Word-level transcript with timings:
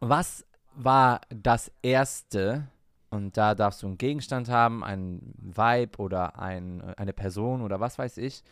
Was 0.00 0.46
war 0.74 1.20
das 1.28 1.72
erste, 1.82 2.68
und 3.10 3.36
da 3.36 3.54
darfst 3.54 3.82
du 3.82 3.88
einen 3.88 3.98
Gegenstand 3.98 4.48
haben, 4.48 4.84
einen 4.84 5.34
Vibe 5.38 5.98
oder 5.98 6.38
ein, 6.38 6.82
eine 6.94 7.12
Person 7.12 7.62
oder 7.62 7.80
was 7.80 7.98
weiß 7.98 8.18
ich, 8.18 8.44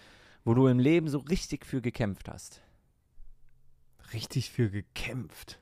wo 0.45 0.55
du 0.55 0.67
im 0.67 0.79
Leben 0.79 1.09
so 1.09 1.19
richtig 1.19 1.65
für 1.65 1.81
gekämpft 1.81 2.29
hast? 2.29 2.63
Richtig 4.13 4.51
für 4.51 4.71
gekämpft. 4.71 5.61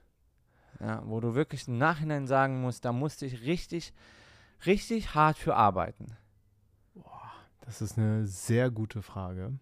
Ja, 0.80 1.02
wo 1.06 1.20
du 1.20 1.34
wirklich 1.34 1.68
im 1.68 1.78
Nachhinein 1.78 2.26
sagen 2.26 2.60
musst, 2.60 2.84
da 2.84 2.92
musste 2.92 3.26
ich 3.26 3.42
richtig, 3.42 3.92
richtig 4.66 5.14
hart 5.14 5.38
für 5.38 5.54
arbeiten. 5.54 6.16
Boah, 6.94 7.32
das 7.60 7.80
ist 7.80 7.98
eine 7.98 8.26
sehr 8.26 8.70
gute 8.70 9.02
Frage. 9.02 9.58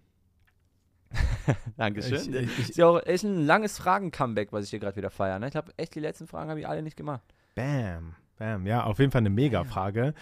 Dankeschön. 1.76 2.34
Ich- 2.34 2.58
ich- 2.58 2.68
ist 2.70 2.76
ja 2.76 2.86
auch 2.86 3.00
echt 3.04 3.24
ein 3.24 3.46
langes 3.46 3.78
Fragen-Comeback, 3.78 4.52
was 4.52 4.64
ich 4.64 4.70
hier 4.70 4.78
gerade 4.78 4.96
wieder 4.96 5.10
feiere. 5.10 5.38
Ne? 5.38 5.46
Ich 5.46 5.52
glaube, 5.52 5.72
echt 5.76 5.94
die 5.94 6.00
letzten 6.00 6.26
Fragen 6.26 6.50
habe 6.50 6.60
ich 6.60 6.66
alle 6.68 6.82
nicht 6.82 6.96
gemacht. 6.96 7.22
Bam, 7.54 8.14
bam. 8.38 8.66
Ja, 8.66 8.84
auf 8.84 8.98
jeden 8.98 9.10
Fall 9.10 9.20
eine 9.20 9.30
Mega-Frage. 9.30 10.14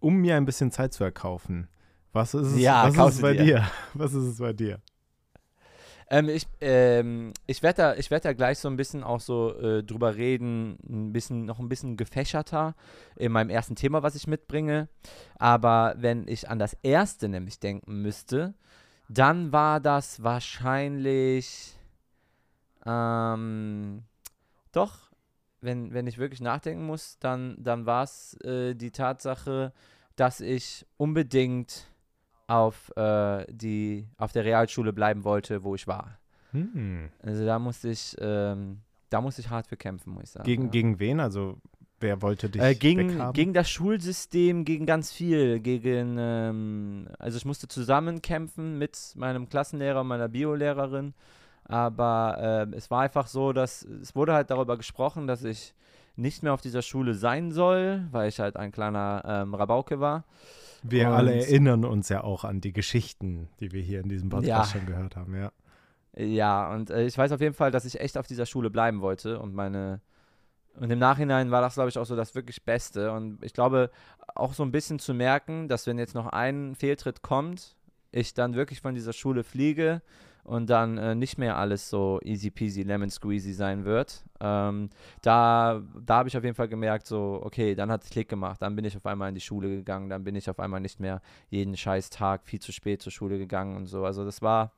Um 0.00 0.16
mir 0.16 0.36
ein 0.36 0.44
bisschen 0.44 0.70
Zeit 0.70 0.92
zu 0.92 1.04
erkaufen. 1.04 1.68
Was 2.12 2.34
ist 2.34 2.48
es, 2.48 2.58
Ja, 2.60 2.84
was 2.96 3.08
ist 3.10 3.16
es 3.16 3.22
bei 3.22 3.32
dir. 3.34 3.44
dir? 3.44 3.70
Was 3.94 4.12
ist 4.12 4.24
es 4.24 4.38
bei 4.38 4.52
dir? 4.52 4.80
Ähm, 6.10 6.28
ich 6.28 6.46
ähm, 6.60 7.32
ich 7.46 7.62
werde 7.62 7.76
da, 7.76 7.94
ich 7.94 8.10
werd 8.10 8.24
da 8.26 8.34
gleich 8.34 8.58
so 8.58 8.68
ein 8.68 8.76
bisschen 8.76 9.02
auch 9.02 9.20
so 9.20 9.56
äh, 9.58 9.82
drüber 9.82 10.16
reden, 10.16 10.76
ein 10.86 11.12
bisschen, 11.12 11.46
noch 11.46 11.58
ein 11.58 11.70
bisschen 11.70 11.96
gefächerter 11.96 12.74
in 13.16 13.32
meinem 13.32 13.48
ersten 13.48 13.76
Thema, 13.76 14.02
was 14.02 14.14
ich 14.14 14.26
mitbringe. 14.26 14.88
Aber 15.38 15.94
wenn 15.96 16.28
ich 16.28 16.50
an 16.50 16.58
das 16.58 16.74
erste 16.82 17.28
nämlich 17.30 17.60
denken 17.60 18.02
müsste, 18.02 18.52
dann 19.12 19.52
war 19.52 19.80
das 19.80 20.22
wahrscheinlich 20.22 21.76
ähm, 22.86 24.02
doch, 24.72 25.10
wenn, 25.60 25.92
wenn 25.92 26.06
ich 26.06 26.18
wirklich 26.18 26.40
nachdenken 26.40 26.84
muss, 26.86 27.18
dann, 27.18 27.56
dann 27.58 27.86
war 27.86 28.04
es 28.04 28.34
äh, 28.42 28.74
die 28.74 28.90
Tatsache, 28.90 29.72
dass 30.16 30.40
ich 30.40 30.86
unbedingt 30.96 31.86
auf, 32.46 32.94
äh, 32.96 33.46
die, 33.50 34.08
auf 34.16 34.32
der 34.32 34.44
Realschule 34.44 34.92
bleiben 34.92 35.24
wollte, 35.24 35.62
wo 35.62 35.74
ich 35.74 35.86
war. 35.86 36.18
Hm. 36.50 37.10
Also 37.22 37.46
da 37.46 37.58
musste 37.58 37.88
ich, 37.88 38.16
ähm, 38.18 38.80
da 39.08 39.20
musste 39.20 39.40
ich 39.40 39.50
hart 39.50 39.66
für 39.66 39.76
kämpfen, 39.76 40.12
muss 40.12 40.24
ich 40.24 40.30
sagen. 40.30 40.44
Gegen, 40.44 40.64
ja. 40.64 40.70
gegen 40.70 40.98
wen? 40.98 41.20
Also, 41.20 41.58
wer 42.02 42.20
wollte 42.22 42.50
dich 42.50 42.60
Äh, 42.60 42.74
gegen, 42.74 43.10
weghaben? 43.14 43.32
gegen 43.32 43.52
das 43.54 43.70
Schulsystem, 43.70 44.64
gegen 44.64 44.84
ganz 44.86 45.12
viel, 45.12 45.60
gegen, 45.60 46.16
ähm, 46.18 47.08
also 47.18 47.36
ich 47.38 47.44
musste 47.44 47.68
zusammen 47.68 48.20
kämpfen 48.22 48.78
mit 48.78 49.12
meinem 49.16 49.48
Klassenlehrer 49.48 50.00
und 50.02 50.08
meiner 50.08 50.28
Biolehrerin, 50.28 51.14
aber 51.64 52.36
ähm, 52.68 52.72
es 52.74 52.90
war 52.90 53.00
einfach 53.02 53.26
so, 53.26 53.52
dass 53.52 53.82
es 53.82 54.14
wurde 54.14 54.34
halt 54.34 54.50
darüber 54.50 54.76
gesprochen, 54.76 55.26
dass 55.26 55.44
ich 55.44 55.74
nicht 56.16 56.42
mehr 56.42 56.52
auf 56.52 56.60
dieser 56.60 56.82
Schule 56.82 57.14
sein 57.14 57.52
soll, 57.52 58.06
weil 58.10 58.28
ich 58.28 58.38
halt 58.40 58.56
ein 58.56 58.70
kleiner 58.72 59.22
ähm, 59.26 59.54
Rabauke 59.54 59.98
war. 60.00 60.24
Wir 60.82 61.08
Und- 61.08 61.14
alle 61.14 61.34
erinnern 61.34 61.84
uns 61.84 62.08
ja 62.10 62.22
auch 62.24 62.44
an 62.44 62.60
die 62.60 62.72
Geschichten, 62.72 63.48
die 63.60 63.72
wir 63.72 63.80
hier 63.82 64.00
in 64.00 64.08
diesem 64.08 64.28
Podcast 64.28 64.74
Ja. 64.74 64.78
schon 64.80 64.86
gehört 64.86 65.16
haben, 65.16 65.34
ja. 65.36 65.52
Ja, 66.14 66.70
und 66.74 66.90
äh, 66.90 67.06
ich 67.06 67.16
weiß 67.16 67.32
auf 67.32 67.40
jeden 67.40 67.54
Fall, 67.54 67.70
dass 67.70 67.86
ich 67.86 67.98
echt 67.98 68.18
auf 68.18 68.26
dieser 68.26 68.44
Schule 68.44 68.68
bleiben 68.68 69.00
wollte 69.00 69.38
und 69.40 69.54
meine 69.54 70.00
und 70.80 70.90
im 70.90 70.98
Nachhinein 70.98 71.50
war 71.50 71.60
das, 71.60 71.74
glaube 71.74 71.90
ich, 71.90 71.98
auch 71.98 72.06
so 72.06 72.16
das 72.16 72.34
wirklich 72.34 72.64
Beste. 72.64 73.12
Und 73.12 73.42
ich 73.44 73.52
glaube, 73.52 73.90
auch 74.34 74.54
so 74.54 74.62
ein 74.62 74.72
bisschen 74.72 74.98
zu 74.98 75.14
merken, 75.14 75.68
dass 75.68 75.86
wenn 75.86 75.98
jetzt 75.98 76.14
noch 76.14 76.26
ein 76.26 76.74
Fehltritt 76.74 77.22
kommt, 77.22 77.76
ich 78.10 78.34
dann 78.34 78.54
wirklich 78.54 78.80
von 78.80 78.94
dieser 78.94 79.12
Schule 79.12 79.44
fliege 79.44 80.02
und 80.44 80.70
dann 80.70 80.98
äh, 80.98 81.14
nicht 81.14 81.38
mehr 81.38 81.56
alles 81.56 81.88
so 81.88 82.20
easy 82.24 82.50
peasy 82.50 82.82
lemon 82.82 83.10
squeezy 83.10 83.52
sein 83.52 83.84
wird. 83.84 84.24
Ähm, 84.40 84.90
da 85.22 85.82
da 86.04 86.16
habe 86.16 86.28
ich 86.28 86.36
auf 86.36 86.42
jeden 86.42 86.56
Fall 86.56 86.68
gemerkt, 86.68 87.06
so, 87.06 87.40
okay, 87.42 87.74
dann 87.74 87.90
hat 87.90 88.02
es 88.02 88.10
Klick 88.10 88.28
gemacht. 88.28 88.60
Dann 88.60 88.74
bin 88.74 88.84
ich 88.84 88.96
auf 88.96 89.06
einmal 89.06 89.28
in 89.28 89.34
die 89.34 89.40
Schule 89.40 89.68
gegangen. 89.68 90.08
Dann 90.08 90.24
bin 90.24 90.34
ich 90.34 90.50
auf 90.50 90.58
einmal 90.58 90.80
nicht 90.80 91.00
mehr 91.00 91.20
jeden 91.50 91.76
scheiß 91.76 92.10
Tag 92.10 92.44
viel 92.44 92.60
zu 92.60 92.72
spät 92.72 93.02
zur 93.02 93.12
Schule 93.12 93.38
gegangen 93.38 93.76
und 93.76 93.86
so. 93.86 94.04
Also 94.04 94.24
das 94.24 94.42
war, 94.42 94.72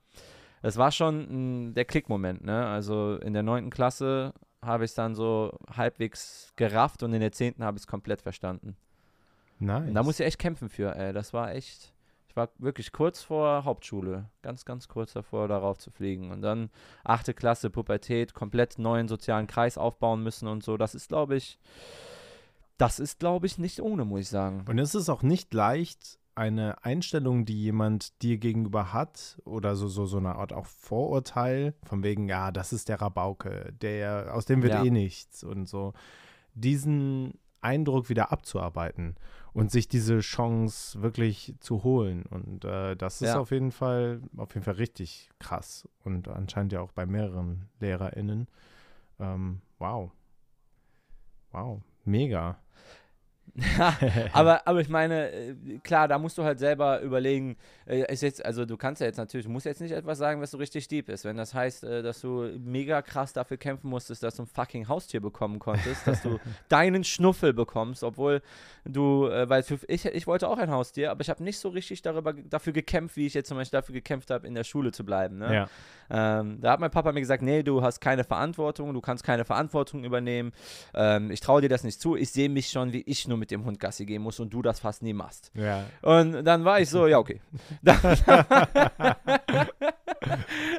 das 0.63 0.77
war 0.77 0.93
schon 0.93 1.69
mm, 1.71 1.75
der 1.75 1.85
Klickmoment, 1.87 2.45
ne? 2.45 2.67
Also 2.67 3.17
in 3.17 3.33
der 3.33 3.43
neunten 3.43 3.71
Klasse 3.71 4.35
habe 4.65 4.85
ich 4.85 4.91
es 4.91 4.95
dann 4.95 5.15
so 5.15 5.59
halbwegs 5.75 6.53
gerafft 6.57 7.03
und 7.03 7.13
in 7.13 7.21
der 7.21 7.33
zehnten 7.33 7.65
habe 7.65 7.77
ich 7.77 7.83
es 7.83 7.87
komplett 7.87 8.23
verstanden. 8.23 8.77
Nice. 9.59 9.89
Und 9.89 9.95
da 9.95 10.03
muss 10.03 10.21
ich 10.21 10.27
echt 10.27 10.39
kämpfen 10.39 10.69
für, 10.69 10.95
ey. 10.95 11.13
Das 11.13 11.33
war 11.33 11.53
echt. 11.53 11.93
Ich 12.29 12.37
war 12.37 12.49
wirklich 12.59 12.91
kurz 12.91 13.23
vor 13.23 13.65
Hauptschule. 13.65 14.29
Ganz, 14.43 14.65
ganz 14.65 14.89
kurz 14.89 15.13
davor, 15.13 15.47
darauf 15.47 15.79
zu 15.79 15.93
fliegen. 15.93 16.33
Und 16.33 16.43
dann 16.43 16.69
achte 17.05 17.33
Klasse, 17.33 17.71
Pubertät, 17.71 18.35
komplett 18.35 18.79
neuen 18.79 19.07
sozialen 19.07 19.47
Kreis 19.47 19.79
aufbauen 19.79 20.23
müssen 20.23 20.49
und 20.49 20.65
so. 20.65 20.77
Das 20.77 20.97
ist, 20.97 21.09
glaube 21.09 21.37
ich, 21.37 21.61
das 22.77 22.99
ist, 22.99 23.21
glaube 23.21 23.47
ich, 23.47 23.59
nicht 23.59 23.81
ohne, 23.81 24.05
muss 24.05 24.23
ich 24.23 24.29
sagen. 24.29 24.65
Und 24.69 24.79
es 24.81 24.97
ist 24.97 25.09
auch 25.09 25.23
nicht 25.23 25.55
leicht, 25.55 26.19
eine 26.37 26.85
Einstellung, 26.85 27.45
die 27.45 27.61
jemand 27.63 28.21
dir 28.23 28.39
gegenüber 28.39 28.93
hat, 28.93 29.41
oder 29.45 29.77
so, 29.77 29.89
so, 29.89 30.07
so 30.07 30.19
eine 30.19 30.35
Art 30.37 30.53
auch 30.53 30.67
Vorurteil, 30.67 31.75
von 31.85 32.03
wegen, 32.03 32.29
ja, 32.29 32.51
das 32.53 32.73
ist 32.73 32.89
der 32.89 33.01
Rabauke, 33.01 33.73
der, 33.81 34.35
aus 34.35 34.45
dem 34.47 34.63
wird 34.63 34.75
Ja. 34.75 34.85
eh 34.85 34.91
nichts 34.91 35.45
und 35.45 35.69
so, 35.69 35.93
diesen 36.55 37.39
Eindruck 37.61 38.09
wieder 38.11 38.31
abzuarbeiten 38.31 39.17
und 39.55 39.71
sich 39.71 39.89
diese 39.89 40.21
Chance 40.21 41.01
wirklich 41.03 41.55
zu 41.61 41.83
holen. 41.83 42.25
Und 42.27 42.65
äh, 42.65 42.95
das 42.95 43.23
ist 43.23 43.29
Ja. 43.29 43.41
auf 43.41 43.51
jeden 43.53 43.73
Fall, 43.73 44.21
auf 44.37 44.53
jeden 44.55 44.65
Fall 44.65 44.75
richtig 44.75 45.31
krass. 45.39 45.89
Und 46.05 46.29
anscheinend 46.29 46.73
ja 46.73 46.81
auch 46.81 46.93
bei 46.93 47.07
mehreren 47.07 47.69
LehrerInnen. 47.81 48.49
Ähm, 49.19 49.63
wow. 49.79 50.11
Wow. 51.53 51.81
Mega. 52.05 52.59
aber, 54.33 54.67
aber 54.67 54.81
ich 54.81 54.89
meine, 54.89 55.31
äh, 55.31 55.55
klar, 55.83 56.09
da 56.09 56.19
musst 56.19 56.37
du 56.39 56.45
halt 56.45 56.59
selber 56.59 57.01
überlegen, 57.01 57.57
äh, 57.87 58.13
ist 58.13 58.23
jetzt, 58.23 58.45
also 58.45 58.65
du 58.65 58.77
kannst 58.77 59.01
ja 59.01 59.07
jetzt 59.07 59.17
natürlich, 59.17 59.47
du 59.47 59.53
musst 59.53 59.67
jetzt 59.67 59.81
nicht 59.81 59.93
etwas 59.93 60.19
sagen, 60.19 60.41
was 60.41 60.51
so 60.51 60.59
richtig 60.59 60.89
deep 60.89 61.09
ist. 61.09 61.25
Wenn 61.25 61.37
das 61.37 61.55
heißt, 61.55 61.85
äh, 61.85 62.03
dass 62.03 62.21
du 62.21 62.51
mega 62.59 63.01
krass 63.03 63.33
dafür 63.33 63.57
kämpfen 63.57 63.89
musstest, 63.89 64.23
dass 64.23 64.37
du 64.37 64.43
ein 64.43 64.47
fucking 64.47 64.89
Haustier 64.89 65.21
bekommen 65.21 65.61
konntest, 65.61 66.07
dass 66.07 66.23
du 66.23 66.41
deinen 66.69 67.05
Schnuffel 67.05 67.53
bekommst, 67.53 68.03
obwohl 68.03 68.43
du, 68.85 69.25
weil 69.25 69.63
für, 69.63 69.79
ich, 69.89 70.05
ich 70.05 70.27
wollte 70.27 70.49
auch 70.49 70.59
ein 70.59 70.71
Haustier, 70.71 71.11
aber 71.11 71.21
ich 71.21 71.31
habe 71.31 71.43
nicht 71.43 71.59
so 71.59 71.69
richtig 71.69 72.03
darüber, 72.03 72.33
dafür 72.33 72.73
gekämpft, 72.73 73.17
wie 73.17 73.27
ich 73.27 73.35
jetzt 73.35 73.49
zum 73.49 73.57
Beispiel 73.57 73.79
dafür 73.79 73.95
gekämpft 73.95 74.31
habe, 74.31 74.47
in 74.47 74.55
der 74.55 74.65
Schule 74.65 74.93
zu 74.93 75.05
bleiben. 75.05 75.39
Ne? 75.39 75.55
Ja. 75.55 75.69
Ähm, 76.11 76.61
da 76.61 76.73
hat 76.73 76.81
mein 76.81 76.91
Papa 76.91 77.13
mir 77.13 77.21
gesagt, 77.21 77.43
nee, 77.43 77.63
du 77.63 77.83
hast 77.83 78.01
keine 78.01 78.25
Verantwortung, 78.25 78.93
du 78.93 79.01
kannst 79.01 79.25
keine 79.25 79.45
Verantwortung 79.45 80.05
übernehmen. 80.05 80.53
Ähm, 80.93 81.31
ich 81.31 81.41
traue 81.41 81.63
dir 81.63 81.69
das 81.69 81.85
nicht 81.85 82.01
zu. 82.01 82.17
Ich 82.17 82.31
sehe 82.31 82.49
mich 82.49 82.71
schon, 82.71 82.93
wie 82.93 83.03
ich 83.07 83.27
nur 83.27 83.34
mit 83.37 83.51
dem 83.51 83.65
Hund 83.65 83.79
Gassi 83.81 84.05
gehen 84.07 84.23
muss 84.23 84.41
und 84.41 84.53
du 84.53 84.63
das 84.63 84.81
fast 84.81 85.03
nie 85.03 85.13
machst. 85.13 85.51
Ja. 85.55 85.85
Und 86.03 86.45
dann 86.45 86.65
war 86.65 86.81
ich 86.81 86.89
so, 86.91 87.07
ja, 87.07 87.19
okay. 87.19 87.41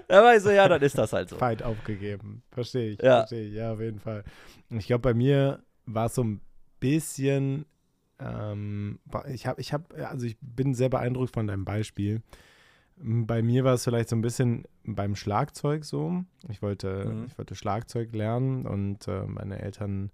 da 0.07 0.23
war 0.23 0.35
ich 0.35 0.43
so, 0.43 0.49
ja, 0.51 0.67
dann 0.67 0.81
ist 0.81 0.97
das 0.97 1.13
halt 1.13 1.29
so. 1.29 1.37
Fight 1.37 1.63
aufgegeben. 1.63 2.43
Verstehe 2.51 2.91
ich. 2.91 3.01
Ja. 3.01 3.19
Verstehe 3.19 3.47
ich. 3.47 3.53
Ja, 3.53 3.73
auf 3.73 3.79
jeden 3.81 3.99
Fall. 3.99 4.23
Und 4.69 4.77
Ich 4.77 4.87
glaube, 4.87 5.01
bei 5.01 5.13
mir 5.13 5.63
war 5.85 6.07
es 6.07 6.15
so 6.15 6.23
ein 6.23 6.41
bisschen. 6.79 7.65
Ähm, 8.19 8.99
ich 9.27 9.45
habe, 9.45 9.59
ich 9.59 9.73
habe, 9.73 10.07
also 10.07 10.25
ich 10.25 10.37
bin 10.41 10.73
sehr 10.73 10.89
beeindruckt 10.89 11.33
von 11.33 11.47
deinem 11.47 11.65
Beispiel. 11.65 12.21
M, 12.99 13.27
Bei 13.27 13.41
mir 13.41 13.63
war 13.65 13.73
es 13.73 13.83
vielleicht 13.83 14.07
so 14.09 14.15
ein 14.15 14.21
bisschen 14.21 14.63
beim 14.85 15.15
Schlagzeug 15.15 15.83
so. 15.83 16.23
Ich 16.47 16.61
wollte, 16.61 17.05
Mhm. 17.05 17.25
ich 17.27 17.37
wollte 17.37 17.55
Schlagzeug 17.55 18.13
lernen 18.15 18.65
und 18.65 19.07
äh, 19.07 19.23
meine 19.25 19.61
Eltern 19.61 20.11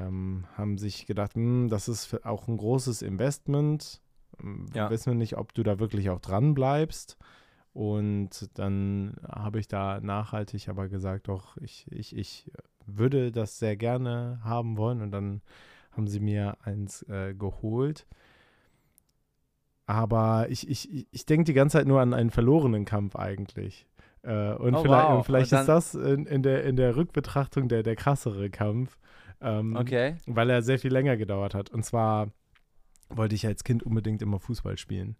ähm, 0.00 0.44
haben 0.56 0.78
sich 0.78 1.06
gedacht, 1.06 1.34
hm, 1.34 1.68
das 1.68 1.88
ist 1.88 2.24
auch 2.24 2.48
ein 2.48 2.56
großes 2.56 3.02
Investment. 3.02 4.00
Ähm, 4.42 4.66
Ja. 4.74 4.88
Wissen 4.90 5.12
wir 5.12 5.18
nicht, 5.18 5.36
ob 5.36 5.52
du 5.54 5.62
da 5.62 5.78
wirklich 5.78 6.10
auch 6.10 6.20
dran 6.20 6.54
bleibst. 6.54 7.16
Und 7.72 8.50
dann 8.58 9.14
habe 9.28 9.60
ich 9.60 9.68
da 9.68 10.00
nachhaltig 10.00 10.68
aber 10.68 10.88
gesagt, 10.88 11.28
doch, 11.28 11.56
ich, 11.58 11.86
ich, 11.92 12.16
ich 12.16 12.50
würde 12.86 13.30
das 13.30 13.58
sehr 13.58 13.76
gerne 13.76 14.40
haben 14.42 14.76
wollen. 14.76 15.02
Und 15.02 15.12
dann 15.12 15.40
haben 15.92 16.08
sie 16.08 16.20
mir 16.20 16.56
eins 16.64 17.02
äh, 17.08 17.34
geholt. 17.34 18.06
Aber 19.86 20.46
ich, 20.50 20.68
ich, 20.68 21.06
ich 21.10 21.26
denke 21.26 21.44
die 21.44 21.52
ganze 21.52 21.78
Zeit 21.78 21.86
nur 21.86 22.00
an 22.00 22.14
einen 22.14 22.30
verlorenen 22.30 22.84
Kampf 22.84 23.16
eigentlich. 23.16 23.86
Äh, 24.22 24.52
und 24.54 24.74
Oh, 24.74 24.82
vielleicht, 24.82 25.08
wow. 25.08 25.16
und 25.18 25.24
vielleicht 25.24 25.52
Und 25.52 25.58
ist 25.60 25.66
das 25.66 25.94
in, 25.94 26.26
in, 26.26 26.42
der, 26.42 26.64
in 26.64 26.76
der 26.76 26.94
Rückbetrachtung 26.96 27.68
der, 27.68 27.82
der 27.82 27.96
krassere 27.96 28.50
Kampf. 28.50 28.98
Ähm, 29.42 29.76
Okay. 29.76 30.16
weil 30.26 30.50
er 30.50 30.62
sehr 30.62 30.78
viel 30.78 30.92
länger 30.92 31.16
gedauert 31.16 31.54
hat. 31.54 31.70
Und 31.70 31.84
zwar 31.84 32.28
wollte 33.08 33.34
ich 33.34 33.46
als 33.46 33.64
Kind 33.64 33.82
unbedingt 33.82 34.22
immer 34.22 34.38
Fußball 34.38 34.76
spielen. 34.78 35.16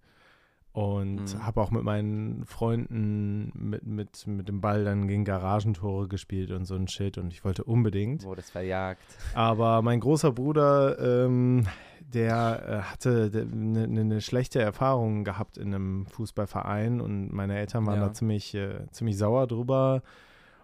Und 0.73 1.35
Mhm. 1.35 1.45
habe 1.45 1.61
auch 1.61 1.73
mit 1.73 1.83
meinen 1.83 2.45
Freunden 2.45 3.51
mit, 3.55 3.85
mit, 3.85 4.25
mit 4.29 4.47
dem 4.49 4.61
Ball 4.61 4.85
dann 4.85 5.09
gegen 5.09 5.25
Garagentore 5.25 6.07
gespielt 6.07 6.53
und 6.53 6.65
so 6.65 6.77
ein 6.77 6.87
Shit. 6.87 7.19
Und 7.19 7.33
ich 7.33 7.45
wollte 7.45 7.65
unbedingt. 7.65 8.23
Wurde 8.25 8.41
es 8.41 8.51
verjagt. 8.51 9.03
Aber 9.35 9.83
mein 9.83 9.99
großer 9.99 10.31
Bruder, 10.31 10.97
ähm, 11.25 11.67
der 12.01 12.63
äh, 12.69 12.83
hatte 12.83 13.31
eine 13.33 13.89
ne, 13.89 14.05
ne 14.05 14.21
schlechte 14.21 14.61
Erfahrung 14.61 15.25
gehabt 15.25 15.59
in 15.59 15.75
einem 15.75 16.07
Fußballverein 16.07 17.01
und 17.01 17.33
meine 17.33 17.59
Eltern 17.59 17.85
waren 17.87 18.01
Ja. 18.01 18.07
da 18.07 18.13
ziemlich, 18.13 18.55
äh, 18.55 18.87
ziemlich 18.93 19.19
sauer 19.19 19.49
drüber 19.49 20.03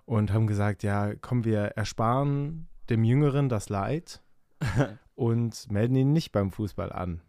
und 0.04 0.32
haben 0.32 0.46
gesagt, 0.46 0.84
ja, 0.84 1.14
komm, 1.20 1.44
wir 1.44 1.62
ersparen 1.76 2.68
dem 2.90 3.04
Jüngeren 3.04 3.48
das 3.48 3.68
Leid 3.68 4.22
und 5.14 5.70
melden 5.70 5.96
ihn 5.96 6.12
nicht 6.12 6.32
beim 6.32 6.50
Fußball 6.50 6.92
an. 6.92 7.20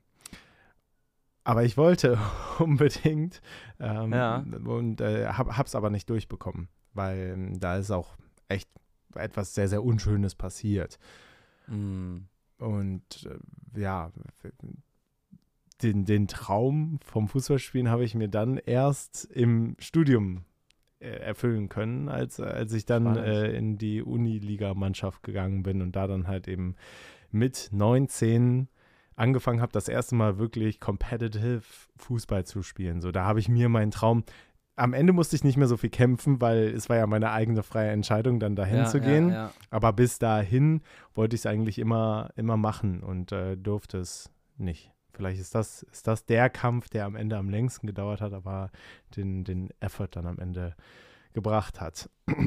Aber 1.43 1.63
ich 1.63 1.77
wollte 1.77 2.19
unbedingt 2.59 3.41
ähm, 3.79 4.11
Ja. 4.13 4.43
und 4.65 5.01
äh, 5.01 5.27
hab, 5.27 5.57
hab's 5.57 5.75
aber 5.75 5.89
nicht 5.89 6.09
durchbekommen, 6.09 6.67
weil 6.93 7.31
ähm, 7.33 7.59
da 7.59 7.77
ist 7.77 7.91
auch 7.91 8.17
echt 8.49 8.69
etwas 9.15 9.55
sehr, 9.55 9.67
sehr 9.69 9.83
Unschönes 9.83 10.35
passiert. 10.35 10.99
Mm. 11.67 12.17
Und 12.59 13.25
äh, 13.25 13.79
ja, 13.79 14.11
den, 15.81 16.05
den 16.05 16.27
Traum 16.27 16.99
vom 17.03 17.27
Fußballspielen 17.27 17.89
habe 17.89 18.03
ich 18.03 18.15
mir 18.15 18.27
dann 18.27 18.57
erst 18.57 19.25
im 19.25 19.75
Studium 19.79 20.43
erfüllen 20.99 21.69
können, 21.69 22.09
als, 22.09 22.39
als 22.39 22.73
ich 22.73 22.85
dann 22.85 23.15
äh, 23.17 23.51
in 23.51 23.77
die 23.77 24.01
Uniliga-Mannschaft 24.01 25.23
gegangen 25.23 25.63
bin 25.63 25.81
und 25.81 25.95
da 25.95 26.07
dann 26.07 26.27
halt 26.27 26.47
eben 26.47 26.75
mit 27.31 27.69
19 27.71 28.67
angefangen 29.15 29.61
habe, 29.61 29.71
das 29.71 29.87
erste 29.87 30.15
Mal 30.15 30.37
wirklich 30.37 30.79
competitive 30.79 31.61
Fußball 31.97 32.45
zu 32.45 32.61
spielen. 32.61 33.01
So, 33.01 33.11
da 33.11 33.25
habe 33.25 33.39
ich 33.39 33.49
mir 33.49 33.69
meinen 33.69 33.91
Traum. 33.91 34.23
Am 34.75 34.93
Ende 34.93 35.11
musste 35.11 35.35
ich 35.35 35.43
nicht 35.43 35.57
mehr 35.57 35.67
so 35.67 35.75
viel 35.75 35.89
kämpfen, 35.89 36.39
weil 36.39 36.67
es 36.67 36.87
war 36.87 36.97
ja 36.97 37.07
meine 37.07 37.31
eigene 37.31 37.63
freie 37.63 37.89
Entscheidung, 37.89 38.39
dann 38.39 38.55
dahin 38.55 38.77
ja, 38.77 38.85
zu 38.85 38.99
gehen. 39.01 39.29
Ja, 39.29 39.35
ja. 39.35 39.51
Aber 39.71 39.91
bis 39.91 40.19
dahin 40.19 40.81
wollte 41.15 41.35
ich 41.35 41.41
es 41.41 41.45
eigentlich 41.47 41.79
immer, 41.79 42.29
immer 42.35 42.57
machen 42.57 43.01
und 43.01 43.31
äh, 43.31 43.57
durfte 43.57 43.97
es 43.97 44.29
nicht. 44.57 44.91
Vielleicht 45.17 45.41
ist 45.41 45.55
das, 45.55 45.81
ist 45.81 46.05
das 46.05 46.25
der 46.25 46.47
Kampf, 46.51 46.89
der 46.89 47.05
am 47.05 47.15
Ende 47.15 47.37
am 47.37 47.49
längsten 47.49 47.87
gedauert 47.87 48.21
hat, 48.21 48.33
aber 48.33 48.69
den, 49.15 49.43
den 49.43 49.69
Effort 49.79 50.09
dann 50.11 50.27
am 50.27 50.37
Ende 50.37 50.75
gebracht 51.33 51.81
hat. 51.81 52.07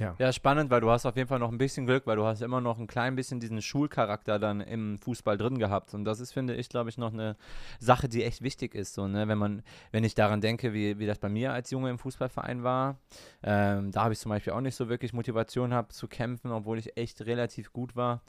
ja. 0.00 0.16
Ja, 0.18 0.32
spannend, 0.32 0.70
weil 0.70 0.80
du 0.80 0.90
hast 0.90 1.06
auf 1.06 1.14
jeden 1.14 1.28
Fall 1.28 1.38
noch 1.38 1.52
ein 1.52 1.58
bisschen 1.58 1.86
Glück, 1.86 2.04
weil 2.08 2.16
du 2.16 2.24
hast 2.24 2.42
immer 2.42 2.60
noch 2.60 2.80
ein 2.80 2.88
klein 2.88 3.14
bisschen 3.14 3.38
diesen 3.38 3.62
Schulcharakter 3.62 4.40
dann 4.40 4.60
im 4.60 4.98
Fußball 4.98 5.38
drin 5.38 5.60
gehabt. 5.60 5.94
Und 5.94 6.04
das 6.04 6.18
ist, 6.18 6.32
finde 6.32 6.56
ich, 6.56 6.68
glaube 6.68 6.90
ich, 6.90 6.98
noch 6.98 7.12
eine 7.12 7.36
Sache, 7.78 8.08
die 8.08 8.24
echt 8.24 8.42
wichtig 8.42 8.74
ist. 8.74 8.94
So, 8.94 9.06
ne? 9.06 9.28
Wenn 9.28 9.38
man, 9.38 9.62
wenn 9.92 10.02
ich 10.02 10.16
daran 10.16 10.40
denke, 10.40 10.72
wie, 10.72 10.98
wie 10.98 11.06
das 11.06 11.20
bei 11.20 11.28
mir 11.28 11.52
als 11.52 11.70
Junge 11.70 11.90
im 11.90 11.98
Fußballverein 12.00 12.64
war, 12.64 12.98
ähm, 13.44 13.92
da 13.92 14.02
habe 14.02 14.14
ich 14.14 14.18
zum 14.18 14.30
Beispiel 14.30 14.52
auch 14.52 14.60
nicht 14.60 14.74
so 14.74 14.88
wirklich 14.88 15.12
Motivation 15.12 15.70
gehabt 15.70 15.92
zu 15.92 16.08
kämpfen, 16.08 16.50
obwohl 16.50 16.80
ich 16.80 16.96
echt 16.96 17.24
relativ 17.24 17.72
gut 17.72 17.94
war. 17.94 18.22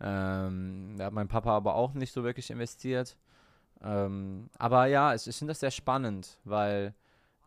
Ähm, 0.00 0.94
da 0.96 1.06
hat 1.06 1.12
mein 1.12 1.28
Papa 1.28 1.56
aber 1.56 1.74
auch 1.74 1.94
nicht 1.94 2.12
so 2.12 2.24
wirklich 2.24 2.50
investiert. 2.50 3.16
Ähm, 3.82 4.50
aber 4.58 4.86
ja, 4.86 5.14
ich, 5.14 5.26
ich 5.26 5.36
finde 5.36 5.52
das 5.52 5.60
sehr 5.60 5.70
spannend, 5.70 6.38
weil 6.44 6.94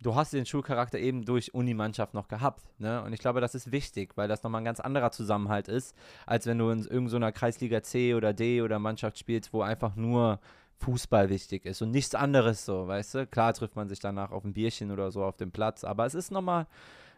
du 0.01 0.15
hast 0.15 0.33
den 0.33 0.45
Schulcharakter 0.45 0.99
eben 0.99 1.25
durch 1.25 1.53
Unimannschaft 1.53 2.13
noch 2.13 2.27
gehabt. 2.27 2.63
Ne? 2.79 3.01
Und 3.03 3.13
ich 3.13 3.19
glaube, 3.19 3.41
das 3.41 3.55
ist 3.55 3.71
wichtig, 3.71 4.15
weil 4.15 4.27
das 4.27 4.43
nochmal 4.43 4.61
ein 4.61 4.65
ganz 4.65 4.79
anderer 4.79 5.11
Zusammenhalt 5.11 5.67
ist, 5.67 5.95
als 6.25 6.45
wenn 6.45 6.57
du 6.57 6.69
in 6.69 6.85
irgendeiner 6.85 7.31
Kreisliga 7.31 7.81
C 7.81 8.13
oder 8.13 8.33
D 8.33 8.61
oder 8.61 8.79
Mannschaft 8.79 9.17
spielst, 9.17 9.53
wo 9.53 9.61
einfach 9.61 9.95
nur 9.95 10.39
Fußball 10.77 11.29
wichtig 11.29 11.65
ist 11.65 11.81
und 11.81 11.91
nichts 11.91 12.13
anderes 12.15 12.65
so, 12.65 12.87
weißt 12.87 13.15
du? 13.15 13.27
Klar 13.27 13.53
trifft 13.53 13.75
man 13.75 13.87
sich 13.87 13.99
danach 13.99 14.31
auf 14.31 14.43
ein 14.43 14.53
Bierchen 14.53 14.91
oder 14.91 15.11
so 15.11 15.23
auf 15.23 15.37
dem 15.37 15.51
Platz, 15.51 15.83
aber 15.83 16.05
es 16.05 16.13
ist 16.13 16.31
nochmal 16.31 16.67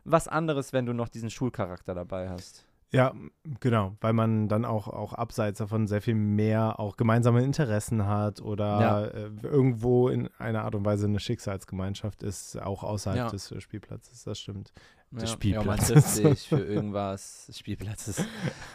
was 0.04 0.28
anderes, 0.28 0.72
wenn 0.72 0.86
du 0.86 0.94
noch 0.94 1.10
diesen 1.10 1.32
Schulcharakter 1.32 1.96
dabei 1.96 2.30
hast. 2.30 2.66
Ja, 2.96 3.14
genau, 3.60 3.96
weil 4.02 4.14
man 4.14 4.48
dann 4.48 4.64
auch, 4.66 4.88
auch 4.88 5.14
abseits 5.14 5.60
davon 5.60 5.88
sehr 5.88 6.02
viel 6.02 6.16
mehr 6.16 6.80
auch 6.80 6.98
gemeinsame 6.98 7.44
Interessen 7.44 8.06
hat 8.08 8.42
oder 8.42 8.82
Ja. 8.82 9.06
äh, 9.06 9.30
irgendwo 9.44 10.10
in 10.10 10.30
einer 10.38 10.64
Art 10.64 10.76
und 10.76 10.86
Weise 10.86 11.06
eine 11.08 11.20
Schicksalsgemeinschaft 11.20 12.24
ist, 12.24 12.62
auch 12.62 12.84
außerhalb 12.84 13.18
Ja. 13.20 13.30
des 13.30 13.54
Spielplatzes, 13.60 14.24
das 14.24 14.40
stimmt. 14.40 14.72
Ja, 15.12 15.20
Des 15.20 15.24
ja, 15.24 15.28
man 15.28 15.28
Spielplatzes. 15.28 15.88
trifft 15.88 16.10
sich 16.38 16.48
für 16.50 16.60
irgendwas 16.64 17.52
Spielplatzes. 17.58 18.24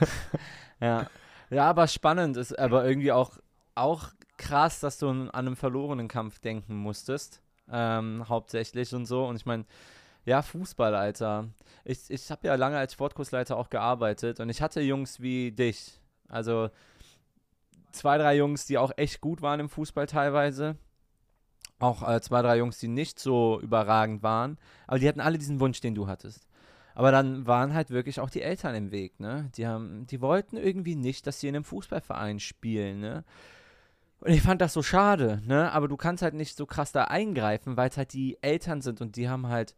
ja. 0.80 1.06
ja, 1.50 1.64
aber 1.68 1.86
spannend 1.86 2.36
ist 2.36 2.58
aber 2.58 2.86
irgendwie 2.86 3.12
auch, 3.12 3.38
auch 3.74 4.08
krass, 4.36 4.80
dass 4.80 4.98
du 4.98 5.08
an 5.08 5.30
einem 5.30 5.56
verlorenen 5.56 6.08
Kampf 6.08 6.38
denken 6.38 6.76
musstest, 6.76 7.40
ähm, 7.70 8.24
hauptsächlich 8.28 8.94
und 8.94 9.06
so. 9.06 9.26
Und 9.26 9.36
ich 9.36 9.46
meine, 9.46 9.64
ja, 10.24 10.42
Fußball, 10.42 10.94
Alter. 10.94 11.48
Ich, 11.84 12.10
ich 12.10 12.30
habe 12.30 12.46
ja 12.46 12.54
lange 12.54 12.78
als 12.78 12.92
Sportkursleiter 12.92 13.56
auch 13.56 13.70
gearbeitet 13.70 14.40
und 14.40 14.48
ich 14.48 14.62
hatte 14.62 14.80
Jungs 14.80 15.20
wie 15.20 15.52
dich. 15.52 16.00
Also 16.28 16.70
zwei, 17.92 18.18
drei 18.18 18.36
Jungs, 18.36 18.66
die 18.66 18.78
auch 18.78 18.92
echt 18.96 19.20
gut 19.20 19.42
waren 19.42 19.60
im 19.60 19.68
Fußball 19.68 20.06
teilweise. 20.06 20.76
Auch 21.78 22.06
äh, 22.06 22.20
zwei, 22.20 22.42
drei 22.42 22.58
Jungs, 22.58 22.78
die 22.78 22.88
nicht 22.88 23.18
so 23.18 23.58
überragend 23.60 24.22
waren. 24.22 24.58
Aber 24.86 24.98
die 24.98 25.08
hatten 25.08 25.20
alle 25.20 25.38
diesen 25.38 25.60
Wunsch, 25.60 25.80
den 25.80 25.94
du 25.94 26.06
hattest. 26.06 26.46
Aber 26.94 27.10
dann 27.12 27.46
waren 27.46 27.72
halt 27.72 27.90
wirklich 27.90 28.20
auch 28.20 28.30
die 28.30 28.42
Eltern 28.42 28.74
im 28.74 28.90
Weg, 28.90 29.20
ne? 29.20 29.50
Die 29.56 29.66
haben, 29.66 30.06
die 30.06 30.20
wollten 30.20 30.56
irgendwie 30.56 30.96
nicht, 30.96 31.26
dass 31.26 31.40
sie 31.40 31.48
in 31.48 31.56
einem 31.56 31.64
Fußballverein 31.64 32.40
spielen, 32.40 33.00
ne? 33.00 33.24
Und 34.20 34.32
ich 34.32 34.42
fand 34.42 34.60
das 34.60 34.74
so 34.74 34.82
schade, 34.82 35.40
ne? 35.46 35.72
Aber 35.72 35.88
du 35.88 35.96
kannst 35.96 36.22
halt 36.22 36.34
nicht 36.34 36.56
so 36.56 36.66
krass 36.66 36.92
da 36.92 37.04
eingreifen, 37.04 37.78
weil 37.78 37.88
es 37.88 37.96
halt 37.96 38.12
die 38.12 38.36
Eltern 38.42 38.82
sind 38.82 39.00
und 39.00 39.16
die 39.16 39.30
haben 39.30 39.48
halt, 39.48 39.74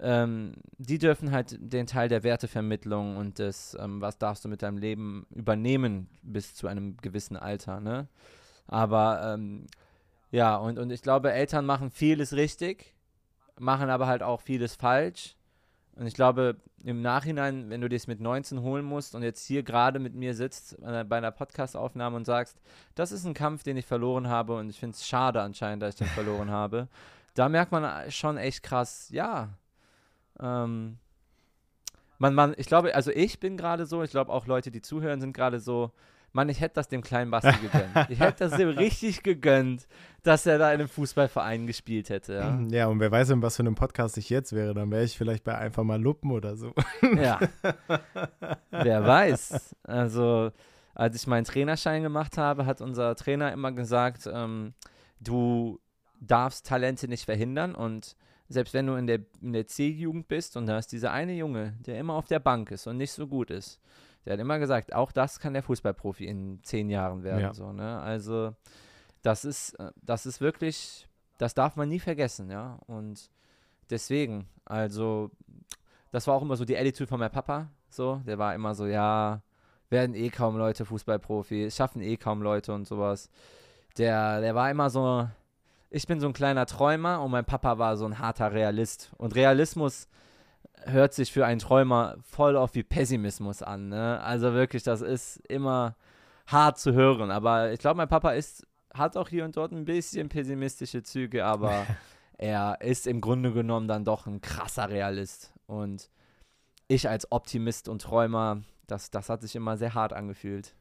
ähm, 0.00 0.54
die 0.78 0.98
dürfen 0.98 1.32
halt 1.32 1.56
den 1.60 1.86
Teil 1.86 2.08
der 2.08 2.22
Wertevermittlung 2.22 3.16
und 3.16 3.38
des, 3.38 3.76
ähm, 3.80 4.00
was 4.00 4.18
darfst 4.18 4.44
du 4.44 4.48
mit 4.48 4.62
deinem 4.62 4.78
Leben 4.78 5.26
übernehmen 5.30 6.08
bis 6.22 6.54
zu 6.54 6.66
einem 6.68 6.96
gewissen 6.98 7.36
Alter, 7.36 7.80
ne? 7.80 8.08
Aber 8.66 9.34
ähm, 9.34 9.66
ja, 10.30 10.56
und, 10.56 10.78
und 10.78 10.90
ich 10.90 11.02
glaube, 11.02 11.32
Eltern 11.32 11.64
machen 11.64 11.90
vieles 11.90 12.34
richtig, 12.34 12.94
machen 13.58 13.90
aber 13.90 14.06
halt 14.06 14.22
auch 14.22 14.40
vieles 14.40 14.76
falsch. 14.76 15.36
Und 15.96 16.06
ich 16.06 16.14
glaube, 16.14 16.56
im 16.84 17.02
Nachhinein, 17.02 17.70
wenn 17.70 17.80
du 17.80 17.88
das 17.88 18.06
mit 18.06 18.20
19 18.20 18.62
holen 18.62 18.84
musst 18.84 19.16
und 19.16 19.22
jetzt 19.22 19.44
hier 19.44 19.64
gerade 19.64 19.98
mit 19.98 20.14
mir 20.14 20.34
sitzt 20.34 20.78
äh, 20.82 21.04
bei 21.04 21.16
einer 21.16 21.32
Podcast-Aufnahme 21.32 22.16
und 22.16 22.24
sagst, 22.24 22.60
das 22.94 23.10
ist 23.10 23.24
ein 23.24 23.34
Kampf, 23.34 23.64
den 23.64 23.76
ich 23.76 23.86
verloren 23.86 24.28
habe 24.28 24.56
und 24.56 24.70
ich 24.70 24.78
finde 24.78 24.94
es 24.94 25.06
schade 25.06 25.42
anscheinend, 25.42 25.82
dass 25.82 25.94
ich 25.94 25.98
den 25.98 26.08
verloren 26.08 26.50
habe, 26.52 26.88
da 27.34 27.48
merkt 27.48 27.72
man 27.72 27.82
äh, 27.82 28.10
schon 28.10 28.36
echt 28.36 28.62
krass, 28.62 29.08
ja. 29.10 29.48
Ähm, 30.40 30.98
man, 32.18 32.34
man, 32.34 32.54
ich 32.56 32.66
glaube, 32.66 32.94
also 32.94 33.10
ich 33.10 33.38
bin 33.40 33.56
gerade 33.56 33.86
so, 33.86 34.02
ich 34.02 34.10
glaube 34.10 34.32
auch 34.32 34.46
Leute, 34.46 34.70
die 34.70 34.82
zuhören, 34.82 35.20
sind 35.20 35.32
gerade 35.32 35.60
so, 35.60 35.92
Mann, 36.32 36.48
ich 36.48 36.60
hätte 36.60 36.74
das 36.74 36.88
dem 36.88 37.02
kleinen 37.02 37.30
Basti 37.30 37.52
gegönnt. 37.62 38.10
Ich 38.10 38.20
hätte 38.20 38.48
das 38.48 38.56
dem 38.56 38.68
richtig 38.68 39.22
gegönnt, 39.22 39.86
dass 40.22 40.46
er 40.46 40.58
da 40.58 40.72
in 40.72 40.80
einem 40.80 40.88
Fußballverein 40.88 41.66
gespielt 41.66 42.10
hätte, 42.10 42.34
ja. 42.34 42.60
Ja, 42.70 42.86
und 42.88 43.00
wer 43.00 43.10
weiß, 43.10 43.30
in 43.30 43.42
was 43.42 43.56
für 43.56 43.62
einem 43.62 43.74
Podcast 43.74 44.18
ich 44.18 44.28
jetzt 44.30 44.52
wäre, 44.52 44.74
dann 44.74 44.90
wäre 44.90 45.04
ich 45.04 45.16
vielleicht 45.16 45.44
bei 45.44 45.56
einfach 45.56 45.84
mal 45.84 46.00
Luppen 46.00 46.30
oder 46.30 46.56
so. 46.56 46.74
Ja. 47.16 47.40
Wer 48.70 49.06
weiß. 49.06 49.74
Also, 49.84 50.50
als 50.94 51.16
ich 51.16 51.26
meinen 51.26 51.44
Trainerschein 51.44 52.02
gemacht 52.02 52.36
habe, 52.36 52.66
hat 52.66 52.80
unser 52.80 53.14
Trainer 53.16 53.52
immer 53.52 53.72
gesagt, 53.72 54.28
ähm, 54.32 54.74
du 55.20 55.80
darfst 56.20 56.66
Talente 56.66 57.08
nicht 57.08 57.24
verhindern 57.24 57.74
und 57.74 58.16
selbst 58.48 58.74
wenn 58.74 58.86
du 58.86 58.94
in 58.94 59.06
der, 59.06 59.20
in 59.42 59.52
der 59.52 59.66
C-Jugend 59.66 60.28
bist 60.28 60.56
und 60.56 60.66
da 60.66 60.78
ist 60.78 60.92
dieser 60.92 61.12
eine 61.12 61.34
Junge, 61.34 61.76
der 61.86 61.98
immer 61.98 62.14
auf 62.14 62.26
der 62.26 62.38
Bank 62.38 62.70
ist 62.70 62.86
und 62.86 62.96
nicht 62.96 63.12
so 63.12 63.26
gut 63.26 63.50
ist, 63.50 63.80
der 64.24 64.34
hat 64.34 64.40
immer 64.40 64.58
gesagt, 64.58 64.94
auch 64.94 65.12
das 65.12 65.38
kann 65.40 65.52
der 65.52 65.62
Fußballprofi 65.62 66.26
in 66.26 66.62
zehn 66.62 66.90
Jahren 66.90 67.22
werden. 67.22 67.40
Ja. 67.40 67.54
So, 67.54 67.72
ne? 67.72 68.00
Also 68.00 68.54
das 69.22 69.44
ist, 69.44 69.74
äh, 69.74 69.90
das 70.02 70.26
ist 70.26 70.40
wirklich, 70.40 71.08
das 71.38 71.54
darf 71.54 71.76
man 71.76 71.88
nie 71.88 72.00
vergessen, 72.00 72.50
ja. 72.50 72.78
Und 72.86 73.30
deswegen, 73.90 74.48
also 74.64 75.30
das 76.10 76.26
war 76.26 76.34
auch 76.34 76.42
immer 76.42 76.56
so 76.56 76.64
die 76.64 76.76
Attitude 76.76 77.06
von 77.06 77.20
meinem 77.20 77.32
Papa, 77.32 77.70
so, 77.90 78.20
der 78.26 78.38
war 78.38 78.54
immer 78.54 78.74
so, 78.74 78.86
ja, 78.86 79.42
werden 79.90 80.14
eh 80.14 80.30
kaum 80.30 80.56
Leute 80.56 80.84
Fußballprofi, 80.84 81.70
schaffen 81.70 82.02
eh 82.02 82.16
kaum 82.16 82.42
Leute 82.42 82.74
und 82.74 82.86
sowas. 82.86 83.30
Der, 83.96 84.40
der 84.40 84.54
war 84.54 84.70
immer 84.70 84.90
so, 84.90 85.28
ich 85.90 86.06
bin 86.06 86.20
so 86.20 86.26
ein 86.26 86.32
kleiner 86.32 86.66
Träumer 86.66 87.22
und 87.22 87.30
mein 87.30 87.44
Papa 87.44 87.78
war 87.78 87.96
so 87.96 88.04
ein 88.04 88.18
harter 88.18 88.52
Realist. 88.52 89.10
Und 89.16 89.34
Realismus 89.34 90.08
hört 90.84 91.14
sich 91.14 91.32
für 91.32 91.46
einen 91.46 91.60
Träumer 91.60 92.16
voll 92.22 92.56
auf 92.56 92.74
wie 92.74 92.82
Pessimismus 92.82 93.62
an, 93.62 93.88
ne? 93.88 94.20
Also 94.20 94.52
wirklich, 94.52 94.82
das 94.82 95.00
ist 95.00 95.38
immer 95.48 95.96
hart 96.46 96.78
zu 96.78 96.92
hören. 96.92 97.30
Aber 97.30 97.72
ich 97.72 97.78
glaube, 97.78 97.96
mein 97.96 98.08
Papa 98.08 98.32
ist, 98.32 98.66
hat 98.92 99.16
auch 99.16 99.28
hier 99.28 99.44
und 99.44 99.56
dort 99.56 99.72
ein 99.72 99.84
bisschen 99.84 100.28
pessimistische 100.28 101.02
Züge, 101.02 101.44
aber 101.44 101.86
er 102.38 102.80
ist 102.80 103.06
im 103.06 103.20
Grunde 103.20 103.52
genommen 103.52 103.88
dann 103.88 104.04
doch 104.04 104.26
ein 104.26 104.40
krasser 104.40 104.90
Realist. 104.90 105.52
Und 105.66 106.10
ich 106.86 107.08
als 107.08 107.30
Optimist 107.32 107.88
und 107.88 108.02
Träumer, 108.02 108.62
das, 108.86 109.10
das 109.10 109.28
hat 109.28 109.42
sich 109.42 109.56
immer 109.56 109.76
sehr 109.76 109.94
hart 109.94 110.12
angefühlt. 110.12 110.74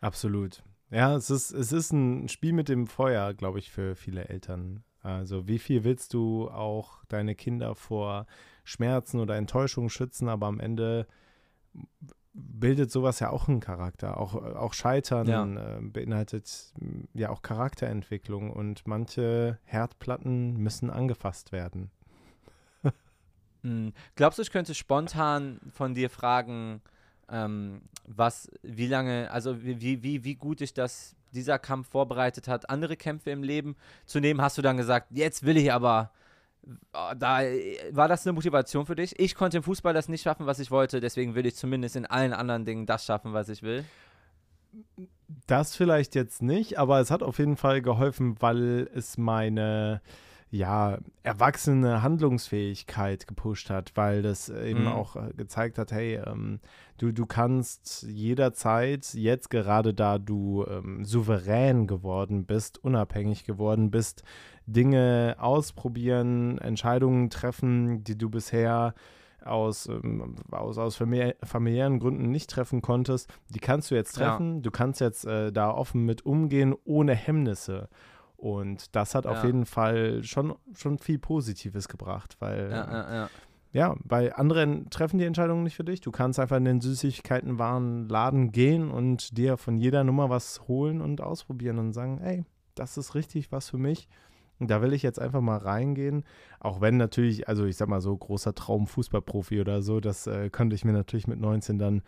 Absolut. 0.00 0.62
Ja, 0.92 1.16
es 1.16 1.30
ist, 1.30 1.52
es 1.52 1.72
ist 1.72 1.90
ein 1.92 2.28
Spiel 2.28 2.52
mit 2.52 2.68
dem 2.68 2.86
Feuer, 2.86 3.32
glaube 3.32 3.58
ich, 3.58 3.70
für 3.70 3.96
viele 3.96 4.28
Eltern. 4.28 4.84
Also, 5.00 5.48
wie 5.48 5.58
viel 5.58 5.84
willst 5.84 6.12
du 6.14 6.50
auch 6.50 7.02
deine 7.08 7.34
Kinder 7.34 7.74
vor 7.74 8.26
Schmerzen 8.62 9.18
oder 9.18 9.36
Enttäuschungen 9.36 9.88
schützen, 9.90 10.28
aber 10.28 10.46
am 10.46 10.60
Ende 10.60 11.06
bildet 12.34 12.90
sowas 12.90 13.20
ja 13.20 13.30
auch 13.30 13.48
einen 13.48 13.60
Charakter. 13.60 14.18
Auch, 14.18 14.34
auch 14.34 14.74
Scheitern 14.74 15.26
Ja. 15.28 15.78
äh, 15.78 15.80
beinhaltet 15.80 16.72
m, 16.80 17.08
ja 17.14 17.30
auch 17.30 17.42
Charakterentwicklung 17.42 18.50
und 18.50 18.86
manche 18.86 19.58
Herdplatten 19.64 20.58
müssen 20.58 20.90
angefasst 20.90 21.52
werden. 21.52 21.90
Hm. 23.62 23.92
Glaubst 24.16 24.38
du, 24.38 24.42
ich 24.42 24.50
könnte 24.50 24.74
spontan 24.74 25.60
von 25.70 25.94
dir 25.94 26.10
fragen, 26.10 26.82
ähm, 27.32 27.80
was, 28.06 28.50
wie 28.62 28.86
lange, 28.86 29.30
also 29.30 29.62
wie, 29.64 30.02
wie, 30.02 30.22
wie 30.22 30.34
gut 30.34 30.60
dich 30.60 30.74
das, 30.74 31.16
dieser 31.32 31.58
Kampf 31.58 31.88
vorbereitet 31.88 32.46
hat, 32.46 32.68
andere 32.68 32.96
Kämpfe 32.96 33.30
im 33.30 33.42
Leben 33.42 33.74
zu 34.04 34.20
nehmen, 34.20 34.42
hast 34.42 34.58
du 34.58 34.62
dann 34.62 34.76
gesagt, 34.76 35.08
jetzt 35.10 35.44
will 35.44 35.56
ich 35.56 35.72
aber, 35.72 36.10
äh, 36.92 37.16
da 37.16 37.40
war 37.90 38.08
das 38.08 38.26
eine 38.26 38.34
Motivation 38.34 38.84
für 38.84 38.94
dich? 38.94 39.18
Ich 39.18 39.34
konnte 39.34 39.56
im 39.56 39.62
Fußball 39.62 39.94
das 39.94 40.08
nicht 40.08 40.22
schaffen, 40.22 40.46
was 40.46 40.58
ich 40.58 40.70
wollte, 40.70 41.00
deswegen 41.00 41.34
will 41.34 41.46
ich 41.46 41.56
zumindest 41.56 41.96
in 41.96 42.06
allen 42.06 42.34
anderen 42.34 42.66
Dingen 42.66 42.86
das 42.86 43.06
schaffen, 43.06 43.32
was 43.32 43.48
ich 43.48 43.62
will. 43.62 43.84
Das 45.46 45.74
vielleicht 45.74 46.14
jetzt 46.14 46.42
nicht, 46.42 46.78
aber 46.78 47.00
es 47.00 47.10
hat 47.10 47.22
auf 47.22 47.38
jeden 47.38 47.56
Fall 47.56 47.80
geholfen, 47.80 48.36
weil 48.40 48.90
es 48.94 49.16
meine 49.16 50.02
ja, 50.52 50.98
erwachsene 51.22 52.02
Handlungsfähigkeit 52.02 53.26
gepusht 53.26 53.70
hat, 53.70 53.92
weil 53.94 54.20
das 54.20 54.50
eben 54.50 54.82
mhm. 54.82 54.88
auch 54.88 55.16
äh, 55.16 55.32
gezeigt 55.34 55.78
hat, 55.78 55.92
hey, 55.92 56.20
ähm, 56.26 56.60
du, 56.98 57.10
du 57.10 57.24
kannst 57.24 58.02
jederzeit, 58.02 59.14
jetzt 59.14 59.48
gerade 59.48 59.94
da 59.94 60.18
du 60.18 60.66
ähm, 60.68 61.06
souverän 61.06 61.86
geworden 61.86 62.44
bist, 62.44 62.84
unabhängig 62.84 63.44
geworden 63.44 63.90
bist, 63.90 64.24
Dinge 64.66 65.36
ausprobieren, 65.38 66.58
Entscheidungen 66.58 67.30
treffen, 67.30 68.04
die 68.04 68.18
du 68.18 68.28
bisher 68.28 68.92
aus, 69.42 69.86
ähm, 69.86 70.36
aus, 70.50 70.76
aus 70.76 70.96
familiären 70.96 71.98
Gründen 71.98 72.30
nicht 72.30 72.50
treffen 72.50 72.82
konntest, 72.82 73.32
die 73.48 73.58
kannst 73.58 73.90
du 73.90 73.94
jetzt 73.94 74.12
treffen. 74.12 74.56
Ja. 74.56 74.60
Du 74.60 74.70
kannst 74.70 75.00
jetzt 75.00 75.24
äh, 75.24 75.50
da 75.50 75.70
offen 75.70 76.04
mit 76.04 76.26
umgehen, 76.26 76.74
ohne 76.84 77.14
Hemmnisse. 77.14 77.88
Und 78.42 78.96
das 78.96 79.14
hat 79.14 79.24
ja. 79.24 79.30
auf 79.30 79.44
jeden 79.44 79.66
Fall 79.66 80.24
schon, 80.24 80.56
schon 80.74 80.98
viel 80.98 81.20
Positives 81.20 81.86
gebracht, 81.86 82.34
weil. 82.40 82.70
Ja, 82.72 82.90
ja, 82.90 83.14
ja. 83.14 83.30
Ja, 83.74 83.96
weil 84.04 84.34
andere 84.34 84.84
treffen 84.90 85.16
die 85.16 85.24
Entscheidungen 85.24 85.62
nicht 85.62 85.76
für 85.76 85.84
dich. 85.84 86.02
Du 86.02 86.10
kannst 86.10 86.38
einfach 86.38 86.58
in 86.58 86.66
den 86.66 86.82
Süßigkeitenwarenladen 86.82 88.52
gehen 88.52 88.90
und 88.90 89.38
dir 89.38 89.56
von 89.56 89.78
jeder 89.78 90.04
Nummer 90.04 90.28
was 90.28 90.68
holen 90.68 91.00
und 91.00 91.22
ausprobieren 91.22 91.78
und 91.78 91.94
sagen, 91.94 92.18
ey, 92.18 92.44
das 92.74 92.98
ist 92.98 93.14
richtig 93.14 93.50
was 93.50 93.70
für 93.70 93.78
mich. 93.78 94.08
Und 94.58 94.70
da 94.70 94.82
will 94.82 94.92
ich 94.92 95.02
jetzt 95.02 95.18
einfach 95.18 95.40
mal 95.40 95.56
reingehen. 95.56 96.24
Auch 96.60 96.82
wenn 96.82 96.98
natürlich, 96.98 97.48
also 97.48 97.64
ich 97.64 97.76
sag 97.78 97.88
mal 97.88 98.02
so, 98.02 98.14
großer 98.14 98.54
Traum 98.54 98.86
Fußballprofi 98.86 99.60
oder 99.60 99.80
so, 99.80 100.00
das 100.00 100.26
äh, 100.26 100.50
könnte 100.50 100.76
ich 100.76 100.84
mir 100.84 100.92
natürlich 100.92 101.26
mit 101.26 101.40
19 101.40 101.78
dann 101.78 102.02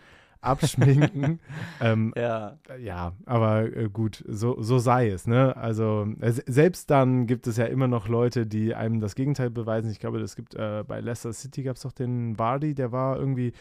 abschminken. 0.45 1.41
ähm, 1.81 2.13
ja. 2.17 2.59
Ja, 2.81 3.13
aber 3.27 3.75
äh, 3.77 3.89
gut, 3.93 4.25
so, 4.27 4.61
so 4.61 4.79
sei 4.79 5.11
es. 5.11 5.27
Ne? 5.27 5.57
Also 5.57 6.07
äh, 6.21 6.33
selbst 6.47 6.91
dann 6.91 7.27
gibt 7.27 7.47
es 7.47 7.57
ja 7.57 7.67
immer 7.67 7.89
noch 7.89 8.09
Leute, 8.09 8.47
die 8.47 8.75
einem 8.75 9.01
das 9.01 9.15
Gegenteil 9.15 9.51
beweisen. 9.51 9.91
Ich 9.91 10.01
glaube, 10.01 10.21
es 10.21 10.37
gibt 10.37 10.55
äh, 10.55 10.85
bei 10.87 11.01
Leicester 11.01 11.33
City 11.33 11.63
gab 11.63 11.77
es 11.77 11.83
doch 11.83 11.93
den 11.93 12.39
Vardy, 12.39 12.75
der 12.75 12.93
war 12.93 13.19
irgendwie 13.19 13.53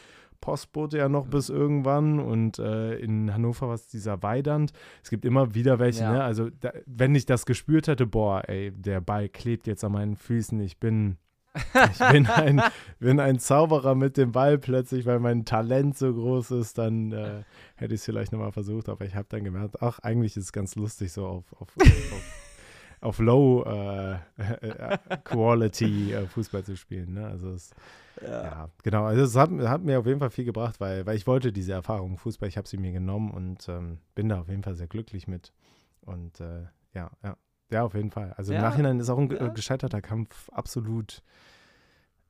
Postbote 0.44 0.98
ja 0.98 1.08
noch 1.08 1.28
bis 1.28 1.48
irgendwann 1.48 2.20
und 2.20 2.60
äh, 2.60 2.96
in 2.96 3.34
Hannover 3.34 3.70
war 3.70 3.76
es 3.76 3.88
dieser 3.88 4.22
Weidand. 4.24 4.74
Es 5.02 5.10
gibt 5.10 5.24
immer 5.24 5.56
wieder 5.56 5.80
welche, 5.80 6.02
ja. 6.02 6.12
ne? 6.12 6.24
Also 6.24 6.50
da, 6.50 6.74
wenn 6.86 7.16
ich 7.16 7.26
das 7.26 7.46
gespürt 7.46 7.88
hätte, 7.88 8.06
boah, 8.06 8.44
ey, 8.50 8.72
der 8.72 9.00
Ball 9.00 9.30
klebt 9.30 9.68
jetzt 9.68 9.86
an 9.86 9.94
meinen 9.94 10.18
Füßen, 10.18 10.60
ich 10.60 10.80
bin 10.82 11.16
ich 11.92 12.00
bin 12.12 12.28
ein, 12.28 12.62
bin 13.00 13.20
ein 13.20 13.40
Zauberer 13.40 13.96
mit 13.96 14.18
dem 14.18 14.32
Ball 14.32 14.58
plötzlich, 14.58 15.06
weil 15.06 15.20
mein 15.20 15.46
Talent 15.46 15.98
so 15.98 16.14
groß 16.14 16.52
ist, 16.52 16.78
dann 16.78 17.12
äh, 17.12 17.44
hätte 17.76 17.94
ich 17.94 18.02
es 18.02 18.06
vielleicht 18.06 18.32
nochmal 18.32 18.52
versucht, 18.52 18.90
aber 18.90 19.06
ich 19.06 19.16
habe 19.16 19.28
dann 19.30 19.44
gemerkt, 19.44 19.82
ach, 19.82 20.00
eigentlich 20.00 20.36
ist 20.36 20.46
es 20.46 20.54
ganz 20.54 20.76
lustig, 20.76 21.12
so 21.12 21.26
auf, 21.26 21.54
auf, 21.54 21.68
auf, 21.78 22.44
auf 23.02 23.20
Low 23.20 23.64
äh, 23.64 24.14
äh, 24.38 24.98
Quality 25.24 26.14
äh, 26.14 26.26
Fußball 26.26 26.64
zu 26.64 26.76
spielen. 26.76 27.14
Ne? 27.14 27.28
Also 27.28 27.52
es, 27.52 27.72
ja. 28.22 28.44
ja. 28.44 28.70
genau. 28.82 29.06
Also 29.06 29.24
es 29.24 29.36
hat, 29.36 29.52
hat, 29.52 29.84
mir 29.84 30.00
auf 30.00 30.08
jeden 30.08 30.20
Fall 30.20 30.30
viel 30.30 30.46
gebracht, 30.46 30.80
weil, 30.80 31.06
weil 31.06 31.16
ich 31.18 31.28
wollte 31.28 31.52
diese 31.52 31.74
Erfahrung 31.74 32.18
Fußball, 32.18 32.50
ich 32.50 32.58
habe 32.58 32.68
sie 32.68 32.78
mir 32.78 32.92
genommen 32.92 33.32
und 33.32 33.68
ähm, 33.70 34.00
bin 34.16 34.30
da 34.30 34.40
auf 34.40 34.50
jeden 34.50 34.64
Fall 34.64 34.76
sehr 34.76 34.88
glücklich 34.88 35.28
mit. 35.28 35.54
Und 36.02 36.40
äh, 36.40 36.64
ja, 36.94 37.12
ja. 37.24 37.38
Ja, 37.70 37.84
auf 37.84 37.96
jeden 37.96 38.12
Fall. 38.12 38.34
Also 38.38 38.54
ja, 38.54 38.60
im 38.60 38.66
Nachhinein 38.66 39.00
ist 39.00 39.10
auch 39.10 39.18
ein 39.18 39.30
ja. 39.30 39.48
gescheiterter 39.48 40.02
Kampf 40.02 40.50
absolut, 40.52 41.24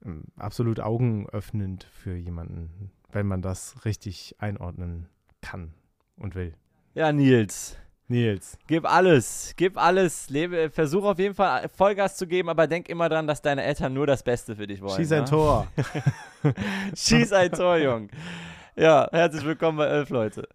ähm, 0.05 0.25
absolut 0.37 0.79
augenöffnend 0.79 1.83
für 1.91 2.15
jemanden, 2.15 2.91
wenn 3.11 3.27
man 3.27 3.41
das 3.41 3.85
richtig 3.85 4.35
einordnen 4.39 5.07
kann 5.41 5.73
und 6.17 6.35
will. 6.35 6.53
Ja, 6.93 7.11
Nils. 7.11 7.77
Nils. 8.07 8.57
Gib 8.67 8.85
alles, 8.85 9.53
gib 9.55 9.77
alles. 9.77 10.29
Lebe, 10.29 10.69
versuch 10.69 11.03
auf 11.03 11.19
jeden 11.19 11.33
Fall 11.33 11.69
Vollgas 11.69 12.17
zu 12.17 12.27
geben, 12.27 12.49
aber 12.49 12.67
denk 12.67 12.89
immer 12.89 13.09
dran, 13.09 13.27
dass 13.27 13.41
deine 13.41 13.63
Eltern 13.63 13.93
nur 13.93 14.05
das 14.05 14.23
Beste 14.23 14.55
für 14.55 14.67
dich 14.67 14.81
wollen. 14.81 14.95
Schieß 14.95 15.11
ein 15.13 15.19
ja? 15.19 15.25
Tor. 15.25 15.67
Schieß 16.95 17.33
ein 17.33 17.51
Tor, 17.51 17.77
Jung. 17.77 18.09
Ja, 18.75 19.07
herzlich 19.11 19.45
willkommen 19.45 19.77
bei 19.77 19.87
Elf 19.87 20.09
Leute. 20.09 20.47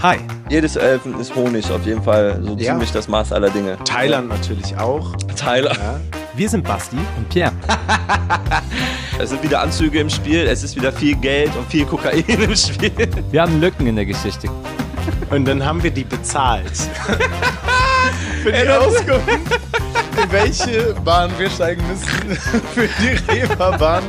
Hi. 0.00 0.18
Jedes 0.48 0.76
Elfen 0.76 1.18
ist 1.18 1.34
Honig, 1.34 1.68
auf 1.72 1.84
jeden 1.84 2.04
Fall 2.04 2.40
so 2.40 2.56
ja. 2.56 2.70
ziemlich 2.70 2.92
das 2.92 3.08
Maß 3.08 3.32
aller 3.32 3.50
Dinge. 3.50 3.76
Thailand 3.84 4.28
natürlich 4.28 4.76
auch. 4.76 5.16
Thailand. 5.34 5.76
Ja. 5.76 6.00
Wir 6.34 6.48
sind 6.48 6.62
Basti 6.62 6.96
und 7.16 7.28
Pierre. 7.28 7.50
es 9.18 9.30
sind 9.30 9.42
wieder 9.42 9.60
Anzüge 9.60 9.98
im 9.98 10.08
Spiel, 10.08 10.46
es 10.46 10.62
ist 10.62 10.76
wieder 10.76 10.92
viel 10.92 11.16
Geld 11.16 11.50
und 11.56 11.68
viel 11.68 11.84
Kokain 11.84 12.22
im 12.28 12.54
Spiel. 12.54 12.92
Wir 13.32 13.42
haben 13.42 13.60
Lücken 13.60 13.88
in 13.88 13.96
der 13.96 14.06
Geschichte. 14.06 14.48
Und 15.30 15.46
dann 15.46 15.64
haben 15.64 15.82
wir 15.82 15.90
die 15.90 16.04
bezahlt. 16.04 16.70
Für 18.42 18.52
die 18.52 18.68
Auskunft, 18.68 19.28
in 20.22 20.32
welche 20.32 20.94
Bahn 21.04 21.30
wir 21.38 21.50
steigen 21.50 21.82
müssen. 21.88 22.36
Für 22.72 22.88
die 23.00 23.32
Reeperbahn. 23.32 24.04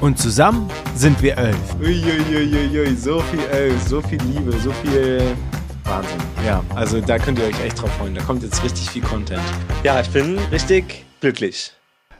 Und 0.00 0.16
zusammen 0.16 0.70
sind 0.94 1.20
wir 1.22 1.36
elf. 1.36 1.74
Uiuiuiui, 1.80 2.94
so 2.94 3.18
viel 3.18 3.40
elf, 3.50 3.82
so 3.88 4.00
viel 4.00 4.20
Liebe, 4.22 4.52
so 4.60 4.70
viel 4.70 5.36
Wahnsinn. 5.82 6.20
Ja, 6.46 6.64
also 6.76 7.00
da 7.00 7.18
könnt 7.18 7.40
ihr 7.40 7.46
euch 7.46 7.60
echt 7.64 7.82
drauf 7.82 7.92
freuen. 7.94 8.14
Da 8.14 8.22
kommt 8.22 8.44
jetzt 8.44 8.62
richtig 8.62 8.88
viel 8.90 9.02
Content. 9.02 9.42
Ja, 9.82 10.00
ich 10.00 10.08
bin 10.10 10.38
richtig 10.52 11.04
glücklich. 11.20 11.72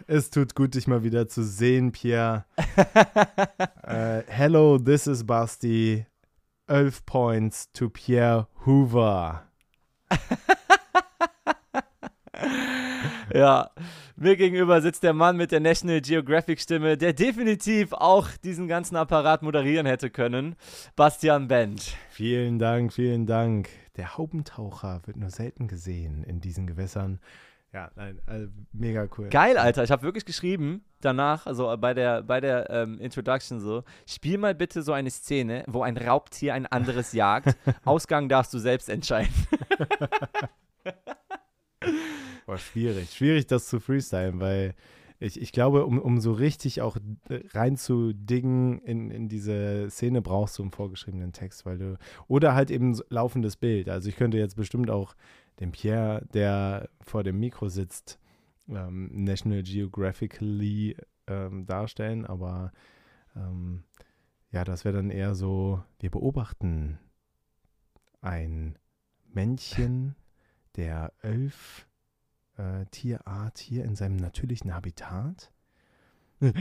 Es 0.08 0.30
tut 0.30 0.56
gut, 0.56 0.74
dich 0.74 0.88
mal 0.88 1.04
wieder 1.04 1.28
zu 1.28 1.44
sehen, 1.44 1.92
Pierre. 1.92 2.46
uh, 2.58 4.22
hello, 4.26 4.78
this 4.78 5.06
is 5.06 5.24
Basti. 5.24 6.04
11 6.66 7.06
points 7.06 7.70
to 7.72 7.88
Pierre 7.88 8.48
Hoover. 8.66 9.44
ja, 13.32 13.70
mir 14.20 14.36
gegenüber 14.36 14.80
sitzt 14.80 15.02
der 15.02 15.12
Mann 15.12 15.36
mit 15.36 15.52
der 15.52 15.60
National 15.60 16.00
Geographic 16.00 16.60
Stimme, 16.60 16.96
der 16.96 17.12
definitiv 17.12 17.92
auch 17.92 18.28
diesen 18.44 18.68
ganzen 18.68 18.96
Apparat 18.96 19.42
moderieren 19.42 19.86
hätte 19.86 20.10
können. 20.10 20.56
Bastian 20.96 21.48
Bench. 21.48 21.96
Vielen 22.10 22.58
Dank, 22.58 22.92
vielen 22.92 23.26
Dank. 23.26 23.68
Der 23.96 24.16
Haubentaucher 24.16 25.02
wird 25.06 25.16
nur 25.16 25.30
selten 25.30 25.68
gesehen 25.68 26.24
in 26.24 26.40
diesen 26.40 26.66
Gewässern. 26.66 27.20
Ja, 27.72 27.90
nein, 27.96 28.18
also 28.26 28.48
mega 28.72 29.06
cool. 29.18 29.28
Geil, 29.28 29.58
Alter. 29.58 29.84
Ich 29.84 29.90
habe 29.90 30.02
wirklich 30.02 30.24
geschrieben 30.24 30.82
danach, 31.00 31.46
also 31.46 31.76
bei 31.78 31.92
der, 31.94 32.22
bei 32.22 32.40
der 32.40 32.70
ähm, 32.70 32.98
Introduction 32.98 33.60
so, 33.60 33.84
spiel 34.06 34.38
mal 34.38 34.54
bitte 34.54 34.82
so 34.82 34.92
eine 34.92 35.10
Szene, 35.10 35.64
wo 35.66 35.82
ein 35.82 35.96
Raubtier 35.96 36.54
ein 36.54 36.66
anderes 36.66 37.12
jagt. 37.12 37.56
Ausgang 37.84 38.28
darfst 38.28 38.54
du 38.54 38.58
selbst 38.58 38.88
entscheiden. 38.88 39.34
Boah, 42.46 42.58
schwierig. 42.58 43.10
Schwierig, 43.10 43.46
das 43.46 43.68
zu 43.68 43.80
freestylen, 43.80 44.40
weil 44.40 44.74
ich, 45.20 45.40
ich 45.40 45.52
glaube, 45.52 45.84
um, 45.84 45.98
um 45.98 46.20
so 46.20 46.32
richtig 46.32 46.80
auch 46.80 46.96
reinzudiggen 47.28 48.80
in, 48.82 49.10
in 49.10 49.28
diese 49.28 49.90
Szene, 49.90 50.22
brauchst 50.22 50.58
du 50.58 50.62
einen 50.62 50.70
vorgeschriebenen 50.70 51.32
Text, 51.32 51.66
weil 51.66 51.78
du. 51.78 51.98
Oder 52.28 52.54
halt 52.54 52.70
eben 52.70 52.98
laufendes 53.08 53.56
Bild. 53.56 53.88
Also 53.88 54.08
ich 54.08 54.16
könnte 54.16 54.38
jetzt 54.38 54.56
bestimmt 54.56 54.90
auch 54.90 55.14
den 55.60 55.72
Pierre, 55.72 56.24
der 56.32 56.88
vor 57.00 57.24
dem 57.24 57.40
Mikro 57.40 57.68
sitzt, 57.68 58.18
ähm, 58.68 59.10
National 59.12 59.62
Geographically 59.62 60.96
ähm, 61.26 61.66
darstellen, 61.66 62.24
aber 62.24 62.72
ähm, 63.34 63.82
ja, 64.52 64.64
das 64.64 64.84
wäre 64.84 64.96
dann 64.96 65.10
eher 65.10 65.34
so, 65.34 65.82
wir 65.98 66.10
beobachten 66.10 66.98
ein 68.20 68.78
Männchen 69.26 70.14
der 70.78 71.12
elf 71.20 71.86
äh, 72.56 72.86
Tierart 72.86 73.58
hier 73.58 73.84
in 73.84 73.96
seinem 73.96 74.16
natürlichen 74.16 74.74
Habitat. 74.74 75.52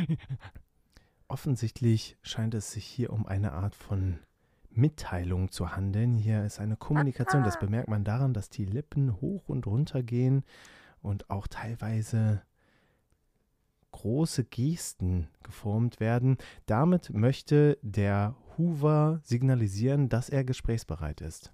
Offensichtlich 1.29 2.17
scheint 2.23 2.55
es 2.55 2.71
sich 2.71 2.85
hier 2.85 3.13
um 3.13 3.27
eine 3.27 3.53
Art 3.53 3.75
von 3.75 4.19
Mitteilung 4.71 5.51
zu 5.51 5.75
handeln. 5.75 6.15
Hier 6.15 6.43
ist 6.45 6.59
eine 6.59 6.77
Kommunikation. 6.77 7.43
Das 7.43 7.59
bemerkt 7.59 7.89
man 7.89 8.03
daran, 8.03 8.33
dass 8.33 8.49
die 8.49 8.65
Lippen 8.65 9.21
hoch 9.21 9.49
und 9.49 9.67
runter 9.67 10.03
gehen 10.03 10.43
und 11.01 11.29
auch 11.29 11.47
teilweise 11.47 12.41
große 13.91 14.45
Gesten 14.45 15.27
geformt 15.43 15.99
werden. 15.99 16.37
Damit 16.65 17.11
möchte 17.13 17.77
der 17.81 18.35
Hoover 18.57 19.19
signalisieren, 19.23 20.09
dass 20.09 20.29
er 20.29 20.43
gesprächsbereit 20.43 21.21
ist. 21.21 21.51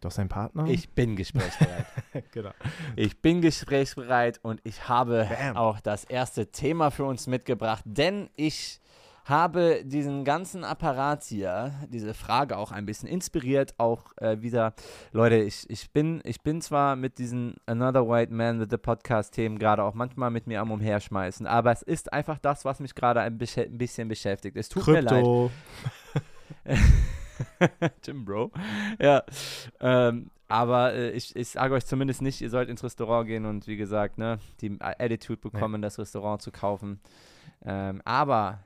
Doch 0.00 0.10
sein 0.10 0.28
Partner? 0.28 0.66
Ich 0.66 0.90
bin 0.90 1.16
gesprächsbereit. 1.16 1.86
genau. 2.32 2.50
Ich 2.96 3.20
bin 3.22 3.40
gesprächsbereit 3.40 4.40
und 4.42 4.60
ich 4.64 4.88
habe 4.88 5.28
Bam. 5.30 5.56
auch 5.56 5.80
das 5.80 6.04
erste 6.04 6.50
Thema 6.50 6.90
für 6.90 7.04
uns 7.04 7.26
mitgebracht, 7.26 7.82
denn 7.86 8.28
ich 8.36 8.80
habe 9.24 9.82
diesen 9.84 10.24
ganzen 10.24 10.62
Apparat 10.62 11.24
hier, 11.24 11.74
diese 11.88 12.14
Frage 12.14 12.56
auch 12.56 12.70
ein 12.70 12.86
bisschen 12.86 13.08
inspiriert, 13.08 13.74
auch 13.76 14.12
äh, 14.18 14.40
wieder, 14.40 14.74
Leute, 15.10 15.36
ich, 15.36 15.68
ich, 15.68 15.90
bin, 15.90 16.20
ich 16.24 16.42
bin 16.42 16.60
zwar 16.60 16.94
mit 16.94 17.18
diesen 17.18 17.56
Another 17.66 18.08
White 18.08 18.32
Man 18.32 18.60
with 18.60 18.68
the 18.70 18.76
Podcast-Themen 18.76 19.58
gerade 19.58 19.82
auch 19.82 19.94
manchmal 19.94 20.30
mit 20.30 20.46
mir 20.46 20.60
am 20.60 20.70
Umherschmeißen, 20.70 21.46
aber 21.46 21.72
es 21.72 21.82
ist 21.82 22.12
einfach 22.12 22.38
das, 22.38 22.64
was 22.64 22.78
mich 22.78 22.94
gerade 22.94 23.20
ein, 23.20 23.36
bisschen 23.36 24.08
beschäftigt. 24.08 24.56
Es 24.56 24.68
tut 24.68 24.84
Krypto. 24.84 25.14
mir 25.14 25.50
leid. 26.64 26.78
Jim 28.04 28.24
Bro. 28.24 28.50
Ja. 29.00 29.22
Ähm, 29.80 30.30
aber 30.48 30.94
äh, 30.94 31.10
ich, 31.10 31.34
ich 31.34 31.48
sage 31.48 31.74
euch 31.74 31.86
zumindest 31.86 32.22
nicht, 32.22 32.40
ihr 32.40 32.50
sollt 32.50 32.68
ins 32.68 32.84
Restaurant 32.84 33.26
gehen 33.26 33.46
und 33.46 33.66
wie 33.66 33.76
gesagt, 33.76 34.18
ne, 34.18 34.38
die 34.60 34.76
Attitude 34.80 35.40
bekommen, 35.40 35.82
ja. 35.82 35.86
das 35.86 35.98
Restaurant 35.98 36.40
zu 36.40 36.52
kaufen. 36.52 37.00
Ähm, 37.64 38.00
aber 38.04 38.60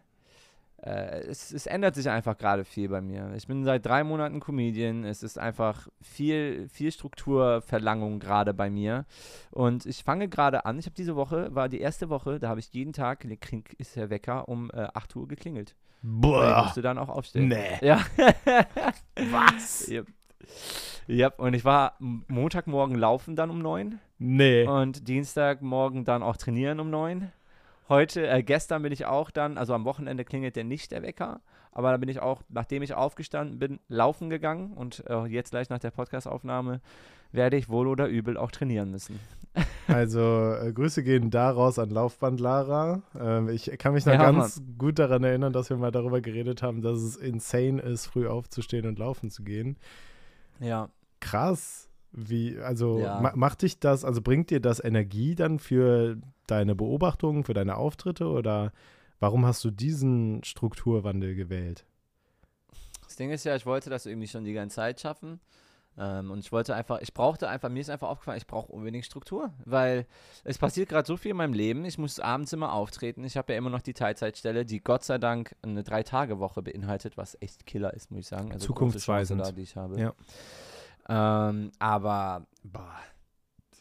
äh, 0.83 1.21
es, 1.23 1.53
es, 1.53 1.67
ändert 1.67 1.95
sich 1.95 2.09
einfach 2.09 2.37
gerade 2.37 2.65
viel 2.65 2.89
bei 2.89 3.01
mir. 3.01 3.33
Ich 3.37 3.47
bin 3.47 3.65
seit 3.65 3.85
drei 3.85 4.05
Monaten 4.05 4.41
Comedian. 4.41 5.05
Es 5.05 5.23
ist 5.23 5.39
einfach 5.39 5.89
viel, 6.01 6.69
viel 6.69 6.91
Strukturverlangung 6.93 8.19
gerade 8.19 8.55
bei 8.55 8.71
mir. 8.71 9.05
Und 9.51 9.87
ich 9.87 10.03
fange 10.05 10.29
gerade 10.29 10.65
an. 10.65 10.79
Ich 10.79 10.87
habe 10.87 10.97
diese 10.97 11.17
Woche, 11.17 11.55
war 11.55 11.69
die 11.69 11.81
erste 11.81 12.09
Woche, 12.09 12.39
da 12.41 12.49
habe 12.49 12.61
ich 12.61 12.73
jeden 12.73 12.93
Tag, 12.93 13.27
ist 13.79 13.97
der 13.97 14.11
Wecker, 14.11 14.49
um 14.49 14.71
äh, 14.71 14.89
8 14.95 15.17
Uhr 15.17 15.29
geklingelt. 15.29 15.77
Boah. 16.03 16.59
Ich 16.59 16.65
musste 16.65 16.83
dann 16.83 16.99
auch 16.99 17.09
aufstehen. 17.09 17.49
Nee. 17.49 17.79
Ja. 17.83 18.01
Was? 19.31 19.89
Yep. 19.89 20.07
yep. 21.09 21.39
Und 21.39 21.55
ich 21.55 21.65
war 21.65 21.95
Montagmorgen 21.99 22.97
laufen 22.97 23.37
dann 23.37 23.51
um 23.51 23.61
9. 23.61 23.99
Nee. 24.19 24.67
Und 24.67 25.09
Dienstagmorgen 25.09 26.05
dann 26.05 26.23
auch 26.23 26.37
trainieren 26.37 26.81
um 26.81 26.91
9. 26.91 27.33
Heute, 27.89 28.29
äh, 28.29 28.43
gestern 28.43 28.83
bin 28.83 28.93
ich 28.93 29.07
auch 29.07 29.31
dann, 29.31 29.59
also 29.59 29.75
am 29.75 29.85
Wochenende 29.85 30.25
klingelt 30.25 30.55
der 30.55 30.63
nicht 30.63 30.93
der 30.93 31.03
Wecker, 31.03 31.41
aber 31.73 31.91
da 31.91 31.97
bin 31.97 32.09
ich 32.09 32.21
auch, 32.21 32.43
nachdem 32.49 32.83
ich 32.83 32.95
aufgestanden 32.95 33.59
bin, 33.59 33.81
laufen 33.89 34.31
gegangen 34.31 34.75
und 34.75 35.05
äh, 35.09 35.25
jetzt 35.25 35.51
gleich 35.51 35.71
nach 35.71 35.81
der 35.81 35.91
Podcastaufnahme 35.91 36.81
werde 37.33 37.57
ich 37.57 37.69
wohl 37.69 37.87
oder 37.89 38.07
übel 38.09 38.37
auch 38.37 38.51
trainieren 38.51 38.91
müssen. 38.91 39.19
Also 39.89 40.21
äh, 40.21 40.73
Grüße 40.73 41.03
gehen 41.03 41.31
daraus 41.31 41.81
an 41.81 41.91
Laufband 41.91 42.39
Lara. 42.39 43.03
Ähm, 43.19 43.49
ich 43.49 43.65
kann 43.79 43.93
mich 43.95 44.07
noch 44.07 44.13
Ja, 44.13 44.31
ganz 44.31 44.63
gut 44.79 45.01
daran 45.01 45.25
erinnern, 45.25 45.53
dass 45.53 45.71
wir 45.71 45.77
mal 45.77 45.91
darüber 45.91 46.21
geredet 46.21 46.63
haben, 46.63 46.83
dass 46.83 46.99
es 46.99 47.17
insane 47.17 47.83
ist, 47.83 48.07
früh 48.07 48.29
aufzustehen 48.29 48.87
und 48.87 49.01
laufen 49.01 49.29
zu 49.31 49.43
gehen. 49.43 49.77
Ja. 50.61 50.89
Krass. 51.19 51.89
Wie, 52.13 52.59
also 52.59 53.01
Ja. 53.01 53.19
ma 53.21 53.33
macht 53.35 53.63
dich 53.63 53.81
das, 53.81 54.05
also 54.05 54.23
bringt 54.23 54.51
dir 54.51 54.61
das 54.61 54.79
Energie 54.83 55.35
dann 55.35 55.59
für 55.59 56.19
deine 56.47 56.77
Beobachtungen, 56.77 57.43
für 57.43 57.55
deine 57.55 57.77
Auftritte 57.77 58.29
oder 58.29 58.73
warum 59.19 59.45
hast 59.45 59.65
du 59.65 59.73
diesen 59.73 60.45
Strukturwandel 60.45 61.35
gewählt? 61.35 61.85
Das 63.05 63.17
Ding 63.17 63.31
ist 63.33 63.43
ja, 63.45 63.57
ich 63.57 63.67
wollte 63.67 63.91
das 63.91 64.07
irgendwie 64.07 64.29
schon 64.29 64.45
die 64.45 64.53
ganze 64.53 64.77
Zeit 64.77 65.01
schaffen. 65.01 65.41
Ähm, 65.99 66.31
und 66.31 66.39
ich 66.39 66.53
wollte 66.53 66.75
einfach, 66.75 67.01
ich 67.01 67.13
brauchte 67.13 67.49
einfach, 67.49 67.69
mir 67.69 67.81
ist 67.81 67.91
einfach 67.91 68.09
aufgefallen, 68.09 68.39
ich 68.39 68.47
brauche 68.47 68.73
unbedingt 68.73 69.05
Struktur, 69.05 69.53
weil 69.65 70.07
es 70.45 70.57
passiert 70.57 70.89
gerade 70.89 71.07
so 71.07 71.17
viel 71.17 71.33
in 71.33 71.37
meinem 71.37 71.53
Leben. 71.53 71.85
Ich 71.85 71.99
muss 71.99 72.21
abends 72.21 72.53
immer 72.53 72.73
auftreten. 72.73 73.25
Ich 73.25 73.37
habe 73.37 73.53
ja 73.53 73.59
immer 73.59 73.71
noch 73.71 73.83
die 73.83 73.93
Teilzeitstelle, 73.93 74.65
die 74.65 74.81
Gott 74.81 75.05
sei 75.05 75.19
Dank 75.19 75.57
eine 75.63 75.83
Drei-Tage-Woche 75.83 76.63
beinhaltet, 76.63 77.17
was 77.17 77.37
echt 77.41 77.67
Killer 77.67 77.93
ist, 77.93 78.11
muss 78.11 78.21
ich 78.21 78.29
sagen. 78.29 78.53
Also 78.53 78.67
Zukunftsweisend. 78.67 79.41
Da, 79.41 79.53
die 79.53 79.63
ich 79.63 79.77
habe. 79.77 80.01
Ja. 80.01 80.15
Ähm, 81.49 81.73
aber 81.79 82.47
boah, 82.63 82.97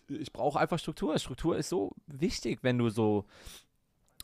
ich 0.08 0.34
brauche 0.34 0.60
einfach 0.60 0.80
Struktur. 0.80 1.18
Struktur 1.20 1.58
ist 1.58 1.70
so 1.70 1.92
wichtig, 2.08 2.60
wenn 2.64 2.78
du 2.78 2.90
so, 2.90 3.26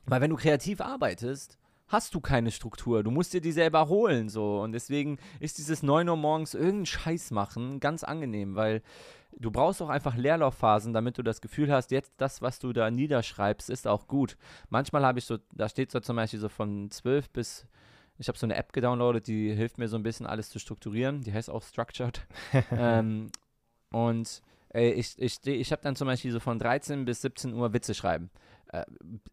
weil 0.05 0.21
wenn 0.21 0.31
du 0.31 0.37
kreativ 0.37 0.81
arbeitest, 0.81 1.57
hast 1.87 2.13
du 2.15 2.19
keine 2.19 2.51
Struktur. 2.51 3.03
Du 3.03 3.11
musst 3.11 3.33
dir 3.33 3.41
die 3.41 3.51
selber 3.51 3.87
holen 3.87 4.29
so 4.29 4.61
und 4.61 4.71
deswegen 4.71 5.17
ist 5.39 5.57
dieses 5.57 5.83
9 5.83 6.09
Uhr 6.09 6.17
morgens 6.17 6.53
irgendeinen 6.53 6.85
Scheiß 6.85 7.31
machen 7.31 7.79
ganz 7.79 8.03
angenehm, 8.03 8.55
weil 8.55 8.81
du 9.37 9.51
brauchst 9.51 9.81
auch 9.81 9.89
einfach 9.89 10.15
Leerlaufphasen, 10.15 10.93
damit 10.93 11.17
du 11.17 11.24
das 11.24 11.41
Gefühl 11.41 11.71
hast, 11.71 11.91
jetzt 11.91 12.13
das, 12.17 12.41
was 12.41 12.59
du 12.59 12.74
da 12.74 12.89
niederschreibst, 12.89 13.69
ist 13.69 13.87
auch 13.87 14.07
gut. 14.07 14.37
Manchmal 14.69 15.05
habe 15.05 15.19
ich 15.19 15.25
so, 15.25 15.37
da 15.51 15.69
steht 15.69 15.91
so 15.91 16.00
zum 16.00 16.15
Beispiel 16.15 16.39
so 16.39 16.50
von 16.50 16.89
12 16.89 17.29
bis 17.29 17.67
ich 18.17 18.27
habe 18.27 18.37
so 18.37 18.45
eine 18.45 18.55
App 18.55 18.71
gedownloadet, 18.71 19.27
die 19.27 19.53
hilft 19.53 19.77
mir 19.77 19.87
so 19.87 19.98
ein 19.98 20.03
bisschen 20.03 20.25
alles 20.25 20.50
zu 20.50 20.59
strukturieren. 20.59 21.21
Die 21.21 21.33
heißt 21.33 21.50
auch 21.50 21.63
Structured. 21.63 22.25
ähm, 22.71 23.29
und 23.91 24.41
äh, 24.74 24.91
ich, 24.91 25.15
ich, 25.17 25.45
ich 25.45 25.71
habe 25.71 25.81
dann 25.81 25.95
zum 25.95 26.07
Beispiel 26.07 26.31
so 26.31 26.39
von 26.39 26.59
13 26.59 27.05
bis 27.05 27.21
17 27.21 27.53
Uhr 27.53 27.74
Witze 27.74 27.93
schreiben. 27.93 28.29
Äh, 28.75 28.85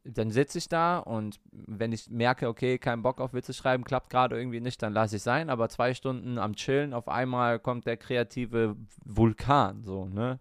dann 0.04 0.30
sitze 0.30 0.58
ich 0.58 0.68
da 0.68 0.98
und 0.98 1.40
wenn 1.50 1.92
ich 1.92 2.10
merke, 2.10 2.48
okay, 2.48 2.78
kein 2.78 3.02
Bock 3.02 3.20
auf 3.20 3.32
Witze 3.32 3.52
schreiben, 3.52 3.84
klappt 3.84 4.10
gerade 4.10 4.36
irgendwie 4.36 4.60
nicht, 4.60 4.82
dann 4.82 4.92
lasse 4.92 5.16
ich 5.16 5.22
sein. 5.22 5.50
Aber 5.50 5.68
zwei 5.68 5.94
Stunden 5.94 6.38
am 6.38 6.54
Chillen, 6.54 6.92
auf 6.94 7.08
einmal 7.08 7.58
kommt 7.58 7.86
der 7.86 7.96
kreative 7.96 8.76
Vulkan, 9.04 9.84
so, 9.84 10.06
ne? 10.06 10.38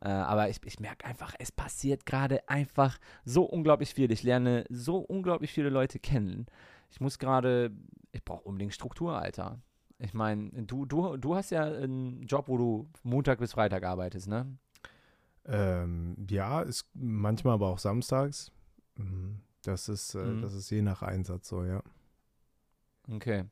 Äh, 0.00 0.08
aber 0.08 0.48
ich, 0.48 0.60
ich 0.64 0.80
merke 0.80 1.06
einfach, 1.06 1.34
es 1.38 1.52
passiert 1.52 2.06
gerade 2.06 2.48
einfach 2.48 2.98
so 3.24 3.44
unglaublich 3.44 3.94
viel. 3.94 4.10
Ich 4.12 4.22
lerne 4.22 4.64
so 4.68 4.98
unglaublich 4.98 5.52
viele 5.52 5.70
Leute 5.70 5.98
kennen. 5.98 6.46
Ich 6.90 7.00
muss 7.00 7.18
gerade, 7.18 7.70
ich 8.12 8.24
brauche 8.24 8.44
unbedingt 8.44 8.74
Struktur, 8.74 9.18
Alter. 9.18 9.60
Ich 9.98 10.12
meine, 10.12 10.50
du, 10.64 10.84
du, 10.86 11.16
du 11.16 11.34
hast 11.34 11.50
ja 11.50 11.64
einen 11.64 12.22
Job, 12.26 12.48
wo 12.48 12.58
du 12.58 12.88
Montag 13.02 13.38
bis 13.38 13.52
Freitag 13.52 13.84
arbeitest, 13.84 14.28
ne? 14.28 14.58
Ähm, 15.46 16.16
ja, 16.30 16.62
ist 16.62 16.86
manchmal 16.94 17.54
aber 17.54 17.68
auch 17.68 17.78
samstags. 17.78 18.50
Mhm. 18.96 19.40
Das 19.62 19.88
ist, 19.88 20.14
äh, 20.14 20.18
Mhm. 20.18 20.42
das 20.42 20.54
ist 20.54 20.70
je 20.70 20.82
nach 20.82 21.02
Einsatz 21.02 21.48
so, 21.48 21.64
ja. 21.64 21.82
Okay. 23.10 23.44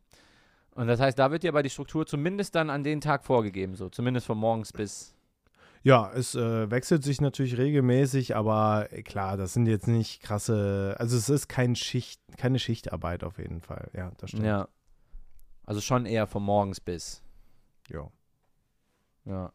Und 0.75 0.87
das 0.87 1.01
heißt, 1.01 1.19
da 1.19 1.31
wird 1.31 1.43
dir 1.43 1.51
aber 1.51 1.63
die 1.63 1.71
Struktur 1.71 2.07
zumindest 2.07 2.55
dann 2.55 2.71
an 2.71 2.83
den 2.85 3.01
Tag 3.01 3.25
vorgegeben, 3.25 3.75
so. 3.77 3.89
Zumindest 3.91 4.27
von 4.27 4.39
morgens 4.39 4.73
bis. 4.73 5.15
Ja, 5.83 6.11
es 6.13 6.35
äh, 6.35 6.71
wechselt 6.71 7.03
sich 7.03 7.21
natürlich 7.21 7.59
regelmäßig, 7.59 8.37
aber 8.37 8.87
äh, 8.93 9.03
klar, 9.03 9.37
das 9.37 9.53
sind 9.53 9.67
jetzt 9.67 9.89
nicht 9.89 10.23
krasse, 10.23 10.95
also 10.99 11.17
es 11.17 11.29
ist 11.29 11.49
kein 11.49 11.75
Schicht, 11.75 12.21
keine 12.39 12.59
Schichtarbeit 12.61 13.25
auf 13.25 13.39
jeden 13.39 13.61
Fall. 13.61 13.91
Ja, 13.93 14.13
das 14.19 14.31
stimmt. 14.31 14.47
Ja. 14.47 14.69
Also 15.67 15.81
schon 15.81 16.07
eher 16.07 16.27
von 16.27 16.43
morgens 16.43 16.81
bis. 16.81 17.23
Ja. 17.91 18.09
Ja. 19.25 19.53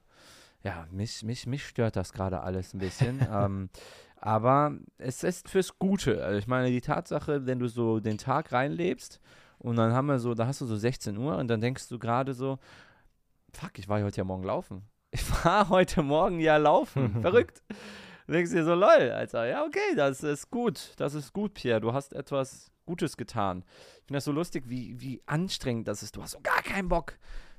Ja, 0.67 0.86
mich, 0.91 1.23
mich, 1.23 1.47
mich 1.47 1.65
stört 1.65 1.95
das 1.95 2.12
gerade 2.12 2.41
alles 2.41 2.73
ein 2.73 2.80
bisschen. 2.80 3.25
ähm, 3.32 3.69
aber 4.17 4.75
es 4.97 5.23
ist 5.23 5.47
fürs 5.47 5.80
Gute. 5.80 6.25
Also 6.25 6.38
ich 6.39 6.47
meine, 6.47 6.69
die 6.69 6.82
Tatsache, 6.82 7.45
wenn 7.45 7.60
du 7.60 7.69
so 7.69 8.01
den 8.01 8.17
Tag 8.17 8.51
reinlebst 8.51 9.21
und 9.60 9.77
dann 9.77 9.93
haben 9.93 10.08
wir 10.08 10.19
so, 10.19 10.34
da 10.34 10.45
hast 10.45 10.60
du 10.60 10.65
so 10.65 10.75
16 10.75 11.17
Uhr 11.17 11.38
und 11.38 11.47
dann 11.47 11.62
denkst 11.62 11.88
du 11.88 11.97
gerade 11.97 12.34
so, 12.34 12.60
fuck, 13.53 13.80
ich 13.80 13.88
war 13.88 14.03
heute 14.03 14.17
ja 14.17 14.23
morgen 14.25 14.43
laufen. 14.43 14.84
Ich 15.12 15.45
war 15.45 15.69
heute 15.69 16.03
Morgen 16.03 16.41
ja 16.41 16.58
laufen. 16.58 17.21
Verrückt. 17.21 17.63
Du 18.27 18.34
denkst 18.34 18.51
dir 18.51 18.65
so, 18.65 18.75
lol, 18.75 19.10
Alter. 19.10 19.47
Ja, 19.47 19.63
okay, 19.63 19.95
das 19.95 20.21
ist 20.21 20.51
gut. 20.51 20.91
Das 20.97 21.13
ist 21.13 21.32
gut, 21.32 21.53
Pierre. 21.53 21.80
Du 21.80 21.93
hast 21.93 22.12
etwas 22.13 22.71
Gutes 22.86 23.15
getan. 23.15 23.63
Ich 23.69 24.06
finde 24.08 24.17
das 24.17 24.25
so 24.25 24.34
lustig, 24.34 24.65
wie, 24.67 24.99
wie 24.99 25.21
anstrengend 25.25 25.88
das 25.88 26.03
ist. 26.03 26.17
Du 26.17 26.21
hast 26.21 26.32
so 26.32 26.41
gar 26.43 26.62
keinen 26.62 26.89
Bock. 26.89 27.17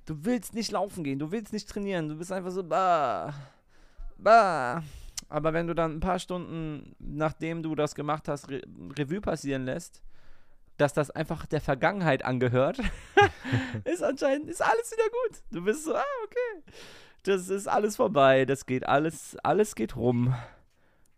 Du 0.09 0.25
willst 0.25 0.55
nicht 0.55 0.73
laufen 0.73 1.05
gehen, 1.05 1.19
du 1.19 1.33
willst 1.33 1.53
nicht 1.53 1.69
trainieren, 1.69 2.09
du 2.09 2.17
bist 2.17 2.33
einfach 2.33 2.51
so, 2.51 2.65
bah, 2.65 3.35
bah. 4.17 4.83
Aber 5.29 5.53
wenn 5.53 5.67
du 5.67 5.75
dann 5.75 5.97
ein 5.97 6.01
paar 6.01 6.19
Stunden, 6.19 6.97
nachdem 6.99 7.63
du 7.63 7.75
das 7.75 7.95
gemacht 7.95 8.27
hast, 8.27 8.49
Re 8.49 8.63
Revue 8.99 9.21
passieren 9.21 9.67
lässt, 9.67 10.03
dass 10.79 10.95
das 10.95 11.11
einfach 11.11 11.45
der 11.45 11.61
Vergangenheit 11.61 12.25
angehört, 12.25 12.79
ist 13.85 14.03
anscheinend, 14.03 14.49
ist 14.49 14.63
alles 14.63 14.91
wieder 14.93 15.11
gut. 15.11 15.43
Du 15.51 15.63
bist 15.63 15.85
so, 15.85 15.95
ah, 15.95 16.03
okay. 16.25 16.73
Das 17.25 17.51
ist 17.51 17.69
alles 17.69 17.97
vorbei, 17.97 18.47
das 18.47 18.65
geht 18.65 18.87
alles, 18.89 19.37
alles 19.43 19.75
geht 19.75 19.95
rum. 19.95 20.35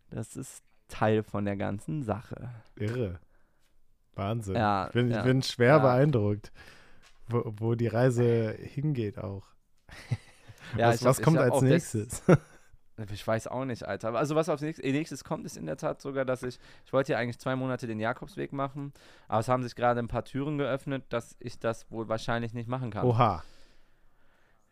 Das 0.08 0.34
ist 0.34 0.64
Teil 0.88 1.22
von 1.22 1.44
der 1.44 1.56
ganzen 1.56 2.02
Sache. 2.02 2.50
Irre. 2.74 3.20
Wahnsinn. 4.16 4.56
Ja, 4.56 4.88
ich, 4.88 4.94
bin, 4.94 5.12
ja, 5.12 5.18
ich 5.18 5.24
bin 5.24 5.44
schwer 5.44 5.76
ja. 5.76 5.78
beeindruckt, 5.78 6.50
wo, 7.30 7.42
wo 7.58 7.74
die 7.74 7.86
Reise 7.88 8.52
hingeht 8.58 9.18
auch. 9.18 9.46
Ja, 10.76 10.88
was 10.88 11.00
hab- 11.00 11.06
was 11.06 11.18
ich 11.18 11.24
kommt 11.24 11.38
hab 11.38 11.52
als 11.52 11.62
nächstes? 11.62 12.22
Ich 13.12 13.26
weiß 13.26 13.46
auch 13.46 13.64
nicht, 13.64 13.84
Alter. 13.88 14.08
Aber 14.08 14.18
Also 14.18 14.34
was 14.34 14.48
als 14.50 14.60
nächstes, 14.60 14.84
nächstes 14.92 15.24
kommt, 15.24 15.46
ist 15.46 15.56
in 15.56 15.64
der 15.64 15.78
Tat 15.78 16.02
sogar, 16.02 16.26
dass 16.26 16.42
ich, 16.42 16.58
ich 16.84 16.92
wollte 16.92 17.12
ja 17.12 17.18
eigentlich 17.18 17.38
zwei 17.38 17.56
Monate 17.56 17.86
den 17.86 17.98
Jakobsweg 17.98 18.52
machen, 18.52 18.92
aber 19.26 19.40
es 19.40 19.48
haben 19.48 19.62
sich 19.62 19.74
gerade 19.74 20.00
ein 20.00 20.08
paar 20.08 20.24
Türen 20.24 20.58
geöffnet, 20.58 21.04
dass 21.08 21.34
ich 21.40 21.58
das 21.58 21.90
wohl 21.90 22.08
wahrscheinlich 22.08 22.52
nicht 22.52 22.68
machen 22.68 22.90
kann. 22.90 23.06
Oha. 23.06 23.42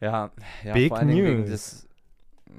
Ja, 0.00 0.30
ja 0.62 0.74
Big 0.74 0.88
vor 0.88 0.98
allen 0.98 1.08
Dingen 1.08 1.40
News. 1.40 1.48
des, 1.48 1.88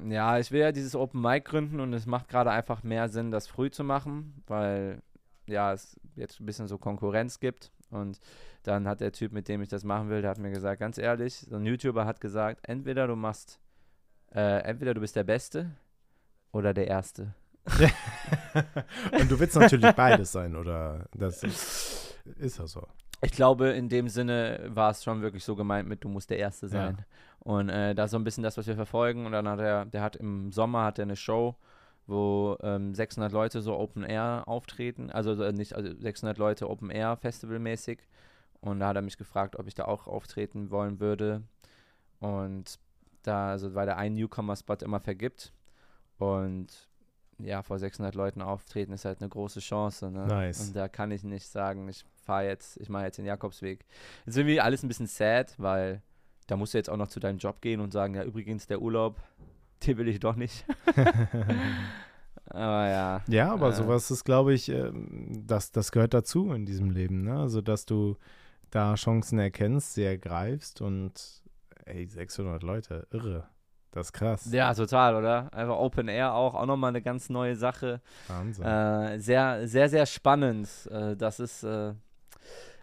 ja, 0.10 0.40
ich 0.40 0.52
will 0.52 0.60
ja 0.62 0.72
dieses 0.72 0.96
Open 0.96 1.22
Mic 1.22 1.42
gründen 1.46 1.80
und 1.80 1.94
es 1.94 2.06
macht 2.08 2.30
gerade 2.30 2.50
einfach 2.52 2.82
mehr 2.84 3.08
Sinn, 3.08 3.30
das 3.32 3.46
früh 3.48 3.70
zu 3.70 3.84
machen, 3.84 4.42
weil 4.48 5.02
ja, 5.46 5.72
es 5.72 6.00
jetzt 6.16 6.40
ein 6.40 6.46
bisschen 6.46 6.68
so 6.68 6.78
Konkurrenz 6.78 7.40
gibt 7.40 7.72
und 7.92 8.20
dann 8.70 8.88
hat 8.88 9.02
der 9.02 9.12
Typ, 9.12 9.32
mit 9.32 9.48
dem 9.48 9.62
ich 9.62 9.68
das 9.68 9.84
machen 9.84 10.10
will, 10.10 10.22
der 10.22 10.30
hat 10.32 10.38
mir 10.38 10.52
gesagt, 10.52 10.80
ganz 10.80 10.98
ehrlich, 10.98 11.40
so 11.50 11.56
ein 11.56 11.66
YouTuber 11.66 12.06
hat 12.06 12.22
gesagt, 12.22 12.68
entweder 12.68 13.08
du 13.08 13.16
machst, 13.16 13.60
äh, 14.34 14.62
entweder 14.62 14.94
du 14.94 15.02
bist 15.02 15.16
der 15.16 15.24
Beste 15.24 15.72
oder 16.52 16.74
der 16.74 16.88
Erste. 16.88 17.34
Und 19.20 19.30
du 19.30 19.40
willst 19.40 19.56
natürlich 19.56 19.92
beides 19.94 20.32
sein, 20.32 20.56
oder? 20.56 21.06
Das 21.14 21.44
ist, 21.44 22.16
ist 22.38 22.60
das 22.60 22.72
so. 22.72 22.88
Ich 23.22 23.32
glaube, 23.32 23.70
in 23.70 23.90
dem 23.90 24.08
Sinne 24.08 24.62
war 24.68 24.92
es 24.92 25.04
schon 25.04 25.22
wirklich 25.22 25.44
so 25.44 25.56
gemeint 25.56 25.90
mit, 25.90 26.04
du 26.04 26.10
musst 26.10 26.30
der 26.30 26.38
Erste 26.38 26.68
sein. 26.68 26.98
Ja. 27.00 27.06
Und 27.40 27.70
äh, 27.70 27.96
das 27.96 28.06
ist 28.06 28.12
so 28.12 28.20
ein 28.20 28.24
bisschen 28.24 28.44
das, 28.44 28.58
was 28.58 28.68
wir 28.68 28.76
verfolgen. 28.76 29.26
Und 29.26 29.32
dann 29.32 29.48
hat 29.48 29.60
er, 29.60 29.86
der 29.86 30.02
hat 30.02 30.16
im 30.16 30.52
Sommer 30.52 30.86
hat 30.86 31.00
er 31.00 31.04
eine 31.04 31.16
Show, 31.16 31.56
wo 32.06 32.56
ähm, 32.62 32.94
600 32.94 33.32
Leute 33.32 33.62
so 33.62 33.78
Open 33.78 34.04
Air 34.04 34.44
auftreten. 34.46 35.10
Also 35.10 35.42
äh, 35.42 35.52
nicht, 35.52 35.74
also 35.74 35.92
600 36.00 36.38
Leute 36.38 36.70
Open 36.70 36.92
Air 36.92 37.18
Festival 37.18 37.60
mäßig. 37.60 38.00
Und 38.62 38.80
da 38.80 38.90
hat 38.90 38.96
er 38.96 39.02
mich 39.02 39.18
gefragt, 39.18 39.58
ob 39.58 39.68
ich 39.68 39.76
da 39.76 39.86
auch 39.86 40.08
auftreten 40.08 40.70
wollen 40.70 41.00
würde. 41.00 41.44
Und 42.20 42.80
da, 43.24 43.50
also 43.52 43.74
weil 43.76 43.86
der 43.86 43.98
einen 43.98 44.16
Newcomer-Spot 44.16 44.78
immer 44.82 45.00
vergibt. 45.00 45.54
Und 46.18 46.90
ja, 47.40 47.64
vor 47.64 47.80
600 47.80 48.16
Leuten 48.16 48.42
auftreten 48.42 48.92
ist 48.92 49.06
halt 49.06 49.22
eine 49.22 49.30
große 49.30 49.62
Chance. 49.62 50.12
Ne? 50.12 50.28
Nice. 50.28 50.68
Und 50.68 50.76
da 50.76 50.90
kann 50.90 51.12
ich 51.12 51.24
nicht 51.24 51.48
sagen, 51.48 51.88
ich 51.88 52.04
fahre 52.24 52.46
jetzt, 52.46 52.78
ich 52.78 52.90
mache 52.90 53.06
jetzt 53.06 53.18
den 53.18 53.26
Jakobsweg. 53.26 53.86
Jetzt 54.26 54.36
ist 54.36 54.38
irgendwie 54.38 54.60
alles 54.60 54.84
ein 54.84 54.88
bisschen 54.88 55.08
sad, 55.08 55.56
weil 55.58 56.02
da 56.48 56.58
musst 56.58 56.74
du 56.74 56.78
jetzt 56.78 56.90
auch 56.90 56.98
noch 56.98 57.08
zu 57.08 57.20
deinem 57.20 57.38
Job 57.38 57.62
gehen 57.62 57.80
und 57.80 57.94
sagen, 57.94 58.16
ja, 58.16 58.24
übrigens, 58.24 58.68
der 58.68 58.82
Urlaub, 58.82 59.22
den 59.86 59.98
will 59.98 60.10
ich 60.10 60.20
doch 60.20 60.36
nicht. 60.36 60.66
aber 62.46 62.90
ja. 62.90 63.22
Ja, 63.28 63.54
aber 63.54 63.70
äh, 63.70 63.74
sowas 63.74 64.12
ist, 64.12 64.26
glaube 64.26 64.54
ich, 64.54 64.68
ähm, 64.70 65.44
das, 65.48 65.72
das 65.72 65.92
gehört 65.92 66.14
dazu 66.14 66.52
in 66.52 66.66
diesem 66.66 66.90
Leben, 66.92 67.24
ne? 67.24 67.40
Also, 67.40 67.62
dass 67.62 67.86
du 67.86 68.18
da 68.72 68.96
Chancen 68.96 69.40
erkennst, 69.40 69.94
sie 69.94 70.04
ergreifst 70.04 70.82
und 70.82 71.42
ey, 71.86 72.06
600 72.06 72.64
Leute, 72.64 73.08
irre. 73.12 73.48
Das 73.92 74.08
ist 74.08 74.14
krass. 74.14 74.52
Ja, 74.52 74.74
total, 74.74 75.16
oder? 75.16 75.52
Einfach 75.52 75.78
Open 75.78 76.08
Air 76.08 76.34
auch, 76.34 76.54
auch 76.54 76.66
nochmal 76.68 76.90
eine 76.90 77.02
ganz 77.02 77.30
neue 77.30 77.56
Sache. 77.56 78.02
Wahnsinn. 78.28 78.64
Äh, 78.64 79.20
sehr, 79.20 79.68
sehr, 79.68 79.90
sehr 79.90 80.06
spannend. 80.06 80.70
Äh, 80.92 81.16
das 81.16 81.40
ist, 81.40 81.64
äh, 81.64 81.94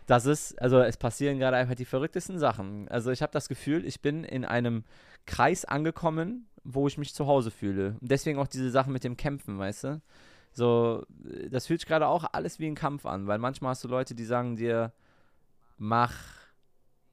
das 0.06 0.26
ist, 0.26 0.60
also 0.60 0.80
es 0.80 0.96
passieren 0.96 1.38
gerade 1.38 1.56
einfach 1.56 1.76
die 1.76 1.84
verrücktesten 1.84 2.38
Sachen. 2.38 2.88
Also 2.88 3.12
ich 3.12 3.22
habe 3.22 3.32
das 3.32 3.48
Gefühl, 3.48 3.84
ich 3.84 4.00
bin 4.02 4.24
in 4.24 4.44
einem 4.44 4.84
Kreis 5.26 5.64
angekommen, 5.64 6.48
wo 6.64 6.88
ich 6.88 6.98
mich 6.98 7.14
zu 7.14 7.28
Hause 7.28 7.52
fühle. 7.52 7.96
Und 8.00 8.10
deswegen 8.10 8.38
auch 8.40 8.48
diese 8.48 8.70
Sachen 8.70 8.92
mit 8.92 9.04
dem 9.04 9.16
Kämpfen, 9.16 9.58
weißt 9.58 9.84
du? 9.84 10.02
So, 10.52 11.04
das 11.50 11.66
fühlt 11.66 11.80
sich 11.80 11.88
gerade 11.88 12.08
auch 12.08 12.24
alles 12.32 12.58
wie 12.58 12.66
ein 12.66 12.74
Kampf 12.74 13.04
an, 13.04 13.26
weil 13.26 13.38
manchmal 13.38 13.70
hast 13.70 13.84
du 13.84 13.88
Leute, 13.88 14.14
die 14.14 14.24
sagen 14.24 14.56
dir, 14.56 14.92
mach 15.78 16.14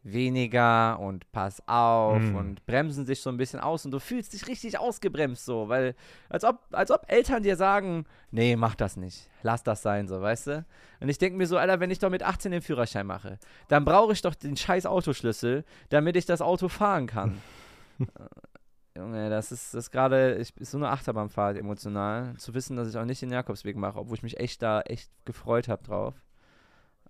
weniger 0.06 1.00
und 1.00 1.32
pass 1.32 1.64
auf 1.66 2.22
Mm. 2.22 2.36
und 2.36 2.66
bremsen 2.66 3.06
sich 3.06 3.22
so 3.22 3.30
ein 3.30 3.38
bisschen 3.38 3.62
aus 3.62 3.86
und 3.86 3.92
du 3.92 4.00
fühlst 4.00 4.34
dich 4.34 4.48
richtig 4.48 4.78
ausgebremst 4.78 5.46
so, 5.46 5.70
weil 5.70 5.96
als 6.28 6.44
ob, 6.44 6.60
als 6.72 6.92
ob 6.92 7.06
Eltern 7.10 7.42
dir 7.42 7.56
sagen, 7.56 8.06
nee, 8.30 8.58
mach 8.58 8.76
das 8.76 8.98
nicht, 8.98 9.30
lass 9.44 9.64
das 9.64 9.82
sein, 9.82 10.10
so, 10.10 10.22
weißt 10.22 10.48
du? 10.48 10.66
Und 11.00 11.08
ich 11.08 11.20
denke 11.20 11.38
mir 11.38 11.48
so, 11.48 11.58
Alter, 11.58 11.80
wenn 11.80 11.90
ich 11.90 12.00
doch 12.00 12.10
mit 12.10 12.22
18 12.22 12.52
den 12.52 12.62
Führerschein 12.62 13.08
mache, 13.08 13.40
dann 13.70 13.86
brauche 13.86 14.12
ich 14.12 14.22
doch 14.22 14.36
den 14.36 14.58
scheiß 14.58 14.86
Autoschlüssel, 14.86 15.64
damit 15.90 16.18
ich 16.18 16.26
das 16.26 16.42
Auto 16.42 16.68
fahren 16.68 17.08
kann. 17.08 17.42
Äh, 18.00 19.00
Junge, 19.00 19.30
das 19.30 19.52
ist, 19.52 19.74
das 19.74 19.90
gerade, 19.92 20.36
ich- 20.38 20.56
ist 20.58 20.72
so 20.72 20.78
eine 20.78 20.90
Achterbahnfahrt 20.90 21.58
emotional, 21.58 22.36
zu 22.38 22.54
wissen, 22.56 22.76
dass 22.76 22.90
ich 22.90 22.98
auch 22.98 23.06
nicht 23.06 23.22
den 23.22 23.32
Jakobsweg 23.32 23.76
mache, 23.78 24.00
obwohl 24.00 24.18
ich 24.18 24.24
mich 24.24 24.40
echt 24.40 24.62
da 24.64 24.82
echt 24.82 25.10
gefreut 25.26 25.68
habe 25.68 25.84
drauf. 25.84 26.16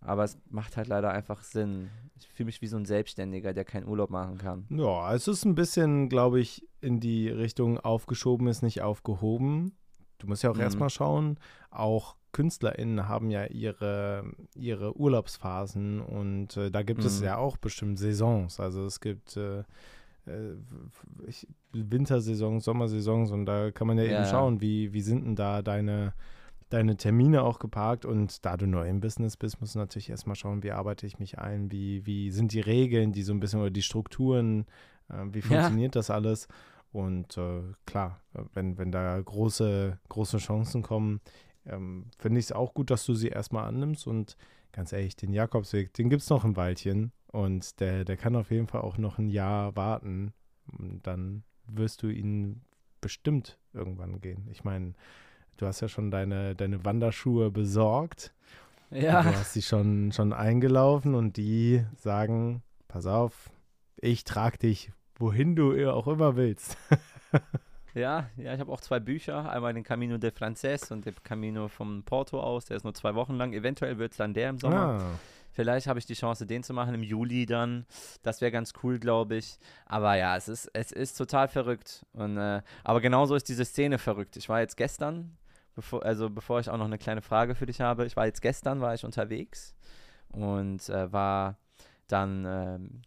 Aber 0.05 0.23
es 0.23 0.37
macht 0.49 0.77
halt 0.77 0.87
leider 0.87 1.11
einfach 1.11 1.43
Sinn. 1.43 1.89
Ich 2.19 2.27
fühle 2.27 2.45
mich 2.47 2.61
wie 2.61 2.67
so 2.67 2.77
ein 2.77 2.85
Selbstständiger, 2.85 3.53
der 3.53 3.65
keinen 3.65 3.87
Urlaub 3.87 4.09
machen 4.09 4.37
kann. 4.37 4.65
Ja, 4.69 5.13
es 5.13 5.27
ist 5.27 5.45
ein 5.45 5.55
bisschen, 5.55 6.09
glaube 6.09 6.39
ich, 6.39 6.67
in 6.81 6.99
die 6.99 7.29
Richtung 7.29 7.79
aufgeschoben 7.79 8.47
ist 8.47 8.61
nicht 8.63 8.81
aufgehoben. 8.81 9.73
Du 10.19 10.27
musst 10.27 10.43
ja 10.43 10.51
auch 10.51 10.55
Mhm. 10.55 10.61
erstmal 10.61 10.89
schauen, 10.89 11.37
auch 11.69 12.15
KünstlerInnen 12.31 13.07
haben 13.07 13.29
ja 13.29 13.45
ihre, 13.45 14.23
ihre 14.55 14.97
Urlaubsphasen 14.97 16.01
und 16.01 16.57
äh, 16.57 16.71
da 16.71 16.81
gibt 16.83 17.05
es 17.05 17.19
Mhm. 17.19 17.25
ja 17.25 17.37
auch 17.37 17.57
bestimmt 17.57 17.99
Saisons. 17.99 18.59
Also 18.59 18.85
es 18.85 18.99
gibt 19.01 19.37
äh, 19.37 19.59
äh, 20.25 20.55
Wintersaisons, 21.73 22.63
Sommersaisons 22.65 23.31
und 23.31 23.45
da 23.45 23.71
kann 23.71 23.87
man 23.87 23.97
ja, 23.97 24.05
Ja, 24.05 24.19
eben 24.19 24.25
schauen, 24.25 24.61
wie, 24.61 24.93
wie 24.93 25.01
sind 25.01 25.25
denn 25.25 25.35
da 25.35 25.61
deine, 25.61 26.13
deine 26.73 26.97
Termine 26.97 27.43
auch 27.43 27.59
geparkt 27.59 28.05
und 28.05 28.43
da 28.45 28.57
du 28.57 28.65
neu 28.65 28.87
im 28.89 28.99
Business 28.99 29.37
bist, 29.37 29.61
musst 29.61 29.75
du 29.75 29.79
natürlich 29.79 30.09
erstmal 30.09 30.35
schauen, 30.35 30.63
wie 30.63 30.71
arbeite 30.71 31.05
ich 31.05 31.19
mich 31.19 31.37
ein, 31.39 31.71
wie, 31.71 32.05
wie 32.05 32.31
sind 32.31 32.51
die 32.51 32.59
Regeln, 32.61 33.11
die 33.11 33.21
so 33.23 33.31
ein 33.33 33.39
bisschen 33.39 33.61
oder 33.61 33.69
die 33.69 33.81
Strukturen, 33.83 34.65
äh, 35.09 35.23
wie 35.31 35.39
Ja. 35.39 35.45
funktioniert 35.45 35.95
das 35.95 36.09
alles? 36.09 36.47
Und 36.91 37.37
äh, 37.37 37.61
klar, 37.85 38.21
wenn, 38.53 38.77
wenn 38.77 38.91
da 38.91 39.19
große, 39.19 39.99
große 40.09 40.37
Chancen 40.37 40.81
kommen, 40.81 41.21
ähm, 41.65 42.07
finde 42.17 42.39
ich 42.39 42.45
es 42.45 42.51
auch 42.51 42.73
gut, 42.73 42.89
dass 42.91 43.05
du 43.05 43.13
sie 43.13 43.29
erstmal 43.29 43.65
annimmst 43.65 44.05
und 44.07 44.35
ganz 44.71 44.91
ehrlich, 44.93 45.15
den 45.15 45.33
Jakobsweg, 45.33 45.93
den 45.93 46.09
gibt 46.09 46.23
es 46.23 46.29
noch 46.29 46.43
ein 46.43 46.55
Weilchen 46.55 47.11
und 47.31 47.79
der, 47.79 48.03
der 48.05 48.17
kann 48.17 48.35
auf 48.35 48.51
jeden 48.51 48.67
Fall 48.67 48.81
auch 48.81 48.97
noch 48.97 49.17
ein 49.19 49.29
Jahr 49.29 49.75
warten. 49.75 50.33
Und 50.79 51.01
dann 51.05 51.43
wirst 51.67 52.03
du 52.03 52.07
ihn 52.07 52.61
bestimmt 53.01 53.57
irgendwann 53.73 54.21
gehen. 54.21 54.47
Ich 54.51 54.63
meine, 54.63 54.93
du 55.57 55.65
hast 55.65 55.81
ja 55.81 55.87
schon 55.87 56.11
deine, 56.11 56.55
deine 56.55 56.83
Wanderschuhe 56.85 57.51
besorgt. 57.51 58.33
Ja. 58.89 59.23
Du 59.23 59.29
hast 59.29 59.53
sie 59.53 59.61
schon, 59.61 60.11
schon 60.11 60.33
eingelaufen 60.33 61.15
und 61.15 61.37
die 61.37 61.83
sagen, 61.95 62.61
pass 62.87 63.05
auf, 63.05 63.49
ich 63.97 64.23
trage 64.23 64.57
dich, 64.57 64.91
wohin 65.15 65.55
du 65.55 65.91
auch 65.91 66.07
immer 66.07 66.35
willst. 66.35 66.77
Ja, 67.95 68.27
ja, 68.37 68.53
ich 68.55 68.59
habe 68.59 68.71
auch 68.71 68.81
zwei 68.81 68.99
Bücher. 68.99 69.51
Einmal 69.51 69.73
den 69.73 69.83
Camino 69.83 70.17
de 70.17 70.31
Frances 70.31 70.91
und 70.91 71.05
den 71.05 71.13
Camino 71.23 71.67
vom 71.67 72.03
Porto 72.03 72.39
aus. 72.39 72.65
Der 72.65 72.77
ist 72.77 72.83
nur 72.83 72.95
zwei 72.95 73.13
Wochen 73.13 73.35
lang. 73.35 73.53
Eventuell 73.53 73.99
wird 73.99 74.13
es 74.13 74.17
dann 74.17 74.33
der 74.33 74.49
im 74.49 74.57
Sommer. 74.57 74.99
Ah, 74.99 75.19
Vielleicht 75.51 75.85
habe 75.85 75.99
ich 75.99 76.07
die 76.07 76.15
Chance, 76.15 76.47
den 76.47 76.63
zu 76.63 76.73
machen 76.73 76.95
im 76.95 77.03
Juli 77.03 77.45
dann. 77.45 77.85
Das 78.23 78.41
wäre 78.41 78.51
ganz 78.51 78.73
cool, 78.81 78.97
glaube 78.97 79.35
ich. 79.35 79.59
Aber 79.85 80.15
ja, 80.15 80.35
es 80.35 80.47
ist, 80.47 80.71
es 80.73 80.91
ist 80.91 81.15
total 81.15 81.47
verrückt. 81.47 82.03
Und, 82.13 82.37
äh, 82.37 82.63
aber 82.83 83.01
genauso 83.01 83.35
ist 83.35 83.47
diese 83.47 83.63
Szene 83.63 83.99
verrückt. 83.99 84.35
Ich 84.37 84.49
war 84.49 84.59
jetzt 84.59 84.75
gestern, 84.75 85.37
bevor, 85.75 86.03
also 86.03 86.29
bevor 86.29 86.59
ich 86.59 86.69
auch 86.69 86.77
noch 86.77 86.85
eine 86.85 86.97
kleine 86.97 87.21
Frage 87.21 87.55
für 87.55 87.65
dich 87.65 87.81
habe, 87.81 88.05
ich 88.05 88.15
war 88.15 88.25
jetzt 88.25 88.41
gestern, 88.41 88.81
war 88.81 88.93
ich 88.93 89.05
unterwegs 89.05 89.75
und 90.29 90.87
äh, 90.89 91.11
war 91.11 91.57
dann, 92.07 92.45
ähm, 92.45 93.01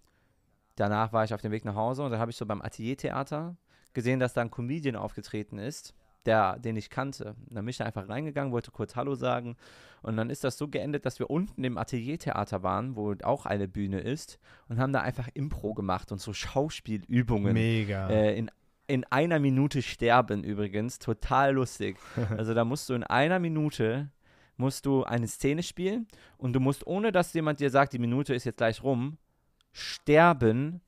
danach 0.76 1.12
war 1.12 1.24
ich 1.24 1.34
auf 1.34 1.40
dem 1.40 1.52
Weg 1.52 1.64
nach 1.64 1.74
Hause 1.74 2.02
und 2.02 2.10
dann 2.10 2.20
habe 2.20 2.30
ich 2.30 2.36
so 2.36 2.46
beim 2.46 2.62
Ateliertheater 2.62 3.56
gesehen, 3.92 4.20
dass 4.20 4.34
da 4.34 4.42
ein 4.42 4.50
Comedian 4.50 4.96
aufgetreten 4.96 5.58
ist, 5.58 5.94
der, 6.26 6.58
den 6.58 6.76
ich 6.76 6.90
kannte. 6.90 7.36
Und 7.48 7.56
dann 7.56 7.64
bin 7.64 7.68
ich 7.68 7.78
da 7.78 7.84
einfach 7.84 8.08
reingegangen, 8.08 8.52
wollte 8.52 8.70
kurz 8.70 8.96
Hallo 8.96 9.14
sagen 9.14 9.56
und 10.02 10.16
dann 10.16 10.30
ist 10.30 10.44
das 10.44 10.58
so 10.58 10.68
geendet, 10.68 11.06
dass 11.06 11.18
wir 11.18 11.30
unten 11.30 11.64
im 11.64 11.78
Ateliertheater 11.78 12.62
waren, 12.62 12.96
wo 12.96 13.14
auch 13.22 13.46
eine 13.46 13.68
Bühne 13.68 14.00
ist 14.00 14.38
und 14.68 14.78
haben 14.78 14.92
da 14.92 15.00
einfach 15.00 15.28
Impro 15.34 15.74
gemacht 15.74 16.12
und 16.12 16.20
so 16.20 16.32
Schauspielübungen. 16.32 17.54
mega. 17.54 18.08
Äh, 18.08 18.38
in, 18.38 18.50
in 18.86 19.04
einer 19.04 19.38
Minute 19.38 19.82
sterben 19.82 20.44
übrigens. 20.44 20.98
Total 20.98 21.54
lustig. 21.54 21.96
Also 22.36 22.54
da 22.54 22.64
musst 22.64 22.88
du 22.88 22.94
in 22.94 23.04
einer 23.04 23.38
Minute 23.38 24.10
musst 24.56 24.86
du 24.86 25.04
eine 25.04 25.28
Szene 25.28 25.62
spielen 25.62 26.06
und 26.38 26.54
du 26.54 26.60
musst, 26.60 26.86
ohne 26.86 27.12
dass 27.12 27.34
jemand 27.34 27.60
dir 27.60 27.70
sagt, 27.70 27.92
die 27.92 27.98
Minute 27.98 28.34
ist 28.34 28.44
jetzt 28.44 28.56
gleich 28.56 28.82
rum, 28.82 29.18
sterben, 29.72 30.80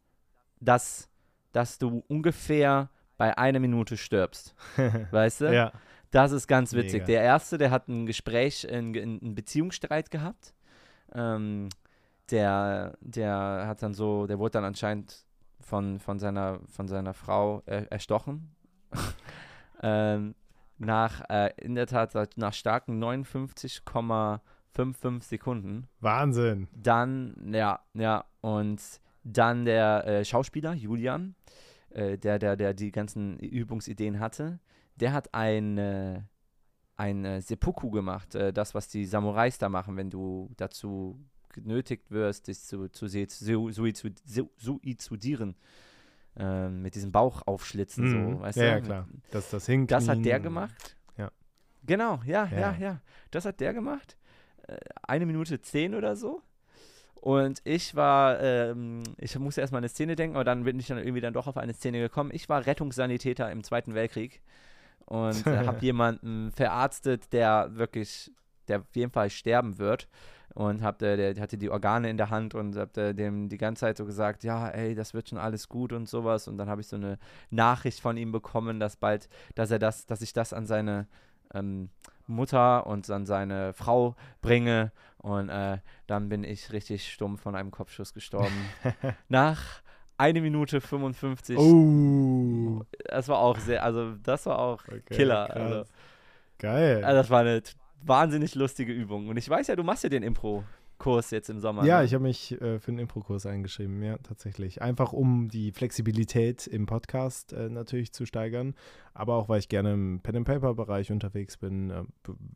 dass, 0.58 1.08
dass 1.52 1.78
du 1.78 2.02
ungefähr 2.08 2.88
bei 3.18 3.36
einer 3.36 3.58
Minute 3.58 3.96
stirbst. 3.96 4.54
Weißt 5.10 5.42
du? 5.42 5.52
ja. 5.52 5.72
Das 6.10 6.32
ist 6.32 6.46
ganz 6.46 6.72
witzig. 6.72 7.02
Mega. 7.02 7.06
Der 7.06 7.22
erste, 7.22 7.58
der 7.58 7.70
hat 7.70 7.88
ein 7.88 8.06
Gespräch, 8.06 8.66
einen, 8.66 9.34
Beziehungsstreit 9.34 10.10
gehabt. 10.10 10.54
Ähm, 11.14 11.68
der, 12.30 12.96
der 13.00 13.64
hat 13.66 13.82
dann 13.82 13.92
so, 13.92 14.26
der 14.26 14.38
wurde 14.38 14.52
dann 14.52 14.64
anscheinend 14.64 15.26
von, 15.68 16.00
von, 16.00 16.18
seiner, 16.18 16.58
von 16.68 16.88
seiner 16.88 17.14
Frau 17.14 17.62
äh, 17.66 17.84
erstochen. 17.90 18.56
ähm, 19.82 20.34
nach, 20.78 21.28
äh, 21.28 21.52
in 21.60 21.74
der 21.74 21.86
Tat, 21.86 22.14
nach 22.36 22.54
starken 22.54 23.02
59,55 23.02 25.22
Sekunden. 25.22 25.86
Wahnsinn. 26.00 26.68
Dann, 26.74 27.52
ja, 27.52 27.80
ja, 27.94 28.24
und 28.40 28.80
dann 29.24 29.66
der 29.66 30.06
äh, 30.06 30.24
Schauspieler, 30.24 30.72
Julian, 30.72 31.34
äh, 31.90 32.16
der, 32.16 32.38
der, 32.38 32.54
der 32.56 32.72
die 32.74 32.92
ganzen 32.92 33.38
Übungsideen 33.38 34.20
hatte, 34.20 34.60
der 34.96 35.12
hat 35.12 35.34
ein, 35.34 36.26
ein 36.96 37.40
Seppuku 37.40 37.90
gemacht, 37.90 38.34
äh, 38.34 38.52
das, 38.52 38.74
was 38.74 38.88
die 38.88 39.04
Samurais 39.04 39.58
da 39.58 39.68
machen, 39.68 39.96
wenn 39.96 40.10
du 40.10 40.50
dazu 40.56 41.20
genötigt 41.60 42.10
wirst, 42.10 42.48
dich 42.48 42.60
zu, 42.60 42.88
zu, 42.88 43.06
zu, 43.06 43.68
suizu- 43.70 44.14
su- 44.24 44.50
suizidieren. 44.56 45.54
Ähm, 46.40 46.82
mit 46.82 46.94
diesem 46.94 47.10
Bauch 47.10 47.42
aufschlitzen, 47.46 48.04
Mhm. 48.04 48.34
so, 48.34 48.40
weißt 48.42 48.58
ja, 48.58 48.64
du? 48.64 48.70
ja, 48.70 48.80
klar. 48.80 49.08
Das, 49.32 49.50
das 49.50 49.66
hinkt. 49.66 49.90
Das 49.90 50.08
hat 50.08 50.24
der 50.24 50.38
gemacht. 50.38 50.96
Ja. 51.16 51.32
Genau, 51.84 52.20
ja, 52.24 52.46
ja, 52.46 52.58
Ja. 52.58 52.76
ja, 52.78 53.00
Das 53.32 53.44
hat 53.44 53.58
der 53.58 53.74
gemacht. 53.74 54.16
Äh, 54.68 54.76
eine 55.02 55.26
Minute 55.26 55.60
zehn 55.60 55.94
oder 55.96 56.14
so. 56.14 56.40
Und 57.16 57.60
ich 57.64 57.96
war, 57.96 58.38
ähm, 58.40 59.02
ich 59.16 59.36
musste 59.36 59.60
erstmal 59.62 59.80
eine 59.80 59.88
Szene 59.88 60.14
denken, 60.14 60.36
aber 60.36 60.44
dann 60.44 60.62
bin 60.62 60.78
ich 60.78 60.86
dann 60.86 60.98
irgendwie 60.98 61.20
dann 61.20 61.34
doch 61.34 61.48
auf 61.48 61.56
eine 61.56 61.74
Szene 61.74 61.98
gekommen. 61.98 62.30
Ich 62.32 62.48
war 62.48 62.64
Rettungssanitäter 62.64 63.50
im 63.50 63.64
Zweiten 63.64 63.94
Weltkrieg 63.94 64.40
und 65.06 65.44
äh, 65.44 65.66
habe 65.66 65.78
jemanden 65.84 66.52
verarztet, 66.52 67.32
der 67.32 67.70
wirklich, 67.74 68.30
der 68.68 68.78
auf 68.80 68.94
jeden 68.94 69.10
Fall 69.10 69.30
sterben 69.30 69.78
wird. 69.78 70.06
Und 70.54 70.82
hab, 70.82 70.98
der, 70.98 71.16
der 71.16 71.40
hatte 71.40 71.58
die 71.58 71.70
Organe 71.70 72.10
in 72.10 72.16
der 72.16 72.30
Hand 72.30 72.54
und 72.54 72.76
hab 72.76 72.92
der, 72.92 73.14
dem 73.14 73.48
die 73.48 73.58
ganze 73.58 73.80
Zeit 73.80 73.96
so 73.96 74.04
gesagt, 74.04 74.44
ja, 74.44 74.68
ey, 74.68 74.94
das 74.94 75.14
wird 75.14 75.28
schon 75.28 75.38
alles 75.38 75.68
gut 75.68 75.92
und 75.92 76.08
sowas. 76.08 76.48
Und 76.48 76.58
dann 76.58 76.68
habe 76.68 76.80
ich 76.80 76.88
so 76.88 76.96
eine 76.96 77.18
Nachricht 77.50 78.00
von 78.00 78.16
ihm 78.16 78.32
bekommen, 78.32 78.80
dass 78.80 78.96
bald, 78.96 79.28
dass 79.54 79.70
er 79.70 79.78
das, 79.78 80.06
dass 80.06 80.22
ich 80.22 80.32
das 80.32 80.52
an 80.52 80.66
seine 80.66 81.06
ähm, 81.54 81.90
Mutter 82.26 82.86
und 82.86 83.08
an 83.10 83.26
seine 83.26 83.72
Frau 83.72 84.16
bringe. 84.40 84.92
Und 85.18 85.48
äh, 85.48 85.78
dann 86.06 86.28
bin 86.28 86.44
ich 86.44 86.72
richtig 86.72 87.12
stumpf 87.12 87.42
von 87.42 87.54
einem 87.54 87.70
Kopfschuss 87.70 88.14
gestorben. 88.14 88.54
Nach 89.28 89.82
eine 90.16 90.40
Minute 90.40 90.80
55. 90.80 91.56
Oh. 91.56 92.84
Das 93.04 93.28
war 93.28 93.38
auch 93.38 93.58
sehr, 93.58 93.84
also 93.84 94.14
das 94.22 94.46
war 94.46 94.58
auch 94.58 94.82
Okay, 94.88 95.02
Killer. 95.10 95.54
Also, 95.54 95.84
Geil. 96.58 97.04
also 97.04 97.16
das 97.16 97.30
war 97.30 97.40
eine 97.40 97.62
wahnsinnig 98.02 98.54
lustige 98.54 98.92
Übung. 98.92 99.28
Und 99.28 99.36
ich 99.36 99.48
weiß 99.48 99.66
ja, 99.68 99.76
du 99.76 99.82
machst 99.82 100.04
ja 100.04 100.08
den 100.08 100.22
Impro-Kurs 100.22 101.30
jetzt 101.30 101.50
im 101.50 101.60
Sommer. 101.60 101.84
ja, 101.84 101.98
ne? 101.98 102.04
ich 102.04 102.14
habe 102.14 102.24
mich 102.24 102.52
äh, 102.60 102.78
für 102.78 102.90
einen 102.90 103.00
Impro-Kurs 103.00 103.46
eingeschrieben, 103.46 104.02
ja, 104.02 104.18
tatsächlich. 104.18 104.82
Einfach 104.82 105.12
um 105.12 105.48
die 105.48 105.72
Flexibilität 105.72 106.66
im 106.66 106.86
Podcast 106.86 107.52
äh, 107.52 107.68
natürlich 107.68 108.12
zu 108.12 108.26
steigern, 108.26 108.74
aber 109.14 109.34
auch, 109.34 109.48
weil 109.48 109.58
ich 109.58 109.68
gerne 109.68 109.92
im 109.92 110.20
Pen-and-Paper-Bereich 110.20 111.10
unterwegs 111.12 111.56
bin, 111.56 111.90
äh, 111.90 112.04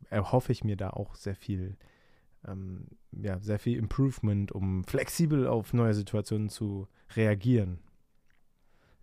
erhoffe 0.09 0.51
ich 0.51 0.63
mir 0.63 0.77
da 0.77 0.91
auch 0.91 1.15
sehr 1.15 1.35
viel, 1.35 1.77
ähm, 2.47 2.87
ja, 3.11 3.39
sehr 3.39 3.59
viel 3.59 3.77
Improvement, 3.77 4.51
um 4.51 4.83
flexibel 4.83 5.47
auf 5.47 5.73
neue 5.73 5.93
Situationen 5.93 6.49
zu 6.49 6.87
reagieren. 7.15 7.79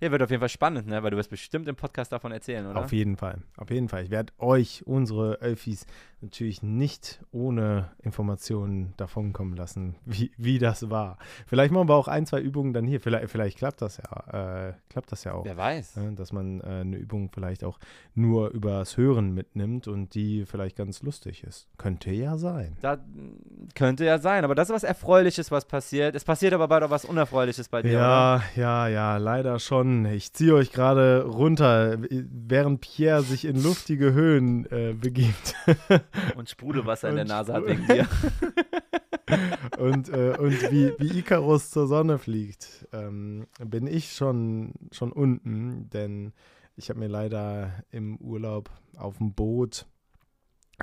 Ja, 0.00 0.10
wird 0.10 0.22
auf 0.22 0.30
jeden 0.30 0.40
Fall 0.40 0.48
spannend, 0.48 0.86
ne? 0.86 1.02
Weil 1.02 1.10
du 1.10 1.16
wirst 1.16 1.30
bestimmt 1.30 1.68
im 1.68 1.76
Podcast 1.76 2.12
davon 2.12 2.32
erzählen, 2.32 2.66
oder? 2.66 2.80
Auf 2.80 2.92
jeden 2.92 3.16
Fall, 3.16 3.38
auf 3.56 3.70
jeden 3.70 3.88
Fall. 3.88 4.04
Ich 4.04 4.10
werde 4.10 4.32
euch, 4.38 4.82
unsere 4.86 5.40
Elfis, 5.40 5.86
natürlich 6.22 6.62
nicht 6.62 7.20
ohne 7.32 7.90
Informationen 8.02 8.92
davonkommen 8.96 9.56
lassen, 9.56 9.96
wie, 10.04 10.30
wie 10.36 10.58
das 10.58 10.90
war. 10.90 11.18
Vielleicht 11.46 11.72
machen 11.72 11.88
wir 11.88 11.94
auch 11.94 12.08
ein, 12.08 12.26
zwei 12.26 12.40
Übungen 12.40 12.72
dann 12.72 12.86
hier. 12.86 13.00
Vielleicht, 13.00 13.30
vielleicht 13.30 13.58
klappt 13.58 13.82
das 13.82 13.98
ja, 13.98 14.68
äh, 14.68 14.74
klappt 14.88 15.12
das 15.12 15.24
ja 15.24 15.32
auch. 15.32 15.44
Wer 15.44 15.56
weiß. 15.56 15.96
Ja, 15.96 16.10
dass 16.10 16.32
man 16.32 16.60
äh, 16.60 16.80
eine 16.80 16.96
Übung 16.96 17.30
vielleicht 17.32 17.64
auch 17.64 17.78
nur 18.14 18.50
übers 18.50 18.96
Hören 18.96 19.32
mitnimmt 19.32 19.88
und 19.88 20.14
die 20.14 20.44
vielleicht 20.44 20.76
ganz 20.76 21.02
lustig 21.02 21.44
ist. 21.44 21.68
Könnte 21.78 22.10
ja 22.10 22.36
sein. 22.36 22.76
Da 22.80 22.98
könnte 23.74 24.04
ja 24.04 24.18
sein, 24.18 24.44
aber 24.44 24.54
das 24.54 24.68
ist 24.68 24.74
was 24.74 24.84
Erfreuliches, 24.84 25.50
was 25.50 25.64
passiert. 25.66 26.14
Es 26.14 26.24
passiert 26.24 26.52
aber 26.52 26.68
bald 26.68 26.84
auch 26.84 26.90
was 26.90 27.04
Unerfreuliches 27.04 27.68
bei 27.68 27.82
dir, 27.82 27.90
oder? 27.90 28.00
Ja, 28.00 28.42
ja, 28.56 28.88
ja, 28.88 29.16
leider 29.16 29.58
schon. 29.58 29.89
Ich 30.06 30.32
ziehe 30.32 30.54
euch 30.54 30.72
gerade 30.72 31.24
runter, 31.24 31.98
während 32.00 32.80
Pierre 32.80 33.22
sich 33.22 33.44
in 33.44 33.62
luftige 33.62 34.12
Höhen 34.12 34.66
äh, 34.66 34.94
begibt. 34.94 35.54
Und 36.36 36.48
Sprudelwasser 36.48 37.08
in 37.08 37.16
der 37.16 37.24
Und 37.24 37.28
Nase 37.28 37.52
hat 37.52 37.66
wegen 37.66 37.86
dir. 37.86 38.08
und, 39.78 40.08
äh, 40.08 40.36
und 40.38 40.70
wie, 40.72 40.92
wie 40.98 41.18
Icarus 41.18 41.70
zur 41.70 41.86
Sonne 41.86 42.18
fliegt, 42.18 42.88
ähm, 42.92 43.46
bin 43.64 43.86
ich 43.86 44.12
schon, 44.12 44.72
schon 44.90 45.12
unten, 45.12 45.88
denn 45.90 46.32
ich 46.76 46.90
habe 46.90 46.98
mir 46.98 47.08
leider 47.08 47.84
im 47.90 48.16
Urlaub 48.16 48.70
auf 48.96 49.18
dem 49.18 49.32
Boot 49.34 49.86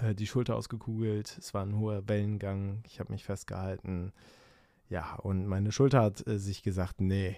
äh, 0.02 0.16
die 0.16 0.28
Schulter 0.28 0.56
ausgekugelt. 0.56 1.36
Es 1.40 1.54
war 1.54 1.66
ein 1.66 1.78
hoher 1.78 2.08
Wellengang. 2.08 2.84
Ich 2.86 3.00
habe 3.00 3.12
mich 3.12 3.24
festgehalten. 3.24 4.14
Ja, 4.90 5.16
und 5.16 5.48
meine 5.48 5.72
Schulter 5.72 6.02
hat 6.02 6.26
äh, 6.28 6.40
sich 6.40 6.64
gesagt, 6.64 7.02
nee, 7.02 7.36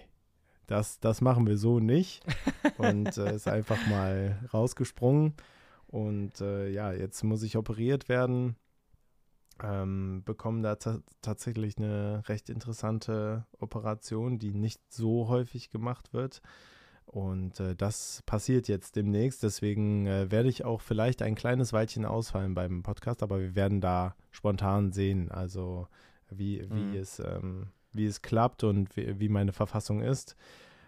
das, 0.70 1.00
das 1.00 1.20
machen 1.20 1.46
wir 1.46 1.58
so 1.58 1.80
nicht. 1.80 2.22
Und 2.78 3.16
äh, 3.16 3.34
ist 3.34 3.48
einfach 3.48 3.86
mal 3.86 4.38
rausgesprungen. 4.52 5.34
Und 5.86 6.40
äh, 6.40 6.68
ja, 6.68 6.92
jetzt 6.92 7.22
muss 7.24 7.42
ich 7.42 7.56
operiert 7.56 8.08
werden 8.08 8.56
ähm, 9.62 10.22
bekommen 10.24 10.62
da 10.62 10.76
ta 10.76 11.00
tatsächlich 11.22 11.76
eine 11.78 12.22
recht 12.28 12.48
interessante 12.48 13.46
Operation, 13.58 14.38
die 14.38 14.54
nicht 14.54 14.80
so 14.88 15.28
häufig 15.28 15.70
gemacht 15.70 16.12
wird. 16.12 16.40
Und 17.04 17.58
äh, 17.58 17.74
das 17.74 18.22
passiert 18.24 18.68
jetzt 18.68 18.94
demnächst. 18.96 19.42
Deswegen 19.42 20.06
äh, 20.06 20.30
werde 20.30 20.48
ich 20.48 20.64
auch 20.64 20.80
vielleicht 20.80 21.22
ein 21.22 21.34
kleines 21.34 21.72
Weilchen 21.72 22.04
ausfallen 22.04 22.54
beim 22.54 22.82
Podcast, 22.82 23.22
aber 23.22 23.40
wir 23.40 23.54
werden 23.54 23.80
da 23.80 24.14
spontan 24.30 24.92
sehen, 24.92 25.30
also 25.30 25.88
wie, 26.30 26.60
wie, 26.70 26.84
Mhm. 26.84 26.94
es, 26.94 27.18
ähm, 27.18 27.66
wie 27.92 28.06
es 28.06 28.22
klappt 28.22 28.64
und 28.64 28.96
wie, 28.96 29.18
wie 29.20 29.28
meine 29.28 29.52
Verfassung 29.52 30.02
ist. 30.02 30.36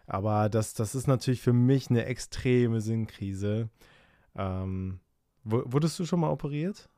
Aber 0.07 0.49
das, 0.49 0.75
das 0.75 0.95
ist 0.95 1.07
natürlich 1.07 1.41
für 1.41 1.53
mich 1.53 1.91
eine 1.91 2.05
extreme 2.07 2.81
Sinnkrise. 2.81 3.69
Ähm, 4.37 5.01
wu- 5.45 5.63
wurdest 5.67 5.99
du 5.99 6.05
schon 6.07 6.21
mal 6.21 6.31
operiert? 6.31 6.89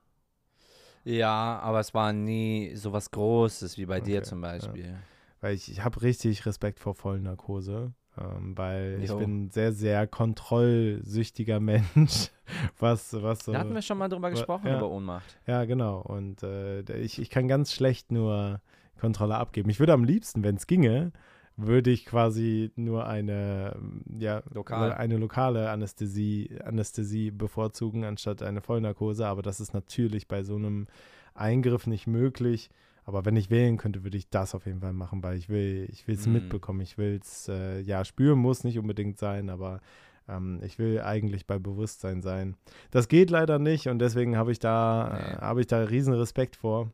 Ja, 1.04 1.58
aber 1.60 1.80
es 1.80 1.92
war 1.92 2.12
nie 2.12 2.72
so 2.76 2.92
was 2.92 3.10
Großes 3.10 3.76
wie 3.76 3.86
bei 3.86 4.00
dir 4.00 4.18
Okay, 4.20 4.28
zum 4.28 4.40
Beispiel. 4.40 4.96
Weil 5.40 5.54
ich, 5.54 5.70
ich 5.70 5.84
habe 5.84 6.00
richtig 6.00 6.46
Respekt 6.46 6.80
vor 6.80 6.94
Vollnarkose, 6.94 7.92
ähm, 8.16 8.56
weil 8.56 9.00
ich 9.02 9.10
Jo. 9.10 9.18
bin 9.18 9.44
ein 9.44 9.50
sehr, 9.50 9.72
sehr 9.74 10.06
kontrollsüchtiger 10.06 11.60
Mensch, 11.60 12.30
was, 12.78 13.12
was 13.22 13.44
so, 13.44 13.52
Da 13.52 13.58
hatten 13.58 13.74
wir 13.74 13.82
schon 13.82 13.98
mal 13.98 14.08
drüber 14.08 14.30
gesprochen, 14.30 14.66
ja. 14.68 14.78
über 14.78 14.88
Ohnmacht. 14.88 15.38
ja 15.46 15.64
genau, 15.66 16.00
und 16.00 16.42
äh, 16.42 16.80
ich, 16.96 17.18
ich 17.18 17.28
kann 17.28 17.48
ganz 17.48 17.72
schlecht 17.74 18.10
nur 18.10 18.62
Kontrolle 19.04 19.36
abgeben. 19.36 19.70
Ich 19.70 19.78
würde 19.78 19.92
am 19.92 20.04
liebsten, 20.04 20.42
wenn 20.42 20.56
es 20.56 20.66
ginge, 20.66 21.12
würde 21.56 21.90
ich 21.90 22.04
quasi 22.04 22.72
nur 22.74 23.06
eine, 23.06 23.74
ähm, 23.76 24.02
ja, 24.18 24.42
Lokal. 24.52 24.92
eine 24.92 25.16
lokale 25.18 25.70
Anästhesie, 25.70 26.50
Anästhesie 26.64 27.30
bevorzugen, 27.30 28.04
anstatt 28.04 28.42
eine 28.42 28.60
Vollnarkose, 28.60 29.26
aber 29.26 29.42
das 29.42 29.60
ist 29.60 29.72
natürlich 29.72 30.26
bei 30.26 30.42
so 30.42 30.56
einem 30.56 30.88
Eingriff 31.34 31.86
nicht 31.86 32.06
möglich. 32.06 32.70
Aber 33.04 33.24
wenn 33.26 33.36
ich 33.36 33.50
wählen 33.50 33.76
könnte, 33.76 34.02
würde 34.02 34.16
ich 34.16 34.30
das 34.30 34.54
auf 34.54 34.64
jeden 34.66 34.80
Fall 34.80 34.94
machen, 34.94 35.22
weil 35.22 35.36
ich 35.36 35.48
will, 35.48 35.86
ich 35.92 36.08
will 36.08 36.14
es 36.14 36.26
Mhm. 36.26 36.32
mitbekommen. 36.32 36.80
Ich 36.80 36.96
will 36.96 37.20
es, 37.22 37.48
äh, 37.48 37.80
ja, 37.82 38.04
spüren 38.04 38.38
muss 38.38 38.64
nicht 38.64 38.78
unbedingt 38.78 39.18
sein, 39.18 39.50
aber 39.50 39.80
ähm, 40.26 40.60
ich 40.64 40.78
will 40.78 41.02
eigentlich 41.02 41.46
bei 41.46 41.58
Bewusstsein 41.58 42.22
sein. 42.22 42.56
Das 42.90 43.08
geht 43.08 43.28
leider 43.30 43.58
nicht 43.58 43.88
und 43.88 43.98
deswegen 43.98 44.36
habe 44.38 44.52
ich 44.52 44.58
da, 44.58 45.10
Nee. 45.12 45.34
äh, 45.34 45.38
habe 45.42 45.60
ich 45.60 45.66
da 45.66 45.84
riesen 45.84 46.14
Respekt 46.14 46.56
vor, 46.56 46.90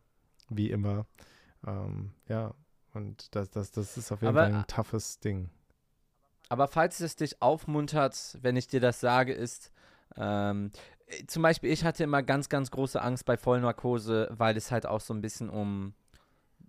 wie 0.48 0.70
immer. 0.70 1.06
Ähm, 1.66 2.12
ja, 2.28 2.54
und 2.94 3.34
das, 3.34 3.50
das, 3.50 3.70
das 3.70 3.96
ist 3.96 4.12
auf 4.12 4.22
jeden 4.22 4.36
Aber, 4.36 4.50
Fall 4.50 4.60
ein 4.60 4.66
toughes 4.66 5.20
Ding. 5.20 5.50
Aber 6.48 6.66
falls 6.66 7.00
es 7.00 7.16
dich 7.16 7.40
aufmuntert, 7.40 8.38
wenn 8.42 8.56
ich 8.56 8.66
dir 8.66 8.80
das 8.80 9.00
sage, 9.00 9.32
ist, 9.32 9.70
ähm, 10.16 10.70
äh, 11.06 11.24
zum 11.26 11.42
Beispiel, 11.42 11.70
ich 11.70 11.84
hatte 11.84 12.02
immer 12.04 12.22
ganz, 12.22 12.48
ganz 12.48 12.70
große 12.70 13.00
Angst 13.00 13.24
bei 13.24 13.36
Vollnarkose, 13.36 14.28
weil 14.32 14.56
es 14.56 14.70
halt 14.70 14.86
auch 14.86 15.00
so 15.00 15.14
ein 15.14 15.20
bisschen 15.20 15.48
um 15.48 15.94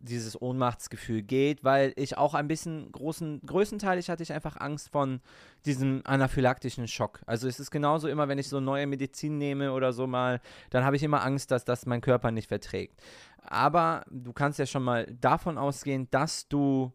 dieses 0.01 0.41
Ohnmachtsgefühl 0.41 1.21
geht, 1.21 1.63
weil 1.63 1.93
ich 1.95 2.17
auch 2.17 2.33
ein 2.33 2.47
bisschen 2.47 2.91
großen, 2.91 3.41
größtenteilig 3.45 4.09
hatte 4.09 4.23
ich 4.23 4.33
einfach 4.33 4.57
Angst 4.59 4.89
von 4.89 5.21
diesem 5.65 6.01
anaphylaktischen 6.03 6.87
Schock. 6.87 7.21
Also 7.25 7.47
es 7.47 7.59
ist 7.59 7.71
genauso 7.71 8.07
immer, 8.07 8.27
wenn 8.27 8.39
ich 8.39 8.49
so 8.49 8.59
neue 8.59 8.87
Medizin 8.87 9.37
nehme 9.37 9.73
oder 9.73 9.93
so 9.93 10.07
mal, 10.07 10.41
dann 10.69 10.83
habe 10.83 10.95
ich 10.95 11.03
immer 11.03 11.23
Angst, 11.23 11.51
dass 11.51 11.65
das 11.65 11.85
mein 11.85 12.01
Körper 12.01 12.31
nicht 12.31 12.47
verträgt. 12.47 13.01
Aber 13.43 14.03
du 14.09 14.33
kannst 14.33 14.59
ja 14.59 14.65
schon 14.65 14.83
mal 14.83 15.05
davon 15.19 15.57
ausgehen, 15.57 16.07
dass 16.11 16.47
du 16.47 16.91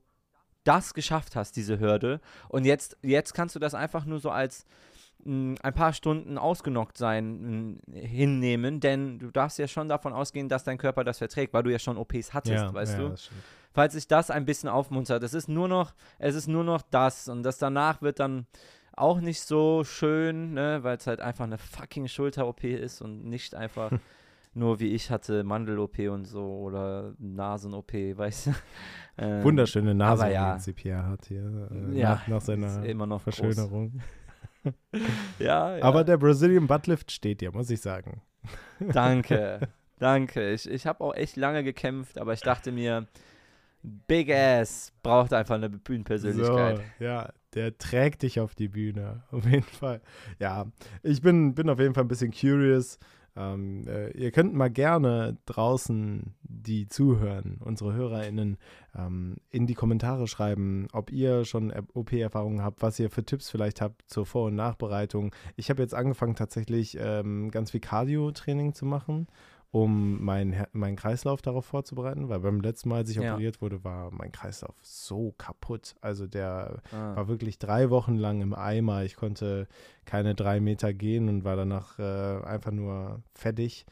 das 0.64 0.94
geschafft 0.94 1.36
hast, 1.36 1.56
diese 1.56 1.78
Hürde. 1.78 2.20
Und 2.48 2.64
jetzt, 2.64 2.96
jetzt 3.02 3.34
kannst 3.34 3.54
du 3.54 3.60
das 3.60 3.74
einfach 3.74 4.04
nur 4.04 4.18
so 4.18 4.30
als 4.30 4.66
ein 5.24 5.56
paar 5.74 5.92
Stunden 5.92 6.38
ausgenockt 6.38 6.96
sein 6.98 7.80
hinnehmen, 7.92 8.80
denn 8.80 9.18
du 9.18 9.30
darfst 9.30 9.58
ja 9.58 9.66
schon 9.66 9.88
davon 9.88 10.12
ausgehen, 10.12 10.48
dass 10.48 10.64
dein 10.64 10.78
Körper 10.78 11.04
das 11.04 11.18
verträgt, 11.18 11.52
weil 11.52 11.64
du 11.64 11.72
ja 11.72 11.78
schon 11.78 11.96
OPs 11.96 12.32
hattest, 12.32 12.72
weißt 12.72 12.98
ja, 12.98 13.08
du? 13.08 13.14
Falls 13.72 13.94
sich 13.94 14.08
das 14.08 14.30
ein 14.30 14.44
bisschen 14.44 14.68
aufmuntert, 14.68 15.22
es 15.22 15.34
ist 15.34 15.48
nur 15.48 15.68
noch, 15.68 15.94
es 16.18 16.34
ist 16.34 16.46
nur 16.46 16.64
noch 16.64 16.82
das 16.82 17.28
und 17.28 17.42
das 17.42 17.58
danach 17.58 18.02
wird 18.02 18.20
dann 18.20 18.46
auch 18.92 19.20
nicht 19.20 19.42
so 19.42 19.84
schön, 19.84 20.54
ne, 20.54 20.78
weil 20.82 20.96
es 20.96 21.06
halt 21.06 21.20
einfach 21.20 21.44
eine 21.44 21.58
fucking 21.58 22.08
Schulter-OP 22.08 22.64
ist 22.64 23.02
und 23.02 23.24
nicht 23.24 23.54
einfach 23.54 23.90
nur 24.54 24.80
wie 24.80 24.88
ich 24.94 25.10
hatte 25.10 25.44
Mandel-OP 25.44 25.98
und 26.10 26.24
so 26.24 26.42
oder 26.42 27.12
Nasen-OP, 27.18 27.92
weißt 27.92 28.46
du? 28.46 28.50
Ähm, 29.18 29.44
Wunderschöne 29.44 29.94
Nase, 29.94 30.30
ja. 30.30 30.56
die 30.56 30.62
CPR 30.62 31.06
hat 31.06 31.26
hier 31.26 31.68
äh, 31.70 31.98
Ja, 31.98 32.10
nach, 32.10 32.28
nach 32.28 32.40
seiner 32.40 32.84
immer 32.84 33.06
noch 33.06 33.24
groß. 33.24 33.68
Ja. 35.38 35.78
Aber 35.82 36.04
der 36.04 36.16
Brazilian 36.16 36.66
Buttlift 36.66 37.12
steht 37.12 37.40
dir, 37.40 37.52
muss 37.52 37.70
ich 37.70 37.80
sagen. 37.80 38.22
Danke, 38.92 39.60
danke. 39.98 40.52
Ich, 40.52 40.68
ich 40.68 40.86
habe 40.86 41.02
auch 41.02 41.14
echt 41.14 41.36
lange 41.36 41.64
gekämpft, 41.64 42.18
aber 42.18 42.32
ich 42.32 42.40
dachte 42.40 42.70
mir, 42.72 43.06
Big 43.82 44.30
Ass 44.30 44.92
braucht 45.02 45.32
einfach 45.32 45.56
eine 45.56 45.70
Bühnenpersönlichkeit. 45.70 46.78
So, 46.78 47.04
ja, 47.04 47.32
der 47.54 47.76
trägt 47.78 48.22
dich 48.22 48.40
auf 48.40 48.54
die 48.54 48.68
Bühne, 48.68 49.22
auf 49.30 49.44
jeden 49.46 49.62
Fall. 49.62 50.00
Ja, 50.38 50.66
ich 51.02 51.22
bin, 51.22 51.54
bin 51.54 51.70
auf 51.70 51.78
jeden 51.78 51.94
Fall 51.94 52.04
ein 52.04 52.08
bisschen 52.08 52.32
curious. 52.32 52.98
Ähm, 53.36 53.86
äh, 53.86 54.10
ihr 54.12 54.30
könnt 54.30 54.54
mal 54.54 54.70
gerne 54.70 55.36
draußen, 55.46 56.34
die 56.42 56.88
zuhören, 56.88 57.58
unsere 57.62 57.92
HörerInnen, 57.92 58.56
ähm, 58.96 59.36
in 59.50 59.66
die 59.66 59.74
Kommentare 59.74 60.26
schreiben, 60.26 60.88
ob 60.92 61.12
ihr 61.12 61.44
schon 61.44 61.72
OP-Erfahrungen 61.92 62.62
habt, 62.62 62.82
was 62.82 62.98
ihr 62.98 63.10
für 63.10 63.24
Tipps 63.24 63.50
vielleicht 63.50 63.80
habt 63.80 64.02
zur 64.08 64.24
Vor- 64.24 64.46
und 64.46 64.54
Nachbereitung. 64.54 65.34
Ich 65.56 65.68
habe 65.70 65.82
jetzt 65.82 65.94
angefangen, 65.94 66.34
tatsächlich 66.34 66.96
ähm, 66.98 67.50
ganz 67.50 67.72
viel 67.72 67.80
Cardio-Training 67.80 68.72
zu 68.72 68.86
machen 68.86 69.26
um 69.82 70.22
meinen 70.24 70.64
meinen 70.72 70.96
Kreislauf 70.96 71.42
darauf 71.42 71.66
vorzubereiten, 71.66 72.28
weil 72.30 72.40
beim 72.40 72.60
letzten 72.60 72.88
Mal, 72.88 72.96
als 72.98 73.10
ich 73.10 73.16
Ja. 73.16 73.32
operiert 73.34 73.60
wurde, 73.60 73.84
war 73.84 74.10
mein 74.10 74.32
Kreislauf 74.32 74.74
so 74.82 75.34
kaputt. 75.36 75.94
Also 76.00 76.26
der 76.26 76.80
Ah. 76.92 77.16
war 77.16 77.28
wirklich 77.28 77.58
drei 77.58 77.90
Wochen 77.90 78.16
lang 78.16 78.40
im 78.40 78.54
Eimer. 78.54 79.04
Ich 79.04 79.16
konnte 79.16 79.68
keine 80.06 80.34
drei 80.34 80.60
Meter 80.60 80.94
gehen 80.94 81.28
und 81.28 81.44
war 81.44 81.56
danach 81.56 81.98
äh, 81.98 82.42
einfach 82.44 82.72
nur 82.72 83.20
fertig. 83.34 83.84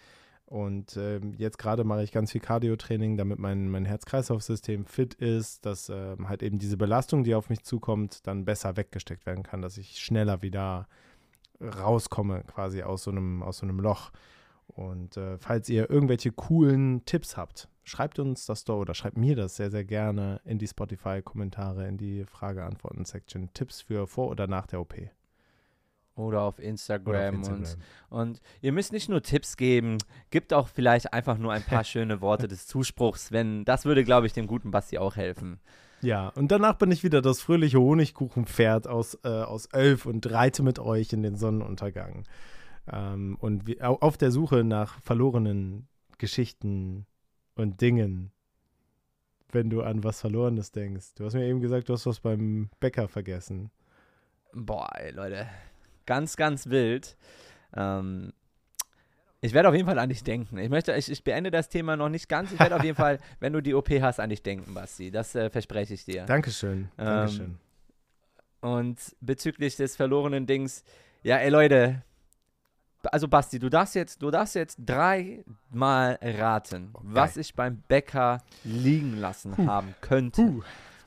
Und 0.47 0.97
ähm, 0.97 1.35
jetzt 1.37 1.59
gerade 1.59 1.85
mache 1.85 2.03
ich 2.03 2.12
ganz 2.12 2.31
viel 2.33 2.40
Cardio-Training, 2.40 3.16
damit 3.16 3.38
mein, 3.38 3.68
mein 3.70 3.85
Herz-Kreislauf-System 3.85 4.85
fit 4.87 5.14
ist, 5.14 5.66
dass 5.66 5.88
ähm, 5.88 6.29
halt 6.29 6.42
eben 6.42 6.59
diese 6.59 6.77
Belastung, 6.77 7.25
die 7.25 7.35
auf 7.35 7.49
mich 7.51 7.62
zukommt, 7.64 8.27
dann 8.27 8.44
besser 8.44 8.77
weggesteckt 8.77 9.27
werden 9.27 9.42
kann, 9.42 9.62
dass 9.62 9.79
ich 9.79 9.99
schneller 9.99 10.42
wieder 10.42 10.87
rauskomme 11.61 12.42
quasi 12.44 12.83
aus 12.83 13.05
so 13.05 13.11
einem, 13.11 13.42
aus 13.42 13.59
so 13.59 13.66
einem 13.66 13.81
Loch. 13.81 14.11
Und 14.75 15.17
äh, 15.17 15.39
falls 15.39 15.69
ihr 15.69 15.89
irgendwelche 15.89 16.33
coolen 16.33 17.05
Tipps 17.05 17.37
habt, 17.37 17.69
schreibt 17.85 18.19
uns 18.19 18.47
das 18.47 18.65
doch 18.65 18.79
oder 18.79 18.95
schreibt 18.95 19.17
mir 19.17 19.37
das 19.37 19.57
sehr, 19.57 19.71
sehr 19.71 19.85
gerne 19.85 20.41
in 20.45 20.59
die 20.59 20.67
Spotify-Kommentare, 20.67 21.87
in 21.87 21.97
die 21.97 22.25
Frage-Antworten-Section. 22.25 23.51
Tipps 23.55 23.83
für 23.83 24.07
vor 24.07 24.29
oder 24.29 24.47
nach 24.47 24.67
der 24.67 24.81
OP. 24.81 24.95
Oder 26.17 26.43
auf 26.43 26.59
Oder 26.59 26.69
Instagram, 26.69 27.43
auf 27.43 27.49
Instagram. 27.49 27.81
Und, 28.11 28.29
und 28.29 28.41
ihr 28.63 28.73
müsst 28.73 28.93
nicht 28.93 29.09
nur 29.09 29.23
Tipps 29.23 29.57
geben, 29.57 29.99
gibt 30.31 30.53
auch 30.53 30.69
vielleicht 30.69 31.13
einfach 31.13 31.39
nur 31.39 31.53
ein 31.53 31.63
paar 31.63 31.85
schöne 31.85 32.21
Worte 32.21 32.47
des 32.47 32.67
Zuspruchs, 32.67 33.33
wenn 33.33 33.65
das 33.65 33.85
würde, 33.85 34.05
glaube 34.05 34.27
ich, 34.27 34.33
dem 34.33 34.47
guten 34.47 34.71
Basti 34.71 34.99
auch 34.99 35.17
helfen. 35.17 35.61
Ja, 36.03 36.29
und 36.29 36.53
danach 36.53 36.75
bin 36.75 36.91
ich 36.91 37.03
wieder 37.03 37.23
das 37.23 37.41
fröhliche 37.41 37.81
Honigkuchenpferd 37.81 38.87
aus, 38.87 39.19
äh, 39.25 39.29
aus 39.29 39.67
Elf 39.67 40.07
und 40.07 40.31
reite 40.31 40.63
mit 40.63 40.79
euch 40.79 41.13
in 41.13 41.23
den 41.23 41.37
Sonnenuntergang. 41.37 42.25
Ähm, 42.92 43.37
und 43.40 43.81
au- 43.83 43.99
auf 44.01 44.16
der 44.16 44.31
Suche 44.31 44.64
nach 44.64 45.01
verlorenen 45.01 45.88
Geschichten 46.18 47.07
und 47.55 47.81
Dingen, 47.81 48.31
wenn 49.53 49.70
du 49.70 49.83
an 49.83 50.03
was 50.05 50.20
Verlorenes 50.20 50.73
denkst. 50.73 51.14
Du 51.14 51.25
hast 51.25 51.35
mir 51.35 51.47
eben 51.47 51.61
gesagt, 51.61 51.88
du 51.88 51.92
hast 51.92 52.07
was 52.07 52.20
beim 52.20 52.70
Bäcker 52.81 53.09
vergessen. 53.09 53.70
Boah, 54.53 54.88
ey, 54.97 55.11
Leute. 55.12 55.47
Ganz, 56.07 56.37
ganz 56.37 56.66
wild. 56.68 57.16
Ähm, 57.77 58.33
ich 59.40 59.53
werde 59.53 59.68
auf 59.68 59.75
jeden 59.75 59.87
Fall 59.87 59.99
an 59.99 60.09
dich 60.09 60.23
denken. 60.25 60.59
Ich 60.59 60.70
möchte, 60.70 60.92
ich, 60.94 61.11
ich 61.11 61.23
beende 61.23 61.51
das 61.51 61.68
Thema 61.68 61.97
noch 61.97 62.09
nicht 62.09 62.29
ganz. 62.29 62.53
Ich 62.53 62.59
werde 62.59 62.77
auf 62.77 62.85
jeden 62.85 62.97
Fall, 63.05 63.18
wenn 63.40 63.53
du 63.53 63.61
die 63.61 63.75
OP 63.75 63.90
hast, 64.01 64.20
an 64.20 64.31
dich 64.31 64.42
denken, 64.42 64.75
Basti. 64.75 65.11
Das 65.11 65.35
äh, 65.35 65.51
verspreche 65.51 65.94
ich 65.94 66.05
dir. 66.05 66.25
Dankeschön, 66.25 66.88
Dankeschön. 66.97 67.59
Und 68.61 68.99
bezüglich 69.20 69.77
des 69.77 69.97
verlorenen 69.97 70.47
Dings, 70.47 70.83
ja, 71.23 71.37
ey 71.37 71.51
Leute, 71.51 72.03
also 73.12 73.29
Basti, 73.29 73.59
du 73.59 73.69
darfst 73.69 73.95
jetzt, 73.95 74.23
du 74.23 74.31
darfst 74.31 74.55
jetzt 74.55 74.79
dreimal 75.73 76.19
raten, 76.23 76.93
was 77.03 77.37
ich 77.37 77.55
beim 77.55 77.83
Bäcker 77.88 78.43
liegen 78.62 79.12
lassen 79.14 79.57
haben 79.67 79.95
könnte. 80.01 80.43
Puh. 80.43 80.62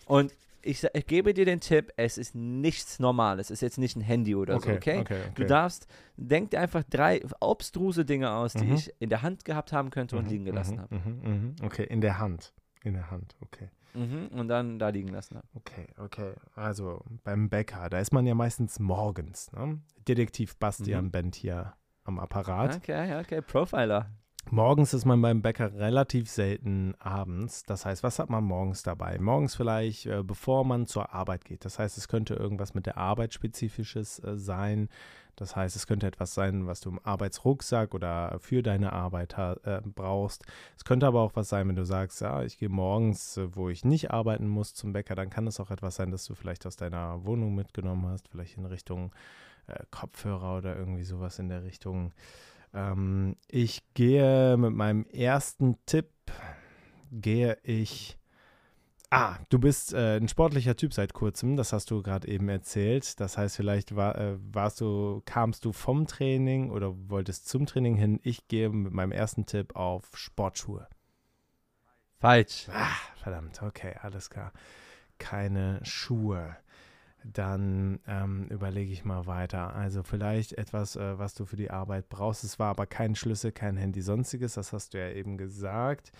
Und 0.05 0.33
ich, 0.61 0.83
ich 0.93 1.07
gebe 1.07 1.33
dir 1.33 1.45
den 1.45 1.59
Tipp, 1.61 1.93
es 1.95 2.17
ist 2.17 2.35
nichts 2.35 2.99
Normales. 2.99 3.47
Es 3.47 3.51
ist 3.57 3.61
jetzt 3.61 3.77
nicht 3.77 3.95
ein 3.95 4.01
Handy 4.01 4.35
oder 4.35 4.59
so, 4.59 4.69
okay? 4.69 4.99
okay, 4.99 5.21
okay. 5.21 5.31
Du 5.35 5.45
darfst, 5.45 5.87
denk 6.17 6.51
dir 6.51 6.59
einfach 6.59 6.83
drei 6.89 7.21
obstruse 7.39 8.03
Dinge 8.03 8.31
aus, 8.31 8.53
die 8.53 8.65
Mhm. 8.65 8.73
ich 8.73 8.91
in 8.99 9.09
der 9.09 9.21
Hand 9.21 9.45
gehabt 9.45 9.71
haben 9.71 9.91
könnte 9.91 10.17
und 10.17 10.25
Mhm, 10.25 10.29
liegen 10.29 10.45
gelassen 10.45 10.75
mhm, 10.75 10.81
habe. 10.81 10.95
mhm, 10.95 11.21
mhm. 11.23 11.55
Okay, 11.63 11.83
in 11.83 12.01
der 12.01 12.19
Hand. 12.19 12.53
In 12.83 12.93
der 12.95 13.09
Hand, 13.11 13.35
okay. 13.41 13.69
Mhm, 13.93 14.27
und 14.37 14.47
dann 14.49 14.77
da 14.77 14.89
liegen 14.89 15.07
lassen 15.09 15.37
habe. 15.37 15.47
Okay, 15.55 15.87
okay. 15.97 16.33
Also 16.53 17.01
beim 17.23 17.49
Bäcker, 17.49 17.89
da 17.89 17.99
ist 17.99 18.11
man 18.13 18.25
ja 18.27 18.35
meistens 18.35 18.77
morgens. 18.79 19.51
Ne? 19.53 19.79
Detektiv 20.07 20.57
Bastian 20.57 21.05
Mhm. 21.05 21.11
Bent 21.11 21.35
hier 21.35 21.73
am 22.07 22.19
Apparat. 22.19 22.77
Okay, 22.77 23.19
okay, 23.19 23.41
Profiler. 23.41 24.09
Morgens 24.49 24.93
ist 24.93 25.03
man 25.03 25.21
beim 25.21 25.41
Bäcker 25.41 25.73
relativ 25.73 26.29
selten 26.29 26.95
abends. 26.99 27.63
Das 27.63 27.85
heißt, 27.85 28.01
was 28.01 28.17
hat 28.17 28.29
man 28.29 28.45
morgens 28.45 28.81
dabei? 28.81 29.17
Morgens 29.19 29.55
vielleicht, 29.55 30.05
äh, 30.05 30.23
bevor 30.23 30.63
man 30.63 30.87
zur 30.87 31.13
Arbeit 31.13 31.43
geht. 31.43 31.65
Das 31.65 31.79
heißt, 31.79 31.97
es 31.97 32.07
könnte 32.07 32.35
irgendwas 32.35 32.73
mit 32.73 32.85
der 32.85 32.97
Arbeit 32.97 33.33
spezifisches 33.33 34.23
äh, 34.23 34.37
sein. 34.37 34.87
Das 35.35 35.57
heißt, 35.57 35.75
es 35.75 35.85
könnte 35.85 36.07
etwas 36.07 36.33
sein, 36.33 36.65
was 36.65 36.79
du 36.79 36.91
im 36.91 36.99
Arbeitsrucksack 37.03 37.93
oder 37.93 38.37
für 38.39 38.63
deine 38.63 38.93
Arbeit 38.93 39.35
äh, 39.37 39.81
brauchst. 39.83 40.45
Es 40.77 40.85
könnte 40.85 41.07
aber 41.07 41.21
auch 41.21 41.35
was 41.35 41.49
sein, 41.49 41.67
wenn 41.67 41.75
du 41.75 41.85
sagst, 41.85 42.21
ja, 42.21 42.41
ich 42.43 42.57
gehe 42.57 42.69
morgens, 42.69 43.35
äh, 43.35 43.53
wo 43.53 43.67
ich 43.67 43.83
nicht 43.83 44.11
arbeiten 44.11 44.47
muss, 44.47 44.73
zum 44.73 44.93
Bäcker. 44.93 45.15
Dann 45.15 45.29
kann 45.29 45.45
es 45.47 45.59
auch 45.59 45.71
etwas 45.71 45.95
sein, 45.95 46.09
das 46.09 46.23
du 46.25 46.35
vielleicht 46.35 46.65
aus 46.65 46.77
deiner 46.77 47.25
Wohnung 47.25 47.53
mitgenommen 47.53 48.07
hast, 48.07 48.29
vielleicht 48.29 48.57
in 48.57 48.65
Richtung 48.65 49.11
äh, 49.67 49.83
Kopfhörer 49.91 50.57
oder 50.57 50.75
irgendwie 50.75 51.03
sowas 51.03 51.39
in 51.39 51.49
der 51.49 51.63
Richtung. 51.63 52.13
Ähm, 52.73 53.35
ich 53.47 53.81
gehe 53.93 54.57
mit 54.57 54.73
meinem 54.73 55.05
ersten 55.05 55.77
Tipp, 55.85 56.09
gehe 57.11 57.57
ich. 57.63 58.17
Ah, 59.09 59.37
du 59.47 59.57
bist 59.57 59.93
äh, 59.93 60.17
ein 60.17 60.27
sportlicher 60.27 60.75
Typ 60.75 60.93
seit 60.93 61.13
kurzem, 61.13 61.55
das 61.55 61.71
hast 61.71 61.91
du 61.91 62.03
gerade 62.03 62.27
eben 62.27 62.49
erzählt. 62.49 63.19
Das 63.21 63.37
heißt, 63.37 63.55
vielleicht 63.55 63.95
war, 63.95 64.17
äh, 64.17 64.37
warst 64.51 64.81
du, 64.81 65.21
kamst 65.23 65.63
du 65.63 65.71
vom 65.71 66.07
Training 66.07 66.71
oder 66.71 66.93
wolltest 67.09 67.47
zum 67.47 67.65
Training 67.65 67.95
hin. 67.95 68.19
Ich 68.23 68.49
gehe 68.49 68.69
mit 68.69 68.91
meinem 68.91 69.13
ersten 69.13 69.45
Tipp 69.45 69.77
auf 69.77 70.17
Sportschuhe. 70.17 70.89
Falsch. 72.19 72.67
Ah, 72.73 72.97
verdammt, 73.15 73.61
okay, 73.61 73.95
alles 74.01 74.29
klar. 74.29 74.51
Keine 75.19 75.79
Schuhe. 75.83 76.57
Dann 77.33 77.99
ähm, 78.07 78.47
überlege 78.49 78.91
ich 78.91 79.05
mal 79.05 79.25
weiter. 79.25 79.75
Also 79.75 80.03
vielleicht 80.03 80.53
etwas, 80.53 80.95
äh, 80.95 81.17
was 81.19 81.33
du 81.33 81.45
für 81.45 81.55
die 81.55 81.71
Arbeit 81.71 82.09
brauchst. 82.09 82.43
Es 82.43 82.59
war 82.59 82.69
aber 82.69 82.85
kein 82.85 83.15
Schlüssel, 83.15 83.51
kein 83.51 83.77
Handy, 83.77 84.01
sonstiges. 84.01 84.53
Das 84.53 84.73
hast 84.73 84.93
du 84.93 84.99
ja 84.99 85.09
eben 85.09 85.37
gesagt. 85.37 86.11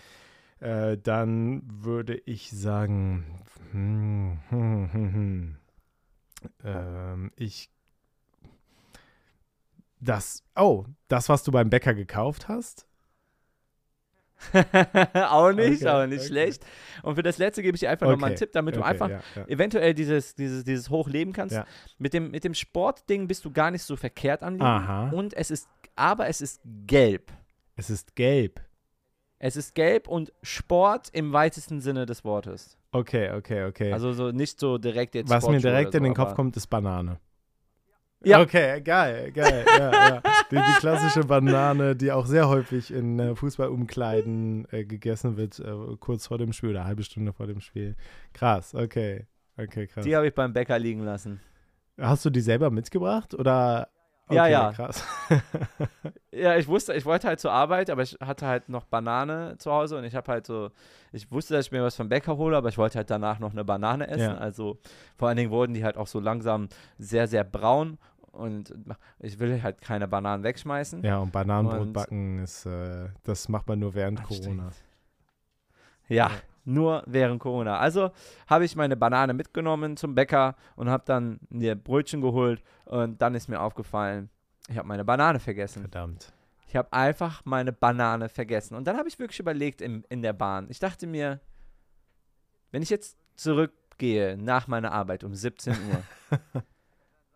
Äh, 0.60 0.98
dann 0.98 1.62
würde 1.66 2.20
ich 2.26 2.50
sagen, 2.50 3.24
hm, 3.72 4.38
hm, 4.48 4.92
hm, 4.92 5.12
hm. 5.12 5.56
Ähm, 6.64 7.32
ich 7.36 7.70
das, 10.00 10.44
oh, 10.56 10.84
das, 11.08 11.28
was 11.28 11.42
du 11.42 11.52
beim 11.52 11.70
Bäcker 11.70 11.94
gekauft 11.94 12.48
hast? 12.48 12.87
auch 15.14 15.52
nicht, 15.52 15.82
Okay, 15.82 15.88
aber 15.88 16.06
nicht 16.06 16.20
okay. 16.20 16.28
schlecht. 16.28 16.66
Und 17.02 17.16
für 17.16 17.22
das 17.22 17.38
letzte 17.38 17.62
gebe 17.62 17.74
ich 17.74 17.80
dir 17.80 17.90
einfach 17.90 18.06
nochmal 18.06 18.28
einen 18.28 18.36
Okay, 18.36 18.44
Tipp, 18.46 18.52
damit 18.52 18.76
du 18.76 18.80
okay, 18.80 18.88
einfach 18.88 19.10
ja, 19.10 19.20
ja. 19.34 19.46
eventuell 19.46 19.94
dieses, 19.94 20.34
dieses, 20.34 20.64
dieses 20.64 20.90
hochleben 20.90 21.32
kannst. 21.32 21.56
Ja. 21.56 21.66
Mit, 21.98 22.14
dem, 22.14 22.30
mit 22.30 22.44
dem 22.44 22.54
Sportding 22.54 23.28
bist 23.28 23.44
du 23.44 23.50
gar 23.50 23.70
nicht 23.70 23.82
so 23.82 23.96
verkehrt. 23.96 24.42
Aha. 24.42 25.10
Und 25.10 25.34
es 25.34 25.50
ist, 25.50 25.68
aber 25.96 26.28
es 26.28 26.40
ist 26.40 26.60
gelb. 26.86 27.32
Es 27.76 27.90
ist 27.90 28.16
gelb. 28.16 28.60
Es 29.40 29.56
ist 29.56 29.74
gelb 29.74 30.08
und 30.08 30.32
Sport 30.42 31.10
im 31.12 31.32
weitesten 31.32 31.80
Sinne 31.80 32.06
des 32.06 32.24
Wortes. 32.24 32.76
Okay, 32.90 33.30
okay, 33.32 33.64
okay. 33.64 33.92
Also 33.92 34.12
so 34.12 34.32
nicht 34.32 34.58
so 34.58 34.78
direkt 34.78 35.14
jetzt 35.14 35.30
Was 35.30 35.46
mir 35.46 35.60
direkt 35.60 35.88
oder 35.88 35.98
in 35.98 36.04
den 36.04 36.14
so, 36.14 36.22
Kopf 36.22 36.34
kommt, 36.34 36.56
ist 36.56 36.66
Banane. 36.66 37.20
Ja. 38.24 38.40
Okay, 38.40 38.80
geil, 38.80 39.30
geil. 39.30 39.64
ja, 39.78 40.08
ja. 40.08 40.22
Die, 40.50 40.56
die 40.56 40.80
klassische 40.80 41.24
Banane, 41.24 41.94
die 41.94 42.10
auch 42.10 42.26
sehr 42.26 42.48
häufig 42.48 42.92
in 42.92 43.18
äh, 43.18 43.34
Fußballumkleiden 43.34 44.66
äh, 44.70 44.84
gegessen 44.84 45.36
wird, 45.36 45.58
äh, 45.58 45.96
kurz 46.00 46.26
vor 46.26 46.38
dem 46.38 46.52
Spiel 46.52 46.70
oder 46.70 46.80
eine 46.80 46.88
halbe 46.88 47.02
Stunde 47.02 47.32
vor 47.32 47.46
dem 47.46 47.60
Spiel. 47.60 47.96
Krass, 48.32 48.74
okay. 48.74 49.26
Okay, 49.58 49.86
krass. 49.86 50.04
Die 50.04 50.14
habe 50.16 50.28
ich 50.28 50.34
beim 50.34 50.52
Bäcker 50.52 50.78
liegen 50.78 51.04
lassen. 51.04 51.40
Hast 52.00 52.24
du 52.24 52.30
die 52.30 52.40
selber 52.40 52.70
mitgebracht 52.70 53.34
oder? 53.34 53.88
Ja, 54.30 54.42
Okay, 54.42 54.52
ja. 54.52 54.72
Krass. 54.72 55.04
Ja, 56.30 56.56
ich 56.56 56.68
wusste, 56.68 56.94
ich 56.94 57.04
wollte 57.04 57.26
halt 57.26 57.40
zur 57.40 57.50
Arbeit, 57.50 57.90
aber 57.90 58.02
ich 58.02 58.16
hatte 58.20 58.46
halt 58.46 58.68
noch 58.68 58.84
Banane 58.84 59.56
zu 59.58 59.72
Hause 59.72 59.96
und 59.98 60.04
ich 60.04 60.14
habe 60.14 60.30
halt 60.30 60.46
so, 60.46 60.70
ich 61.10 61.32
wusste, 61.32 61.54
dass 61.54 61.66
ich 61.66 61.72
mir 61.72 61.82
was 61.82 61.96
vom 61.96 62.08
Bäcker 62.08 62.36
hole, 62.36 62.56
aber 62.56 62.68
ich 62.68 62.78
wollte 62.78 62.98
halt 62.98 63.10
danach 63.10 63.40
noch 63.40 63.50
eine 63.50 63.64
Banane 63.64 64.06
essen. 64.06 64.34
Ja. 64.34 64.36
Also 64.36 64.78
vor 65.16 65.26
allen 65.26 65.36
Dingen 65.36 65.50
wurden 65.50 65.74
die 65.74 65.82
halt 65.82 65.96
auch 65.96 66.06
so 66.06 66.20
langsam 66.20 66.68
sehr, 66.96 67.26
sehr 67.26 67.42
braun 67.42 67.98
und 68.32 68.74
ich 69.18 69.38
will 69.38 69.62
halt 69.62 69.80
keine 69.80 70.08
Bananen 70.08 70.44
wegschmeißen. 70.44 71.02
ja, 71.04 71.18
und 71.18 71.32
Bananenbrot 71.32 71.80
Und- 71.80 71.92
backen 71.92 72.38
ist, 72.40 72.66
äh, 72.66 73.08
das 73.24 73.48
macht 73.48 73.66
man 73.68 73.78
nur 73.78 73.94
während. 73.94 74.22
Corona. 74.22 74.70
Ja, 76.08 76.28
Ja. 76.28 76.30
nur 76.64 77.02
während 77.06 77.40
Corona. 77.40 77.78
Also 77.78 78.10
habe 78.46 78.64
ich 78.64 78.76
meine 78.76 78.96
Banane 78.96 79.34
mitgenommen 79.34 79.96
zum 79.96 80.14
Bäcker 80.14 80.56
und 80.76 80.88
habe 80.88 81.04
dann 81.06 81.38
mir 81.50 81.74
Brötchen 81.74 82.20
geholt 82.20 82.62
und 82.86 83.20
dann 83.20 83.34
ist 83.34 83.48
mir 83.48 83.60
aufgefallen, 83.60 84.30
ich 84.68 84.76
habe 84.76 84.88
meine 84.88 85.04
Banane 85.04 85.38
vergessen. 85.40 85.80
Verdammt. 85.82 86.32
Ich 86.66 86.76
habe 86.76 86.92
einfach 86.92 87.42
meine 87.46 87.72
Banane 87.72 88.28
vergessen. 88.28 88.74
Und 88.74 88.84
dann 88.86 88.98
habe 88.98 89.08
ich 89.08 89.18
wirklich 89.18 89.40
überlegt 89.40 89.80
in, 89.80 90.04
in 90.10 90.20
der 90.20 90.34
Bahn. 90.34 90.66
Ich 90.68 90.78
dachte 90.78 91.06
mir, 91.06 91.40
wenn 92.70 92.82
ich 92.82 92.90
jetzt 92.90 93.16
zurückgehe 93.36 94.36
nach 94.36 94.66
meiner 94.68 94.92
Arbeit 94.92 95.24
um 95.24 95.34
17 95.34 95.72
Uhr 95.72 96.02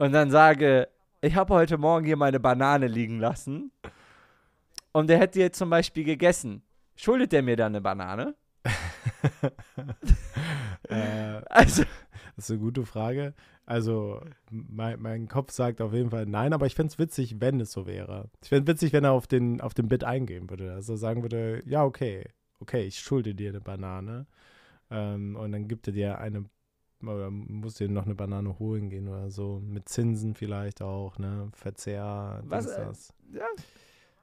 und 0.03 0.11
dann 0.11 0.33
sage, 0.33 0.89
ich 1.21 1.37
habe 1.37 1.55
heute 1.55 1.79
Morgen 1.79 2.05
hier 2.05 2.17
meine 2.17 2.41
Banane 2.41 2.89
liegen 2.89 3.21
lassen 3.21 3.71
und 4.91 5.07
der 5.09 5.21
hätte 5.21 5.39
jetzt 5.39 5.59
zum 5.59 5.71
Beispiel 5.71 6.03
gegessen, 6.03 6.65
schuldet 6.97 7.31
der 7.31 7.45
mir 7.45 7.55
dann 7.55 7.71
eine 7.71 7.81
Banane? 7.81 8.35
äh, 10.89 11.41
Also, 11.49 11.85
Das 12.35 12.47
ist 12.47 12.51
eine 12.51 12.59
gute 12.59 12.85
Frage. 12.85 13.33
Also, 13.65 14.21
mein, 14.51 15.01
mein 15.01 15.29
Kopf 15.29 15.53
sagt 15.53 15.81
auf 15.81 15.93
jeden 15.93 16.11
Fall 16.11 16.27
nein, 16.27 16.53
aber 16.53 16.67
ich 16.67 16.75
fände 16.75 16.91
es 16.91 16.99
witzig, 16.99 17.37
wenn 17.39 17.61
es 17.61 17.71
so 17.71 17.87
wäre. 17.87 18.29
Ich 18.43 18.49
fände 18.49 18.73
es 18.73 18.75
witzig, 18.75 18.93
wenn 18.93 19.05
er 19.05 19.13
auf 19.13 19.29
den, 19.29 19.61
auf 19.61 19.73
den 19.73 19.87
Bit 19.87 20.03
eingehen 20.03 20.51
würde. 20.51 20.73
Also 20.73 20.97
sagen 20.97 21.23
würde, 21.23 21.63
ja, 21.65 21.85
okay, 21.85 22.25
okay, 22.59 22.83
ich 22.83 22.99
schulde 22.99 23.37
dir 23.37 23.51
eine 23.51 23.61
Banane. 23.61 24.27
Ähm, 24.91 25.37
und 25.37 25.53
dann 25.53 25.69
gibt 25.69 25.87
er 25.87 25.93
dir 25.93 26.19
eine, 26.19 26.47
oder 27.03 27.31
muss 27.31 27.75
dir 27.75 27.89
noch 27.89 28.05
eine 28.07 28.15
Banane 28.15 28.59
holen 28.59 28.91
gehen 28.91 29.09
oder 29.09 29.31
so. 29.31 29.61
Mit 29.65 29.89
Zinsen 29.89 30.35
vielleicht 30.35 30.83
auch, 30.83 31.19
ne? 31.19 31.51
Verzehr, 31.55 32.43
Was, 32.45 32.67
dies, 32.67 32.75
äh, 32.75 32.85
das. 32.85 33.15
Ja. 33.33 33.47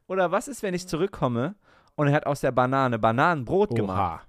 Oder 0.07 0.31
was 0.31 0.47
ist, 0.47 0.63
wenn 0.63 0.73
ich 0.73 0.87
zurückkomme 0.87 1.55
und 1.95 2.07
er 2.07 2.13
hat 2.13 2.25
aus 2.25 2.41
der 2.41 2.51
Banane 2.51 2.97
Bananenbrot 2.97 3.75
gemacht? 3.75 3.97
Oha, 3.97 4.21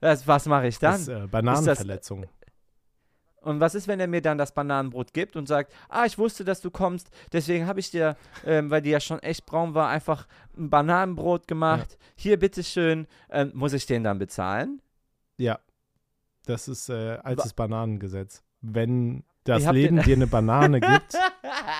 Das, 0.00 0.26
was 0.26 0.46
mache 0.46 0.66
ich 0.68 0.78
dann? 0.78 0.92
das 0.92 1.02
ist 1.02 1.08
äh, 1.08 1.26
Bananenverletzung. 1.26 2.26
Und 3.42 3.58
was 3.58 3.74
ist, 3.74 3.88
wenn 3.88 4.00
er 4.00 4.06
mir 4.06 4.20
dann 4.20 4.36
das 4.36 4.52
Bananenbrot 4.52 5.14
gibt 5.14 5.34
und 5.34 5.46
sagt, 5.46 5.72
ah, 5.88 6.04
ich 6.04 6.18
wusste, 6.18 6.44
dass 6.44 6.60
du 6.60 6.70
kommst, 6.70 7.10
deswegen 7.32 7.66
habe 7.66 7.80
ich 7.80 7.90
dir, 7.90 8.16
ähm, 8.44 8.70
weil 8.70 8.82
die 8.82 8.90
ja 8.90 9.00
schon 9.00 9.18
echt 9.20 9.46
braun 9.46 9.72
war, 9.72 9.88
einfach 9.88 10.26
ein 10.58 10.68
Bananenbrot 10.68 11.48
gemacht. 11.48 11.96
Hier, 12.16 12.38
bitteschön. 12.38 13.06
Ähm, 13.30 13.50
muss 13.54 13.72
ich 13.72 13.86
den 13.86 14.04
dann 14.04 14.18
bezahlen? 14.18 14.82
Ja, 15.38 15.58
das 16.50 16.68
ist 16.68 16.88
äh, 16.88 17.18
altes 17.22 17.52
Bananengesetz. 17.52 18.42
Wenn 18.60 19.24
das 19.44 19.64
Leben 19.72 20.02
dir 20.02 20.16
eine 20.16 20.26
Banane 20.26 20.80
gibt, 20.80 21.16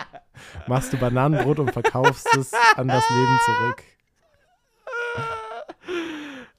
machst 0.66 0.92
du 0.92 0.96
Bananenbrot 0.96 1.58
und 1.58 1.72
verkaufst 1.72 2.26
es 2.36 2.52
an 2.76 2.88
das 2.88 3.04
Leben 3.10 3.38
zurück. 3.44 3.82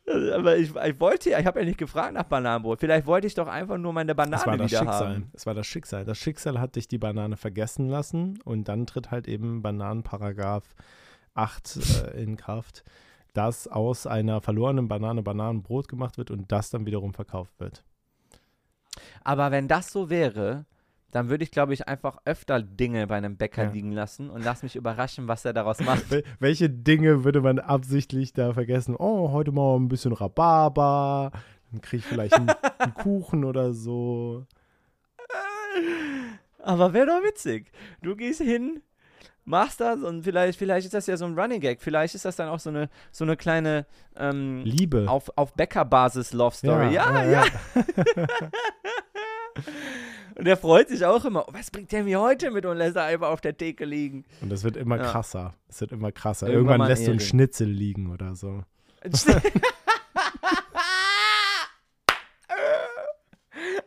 Äh, 0.06 0.32
Aber 0.34 0.58
ich, 0.58 0.76
ich 0.76 1.00
wollte 1.00 1.30
ja, 1.32 1.40
ich 1.40 1.46
habe 1.46 1.60
ja 1.60 1.66
nicht 1.66 1.78
gefragt 1.78 2.14
nach 2.14 2.24
Bananenbrot. 2.24 2.80
Vielleicht 2.80 3.06
wollte 3.08 3.28
ich 3.28 3.34
doch 3.34 3.48
einfach 3.48 3.78
nur 3.78 3.94
meine 3.94 4.14
Banane 4.16 4.38
Das 4.38 4.46
war 4.46 4.58
das 4.58 4.72
wieder 4.72 4.80
Schicksal. 4.80 5.10
haben. 5.10 5.32
Es 5.34 5.46
war 5.46 5.54
das 5.54 5.68
Schicksal. 5.68 6.06
Das 6.06 6.18
Schicksal 6.18 6.60
hat 6.60 6.76
dich 6.76 6.88
die 6.88 6.98
Banane 6.98 7.38
vergessen 7.38 7.88
lassen 7.90 8.40
und 8.44 8.68
dann 8.68 8.86
tritt 8.86 9.12
halt 9.12 9.28
eben 9.28 9.62
Bananenparagraph 9.62 10.66
8 11.34 11.78
äh, 12.14 12.22
in 12.24 12.36
Kraft, 12.38 12.84
dass 13.34 13.68
aus 13.68 14.06
einer 14.06 14.42
verlorenen 14.42 14.88
Banane 14.88 15.24
Bananenbrot 15.24 15.88
gemacht 15.88 16.18
wird 16.18 16.32
und 16.32 16.52
das 16.52 16.70
dann 16.70 16.86
wiederum 16.86 17.14
verkauft 17.14 17.60
wird. 17.60 17.84
Aber 19.24 19.52
wenn 19.52 19.68
das 19.68 19.92
so 19.92 20.10
wäre, 20.10 20.66
dann 21.12 21.30
würde 21.30 21.44
ich, 21.44 21.52
glaube 21.52 21.74
ich, 21.74 21.88
einfach 21.88 22.18
öfter 22.26 22.62
Dinge 22.62 23.06
bei 23.08 23.18
einem 23.18 23.36
Bäcker 23.38 23.66
Ja. 23.66 23.72
liegen 23.72 23.92
lassen 23.92 24.30
und 24.30 24.44
lass 24.46 24.64
mich 24.64 24.76
überraschen, 24.78 25.28
was 25.28 25.44
er 25.44 25.52
daraus 25.54 25.80
macht. 25.82 26.10
Wel 26.10 26.24
welche 26.40 26.70
Dinge 26.70 27.24
würde 27.26 27.42
man 27.42 27.60
absichtlich 27.60 28.32
da 28.34 28.54
vergessen? 28.54 28.96
Oh, 28.98 29.32
heute 29.32 29.52
mal 29.52 29.76
ein 29.78 29.90
bisschen 29.90 30.14
Rhabarber. 30.14 31.32
Dann 31.72 31.82
kriege 31.82 31.98
ich 32.00 32.06
vielleicht 32.06 32.36
einen, 32.36 32.50
einen 32.80 32.94
Kuchen 32.94 33.44
oder 33.44 33.74
so. 33.74 34.46
Aber 36.60 36.94
wäre 36.94 37.08
doch 37.08 37.24
witzig. 37.24 37.72
Du 38.02 38.16
gehst 38.16 38.42
hin, 38.42 38.82
machst 39.46 39.82
das 39.82 40.02
und 40.02 40.24
vielleicht, 40.24 40.58
vielleicht 40.60 40.86
ist 40.86 40.94
das 40.94 41.08
ja 41.08 41.18
so 41.18 41.26
ein 41.26 41.38
Running 41.38 41.60
Gag. 41.60 41.82
Vielleicht 41.82 42.14
ist 42.16 42.24
das 42.26 42.36
dann 42.36 42.50
auch 42.50 42.60
so 42.60 42.70
eine, 42.70 42.90
so 43.12 43.24
eine 43.26 43.36
kleine 43.36 43.86
ähm, 44.16 44.64
Liebe. 44.64 45.06
auf, 45.10 45.30
auf 45.36 45.54
Bäckerbasis 45.56 46.34
Love 46.34 46.56
Story. 46.56 46.94
Ja, 46.94 47.24
ja. 47.26 47.44
Und 50.36 50.46
der 50.46 50.58
freut 50.58 50.88
sich 50.88 51.06
auch 51.06 51.26
immer. 51.26 51.46
Was 51.52 51.70
bringt 51.72 51.92
der 51.92 52.04
mir 52.04 52.20
heute 52.20 52.52
mit 52.52 52.66
und 52.66 52.78
lässt 52.78 52.96
er 52.96 53.04
einfach 53.04 53.30
auf 53.30 53.42
der 53.42 53.58
Theke 53.58 53.84
liegen? 53.86 54.24
Und 54.42 54.50
das 54.50 54.64
wird 54.64 54.78
immer 54.78 54.98
Ja. 54.98 55.04
krasser. 55.04 55.54
Es 55.68 55.82
wird 55.82 55.92
immer 55.92 56.12
krasser. 56.12 56.48
Irgendwann 56.48 56.80
Irgendwann, 56.80 56.90
lässt 56.90 57.06
du 57.06 57.12
einen. 57.12 57.20
Schnitzel 57.20 57.68
liegen 57.68 58.10
oder 58.12 58.34
so. 58.36 58.64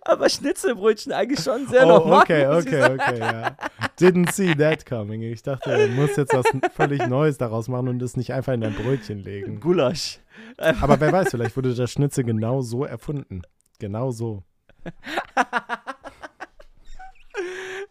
Aber 0.02 0.28
Schnitzelbrötchen 0.28 1.12
eigentlich 1.12 1.40
schon 1.40 1.66
sehr 1.66 1.86
oh, 1.86 1.98
normal. 1.98 2.22
okay, 2.22 2.46
okay, 2.46 2.84
okay, 2.92 3.18
ja. 3.18 3.56
Didn't 3.98 4.32
see 4.32 4.54
that 4.54 4.84
coming. 4.84 5.22
Ich 5.22 5.42
dachte, 5.42 5.70
er 5.72 5.88
muss 5.88 6.14
jetzt 6.16 6.34
was 6.34 6.44
völlig 6.74 7.06
Neues 7.06 7.38
daraus 7.38 7.68
machen 7.68 7.88
und 7.88 8.02
es 8.02 8.16
nicht 8.16 8.32
einfach 8.34 8.52
in 8.52 8.62
ein 8.64 8.74
Brötchen 8.74 9.20
legen. 9.20 9.60
Gulasch. 9.60 10.18
Aber 10.58 11.00
wer 11.00 11.10
weiß, 11.10 11.30
vielleicht 11.30 11.56
wurde 11.56 11.74
das 11.74 11.90
Schnitzel 11.90 12.24
genau 12.24 12.60
so 12.60 12.84
erfunden. 12.84 13.42
Genau 13.78 14.10
so. 14.10 14.42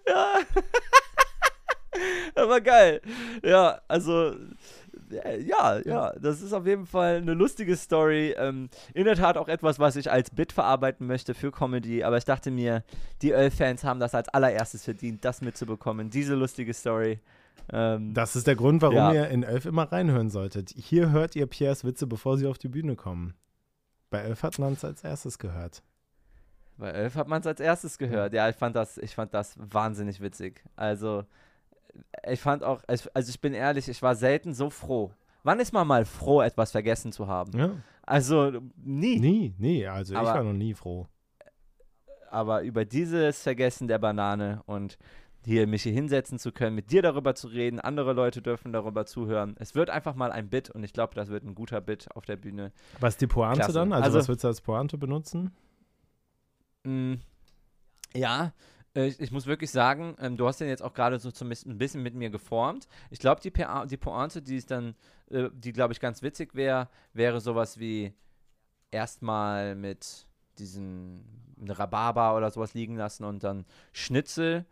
Ja. 0.07 0.35
Aber 2.35 2.61
geil. 2.61 3.01
Ja, 3.43 3.81
also. 3.87 4.33
äh, 5.11 5.41
Ja, 5.41 5.79
ja, 5.85 6.11
das 6.19 6.41
ist 6.41 6.53
auf 6.53 6.65
jeden 6.65 6.85
Fall 6.85 7.17
eine 7.17 7.33
lustige 7.33 7.75
Story. 7.75 8.33
Ähm, 8.37 8.69
in 8.93 9.05
der 9.05 9.15
Tat 9.15 9.37
auch 9.37 9.47
etwas, 9.47 9.79
was 9.79 9.95
ich 9.95 10.09
als 10.11 10.29
Bit 10.31 10.51
verarbeiten 10.53 11.05
möchte 11.07 11.33
für 11.33 11.51
Comedy. 11.51 12.03
Aber 12.03 12.17
ich 12.17 12.25
dachte 12.25 12.51
mir, 12.51 12.83
die 13.21 13.31
Öl-Fans 13.31 13.83
haben 13.83 13.99
das 13.99 14.15
als 14.15 14.29
allererstes 14.29 14.83
verdient, 14.83 15.23
das 15.25 15.41
mitzubekommen. 15.41 16.09
Diese 16.09 16.35
lustige 16.35 16.73
Story. 16.73 17.19
Ähm, 17.71 18.13
Das 18.13 18.35
ist 18.35 18.47
der 18.47 18.55
Grund, 18.55 18.81
warum 18.81 18.95
Ja. 18.97 19.13
ihr 19.13 19.27
in 19.29 19.43
Elf 19.43 19.65
immer 19.65 19.91
reinhören 19.91 20.29
solltet. 20.29 20.71
Hier 20.75 21.11
hört 21.11 21.35
ihr 21.35 21.45
Piers 21.47 21.83
Witze, 21.83 22.07
bevor 22.07 22.37
sie 22.37 22.47
auf 22.47 22.57
die 22.57 22.69
Bühne 22.69 22.95
kommen. 22.95 23.33
Bei 24.09 24.19
Elf 24.19 24.43
hat 24.43 24.57
man 24.59 24.73
es 24.73 24.83
als 24.83 25.03
erstes 25.03 25.37
gehört. 25.37 25.83
Bei 26.77 26.89
Elf 26.89 27.15
hat 27.15 27.27
man 27.27 27.41
es 27.41 27.47
als 27.47 27.59
erstes 27.59 27.97
gehört. 27.97 28.33
Ja, 28.33 28.49
ich 28.49 28.55
fand 28.55 28.75
das, 28.75 28.97
ich 28.97 29.13
fand 29.15 29.33
das 29.33 29.55
wahnsinnig 29.59 30.21
witzig. 30.21 30.63
Also, 30.75 31.23
ich 32.27 32.39
fand 32.41 32.63
auch, 32.63 32.81
also 32.87 33.09
ich 33.29 33.39
bin 33.41 33.53
ehrlich, 33.53 33.87
ich 33.87 34.01
war 34.01 34.15
selten 34.15 34.53
so 34.53 34.69
froh. 34.69 35.11
Wann 35.43 35.59
ist 35.59 35.73
man 35.73 35.85
mal 35.87 36.05
froh, 36.05 36.41
etwas 36.41 36.71
vergessen 36.71 37.11
zu 37.11 37.27
haben? 37.27 37.57
Ja. 37.57 37.71
Also, 38.03 38.51
nie. 38.77 39.19
Nie, 39.19 39.53
nie. 39.57 39.85
Also 39.87 40.13
ich 40.13 40.19
Aber- 40.19 40.33
war 40.33 40.43
noch 40.43 40.53
nie 40.53 40.73
froh. 40.73 41.07
Aber 42.29 42.63
über 42.63 42.83
dieses 42.85 43.43
Vergessen 43.43 43.87
der 43.87 43.99
Banane 43.99 44.61
und 44.65 44.97
hier 45.45 45.67
mich 45.67 45.83
hier 45.83 45.91
hinsetzen 45.91 46.39
zu 46.39 46.51
können, 46.51 46.75
mit 46.75 46.89
dir 46.91 47.01
darüber 47.01 47.35
zu 47.35 47.47
reden, 47.47 47.79
andere 47.79 48.13
Leute 48.13 48.41
dürfen 48.41 48.71
darüber 48.73 49.05
zuhören. 49.05 49.55
Es 49.59 49.75
wird 49.75 49.89
einfach 49.89 50.15
mal 50.15 50.31
ein 50.31 50.49
Bit 50.49 50.69
und 50.71 50.83
ich 50.83 50.93
glaube, 50.93 51.13
das 51.15 51.27
wird 51.29 51.43
ein 51.43 51.53
guter 51.53 51.81
Bit 51.81 52.07
auf 52.15 52.25
der 52.25 52.37
Bühne. 52.37 52.71
Was 52.99 53.15
ist 53.15 53.21
die 53.21 53.27
Pointe 53.27 53.57
Klasse. 53.59 53.73
dann? 53.73 53.91
Also, 53.93 54.05
Also- 54.05 54.19
was 54.19 54.27
willst 54.29 54.43
du 54.43 54.47
als 54.47 54.61
Pointe 54.61 54.97
benutzen? 54.97 55.51
Mm, 56.83 57.15
ja, 58.15 58.53
äh, 58.95 59.07
ich, 59.07 59.19
ich 59.19 59.31
muss 59.31 59.45
wirklich 59.45 59.71
sagen, 59.71 60.15
ähm, 60.19 60.37
du 60.37 60.47
hast 60.47 60.59
den 60.59 60.67
jetzt 60.67 60.83
auch 60.83 60.93
gerade 60.93 61.19
so 61.19 61.31
zumindest 61.31 61.65
ein 61.67 61.77
bisschen 61.77 62.03
mit 62.03 62.15
mir 62.15 62.29
geformt. 62.29 62.87
Ich 63.09 63.19
glaube, 63.19 63.41
die, 63.41 63.51
PA 63.51 63.85
die 63.85 63.97
Pointe, 63.97 64.41
die 64.41 64.57
ist 64.57 64.71
dann, 64.71 64.95
äh, 65.29 65.49
die 65.53 65.73
glaube 65.73 65.93
ich 65.93 65.99
ganz 65.99 66.21
witzig 66.21 66.55
wäre, 66.55 66.89
wäre 67.13 67.41
sowas 67.41 67.79
wie 67.79 68.13
erstmal 68.91 69.75
mit 69.75 70.27
diesen 70.59 71.23
Rhabarber 71.67 72.35
oder 72.35 72.51
sowas 72.51 72.73
liegen 72.73 72.95
lassen 72.95 73.23
und 73.23 73.43
dann 73.43 73.65
Schnitzel. 73.91 74.65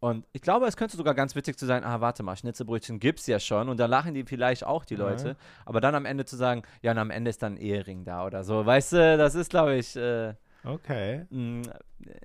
Und 0.00 0.26
ich 0.32 0.42
glaube, 0.42 0.66
es 0.66 0.76
könnte 0.76 0.98
sogar 0.98 1.14
ganz 1.14 1.34
witzig 1.34 1.58
zu 1.58 1.64
sein, 1.64 1.82
ah, 1.82 2.00
warte 2.02 2.22
mal, 2.22 2.36
Schnitzelbrötchen 2.36 3.00
gibt's 3.00 3.26
ja 3.26 3.38
schon 3.38 3.70
und 3.70 3.78
da 3.78 3.86
lachen 3.86 4.12
die 4.12 4.24
vielleicht 4.24 4.64
auch 4.64 4.84
die 4.84 4.94
Ja. 4.96 5.00
Leute. 5.00 5.36
Aber 5.64 5.80
dann 5.80 5.94
am 5.94 6.04
Ende 6.04 6.26
zu 6.26 6.36
sagen, 6.36 6.62
ja, 6.82 6.90
und 6.92 6.98
am 6.98 7.10
Ende 7.10 7.30
ist 7.30 7.42
dann 7.42 7.54
ein 7.54 7.56
Ehering 7.56 8.04
da 8.04 8.26
oder 8.26 8.44
so. 8.44 8.66
Weißt 8.66 8.92
du, 8.92 9.16
das 9.16 9.34
ist, 9.34 9.48
glaube 9.50 9.76
ich, 9.76 9.96
äh, 9.96 10.34
Okay. 10.64 11.26
Mm, 11.30 11.62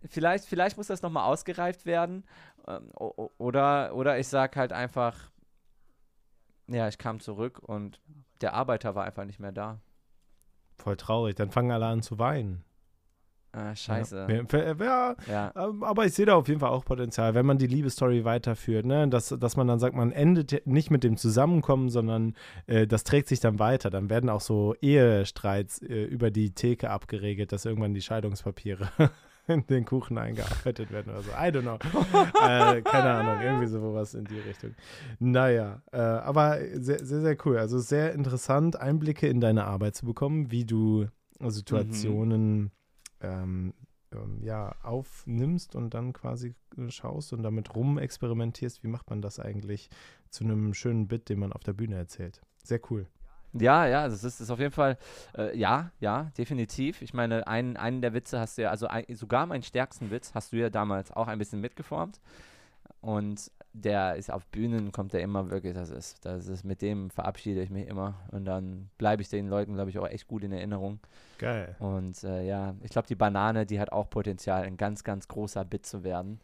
Vielleicht, 0.08 0.46
vielleicht 0.46 0.78
muss 0.78 0.88
das 0.88 1.02
nochmal 1.02 1.26
ausgereift 1.26 1.86
werden. 1.86 2.24
Ähm, 2.68 2.90
Oder, 3.38 3.94
oder 3.96 4.20
ich 4.20 4.28
sage 4.28 4.60
halt 4.60 4.74
einfach, 4.74 5.32
ja, 6.68 6.88
ich 6.88 6.98
kam 6.98 7.20
zurück 7.20 7.60
und 7.60 8.00
der 8.42 8.54
Arbeiter 8.54 8.96
war 8.96 9.06
einfach 9.06 9.26
nicht 9.26 9.40
mehr 9.40 9.52
da. 9.52 9.80
Voll 10.78 10.96
traurig. 10.98 11.36
Dann 11.36 11.52
fangen 11.52 11.72
alle 11.72 11.86
an 11.88 12.02
zu 12.02 12.20
weinen. 12.20 12.64
Ah, 13.52 13.76
scheiße. 13.76 14.28
Ja, 14.80 15.16
ja, 15.28 15.52
ähm, 15.56 15.84
aber 15.84 16.06
ich 16.06 16.14
sehe 16.14 16.28
da 16.28 16.36
auf 16.36 16.48
jeden 16.48 16.60
Fall 16.60 16.70
auch 16.70 16.86
Potenzial, 16.86 17.34
wenn 17.34 17.48
man 17.48 17.58
die 17.58 17.66
Liebesstory 17.66 18.24
weiterführt, 18.24 18.86
ne? 18.86 19.08
dass, 19.08 19.30
dass 19.30 19.58
man 19.58 19.68
dann 19.68 19.80
sagt, 19.80 19.96
man 19.96 20.12
endet 20.12 20.68
nicht 20.68 20.92
mit 20.92 21.04
dem 21.04 21.18
Zusammenkommen, 21.18 21.90
sondern 21.90 22.36
äh, 22.68 22.86
das 22.86 23.04
trägt 23.04 23.28
sich 23.28 23.40
dann 23.40 23.58
weiter. 23.58 23.90
Dann 23.90 24.10
werden 24.10 24.30
auch 24.30 24.42
so 24.42 24.76
Ehestreits 24.82 25.82
äh, 25.82 26.04
über 26.04 26.30
die 26.30 26.52
Theke 26.52 26.92
abgeregelt, 26.92 27.52
dass 27.52 27.66
irgendwann 27.66 27.96
die 27.96 28.02
Scheidungspapiere 28.02 28.90
in 29.48 29.66
den 29.66 29.84
Kuchen 29.84 30.20
eingearbeitet 30.20 30.92
werden 30.92 31.12
oder 31.12 31.24
so. 31.24 31.32
I 31.32 31.50
don't 31.50 31.62
know. 31.62 31.80
äh, 32.48 32.84
keine 32.84 33.10
Ahnung, 33.10 33.42
irgendwie 33.42 33.68
sowas 33.68 34.14
in 34.14 34.26
die 34.26 34.40
Richtung. 34.40 34.76
Naja, 35.18 35.82
äh, 35.92 35.98
aber 35.98 36.60
sehr, 36.76 37.04
sehr, 37.04 37.22
sehr 37.22 37.38
cool. 37.46 37.58
Also 37.58 37.80
sehr 37.80 38.14
interessant, 38.14 38.80
Einblicke 38.80 39.28
in 39.28 39.42
deine 39.42 39.66
Arbeit 39.66 39.96
zu 39.96 40.06
bekommen, 40.06 40.52
wie 40.52 40.66
du 40.66 41.08
Situationen 41.40 42.72
ähm, 43.22 43.74
ähm, 44.12 44.42
ja, 44.44 44.76
aufnimmst 44.84 45.76
und 45.76 45.94
dann 45.94 46.14
quasi 46.14 46.56
äh, 46.78 46.90
schaust 46.90 47.34
und 47.34 47.44
damit 47.44 47.76
rumexperimentierst, 47.76 48.84
wie 48.84 48.88
macht 48.88 49.10
man 49.10 49.22
das 49.22 49.40
eigentlich 49.40 49.90
zu 50.30 50.44
einem 50.44 50.74
schönen 50.74 51.08
Bit, 51.08 51.30
den 51.30 51.40
man 51.40 51.54
auf 51.54 51.64
der 51.64 51.74
Bühne 51.74 51.96
erzählt. 51.96 52.42
Sehr 52.64 52.80
cool. 52.90 53.08
Ja, 53.54 53.88
ja, 53.88 54.08
das 54.08 54.24
ist, 54.24 54.42
ist 54.42 54.52
auf 54.52 54.60
jeden 54.60 54.72
Fall, 54.72 54.98
äh, 55.36 55.58
ja, 55.58 55.92
ja, 56.00 56.32
definitiv. 56.38 57.02
Ich 57.02 57.14
meine, 57.14 57.48
einen, 57.48 57.78
einen 57.78 58.02
der 58.02 58.14
Witze 58.14 58.40
hast 58.40 58.58
du 58.58 58.64
ja, 58.64 58.70
also 58.70 58.88
ein, 58.88 59.06
sogar 59.10 59.48
meinen 59.48 59.64
stärksten 59.64 60.12
Witz 60.12 60.36
hast 60.36 60.54
du 60.54 60.58
ja 60.58 60.70
damals 60.70 61.12
auch 61.12 61.28
ein 61.28 61.40
bisschen 61.40 61.60
mitgeformt. 61.60 62.20
Und 63.02 63.52
der 63.82 64.16
ist 64.16 64.32
auf 64.32 64.46
Bühnen, 64.48 64.92
kommt 64.92 65.14
der 65.14 65.22
immer 65.22 65.50
wirklich, 65.50 65.74
das 65.74 65.90
ist, 65.90 66.26
das 66.26 66.48
ist, 66.48 66.64
mit 66.64 66.82
dem 66.82 67.10
verabschiede 67.10 67.62
ich 67.62 67.70
mich 67.70 67.88
immer 67.88 68.16
und 68.32 68.46
dann 68.46 68.90
bleibe 68.98 69.22
ich 69.22 69.30
den 69.30 69.48
Leuten, 69.48 69.74
glaube 69.74 69.90
ich, 69.90 70.00
auch 70.00 70.08
echt 70.08 70.28
gut 70.28 70.44
in 70.44 70.52
Erinnerung. 70.52 71.00
Geil. 71.38 71.76
Und 71.80 72.24
äh, 72.24 72.46
ja, 72.46 72.76
ich 72.84 72.92
glaube, 72.92 73.08
die 73.08 73.16
Banane, 73.16 73.66
die 73.66 73.80
hat 73.80 73.92
auch 73.92 74.10
Potenzial, 74.10 74.64
ein 74.64 74.78
ganz, 74.78 75.04
ganz 75.04 75.28
großer 75.28 75.64
Bit 75.66 75.86
zu 75.86 76.04
werden. 76.04 76.40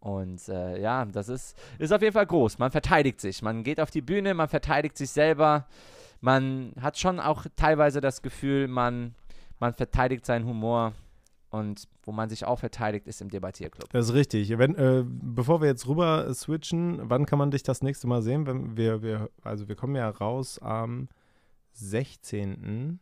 Und 0.00 0.48
äh, 0.48 0.80
ja, 0.80 1.04
das 1.04 1.28
ist, 1.28 1.58
ist 1.78 1.92
auf 1.92 2.00
jeden 2.00 2.12
Fall 2.12 2.26
groß. 2.26 2.58
Man 2.58 2.70
verteidigt 2.70 3.20
sich. 3.20 3.42
Man 3.42 3.64
geht 3.64 3.80
auf 3.80 3.90
die 3.90 4.00
Bühne, 4.00 4.32
man 4.34 4.48
verteidigt 4.48 4.96
sich 4.96 5.10
selber. 5.10 5.66
Man 6.20 6.72
hat 6.80 6.98
schon 6.98 7.20
auch 7.20 7.46
teilweise 7.56 8.00
das 8.00 8.22
Gefühl, 8.22 8.68
man, 8.68 9.14
man 9.58 9.74
verteidigt 9.74 10.24
seinen 10.24 10.46
Humor. 10.46 10.92
Und 11.50 11.84
wo 12.02 12.12
man 12.12 12.28
sich 12.28 12.44
auch 12.44 12.58
verteidigt, 12.58 13.06
ist 13.06 13.22
im 13.22 13.30
Debattierclub. 13.30 13.88
Das 13.90 14.08
ist 14.08 14.14
richtig. 14.14 14.56
Wenn, 14.58 14.74
äh, 14.74 15.02
bevor 15.06 15.62
wir 15.62 15.68
jetzt 15.68 15.86
rüber 15.86 16.32
switchen, 16.34 17.08
wann 17.08 17.24
kann 17.24 17.38
man 17.38 17.50
dich 17.50 17.62
das 17.62 17.82
nächste 17.82 18.06
Mal 18.06 18.20
sehen? 18.20 18.46
Wenn 18.46 18.76
wir, 18.76 19.02
wir, 19.02 19.30
also 19.42 19.66
wir 19.66 19.74
kommen 19.74 19.96
ja 19.96 20.08
raus 20.10 20.58
am 20.58 21.08
16. 21.72 23.00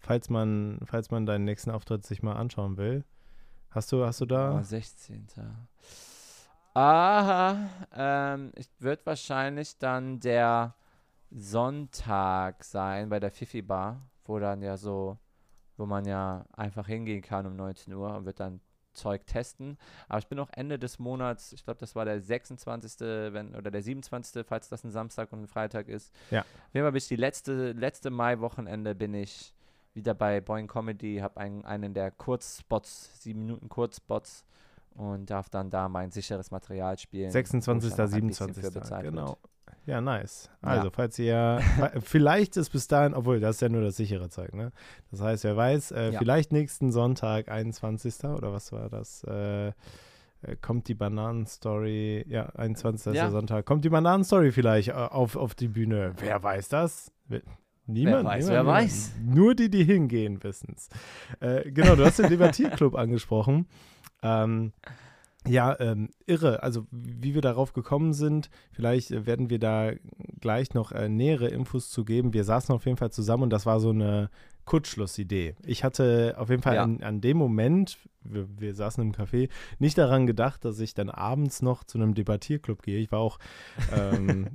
Falls 0.00 0.30
man, 0.30 0.80
falls 0.84 1.10
man 1.10 1.26
deinen 1.26 1.44
nächsten 1.44 1.70
Auftritt 1.70 2.04
sich 2.04 2.22
mal 2.22 2.34
anschauen 2.34 2.76
will. 2.76 3.04
Hast 3.70 3.92
du, 3.92 4.04
hast 4.04 4.20
du 4.20 4.26
da? 4.26 4.58
Oh, 4.58 4.62
16. 4.62 5.26
Aha, 6.74 7.68
ähm, 7.94 8.52
ich 8.54 8.68
wird 8.80 9.06
wahrscheinlich 9.06 9.78
dann 9.78 10.20
der 10.20 10.74
Sonntag 11.30 12.64
sein 12.64 13.08
bei 13.08 13.20
der 13.20 13.30
Fifi 13.30 13.62
Bar, 13.62 14.00
wo 14.24 14.38
dann 14.38 14.62
ja 14.62 14.76
so 14.76 15.18
wo 15.76 15.86
man 15.86 16.04
ja 16.04 16.44
einfach 16.52 16.86
hingehen 16.86 17.22
kann 17.22 17.46
um 17.46 17.56
19 17.56 17.92
Uhr 17.94 18.14
und 18.14 18.24
wird 18.26 18.40
dann 18.40 18.60
Zeug 18.96 19.26
testen. 19.26 19.78
Aber 20.08 20.18
ich 20.18 20.26
bin 20.26 20.38
auch 20.38 20.50
Ende 20.52 20.78
des 20.78 20.98
Monats, 20.98 21.52
ich 21.52 21.64
glaube, 21.64 21.78
das 21.78 21.94
war 21.94 22.04
der 22.04 22.20
26. 22.20 23.00
Wenn, 23.00 23.54
oder 23.54 23.70
der 23.70 23.82
27., 23.82 24.44
falls 24.46 24.68
das 24.68 24.84
ein 24.84 24.90
Samstag 24.90 25.32
und 25.32 25.42
ein 25.42 25.46
Freitag 25.46 25.88
ist. 25.88 26.12
Ja. 26.30 26.40
Auf 26.40 26.74
jeden 26.74 26.84
Fall 26.84 26.92
bis 26.92 27.08
die 27.08 27.16
letzte, 27.16 27.72
letzte 27.72 28.10
Mai-Wochenende 28.10 28.94
bin 28.94 29.14
ich 29.14 29.54
wieder 29.94 30.14
bei 30.14 30.40
Boing 30.40 30.66
Comedy, 30.66 31.18
habe 31.18 31.38
einen, 31.38 31.64
einen 31.64 31.94
der 31.94 32.10
Kurzspots, 32.10 33.22
sieben 33.22 33.40
Minuten 33.40 33.68
Kurzspots 33.68 34.44
und 34.94 35.30
darf 35.30 35.48
dann 35.48 35.70
da 35.70 35.88
mein 35.88 36.10
sicheres 36.10 36.50
Material 36.50 36.98
spielen. 36.98 37.30
26. 37.30 37.94
27. 37.94 38.62
Genau. 39.02 39.28
Wird. 39.28 39.38
Ja, 39.86 40.00
nice. 40.00 40.50
Also, 40.62 40.88
ja. 40.88 40.90
falls 40.92 41.18
ihr, 41.18 41.60
vielleicht 42.00 42.56
ist 42.56 42.70
bis 42.70 42.88
dahin, 42.88 43.14
obwohl 43.14 43.38
das 43.40 43.56
ist 43.56 43.60
ja 43.62 43.68
nur 43.68 43.82
das 43.82 43.96
sichere 43.96 44.28
Zeug, 44.28 44.52
ne? 44.52 44.72
Das 45.10 45.20
heißt, 45.20 45.44
wer 45.44 45.56
weiß, 45.56 45.92
äh, 45.92 46.12
ja. 46.12 46.18
vielleicht 46.18 46.52
nächsten 46.52 46.90
Sonntag, 46.90 47.48
21. 47.48 48.24
oder 48.24 48.52
was 48.52 48.72
war 48.72 48.90
das? 48.90 49.22
Äh, 49.24 49.68
äh, 49.68 50.56
kommt 50.60 50.88
die 50.88 50.94
Bananenstory, 50.94 52.24
ja, 52.28 52.46
21. 52.56 53.14
Ja. 53.14 53.30
Sonntag, 53.30 53.64
kommt 53.64 53.84
die 53.84 53.88
Bananenstory 53.88 54.50
vielleicht 54.52 54.88
äh, 54.88 54.92
auf, 54.92 55.36
auf 55.36 55.54
die 55.54 55.68
Bühne. 55.68 56.14
Wer 56.18 56.42
weiß 56.42 56.68
das? 56.68 57.12
Niemand, 57.28 57.44
wer 57.86 58.24
weiß, 58.24 58.44
niemand, 58.44 58.48
wer 58.48 58.62
niemand. 58.62 58.84
weiß. 58.84 59.12
Nur 59.24 59.54
die, 59.54 59.70
die 59.70 59.84
hingehen, 59.84 60.42
wissen 60.42 60.74
es. 60.76 60.88
Äh, 61.40 61.70
genau, 61.70 61.94
du 61.94 62.04
hast 62.04 62.18
den 62.18 62.28
Debattierclub 62.30 62.96
angesprochen. 62.96 63.68
Ähm, 64.22 64.72
ja, 65.46 65.78
ähm, 65.80 66.10
irre. 66.26 66.62
Also 66.62 66.86
wie 66.90 67.34
wir 67.34 67.42
darauf 67.42 67.72
gekommen 67.72 68.12
sind, 68.12 68.50
vielleicht 68.72 69.10
äh, 69.10 69.26
werden 69.26 69.50
wir 69.50 69.58
da 69.58 69.92
gleich 70.40 70.74
noch 70.74 70.92
äh, 70.92 71.08
nähere 71.08 71.48
Infos 71.48 71.90
zu 71.90 72.04
geben. 72.04 72.32
Wir 72.32 72.44
saßen 72.44 72.74
auf 72.74 72.84
jeden 72.86 72.96
Fall 72.96 73.10
zusammen 73.10 73.44
und 73.44 73.50
das 73.50 73.66
war 73.66 73.80
so 73.80 73.90
eine 73.90 74.30
Kurzschlussidee. 74.66 75.54
Ich 75.64 75.84
hatte 75.84 76.34
auf 76.38 76.50
jeden 76.50 76.62
Fall 76.62 76.74
ja. 76.74 76.82
an, 76.82 77.00
an, 77.00 77.20
dem 77.20 77.36
Moment, 77.36 77.98
wir, 78.22 78.48
wir, 78.58 78.74
saßen 78.74 79.02
im 79.02 79.12
Café, 79.12 79.48
nicht 79.78 79.96
daran 79.96 80.26
gedacht, 80.26 80.64
dass 80.64 80.80
ich 80.80 80.92
dann 80.92 81.08
abends 81.08 81.62
noch 81.62 81.84
zu 81.84 81.98
einem 81.98 82.14
Debattierclub 82.14 82.82
gehe. 82.82 82.98
Ich 82.98 83.12
war 83.12 83.20
auch, 83.20 83.38
ähm, 83.94 84.48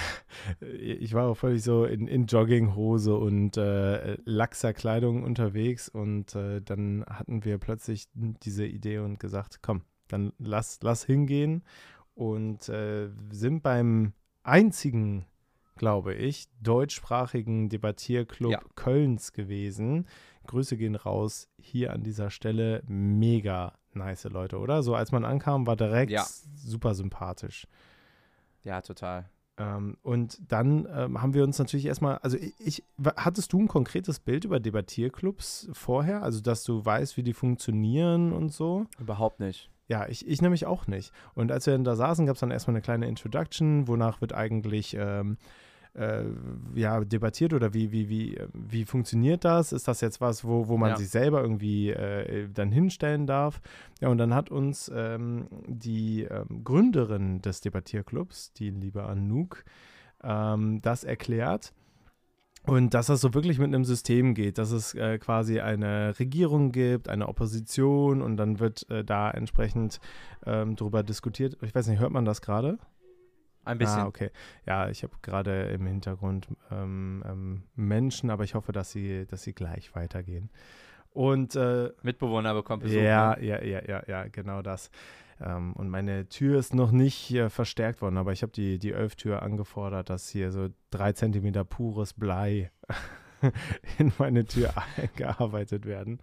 ich 0.78 1.12
war 1.14 1.28
auch 1.28 1.36
völlig 1.36 1.64
so 1.64 1.84
in, 1.84 2.06
in 2.06 2.26
Jogginghose 2.26 3.16
und 3.16 3.56
äh, 3.56 4.16
laxer 4.24 4.72
Kleidung 4.72 5.24
unterwegs 5.24 5.88
und 5.88 6.34
äh, 6.36 6.62
dann 6.62 7.04
hatten 7.08 7.44
wir 7.44 7.58
plötzlich 7.58 8.06
diese 8.14 8.64
Idee 8.64 8.98
und 8.98 9.18
gesagt, 9.18 9.58
komm, 9.62 9.82
dann 10.08 10.32
lass, 10.38 10.78
lass 10.82 11.04
hingehen 11.04 11.62
und 12.14 12.68
äh, 12.68 13.10
sind 13.30 13.62
beim 13.62 14.12
einzigen, 14.42 15.26
glaube 15.76 16.14
ich, 16.14 16.48
deutschsprachigen 16.62 17.68
Debattierclub 17.68 18.52
ja. 18.52 18.60
Kölns 18.74 19.32
gewesen. 19.32 20.06
Grüße 20.46 20.76
gehen 20.76 20.94
raus 20.94 21.48
hier 21.58 21.92
an 21.92 22.02
dieser 22.02 22.30
Stelle. 22.30 22.82
Mega 22.86 23.74
nice 23.92 24.24
Leute, 24.24 24.58
oder? 24.58 24.82
So 24.82 24.94
als 24.94 25.12
man 25.12 25.24
ankam, 25.24 25.66
war 25.66 25.76
direkt 25.76 26.12
ja. 26.12 26.24
super 26.54 26.94
sympathisch. 26.94 27.66
Ja, 28.62 28.80
total. 28.80 29.28
Ähm, 29.58 29.96
und 30.02 30.40
dann 30.50 30.86
ähm, 30.92 31.20
haben 31.20 31.34
wir 31.34 31.42
uns 31.42 31.58
natürlich 31.58 31.86
erstmal, 31.86 32.18
also 32.18 32.36
ich, 32.36 32.54
ich, 32.58 32.84
hattest 33.16 33.52
du 33.52 33.60
ein 33.60 33.68
konkretes 33.68 34.20
Bild 34.20 34.44
über 34.44 34.60
Debattierclubs 34.60 35.68
vorher? 35.72 36.22
Also, 36.22 36.40
dass 36.40 36.64
du 36.64 36.84
weißt, 36.84 37.16
wie 37.16 37.22
die 37.22 37.32
funktionieren 37.32 38.32
und 38.32 38.52
so? 38.52 38.86
Überhaupt 38.98 39.40
nicht. 39.40 39.70
Ja, 39.88 40.08
ich, 40.08 40.26
ich 40.26 40.42
nämlich 40.42 40.66
auch 40.66 40.86
nicht. 40.86 41.12
Und 41.34 41.52
als 41.52 41.66
wir 41.66 41.72
dann 41.72 41.84
da 41.84 41.94
saßen, 41.94 42.26
gab 42.26 42.34
es 42.34 42.40
dann 42.40 42.50
erstmal 42.50 42.74
eine 42.74 42.82
kleine 42.82 43.08
Introduction, 43.08 43.86
wonach 43.86 44.20
wird 44.20 44.34
eigentlich 44.34 44.96
ähm, 44.98 45.36
äh, 45.96 46.24
ja, 46.74 47.04
debattiert 47.04 47.52
oder 47.54 47.72
wie, 47.72 47.92
wie, 47.92 48.08
wie, 48.08 48.38
wie 48.52 48.84
funktioniert 48.84 49.44
das? 49.44 49.72
Ist 49.72 49.88
das 49.88 50.00
jetzt 50.00 50.20
was, 50.20 50.44
wo, 50.44 50.68
wo 50.68 50.76
man 50.76 50.90
ja. 50.90 50.96
sich 50.96 51.08
selber 51.08 51.40
irgendwie 51.40 51.90
äh, 51.90 52.48
dann 52.52 52.70
hinstellen 52.70 53.26
darf? 53.26 53.60
Ja, 54.00 54.08
und 54.08 54.18
dann 54.18 54.34
hat 54.34 54.50
uns 54.50 54.90
ähm, 54.94 55.48
die 55.66 56.24
ähm, 56.24 56.64
Gründerin 56.64 57.40
des 57.40 57.60
Debattierclubs, 57.60 58.52
die 58.52 58.70
liebe 58.70 59.04
Anouk, 59.04 59.64
ähm, 60.22 60.80
das 60.82 61.04
erklärt. 61.04 61.72
Und 62.66 62.94
dass 62.94 63.06
das 63.06 63.20
so 63.20 63.32
wirklich 63.32 63.58
mit 63.58 63.68
einem 63.68 63.84
System 63.84 64.34
geht, 64.34 64.58
dass 64.58 64.72
es 64.72 64.94
äh, 64.94 65.18
quasi 65.18 65.60
eine 65.60 66.18
Regierung 66.18 66.72
gibt, 66.72 67.08
eine 67.08 67.28
Opposition 67.28 68.22
und 68.22 68.36
dann 68.36 68.58
wird 68.58 68.88
äh, 68.90 69.04
da 69.04 69.30
entsprechend 69.30 70.00
ähm, 70.44 70.76
darüber 70.76 71.02
diskutiert. 71.02 71.56
Ich 71.62 71.74
weiß 71.74 71.86
nicht, 71.86 72.00
hört 72.00 72.12
man 72.12 72.24
das 72.24 72.42
gerade? 72.42 72.78
Ein 73.64 73.78
bisschen. 73.78 74.02
Ah, 74.02 74.06
okay. 74.06 74.30
Ja, 74.64 74.88
ich 74.88 75.02
habe 75.02 75.14
gerade 75.22 75.62
im 75.70 75.86
Hintergrund 75.86 76.48
ähm, 76.70 77.24
ähm, 77.26 77.62
Menschen, 77.74 78.30
aber 78.30 78.44
ich 78.44 78.54
hoffe, 78.54 78.72
dass 78.72 78.92
sie, 78.92 79.26
dass 79.26 79.42
sie 79.42 79.54
gleich 79.54 79.94
weitergehen. 79.94 80.50
Und 81.10 81.56
äh, 81.56 81.90
Mitbewohner 82.02 82.54
bekommen 82.54 82.82
Besuch. 82.82 83.00
Ja, 83.00 83.36
ne? 83.36 83.44
ja, 83.44 83.62
ja, 83.62 83.80
ja, 83.88 84.02
ja, 84.06 84.28
genau 84.28 84.62
das. 84.62 84.90
Ähm, 85.40 85.72
und 85.74 85.88
meine 85.88 86.28
Tür 86.28 86.58
ist 86.58 86.74
noch 86.74 86.90
nicht 86.90 87.32
äh, 87.32 87.50
verstärkt 87.50 88.00
worden, 88.02 88.16
aber 88.16 88.32
ich 88.32 88.42
habe 88.42 88.52
die, 88.52 88.78
die 88.78 88.92
Ölftür 88.92 89.42
angefordert, 89.42 90.10
dass 90.10 90.28
hier 90.28 90.50
so 90.50 90.68
drei 90.90 91.12
Zentimeter 91.12 91.64
pures 91.64 92.14
Blei 92.14 92.70
in 93.98 94.12
meine 94.18 94.44
Tür 94.44 94.72
eingearbeitet 94.96 95.84
werden. 95.86 96.20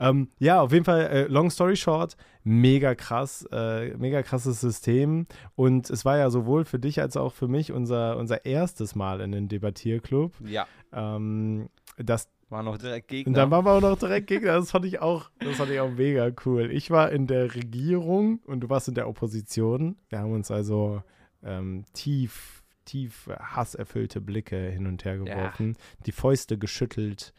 Ähm, 0.00 0.28
ja, 0.38 0.62
auf 0.62 0.72
jeden 0.72 0.86
Fall, 0.86 1.02
äh, 1.08 1.22
long 1.24 1.50
story 1.50 1.76
short, 1.76 2.16
mega 2.42 2.94
krass, 2.94 3.46
äh, 3.52 3.94
mega 3.98 4.22
krasses 4.22 4.58
System. 4.60 5.26
Und 5.56 5.90
es 5.90 6.06
war 6.06 6.16
ja 6.16 6.30
sowohl 6.30 6.64
für 6.64 6.78
dich 6.78 7.02
als 7.02 7.18
auch 7.18 7.34
für 7.34 7.48
mich 7.48 7.70
unser, 7.70 8.16
unser 8.16 8.46
erstes 8.46 8.94
Mal 8.94 9.20
in 9.20 9.30
den 9.30 9.48
Debattierclub. 9.48 10.32
Ja. 10.42 10.66
Ähm, 10.92 11.68
das 11.98 12.30
war 12.50 12.62
noch 12.62 12.78
direkt 12.78 13.08
Gegner. 13.08 13.30
Und 13.30 13.34
dann 13.34 13.50
waren 13.50 13.64
wir 13.64 13.72
auch 13.72 13.80
noch 13.80 13.98
direkt 13.98 14.26
Gegner. 14.26 14.54
Das 14.54 14.70
fand 14.70 14.84
ich 14.84 15.00
auch, 15.00 15.30
das 15.38 15.56
fand 15.56 15.70
ich 15.70 15.80
auch 15.80 15.90
mega 15.90 16.30
cool. 16.44 16.70
Ich 16.70 16.90
war 16.90 17.10
in 17.12 17.26
der 17.26 17.54
Regierung 17.54 18.40
und 18.46 18.60
du 18.60 18.68
warst 18.68 18.88
in 18.88 18.94
der 18.94 19.08
Opposition. 19.08 19.96
Wir 20.08 20.18
haben 20.18 20.32
uns 20.32 20.50
also 20.50 21.02
ähm, 21.42 21.84
tief, 21.92 22.62
tief 22.84 23.28
hasserfüllte 23.38 24.20
Blicke 24.20 24.56
hin 24.56 24.86
und 24.86 25.04
her 25.04 25.18
geworfen, 25.18 25.74
ja. 25.76 26.04
die 26.06 26.12
Fäuste 26.12 26.58
geschüttelt, 26.58 27.32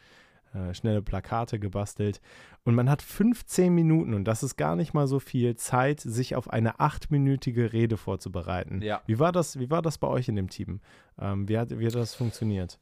äh, 0.54 0.74
schnelle 0.74 1.02
Plakate 1.02 1.58
gebastelt. 1.58 2.20
Und 2.64 2.74
man 2.74 2.88
hat 2.88 3.02
15 3.02 3.74
Minuten, 3.74 4.14
und 4.14 4.24
das 4.24 4.42
ist 4.42 4.56
gar 4.56 4.76
nicht 4.76 4.94
mal 4.94 5.08
so 5.08 5.18
viel 5.18 5.56
Zeit, 5.56 6.00
sich 6.00 6.36
auf 6.36 6.48
eine 6.48 6.78
achtminütige 6.78 7.72
Rede 7.72 7.96
vorzubereiten. 7.96 8.80
Ja. 8.82 9.02
Wie 9.06 9.18
war 9.18 9.32
das, 9.32 9.58
wie 9.58 9.68
war 9.68 9.82
das 9.82 9.98
bei 9.98 10.06
euch 10.06 10.28
in 10.28 10.36
dem 10.36 10.48
Team? 10.48 10.80
Ähm, 11.18 11.48
wie, 11.48 11.58
hat, 11.58 11.76
wie 11.76 11.86
hat 11.86 11.94
das 11.94 12.14
funktioniert? 12.14 12.78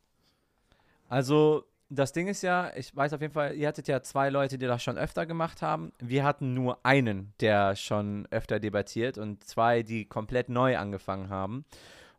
Also 1.08 1.64
das 1.90 2.12
Ding 2.12 2.28
ist 2.28 2.42
ja, 2.42 2.70
ich 2.76 2.94
weiß 2.94 3.12
auf 3.12 3.20
jeden 3.20 3.34
Fall, 3.34 3.54
ihr 3.54 3.66
hattet 3.66 3.88
ja 3.88 4.00
zwei 4.00 4.30
Leute, 4.30 4.58
die 4.58 4.66
das 4.66 4.82
schon 4.82 4.96
öfter 4.96 5.26
gemacht 5.26 5.60
haben. 5.60 5.92
Wir 5.98 6.24
hatten 6.24 6.54
nur 6.54 6.78
einen, 6.84 7.32
der 7.40 7.74
schon 7.74 8.26
öfter 8.30 8.60
debattiert 8.60 9.18
und 9.18 9.42
zwei, 9.44 9.82
die 9.82 10.04
komplett 10.04 10.48
neu 10.48 10.78
angefangen 10.78 11.28
haben. 11.28 11.64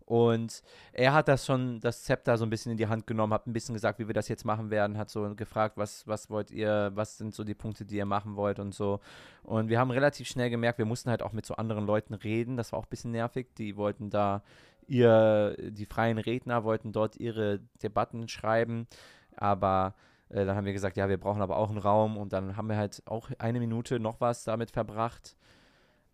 Und 0.05 0.61
er 0.91 1.13
hat 1.13 1.29
das 1.29 1.45
schon, 1.45 1.79
das 1.79 2.03
Zepter 2.03 2.37
so 2.37 2.45
ein 2.45 2.49
bisschen 2.49 2.73
in 2.73 2.77
die 2.77 2.87
Hand 2.87 3.07
genommen, 3.07 3.33
hat 3.33 3.47
ein 3.47 3.53
bisschen 3.53 3.73
gesagt, 3.73 3.97
wie 3.97 4.07
wir 4.07 4.13
das 4.13 4.27
jetzt 4.27 4.43
machen 4.43 4.69
werden, 4.69 4.97
hat 4.97 5.09
so 5.09 5.33
gefragt, 5.35 5.77
was, 5.77 6.05
was 6.05 6.29
wollt 6.29 6.51
ihr, 6.51 6.91
was 6.95 7.17
sind 7.17 7.33
so 7.33 7.45
die 7.45 7.53
Punkte, 7.53 7.85
die 7.85 7.95
ihr 7.95 8.05
machen 8.05 8.35
wollt 8.35 8.59
und 8.59 8.75
so. 8.75 8.99
Und 9.43 9.69
wir 9.69 9.79
haben 9.79 9.89
relativ 9.89 10.27
schnell 10.27 10.49
gemerkt, 10.49 10.79
wir 10.79 10.85
mussten 10.85 11.09
halt 11.09 11.21
auch 11.21 11.31
mit 11.31 11.45
so 11.45 11.55
anderen 11.55 11.85
Leuten 11.85 12.13
reden, 12.13 12.57
das 12.57 12.73
war 12.73 12.79
auch 12.79 12.87
ein 12.87 12.89
bisschen 12.89 13.11
nervig. 13.11 13.47
Die 13.57 13.77
wollten 13.77 14.09
da 14.09 14.43
ihr, 14.87 15.55
die 15.57 15.85
freien 15.85 16.17
Redner 16.17 16.65
wollten 16.65 16.91
dort 16.91 17.15
ihre 17.15 17.61
Debatten 17.81 18.27
schreiben. 18.27 18.87
Aber 19.35 19.95
äh, 20.29 20.45
dann 20.45 20.55
haben 20.55 20.65
wir 20.65 20.73
gesagt, 20.73 20.97
ja, 20.97 21.09
wir 21.09 21.17
brauchen 21.17 21.41
aber 21.41 21.57
auch 21.57 21.69
einen 21.69 21.79
Raum 21.79 22.17
und 22.17 22.33
dann 22.33 22.57
haben 22.57 22.69
wir 22.69 22.77
halt 22.77 23.03
auch 23.05 23.29
eine 23.39 23.59
Minute 23.59 23.99
noch 23.99 24.21
was 24.21 24.43
damit 24.43 24.71
verbracht, 24.71 25.35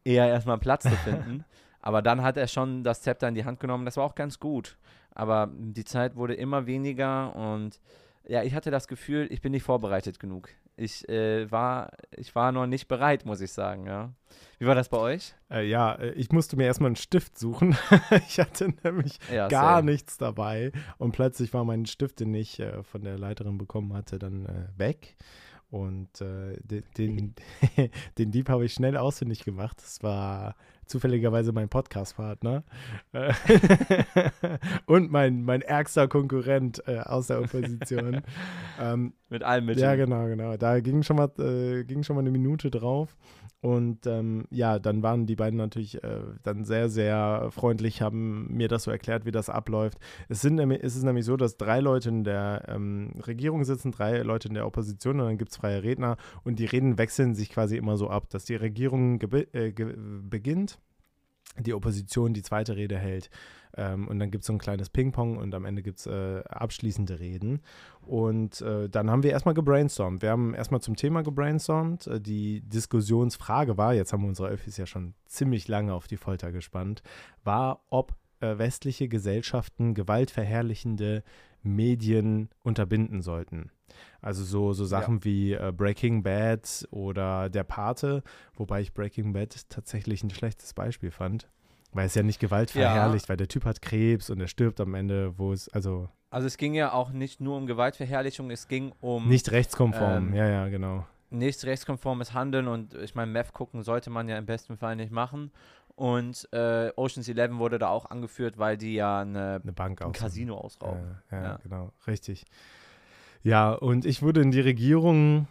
eher 0.04 0.28
erstmal 0.28 0.58
Platz 0.58 0.84
zu 0.84 0.90
finden. 1.04 1.46
Aber 1.82 2.02
dann 2.02 2.22
hat 2.22 2.38
er 2.38 2.48
schon 2.48 2.84
das 2.84 3.02
Zepter 3.02 3.28
in 3.28 3.36
die 3.36 3.46
Hand 3.46 3.60
genommen. 3.60 3.86
Das 3.86 3.98
war 3.98 4.04
auch 4.04 4.16
ganz 4.16 4.40
gut. 4.40 4.78
Aber 5.12 5.50
die 5.54 5.86
Zeit 5.86 6.16
wurde 6.16 6.34
immer 6.34 6.68
weniger 6.68 7.36
und 7.36 7.80
ja, 8.28 8.44
ich 8.44 8.54
hatte 8.54 8.72
das 8.72 8.88
Gefühl, 8.88 9.28
ich 9.32 9.42
bin 9.42 9.52
nicht 9.52 9.64
vorbereitet 9.64 10.20
genug. 10.20 10.50
Ich, 10.80 11.10
äh, 11.10 11.52
war, 11.52 11.92
ich 12.16 12.36
war 12.36 12.52
noch 12.52 12.68
nicht 12.68 12.88
bereit, 12.88 13.26
muss 13.26 13.42
ich 13.42 13.52
sagen, 13.52 13.88
ja. 13.88 14.14
Wie 14.60 14.68
war 14.68 14.76
das 14.76 14.90
bei 14.90 14.98
euch? 14.98 15.34
Äh, 15.50 15.68
ja, 15.68 15.94
äh, 15.94 16.12
ich 16.12 16.32
musste 16.32 16.56
mir 16.56 16.66
erstmal 16.66 16.90
einen 16.90 16.96
Stift 16.96 17.38
suchen. 17.38 17.76
ich 18.28 18.40
hatte 18.40 18.70
nämlich 18.84 19.18
ja, 19.32 19.48
gar 19.48 19.78
same. 19.78 19.92
nichts 19.92 20.18
dabei 20.18 20.72
und 21.00 21.14
plötzlich 21.14 21.52
war 21.54 21.66
mein 21.66 21.88
Stift, 21.88 22.20
den 22.20 22.34
ich 22.36 22.60
äh, 22.60 22.84
von 22.84 23.02
der 23.02 23.18
Leiterin 23.18 23.58
bekommen 23.58 23.94
hatte, 23.94 24.20
dann 24.20 24.46
äh, 24.46 24.68
weg. 24.78 25.18
Und 25.70 26.22
äh, 26.22 26.58
den, 26.62 26.84
den, 26.98 27.36
den 28.18 28.32
Dieb 28.32 28.48
habe 28.48 28.66
ich 28.66 28.74
schnell 28.74 28.98
ausfindig 28.98 29.44
gemacht. 29.44 29.78
Das 29.82 30.02
war 30.04 30.56
zufälligerweise 30.88 31.52
mein 31.52 31.70
Podcast-Partner 31.70 32.64
äh, 33.14 33.34
und 34.86 35.12
mein, 35.12 35.44
mein 35.44 35.62
ärgster 35.62 36.08
Konkurrent 36.08 36.82
äh, 36.88 37.00
aus 37.00 37.28
der 37.28 37.42
Opposition. 37.42 38.22
ähm, 38.82 39.14
Mit 39.30 39.44
allem 39.44 39.66
Mitteln. 39.66 39.84
Ja, 39.84 39.96
genau, 39.96 40.26
genau. 40.28 40.58
Da 40.58 40.80
ging 40.80 41.04
schon 41.04 41.18
mal, 41.18 41.30
äh, 41.40 41.84
ging 41.84 42.04
schon 42.04 42.16
mal 42.16 42.22
eine 42.22 42.32
Minute 42.32 42.72
drauf. 42.72 43.16
Und 43.60 44.06
ähm, 44.06 44.46
ja, 44.52 44.78
dann 44.78 45.02
waren 45.02 45.26
die 45.26 45.36
beiden 45.36 45.58
natürlich 45.58 46.04
äh, 46.04 46.22
dann 46.44 46.64
sehr, 46.64 46.90
sehr 46.90 47.48
freundlich, 47.50 48.02
haben 48.02 48.48
mir 48.56 48.68
das 48.68 48.84
so 48.84 48.92
erklärt, 48.92 49.26
wie 49.26 49.32
das 49.32 49.50
abläuft. 49.50 49.98
Es, 50.30 50.42
sind, 50.42 50.60
es 50.60 50.96
ist 50.96 51.04
nämlich 51.04 51.26
so, 51.26 51.38
dass 51.38 51.58
drei 51.58 51.80
Leute 51.80 52.10
in 52.10 52.24
der 52.24 52.66
ähm, 52.68 53.14
Regierung 53.26 53.64
sitzen, 53.64 53.92
drei 53.92 54.20
Leute 54.20 54.48
in 54.48 54.54
der 54.54 54.68
Opposition 54.68 55.20
und 55.20 55.26
dann 55.26 55.38
gibt 55.40 55.52
es 55.52 55.58
freie 55.58 55.82
Redner 55.82 56.18
und 56.44 56.60
die 56.60 56.66
Reden 56.66 57.00
wechseln 57.00 57.34
sich 57.34 57.50
quasi 57.50 57.78
immer 57.78 57.98
so 57.98 58.10
ab, 58.10 58.30
dass 58.30 58.46
die 58.46 58.56
Regierung 58.56 59.20
äh, 59.22 59.74
beginnt 60.22 60.80
die 61.60 61.74
Opposition 61.74 62.34
die 62.34 62.44
zweite 62.44 62.76
Rede 62.76 62.98
hält. 62.98 63.30
Ähm, 63.76 64.08
und 64.08 64.20
dann 64.20 64.32
gibt 64.32 64.44
es 64.44 64.48
so 64.48 64.54
ein 64.54 64.60
kleines 64.60 64.90
Ping-Pong 64.90 65.38
und 65.38 65.54
am 65.54 65.66
Ende 65.66 65.82
gibt 65.82 66.00
es 66.00 66.08
äh, 66.08 66.44
abschließende 66.48 67.20
Reden. 67.20 67.62
Und 68.02 68.62
äh, 68.62 68.90
dann 68.90 69.10
haben 69.10 69.24
wir 69.24 69.32
erstmal 69.32 69.54
gebrainstormt. 69.54 70.22
Wir 70.22 70.32
haben 70.32 70.54
erstmal 70.54 70.82
zum 70.82 70.96
Thema 70.96 71.24
gebrainstormt. 71.24 72.08
Äh, 72.08 72.22
die 72.22 72.62
Diskussionsfrage 72.62 73.78
war, 73.78 73.94
jetzt 73.94 74.14
haben 74.14 74.22
wir 74.22 74.30
unsere 74.30 74.50
Öffis 74.50 74.78
ja 74.78 74.86
schon 74.86 75.14
ziemlich 75.26 75.68
lange 75.68 75.94
auf 75.94 76.08
die 76.08 76.18
Folter 76.18 76.52
gespannt, 76.52 77.04
war, 77.44 77.82
ob 77.90 78.16
äh, 78.40 78.58
westliche 78.58 79.08
Gesellschaften 79.08 79.94
gewaltverherrlichende 79.94 81.24
Medien 81.64 82.50
unterbinden 82.64 83.22
sollten. 83.22 83.72
Also 84.22 84.44
so, 84.44 84.74
so 84.74 84.86
Sachen 84.86 85.18
ja. 85.18 85.24
wie 85.24 85.54
äh, 85.54 85.74
Breaking 85.76 86.24
Bad 86.24 86.88
oder 86.92 87.50
Der 87.50 87.64
Pate, 87.64 88.24
wobei 88.56 88.82
ich 88.82 88.94
Breaking 88.94 89.34
Bad 89.34 89.70
tatsächlich 89.70 90.24
ein 90.24 90.30
schlechtes 90.30 90.74
Beispiel 90.74 91.12
fand. 91.12 91.50
Weil 91.94 92.08
es 92.08 92.16
ja 92.16 92.24
nicht 92.24 92.40
Gewalt 92.40 92.72
verherrlicht, 92.72 93.26
ja. 93.26 93.30
weil 93.30 93.38
der 93.38 93.48
Typ 93.48 93.66
hat 93.66 93.82
Krebs 93.82 94.30
und 94.30 94.40
er 94.40 94.48
stirbt 94.48 94.80
am 94.80 94.94
Ende, 94.94 95.38
wo 95.38 95.52
es, 95.52 95.70
also. 95.70 96.10
Also 96.30 96.48
es 96.48 96.58
ging 96.58 96.74
ja 96.74 96.92
auch 96.92 97.12
nicht 97.12 97.40
nur 97.40 97.58
um 97.58 97.66
Gewaltverherrlichung, 97.66 98.52
es 98.52 98.68
ging 98.68 98.92
um. 99.00 99.28
Nicht 99.28 99.52
rechtskonform, 99.52 100.30
ähm, 100.30 100.34
ja, 100.34 100.48
ja, 100.48 100.68
genau. 100.68 101.06
Nicht 101.30 101.64
rechtskonformes 101.66 102.34
Handeln 102.34 102.68
und 102.68 102.94
ich 102.94 103.16
meine, 103.16 103.32
Meth 103.32 103.54
gucken 103.54 103.84
sollte 103.84 104.10
man 104.10 104.30
ja 104.30 104.38
im 104.38 104.46
besten 104.46 104.78
Fall 104.78 104.96
nicht 104.96 105.12
machen. 105.12 105.52
Und 105.96 106.48
äh, 106.52 106.92
Ocean's 106.96 107.28
Eleven 107.28 107.58
wurde 107.58 107.80
da 107.80 107.88
auch 107.88 108.06
angeführt, 108.06 108.60
weil 108.60 108.78
die 108.78 108.94
ja 108.94 109.22
eine, 109.22 109.60
eine 109.64 109.74
Bank 109.74 110.02
ein 110.04 110.12
Casino 110.12 110.56
ausrauben. 110.56 111.18
Ja, 111.32 111.38
ja, 111.38 111.44
ja, 111.44 111.60
genau, 111.64 111.92
richtig. 112.06 112.46
Ja, 113.42 113.72
und 113.72 114.06
ich 114.06 114.22
wurde 114.22 114.42
in 114.42 114.52
die 114.52 114.60
Regierung 114.60 115.48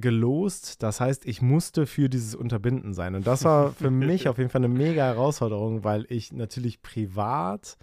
gelost. 0.00 0.82
Das 0.82 1.00
heißt, 1.00 1.26
ich 1.26 1.42
musste 1.42 1.86
für 1.86 2.08
dieses 2.08 2.34
Unterbinden 2.34 2.94
sein. 2.94 3.14
Und 3.14 3.26
das 3.26 3.44
war 3.44 3.72
für 3.72 3.90
mich 3.90 4.28
auf 4.28 4.38
jeden 4.38 4.50
Fall 4.50 4.64
eine 4.64 4.68
mega 4.68 5.04
Herausforderung, 5.04 5.84
weil 5.84 6.06
ich 6.08 6.32
natürlich 6.32 6.82
privat 6.82 7.76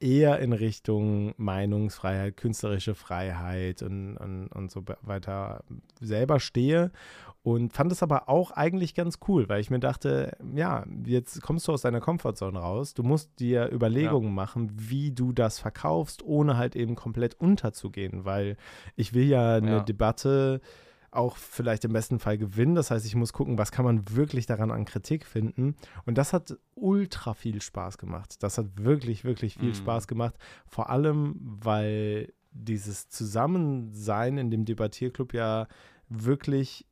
eher 0.00 0.38
in 0.38 0.52
Richtung 0.52 1.34
Meinungsfreiheit, 1.36 2.36
künstlerische 2.36 2.94
Freiheit 2.94 3.82
und, 3.82 4.16
und, 4.16 4.48
und 4.48 4.70
so 4.70 4.82
weiter 5.02 5.62
selber 6.00 6.40
stehe 6.40 6.90
und 7.42 7.72
fand 7.72 7.90
es 7.90 8.02
aber 8.02 8.28
auch 8.28 8.50
eigentlich 8.50 8.94
ganz 8.94 9.18
cool, 9.28 9.48
weil 9.48 9.60
ich 9.60 9.70
mir 9.70 9.80
dachte, 9.80 10.36
ja, 10.54 10.84
jetzt 11.04 11.40
kommst 11.42 11.68
du 11.68 11.72
aus 11.72 11.82
deiner 11.82 12.00
Komfortzone 12.00 12.58
raus, 12.58 12.92
du 12.92 13.02
musst 13.02 13.40
dir 13.40 13.72
Überlegungen 13.72 14.28
ja. 14.28 14.34
machen, 14.34 14.70
wie 14.74 15.12
du 15.12 15.32
das 15.32 15.58
verkaufst, 15.58 16.22
ohne 16.22 16.58
halt 16.58 16.76
eben 16.76 16.96
komplett 16.96 17.40
unterzugehen, 17.40 18.24
weil 18.24 18.56
ich 18.94 19.14
will 19.14 19.26
ja 19.26 19.56
eine 19.56 19.70
ja. 19.70 19.80
Debatte 19.80 20.60
auch 21.12 21.36
vielleicht 21.36 21.84
im 21.84 21.92
besten 21.92 22.18
Fall 22.18 22.38
gewinnen. 22.38 22.74
Das 22.74 22.90
heißt, 22.90 23.06
ich 23.06 23.14
muss 23.14 23.32
gucken, 23.32 23.58
was 23.58 23.72
kann 23.72 23.84
man 23.84 24.08
wirklich 24.10 24.46
daran 24.46 24.70
an 24.70 24.84
Kritik 24.84 25.26
finden. 25.26 25.76
Und 26.06 26.18
das 26.18 26.32
hat 26.32 26.56
ultra 26.74 27.34
viel 27.34 27.60
Spaß 27.60 27.98
gemacht. 27.98 28.42
Das 28.42 28.58
hat 28.58 28.66
wirklich, 28.76 29.24
wirklich 29.24 29.54
viel 29.54 29.70
mhm. 29.70 29.74
Spaß 29.74 30.06
gemacht. 30.06 30.36
Vor 30.66 30.90
allem, 30.90 31.36
weil 31.40 32.32
dieses 32.52 33.08
Zusammensein 33.08 34.38
in 34.38 34.50
dem 34.50 34.64
Debattierclub 34.64 35.34
ja 35.34 35.66
wirklich 36.08 36.86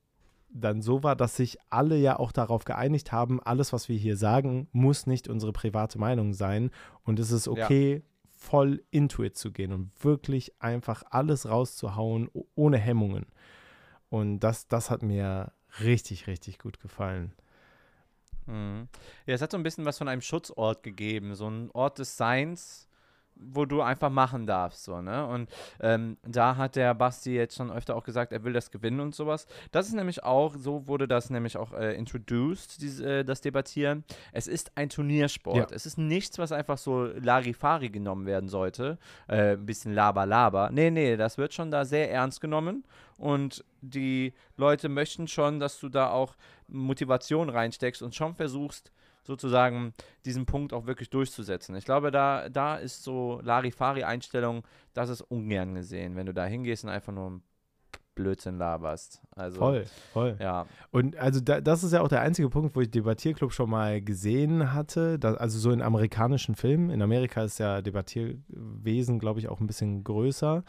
dann 0.51 0.81
so 0.81 1.03
war, 1.03 1.15
dass 1.15 1.37
sich 1.37 1.59
alle 1.71 1.97
ja 1.97 2.19
auch 2.19 2.33
darauf 2.33 2.65
geeinigt 2.65 3.13
haben, 3.13 3.41
alles, 3.43 3.73
was 3.73 3.89
wir 3.89 3.97
hier 3.97 4.17
sagen, 4.17 4.69
muss 4.73 5.07
nicht 5.07 5.29
unsere 5.29 5.53
private 5.53 5.99
Meinung 5.99 6.33
sein. 6.33 6.71
Und 7.03 7.19
es 7.19 7.31
ist 7.31 7.49
okay, 7.49 7.97
ja. 7.97 8.01
voll 8.31 8.83
into 8.91 9.23
it 9.23 9.37
zu 9.37 9.53
gehen 9.53 9.73
und 9.73 9.93
wirklich 10.03 10.53
einfach 10.61 11.03
alles 11.11 11.49
rauszuhauen, 11.49 12.31
ohne 12.55 12.79
Hemmungen. 12.79 13.27
Und 14.11 14.41
das, 14.41 14.69
das 14.69 14.91
hat 14.91 15.03
mir 15.03 15.53
richtig, 15.81 16.27
richtig 16.27 16.59
gut 16.59 16.81
gefallen. 16.81 17.33
Mhm. 18.47 18.89
Ja, 19.27 19.35
es 19.35 19.43
hat 19.43 19.53
so 19.53 19.59
ein 19.59 19.63
bisschen 19.63 19.85
was 19.85 19.99
von 19.99 20.09
einem 20.09 20.23
Schutzort 20.23 20.83
gegeben, 20.83 21.35
so 21.35 21.49
ein 21.49 21.71
Ort 21.73 21.99
des 21.99 22.17
Seins, 22.17 22.88
wo 23.41 23.65
du 23.65 23.83
einfach 23.83 24.11
machen 24.11 24.47
darfst, 24.47 24.85
so, 24.85 25.01
ne? 25.01 25.27
Und 25.27 25.49
ähm, 25.81 26.17
da 26.27 26.57
hat 26.57 26.77
der 26.77 26.95
Basti 26.95 27.35
jetzt 27.35 27.57
schon 27.57 27.71
öfter 27.71 27.97
auch 27.97 28.05
gesagt, 28.05 28.33
er 28.33 28.45
will 28.45 28.53
das 28.53 28.71
gewinnen 28.71 29.01
und 29.01 29.15
sowas. 29.15 29.47
Das 29.73 29.87
ist 29.87 29.95
nämlich 29.95 30.25
auch, 30.25 30.55
so 30.57 30.87
wurde 30.87 31.09
das 31.09 31.31
nämlich 31.31 31.57
auch 31.57 31.73
äh, 31.73 31.95
introduced, 31.95 32.81
diese, 32.81 33.21
äh, 33.21 33.25
das 33.25 33.41
Debattieren. 33.41 34.05
Es 34.33 34.47
ist 34.47 34.73
ein 34.77 34.89
Turniersport. 34.89 35.71
Ja. 35.71 35.77
Es 35.77 35.87
ist 35.87 35.99
nichts, 35.99 36.39
was 36.39 36.53
einfach 36.53 36.79
so 36.79 37.05
Larifari 37.05 37.91
genommen 37.91 38.27
werden 38.27 38.49
sollte. 38.49 38.99
Äh, 39.29 39.53
ein 39.53 39.67
bisschen 39.67 39.95
Laber-Laber. 39.95 40.71
Nee, 40.73 40.91
nee, 40.91 41.17
das 41.17 41.39
wird 41.39 41.55
schon 41.55 41.71
da 41.71 41.85
sehr 41.85 42.11
ernst 42.11 42.41
genommen. 42.41 42.85
Und 43.19 43.65
die 43.81 44.33
Leute 44.57 44.89
möchten 44.89 45.27
schon, 45.29 45.61
dass 45.61 45.81
du 45.81 45.89
da 45.89 46.11
auch 46.11 46.37
Motivation 46.69 47.49
reinsteckst 47.49 48.03
und 48.03 48.15
schon 48.15 48.35
versuchst, 48.35 48.93
sozusagen 49.29 49.93
diesen 50.25 50.47
Punkt 50.47 50.73
auch 50.73 50.87
wirklich 50.87 51.11
durchzusetzen. 51.11 51.77
Ich 51.77 51.85
glaube, 51.85 52.11
da, 52.11 52.49
da 52.49 52.77
ist 52.77 53.05
so 53.05 53.41
Larifari-Einstellung, 53.45 54.67
das 54.95 55.11
ist 55.11 55.21
ungern 55.21 55.75
gesehen, 55.75 56.17
wenn 56.17 56.27
du 56.27 56.33
da 56.33 56.47
hingehst 56.47 56.83
und 56.83 56.91
einfach 56.91 57.13
nur 57.13 57.43
Blödsinn 58.15 58.57
laberst. 58.57 59.21
Also, 59.37 59.59
voll, 59.59 59.85
voll. 60.13 60.37
Ja. 60.41 60.67
Und 60.91 61.17
also 61.17 61.41
da, 61.41 61.61
das 61.61 61.85
ist 61.85 61.93
ja 61.93 62.01
auch 62.01 62.09
der 62.09 62.23
einzige 62.23 62.49
Punkt, 62.49 62.75
wo 62.75 62.81
ich 62.81 62.91
Debattierclub 62.91 63.53
schon 63.53 63.71
mal 63.71 64.01
gesehen 64.01 64.73
hatte. 64.73 65.19
Da, 65.19 65.35
also 65.35 65.59
so 65.59 65.71
in 65.71 65.83
amerikanischen 65.83 66.57
Filmen. 66.57 66.89
In 66.89 67.03
Amerika 67.03 67.45
ist 67.45 67.59
ja 67.59 67.83
Debattierwesen, 67.83 69.19
glaube 69.19 69.41
ich, 69.41 69.49
auch 69.49 69.61
ein 69.61 69.67
bisschen 69.67 70.03
größer. 70.05 70.65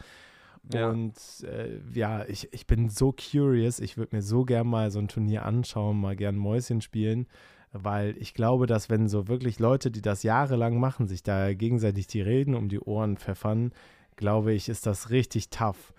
Ja. 0.72 0.90
Und 0.90 1.14
äh, 1.44 1.80
ja, 1.94 2.26
ich, 2.26 2.52
ich 2.52 2.66
bin 2.66 2.90
so 2.90 3.12
curious. 3.12 3.80
Ich 3.80 3.96
würde 3.96 4.14
mir 4.14 4.22
so 4.22 4.44
gern 4.44 4.66
mal 4.66 4.90
so 4.90 4.98
ein 4.98 5.08
Turnier 5.08 5.46
anschauen, 5.46 5.98
mal 5.98 6.14
gern 6.14 6.36
Mäuschen 6.36 6.82
spielen 6.82 7.26
weil 7.72 8.16
ich 8.18 8.34
glaube, 8.34 8.66
dass 8.66 8.90
wenn 8.90 9.08
so 9.08 9.28
wirklich 9.28 9.58
Leute, 9.58 9.90
die 9.90 10.02
das 10.02 10.22
jahrelang 10.22 10.78
machen, 10.78 11.06
sich 11.06 11.22
da 11.22 11.54
gegenseitig 11.54 12.06
die 12.06 12.22
Reden 12.22 12.54
um 12.54 12.68
die 12.68 12.80
Ohren 12.80 13.16
pfeffern, 13.16 13.72
glaube 14.16 14.52
ich, 14.52 14.68
ist 14.68 14.86
das 14.86 15.10
richtig 15.10 15.50
tough. 15.50 15.92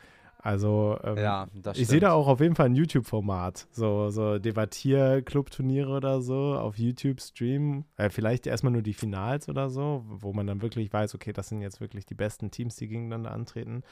Also 0.43 0.97
ähm, 1.03 1.17
ja, 1.17 1.47
ich 1.75 1.87
sehe 1.87 1.99
da 1.99 2.13
auch 2.13 2.27
auf 2.27 2.39
jeden 2.39 2.55
Fall 2.55 2.65
ein 2.65 2.75
YouTube-Format, 2.75 3.67
so, 3.71 4.09
so 4.09 4.39
Debattier-Club-Turniere 4.39 5.91
oder 5.91 6.21
so 6.21 6.55
auf 6.55 6.79
YouTube 6.79 7.21
streamen. 7.21 7.85
Äh, 7.97 8.09
vielleicht 8.09 8.47
erstmal 8.47 8.73
nur 8.73 8.81
die 8.81 8.95
Finals 8.95 9.49
oder 9.49 9.69
so, 9.69 10.03
wo 10.07 10.33
man 10.33 10.47
dann 10.47 10.63
wirklich 10.63 10.91
weiß, 10.91 11.13
okay, 11.13 11.31
das 11.31 11.49
sind 11.49 11.61
jetzt 11.61 11.79
wirklich 11.79 12.07
die 12.07 12.15
besten 12.15 12.49
Teams, 12.49 12.75
die 12.75 12.87
gegeneinander 12.87 13.31
antreten. 13.31 13.83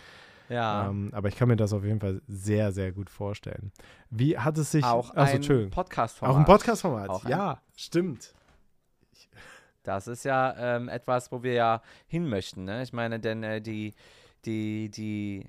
Ja. 0.49 0.89
Ähm, 0.89 1.09
aber 1.13 1.27
ich 1.27 1.35
kann 1.35 1.47
mir 1.47 1.55
das 1.55 1.73
auf 1.73 1.83
jeden 1.83 1.99
Fall 1.99 2.21
sehr, 2.27 2.71
sehr 2.71 2.91
gut 2.91 3.09
vorstellen. 3.09 3.71
Wie 4.09 4.37
hat 4.37 4.57
es 4.57 4.71
sich. 4.71 4.83
Auch 4.83 5.15
achso, 5.15 5.53
ein 5.53 5.69
Podcast-Format. 5.69 6.35
Auch 6.35 6.39
ein 6.39 6.45
Podcast-Format, 6.45 7.23
ja, 7.29 7.51
ein, 7.51 7.57
stimmt. 7.75 8.33
Das 9.83 10.07
ist 10.07 10.25
ja 10.25 10.55
ähm, 10.57 10.89
etwas, 10.89 11.31
wo 11.31 11.41
wir 11.43 11.53
ja 11.53 11.81
hin 12.07 12.27
möchten. 12.27 12.65
Ne? 12.65 12.83
Ich 12.83 12.93
meine, 12.93 13.19
denn 13.19 13.43
äh, 13.43 13.61
die, 13.61 13.93
die, 14.45 14.89
die, 14.89 15.45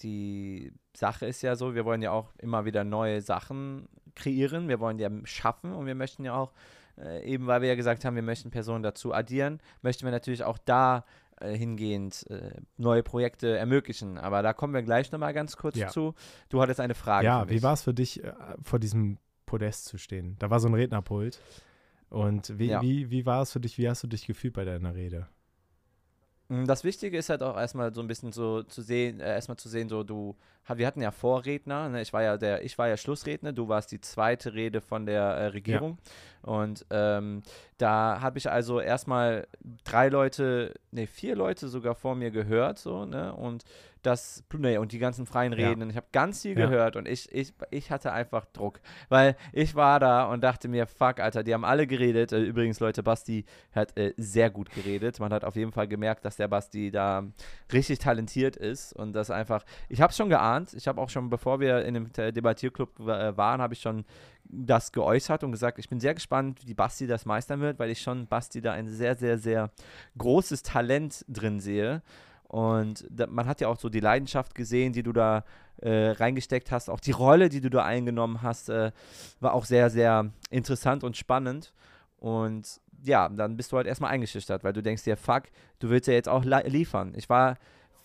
die 0.00 0.72
Sache 0.94 1.26
ist 1.26 1.42
ja 1.42 1.54
so, 1.56 1.74
wir 1.74 1.84
wollen 1.84 2.02
ja 2.02 2.10
auch 2.10 2.32
immer 2.38 2.64
wieder 2.64 2.84
neue 2.84 3.20
Sachen 3.20 3.88
kreieren. 4.14 4.68
Wir 4.68 4.80
wollen 4.80 4.98
ja 4.98 5.08
schaffen 5.24 5.72
und 5.72 5.86
wir 5.86 5.94
möchten 5.94 6.24
ja 6.24 6.34
auch, 6.34 6.52
äh, 6.98 7.24
eben 7.24 7.46
weil 7.46 7.62
wir 7.62 7.68
ja 7.68 7.76
gesagt 7.76 8.04
haben, 8.04 8.16
wir 8.16 8.22
möchten 8.22 8.50
Personen 8.50 8.82
dazu 8.82 9.14
addieren, 9.14 9.60
möchten 9.82 10.04
wir 10.04 10.10
natürlich 10.10 10.42
auch 10.42 10.58
da 10.58 11.04
äh, 11.40 11.56
hingehend 11.56 12.26
äh, 12.30 12.60
neue 12.76 13.02
Projekte 13.02 13.56
ermöglichen. 13.56 14.18
Aber 14.18 14.42
da 14.42 14.52
kommen 14.52 14.74
wir 14.74 14.82
gleich 14.82 15.12
nochmal 15.12 15.32
ganz 15.32 15.56
kurz 15.56 15.76
ja. 15.76 15.88
zu. 15.88 16.14
Du 16.48 16.60
hattest 16.60 16.80
eine 16.80 16.94
Frage. 16.94 17.26
Ja, 17.26 17.48
wie 17.48 17.62
war 17.62 17.74
es 17.74 17.82
für 17.82 17.94
dich, 17.94 18.22
äh, 18.24 18.32
vor 18.62 18.78
diesem 18.78 19.18
Podest 19.46 19.86
zu 19.86 19.98
stehen? 19.98 20.36
Da 20.38 20.50
war 20.50 20.60
so 20.60 20.68
ein 20.68 20.74
Rednerpult. 20.74 21.40
Und 22.10 22.58
wie, 22.58 22.66
Ja. 22.68 22.82
wie, 22.82 23.10
wie 23.10 23.26
war 23.26 23.42
es 23.42 23.52
für 23.52 23.60
dich, 23.60 23.78
wie 23.78 23.88
hast 23.88 24.02
du 24.02 24.06
dich 24.06 24.26
gefühlt 24.26 24.54
bei 24.54 24.64
deiner 24.64 24.94
Rede? 24.94 25.28
Mm, 26.48 26.64
Das 26.66 26.84
Wichtige 26.84 27.18
ist 27.18 27.28
halt 27.28 27.42
auch 27.42 27.56
erstmal 27.56 27.92
so 27.94 28.00
ein 28.00 28.06
bisschen 28.08 28.32
so 28.32 28.62
zu 28.62 28.82
sehen, 28.82 29.20
äh, 29.20 29.34
erstmal 29.34 29.56
zu 29.58 29.68
sehen, 29.68 29.88
so 29.88 30.02
du, 30.02 30.36
wir 30.74 30.86
hatten 30.86 31.00
ja 31.02 31.10
Vorredner, 31.10 31.88
ne? 31.88 32.02
ich 32.02 32.12
war 32.12 32.22
ja 32.22 32.36
der, 32.36 32.64
ich 32.64 32.76
war 32.78 32.88
ja 32.88 32.96
Schlussredner, 32.96 33.52
du 33.52 33.68
warst 33.68 33.92
die 33.92 34.00
zweite 34.00 34.54
Rede 34.54 34.80
von 34.80 35.06
der 35.06 35.22
äh, 35.22 35.46
Regierung. 35.48 35.98
Und 36.42 36.86
ähm, 36.90 37.42
da 37.78 38.20
habe 38.20 38.38
ich 38.38 38.50
also 38.50 38.80
erstmal 38.80 39.46
drei 39.84 40.08
Leute, 40.08 40.74
ne 40.90 41.06
vier 41.06 41.36
Leute 41.36 41.68
sogar 41.68 41.94
vor 41.94 42.14
mir 42.14 42.30
gehört, 42.30 42.78
so 42.78 43.04
ne? 43.04 43.34
Und 43.34 43.64
das, 44.02 44.44
ne, 44.56 44.80
und 44.80 44.92
die 44.92 44.98
ganzen 44.98 45.26
freien 45.26 45.52
Ja. 45.52 45.68
Reden, 45.68 45.82
und 45.82 45.90
ich 45.90 45.96
habe 45.96 46.06
ganz 46.12 46.42
viel 46.42 46.58
Ja. 46.58 46.66
gehört 46.66 46.96
und 46.96 47.06
ich, 47.08 47.32
ich, 47.32 47.52
ich 47.70 47.90
hatte 47.90 48.12
einfach 48.12 48.44
Druck, 48.46 48.80
weil 49.08 49.36
ich 49.52 49.74
war 49.74 50.00
da 50.00 50.24
und 50.24 50.42
dachte 50.42 50.68
mir, 50.68 50.86
fuck, 50.86 51.20
Alter, 51.20 51.42
die 51.42 51.54
haben 51.54 51.64
alle 51.64 51.86
geredet. 51.86 52.32
Äh, 52.32 52.40
Übrigens, 52.40 52.80
Leute, 52.80 53.02
Basti 53.02 53.44
hat 53.72 53.96
äh, 53.98 54.14
sehr 54.16 54.50
gut 54.50 54.70
geredet. 54.70 55.20
Man 55.20 55.32
hat 55.32 55.44
auf 55.44 55.56
jeden 55.56 55.72
Fall 55.72 55.88
gemerkt, 55.88 56.24
dass 56.24 56.36
der 56.36 56.48
Basti 56.48 56.90
da 56.90 57.24
richtig 57.72 57.98
talentiert 57.98 58.56
ist 58.56 58.92
und 58.92 59.12
das 59.12 59.30
einfach, 59.30 59.64
ich 59.88 60.00
habe 60.00 60.10
es 60.10 60.16
schon 60.16 60.28
geahnt. 60.28 60.74
Ich 60.74 60.88
habe 60.88 61.00
auch 61.00 61.10
schon, 61.10 61.30
bevor 61.30 61.60
wir 61.60 61.84
in 61.84 61.94
dem 61.94 62.12
Debattierclub 62.12 63.00
äh, 63.00 63.36
waren, 63.36 63.60
habe 63.60 63.74
ich 63.74 63.80
schon 63.80 64.04
das 64.50 64.92
geäußert 64.92 65.44
und 65.44 65.52
gesagt, 65.52 65.78
ich 65.78 65.88
bin 65.90 66.00
sehr 66.00 66.14
gespannt, 66.14 66.60
wie 66.64 66.72
Basti 66.72 67.06
das 67.06 67.26
meistern 67.26 67.60
wird, 67.60 67.78
weil 67.78 67.90
ich 67.90 68.00
schon 68.00 68.26
Basti 68.26 68.62
da 68.62 68.72
ein 68.72 68.88
sehr, 68.88 69.14
sehr, 69.14 69.36
sehr 69.36 69.70
großes 70.16 70.62
Talent 70.62 71.24
drin 71.28 71.60
sehe. 71.60 72.02
Und 72.48 73.06
da, 73.10 73.26
man 73.26 73.46
hat 73.46 73.60
ja 73.60 73.68
auch 73.68 73.78
so 73.78 73.88
die 73.88 74.00
Leidenschaft 74.00 74.54
gesehen, 74.54 74.92
die 74.92 75.02
du 75.02 75.12
da 75.12 75.44
äh, 75.82 76.10
reingesteckt 76.10 76.72
hast. 76.72 76.88
Auch 76.88 77.00
die 77.00 77.12
Rolle, 77.12 77.50
die 77.50 77.60
du 77.60 77.68
da 77.68 77.84
eingenommen 77.84 78.42
hast, 78.42 78.70
äh, 78.70 78.90
war 79.38 79.52
auch 79.52 79.66
sehr, 79.66 79.90
sehr 79.90 80.30
interessant 80.50 81.04
und 81.04 81.16
spannend. 81.16 81.74
Und 82.16 82.80
ja, 83.04 83.28
dann 83.28 83.56
bist 83.56 83.70
du 83.70 83.76
halt 83.76 83.86
erstmal 83.86 84.10
eingeschüchtert, 84.10 84.64
weil 84.64 84.72
du 84.72 84.82
denkst 84.82 85.04
dir, 85.04 85.16
fuck, 85.16 85.44
du 85.78 85.90
willst 85.90 86.08
ja 86.08 86.14
jetzt 86.14 86.28
auch 86.28 86.44
li- 86.44 86.68
liefern. 86.68 87.12
Ich 87.16 87.28
war 87.28 87.58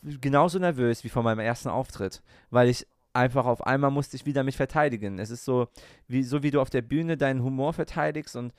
genauso 0.04 0.60
nervös 0.60 1.04
wie 1.06 1.10
vor 1.10 1.24
meinem 1.24 1.40
ersten 1.40 1.70
Auftritt, 1.70 2.22
weil 2.52 2.68
ich 2.68 2.86
einfach 3.14 3.46
auf 3.46 3.66
einmal 3.66 3.92
musste 3.92 4.18
ich 4.18 4.26
wieder 4.26 4.44
mich 4.44 4.58
verteidigen. 4.58 5.20
Es 5.20 5.30
ist 5.30 5.46
so, 5.46 5.68
wie, 6.08 6.24
so 6.24 6.44
wie 6.44 6.52
du 6.52 6.60
auf 6.60 6.70
der 6.70 6.82
Bühne 6.82 7.16
deinen 7.16 7.44
Humor 7.44 7.72
verteidigst 7.72 8.36
und 8.36 8.54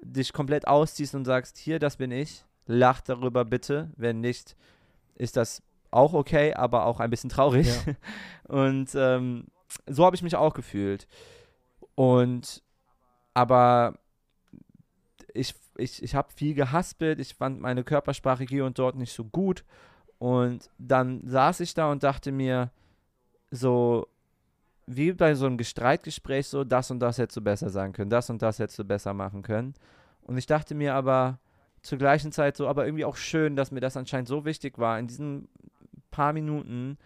dich 0.00 0.32
komplett 0.32 0.68
ausziehst 0.68 1.14
und 1.14 1.24
sagst, 1.24 1.58
hier, 1.58 1.78
das 1.78 1.96
bin 1.96 2.12
ich, 2.12 2.44
lach 2.66 3.00
darüber 3.00 3.44
bitte, 3.44 3.90
wenn 3.96 4.20
nicht, 4.20 4.56
ist 5.14 5.36
das 5.36 5.62
auch 5.90 6.12
okay, 6.12 6.54
aber 6.54 6.86
auch 6.86 7.00
ein 7.00 7.10
bisschen 7.10 7.30
traurig. 7.30 7.68
Und 8.48 8.94
ähm, 8.94 9.46
so 9.86 10.04
habe 10.04 10.16
ich 10.16 10.22
mich 10.22 10.36
auch 10.36 10.54
gefühlt. 10.54 11.06
Und 11.94 12.62
aber 13.32 13.98
ich, 15.32 15.54
ich, 15.76 16.02
ich 16.02 16.14
habe 16.14 16.32
viel 16.32 16.54
gehaspelt, 16.54 17.18
ich 17.18 17.34
fand 17.34 17.60
meine 17.60 17.84
Körpersprache 17.84 18.44
hier 18.44 18.64
und 18.64 18.78
dort 18.78 18.96
nicht 18.96 19.12
so 19.12 19.24
gut. 19.24 19.64
Und 20.18 20.70
dann 20.78 21.26
saß 21.26 21.60
ich 21.60 21.74
da 21.74 21.90
und 21.90 22.02
dachte 22.04 22.30
mir, 22.30 22.70
so 23.50 24.06
wie 24.86 25.12
bei 25.12 25.34
so 25.34 25.46
einem 25.46 25.58
Streitgespräch, 25.62 26.46
so 26.48 26.62
das 26.64 26.90
und 26.90 27.00
das 27.00 27.18
hättest 27.18 27.36
du 27.36 27.40
besser 27.40 27.70
sagen 27.70 27.92
können, 27.92 28.10
das 28.10 28.30
und 28.30 28.42
das 28.42 28.58
hättest 28.58 28.78
du 28.78 28.84
besser 28.84 29.14
machen 29.14 29.42
können. 29.42 29.74
Und 30.22 30.38
ich 30.38 30.46
dachte 30.46 30.74
mir 30.74 30.94
aber 30.94 31.38
zur 31.84 31.98
gleichen 31.98 32.32
Zeit 32.32 32.56
so, 32.56 32.66
aber 32.66 32.86
irgendwie 32.86 33.04
auch 33.04 33.16
schön, 33.16 33.56
dass 33.56 33.70
mir 33.70 33.80
das 33.80 33.96
anscheinend 33.96 34.26
so 34.26 34.44
wichtig 34.44 34.78
war, 34.78 34.98
in 34.98 35.06
diesen 35.06 35.48
paar 36.10 36.32
Minuten 36.32 36.98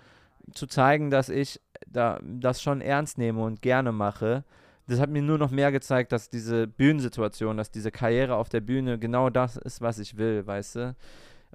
zu 0.54 0.66
zeigen, 0.66 1.10
dass 1.10 1.28
ich 1.28 1.60
da 1.86 2.20
das 2.22 2.62
schon 2.62 2.80
ernst 2.80 3.18
nehme 3.18 3.42
und 3.42 3.60
gerne 3.60 3.92
mache. 3.92 4.44
Das 4.86 5.00
hat 5.00 5.10
mir 5.10 5.20
nur 5.20 5.36
noch 5.36 5.50
mehr 5.50 5.72
gezeigt, 5.72 6.12
dass 6.12 6.30
diese 6.30 6.66
Bühnensituation, 6.66 7.56
dass 7.56 7.70
diese 7.70 7.90
Karriere 7.90 8.36
auf 8.36 8.48
der 8.48 8.60
Bühne 8.60 8.98
genau 8.98 9.28
das 9.28 9.56
ist, 9.56 9.82
was 9.82 9.98
ich 9.98 10.16
will, 10.16 10.46
weißt 10.46 10.76
du? 10.76 10.96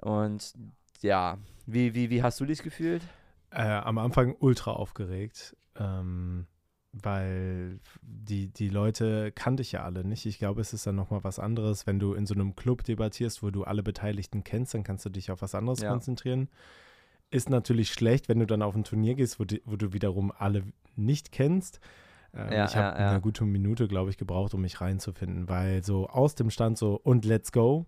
Und 0.00 0.54
ja, 1.02 1.38
wie, 1.66 1.94
wie, 1.94 2.10
wie 2.10 2.22
hast 2.22 2.38
du 2.40 2.44
dich 2.44 2.62
gefühlt? 2.62 3.02
Äh, 3.50 3.62
am 3.62 3.98
Anfang 3.98 4.36
ultra 4.38 4.72
aufgeregt, 4.72 5.56
ähm, 5.76 6.46
weil 7.02 7.80
die, 8.02 8.48
die 8.48 8.68
Leute 8.68 9.32
kannte 9.32 9.62
ich 9.62 9.72
ja 9.72 9.82
alle 9.82 10.04
nicht. 10.04 10.26
Ich 10.26 10.38
glaube, 10.38 10.60
es 10.60 10.72
ist 10.72 10.86
dann 10.86 10.94
nochmal 10.96 11.24
was 11.24 11.38
anderes, 11.38 11.86
wenn 11.86 11.98
du 11.98 12.14
in 12.14 12.26
so 12.26 12.34
einem 12.34 12.54
Club 12.54 12.84
debattierst, 12.84 13.42
wo 13.42 13.50
du 13.50 13.64
alle 13.64 13.82
Beteiligten 13.82 14.44
kennst, 14.44 14.74
dann 14.74 14.84
kannst 14.84 15.04
du 15.04 15.10
dich 15.10 15.30
auf 15.30 15.42
was 15.42 15.54
anderes 15.54 15.80
Ja. 15.80 15.90
konzentrieren. 15.90 16.48
Ist 17.30 17.50
natürlich 17.50 17.92
schlecht, 17.92 18.28
wenn 18.28 18.38
du 18.38 18.46
dann 18.46 18.62
auf 18.62 18.76
ein 18.76 18.84
Turnier 18.84 19.14
gehst, 19.14 19.40
wo, 19.40 19.44
die, 19.44 19.60
wo 19.64 19.76
du 19.76 19.92
wiederum 19.92 20.32
alle 20.38 20.62
nicht 20.94 21.32
kennst. 21.32 21.80
Ähm, 22.32 22.52
Ja, 22.52 22.64
ich 22.66 22.76
habe 22.76 22.98
ja, 22.98 23.10
eine 23.10 23.20
gute 23.20 23.44
Minute, 23.44 23.88
glaube 23.88 24.10
ich, 24.10 24.16
gebraucht, 24.16 24.54
um 24.54 24.60
mich 24.60 24.80
reinzufinden, 24.80 25.48
weil 25.48 25.82
so 25.82 26.08
aus 26.08 26.34
dem 26.36 26.50
Stand 26.50 26.78
so 26.78 26.94
und 27.02 27.24
let's 27.24 27.50
go 27.50 27.86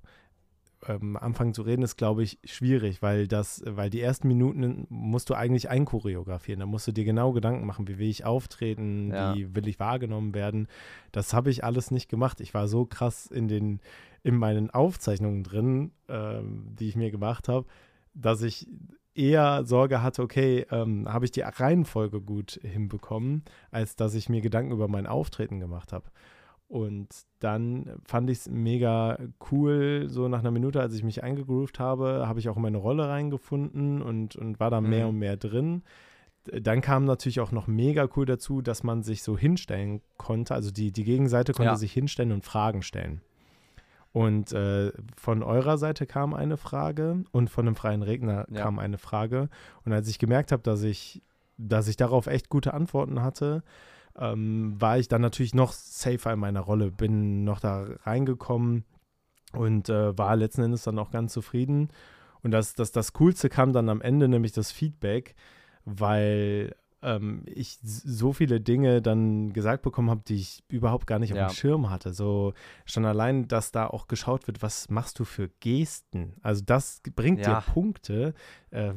ähm, 0.87 1.17
anfangen 1.17 1.55
zu 1.55 1.63
reden, 1.63 1.83
ist, 1.83 1.97
glaube 1.97 2.23
ich, 2.23 2.39
schwierig, 2.45 3.03
weil 3.03 3.27
das, 3.29 3.63
weil 3.67 3.91
die 3.91 4.01
ersten 4.01 4.29
Minuten 4.29 4.87
musst 4.89 5.31
du 5.31 5.35
eigentlich 5.35 5.69
einchoreografieren. 5.71 6.61
Da 6.61 6.67
musst 6.67 6.87
du 6.87 6.93
dir 6.93 7.05
genau 7.05 7.33
Gedanken 7.33 7.67
machen, 7.67 7.89
wie 7.89 7.99
will 7.99 8.09
ich 8.09 8.25
auftreten, 8.25 9.11
Ja. 9.11 9.35
wie 9.35 9.55
will 9.55 9.67
ich 9.69 9.81
wahrgenommen 9.81 10.35
werden. 10.35 10.69
Das 11.13 11.33
habe 11.33 11.51
ich 11.51 11.65
alles 11.65 11.91
nicht 11.91 12.09
gemacht. 12.09 12.41
Ich 12.41 12.55
war 12.55 12.69
so 12.69 12.85
krass 12.85 13.27
in 13.27 13.49
den, 13.49 13.81
in 14.23 14.37
meinen 14.37 14.71
Aufzeichnungen 14.71 15.43
drin, 15.43 15.93
ähm, 16.09 16.75
die 16.79 16.89
ich 16.89 16.97
mir 16.97 17.11
gemacht 17.11 17.49
habe, 17.49 17.67
dass 18.15 18.43
ich 18.43 18.67
eher 19.15 19.65
Sorge 19.65 20.03
hatte, 20.03 20.23
okay, 20.23 20.67
ähm, 20.71 21.11
habe 21.11 21.25
ich 21.25 21.31
die 21.31 21.41
Reihenfolge 21.41 22.21
gut 22.21 22.61
hinbekommen, 22.63 23.45
als 23.71 23.97
dass 23.97 24.15
ich 24.15 24.29
mir 24.29 24.43
Gedanken 24.43 24.73
über 24.73 24.89
mein 24.89 25.07
Auftreten 25.07 25.59
gemacht 25.59 25.93
habe. 25.93 26.07
Und 26.69 27.09
dann 27.39 28.01
fand 28.05 28.29
ich 28.29 28.39
es 28.39 28.49
mega 28.49 29.19
cool, 29.53 30.07
so 30.09 30.27
nach 30.27 30.41
einer 30.41 30.51
Minute, 30.51 30.81
als 30.81 30.95
ich 30.95 31.05
mich 31.05 31.23
eingegroovt 31.23 31.79
habe, 31.79 32.25
habe 32.27 32.41
ich 32.41 32.49
auch 32.49 32.57
in 32.57 32.63
meine 32.63 32.79
Rolle 32.79 33.09
reingefunden 33.09 34.03
und, 34.03 34.35
und 34.35 34.59
war 34.59 34.71
da 34.71 34.81
mehr 34.81 35.05
Mhm. 35.05 35.11
und 35.11 35.19
mehr 35.19 35.37
drin. 35.37 35.83
Dann 36.53 36.81
kam 36.81 37.05
natürlich 37.05 37.41
auch 37.41 37.53
noch 37.53 37.67
mega 37.69 38.09
cool 38.17 38.27
dazu, 38.27 38.63
dass 38.63 38.83
man 38.83 39.03
sich 39.03 39.23
so 39.23 39.37
hinstellen 39.39 40.01
konnte. 40.17 40.55
Also 40.55 40.71
die, 40.73 40.91
die 40.93 41.05
Gegenseite 41.05 41.53
konnte 41.53 41.71
Ja. 41.73 41.77
sich 41.77 41.93
hinstellen 41.93 42.33
und 42.33 42.45
Fragen 42.45 42.83
stellen. 42.83 43.21
Und 44.13 44.53
äh, 44.53 44.93
von 45.17 45.43
eurer 45.43 45.77
Seite 45.79 46.07
kam 46.07 46.35
eine 46.35 46.57
Frage 46.57 47.25
und 47.33 47.51
von 47.51 47.67
einem 47.67 47.77
freien 47.77 48.03
Redner 48.03 48.47
Ja. 48.51 48.63
kam 48.63 48.79
eine 48.79 48.99
Frage. 48.99 49.51
Und 49.85 49.93
als 49.93 50.09
ich 50.09 50.19
gemerkt 50.19 50.53
habe, 50.53 50.63
dass 50.63 50.83
ich, 50.83 51.23
dass 51.59 51.87
ich 51.87 51.97
darauf 51.97 52.27
echt 52.27 52.49
gute 52.49 52.75
Antworten 52.75 53.23
hatte, 53.23 53.63
ähm, 54.19 54.75
war 54.81 54.99
ich 54.99 55.09
dann 55.09 55.23
natürlich 55.23 55.55
noch 55.55 55.73
safer 55.73 56.33
in 56.33 56.39
meiner 56.39 56.61
Rolle, 56.61 56.91
bin 56.91 57.45
noch 57.45 57.61
da 57.61 57.87
reingekommen 58.03 58.85
und 59.53 59.89
äh, 59.89 60.17
war 60.17 60.37
letzten 60.37 60.63
Endes 60.63 60.83
dann 60.85 60.99
auch 60.99 61.11
ganz 61.11 61.33
zufrieden. 61.33 61.91
Und 62.43 62.51
das, 62.51 62.75
das, 62.75 62.93
das 62.93 63.13
Coolste 63.13 63.49
kam 63.49 63.73
dann 63.73 63.89
am 63.89 64.01
Ende, 64.01 64.29
nämlich 64.29 64.53
das 64.53 64.71
Feedback, 64.71 65.35
weil 65.85 66.75
ähm, 67.07 67.43
ich 67.47 67.79
so 67.83 68.33
viele 68.33 68.61
Dinge 68.61 69.01
dann 69.01 69.53
gesagt 69.53 69.83
bekommen 69.83 70.11
habe, 70.11 70.23
die 70.27 70.35
ich 70.35 70.65
überhaupt 70.69 71.07
gar 71.07 71.21
nicht 71.21 71.33
auf 71.33 71.39
Ja. 71.39 71.47
dem 71.47 71.55
Schirm 71.55 71.89
hatte. 71.89 72.13
So 72.13 72.53
schon 72.85 73.05
allein, 73.05 73.47
dass 73.47 73.71
da 73.71 73.87
auch 73.87 74.09
geschaut 74.09 74.49
wird, 74.49 74.61
was 74.61 74.91
machst 74.91 75.19
du 75.21 75.25
für 75.25 75.49
Gesten? 75.61 76.35
Also 76.43 76.63
das 76.67 77.01
bringt 77.15 77.47
Ja. 77.47 77.61
dir 77.61 77.73
Punkte, 77.73 78.35
äh, 78.71 78.93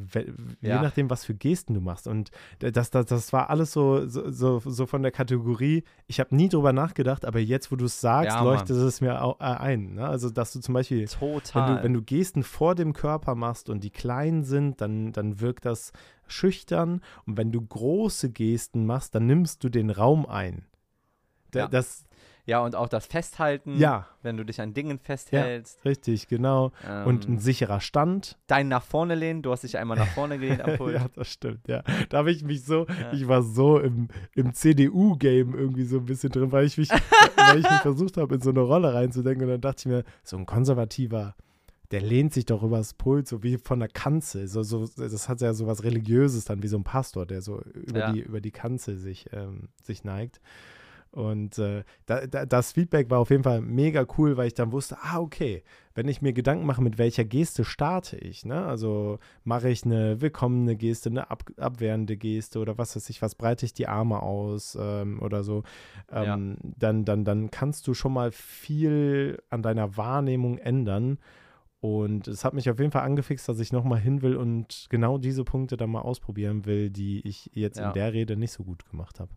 je 0.60 0.68
Ja. 0.70 0.82
nachdem, 0.82 1.08
was 1.08 1.24
für 1.24 1.34
Gesten 1.34 1.74
du 1.74 1.80
machst. 1.80 2.08
Und 2.08 2.30
das, 2.58 2.90
das, 2.90 3.06
das 3.06 3.32
war 3.32 3.48
alles 3.48 3.72
so, 3.72 4.06
so, 4.08 4.58
so, 4.58 4.86
von 4.86 5.02
der 5.02 5.12
Kategorie, 5.12 5.84
ich 6.08 6.18
habe 6.18 6.34
nie 6.34 6.48
drüber 6.48 6.72
nachgedacht, 6.72 7.24
aber 7.24 7.38
jetzt, 7.38 7.70
wo 7.70 7.76
du 7.76 7.84
es 7.84 8.00
sagst, 8.00 8.36
leuchtet 8.44 8.76
es 8.76 9.00
mir 9.00 9.22
auch, 9.22 9.38
äh, 9.40 9.44
ein. 9.44 9.94
Ne? 9.94 10.06
Also, 10.06 10.30
dass 10.30 10.52
du 10.52 10.60
zum 10.60 10.74
Beispiel 10.74 11.06
wenn 11.54 11.66
du, 11.66 11.82
wenn 11.84 11.92
du 11.92 12.02
Gesten 12.02 12.42
vor 12.42 12.74
dem 12.74 12.92
Körper 12.92 13.36
machst 13.36 13.70
und 13.70 13.84
die 13.84 13.90
klein 13.90 14.42
sind, 14.42 14.80
dann, 14.80 15.12
dann 15.12 15.40
wirkt 15.40 15.64
das 15.64 15.92
schüchtern. 16.30 17.00
Und 17.26 17.36
wenn 17.36 17.52
du 17.52 17.60
große 17.60 18.30
Gesten 18.30 18.86
machst, 18.86 19.14
dann 19.14 19.26
nimmst 19.26 19.62
du 19.64 19.68
den 19.68 19.90
Raum 19.90 20.26
ein. 20.26 20.66
Da, 21.50 21.60
Ja. 21.60 21.68
Das, 21.68 22.04
ja, 22.46 22.60
und 22.60 22.74
auch 22.74 22.88
das 22.88 23.06
Festhalten, 23.06 23.76
ja, 23.78 24.06
wenn 24.22 24.36
du 24.36 24.44
dich 24.44 24.60
an 24.60 24.72
Dingen 24.74 24.98
festhältst. 24.98 25.84
richtig, 25.84 26.26
genau. 26.26 26.72
Ähm, 26.88 27.06
Und 27.06 27.28
ein 27.28 27.38
sicherer 27.38 27.80
Stand. 27.80 28.38
dein 28.48 28.66
nach 28.66 28.82
vorne 28.82 29.14
lehnen, 29.14 29.42
du 29.42 29.52
hast 29.52 29.62
dich 29.62 29.76
einmal 29.78 29.96
nach 29.98 30.08
vorne 30.08 30.38
gelehnt 30.40 30.62
am 30.62 30.76
Pult. 30.76 30.94
ja, 30.94 31.06
das 31.14 31.28
stimmt, 31.30 31.68
ja. 31.68 31.82
Da 32.08 32.18
habe 32.18 32.32
ich 32.32 32.42
mich 32.42 32.64
so, 32.64 32.86
Ja. 32.88 33.12
ich 33.12 33.28
war 33.28 33.42
so 33.42 33.78
im, 33.78 34.08
im 34.34 34.52
CDU-Game 34.54 35.54
irgendwie 35.54 35.84
so 35.84 35.98
ein 35.98 36.06
bisschen 36.06 36.30
drin, 36.30 36.50
weil 36.50 36.64
ich 36.64 36.78
mich, 36.78 36.88
weil 37.36 37.58
ich 37.60 37.70
mich 37.70 37.80
versucht 37.82 38.16
habe, 38.16 38.34
in 38.34 38.40
so 38.40 38.50
eine 38.50 38.60
Rolle 38.60 38.94
reinzudenken. 38.94 39.44
Und 39.44 39.50
dann 39.50 39.60
dachte 39.60 39.80
ich 39.80 39.86
mir, 39.86 40.04
so 40.24 40.36
ein 40.36 40.46
konservativer, 40.46 41.36
der 41.90 42.00
lehnt 42.00 42.32
sich 42.32 42.46
doch 42.46 42.62
übers 42.62 42.94
Pult, 42.94 43.26
so 43.26 43.42
wie 43.42 43.58
von 43.58 43.80
der 43.80 43.88
Kanzel. 43.88 44.46
So, 44.46 44.62
so, 44.62 44.88
das 44.96 45.28
hat 45.28 45.40
ja 45.40 45.52
so 45.54 45.66
was 45.66 45.82
Religiöses 45.82 46.44
dann, 46.44 46.62
wie 46.62 46.68
so 46.68 46.76
ein 46.78 46.84
Pastor, 46.84 47.26
der 47.26 47.42
so 47.42 47.60
über, 47.74 47.98
Ja. 47.98 48.12
die, 48.12 48.20
über 48.20 48.40
die 48.40 48.52
Kanzel 48.52 48.96
sich, 48.96 49.26
ähm, 49.32 49.68
sich 49.82 50.04
neigt. 50.04 50.40
Und 51.12 51.58
äh, 51.58 51.82
da, 52.06 52.24
da, 52.28 52.46
das 52.46 52.70
Feedback 52.70 53.10
war 53.10 53.18
auf 53.18 53.30
jeden 53.30 53.42
Fall 53.42 53.60
mega 53.60 54.06
cool, 54.16 54.36
weil 54.36 54.46
ich 54.46 54.54
dann 54.54 54.70
wusste, 54.70 54.96
ah, 55.02 55.18
okay, 55.18 55.64
wenn 55.94 56.06
ich 56.06 56.22
mir 56.22 56.32
Gedanken 56.32 56.64
mache, 56.64 56.82
mit 56.82 56.98
welcher 56.98 57.24
Geste 57.24 57.64
starte 57.64 58.16
ich, 58.16 58.44
ne? 58.44 58.64
Also 58.64 59.18
mache 59.42 59.68
ich 59.68 59.84
eine 59.84 60.20
willkommene 60.20 60.76
Geste, 60.76 61.10
eine 61.10 61.28
ab, 61.28 61.42
abwehrende 61.56 62.16
Geste 62.16 62.60
oder 62.60 62.78
was 62.78 62.94
weiß 62.94 63.10
ich, 63.10 63.22
was 63.22 63.34
breite 63.34 63.66
ich 63.66 63.74
die 63.74 63.88
Arme 63.88 64.22
aus 64.22 64.78
ähm, 64.80 65.20
oder 65.20 65.42
so, 65.42 65.64
ähm, 66.12 66.24
ja. 66.24 66.68
dann, 66.78 67.04
dann, 67.04 67.24
dann 67.24 67.50
kannst 67.50 67.88
du 67.88 67.94
schon 67.94 68.12
mal 68.12 68.30
viel 68.30 69.42
an 69.50 69.62
deiner 69.62 69.96
Wahrnehmung 69.96 70.58
ändern. 70.58 71.18
Und 71.80 72.28
es 72.28 72.44
hat 72.44 72.52
mich 72.52 72.68
auf 72.68 72.78
jeden 72.78 72.90
Fall 72.90 73.02
angefixt, 73.02 73.48
dass 73.48 73.58
ich 73.58 73.72
nochmal 73.72 74.00
hin 74.00 74.20
will 74.20 74.36
und 74.36 74.86
genau 74.90 75.16
diese 75.16 75.44
Punkte 75.44 75.78
dann 75.78 75.90
mal 75.90 76.02
ausprobieren 76.02 76.66
will, 76.66 76.90
die 76.90 77.26
ich 77.26 77.50
jetzt 77.54 77.78
ja. 77.78 77.88
in 77.88 77.94
der 77.94 78.12
Rede 78.12 78.36
nicht 78.36 78.52
so 78.52 78.64
gut 78.64 78.88
gemacht 78.90 79.18
habe. 79.18 79.30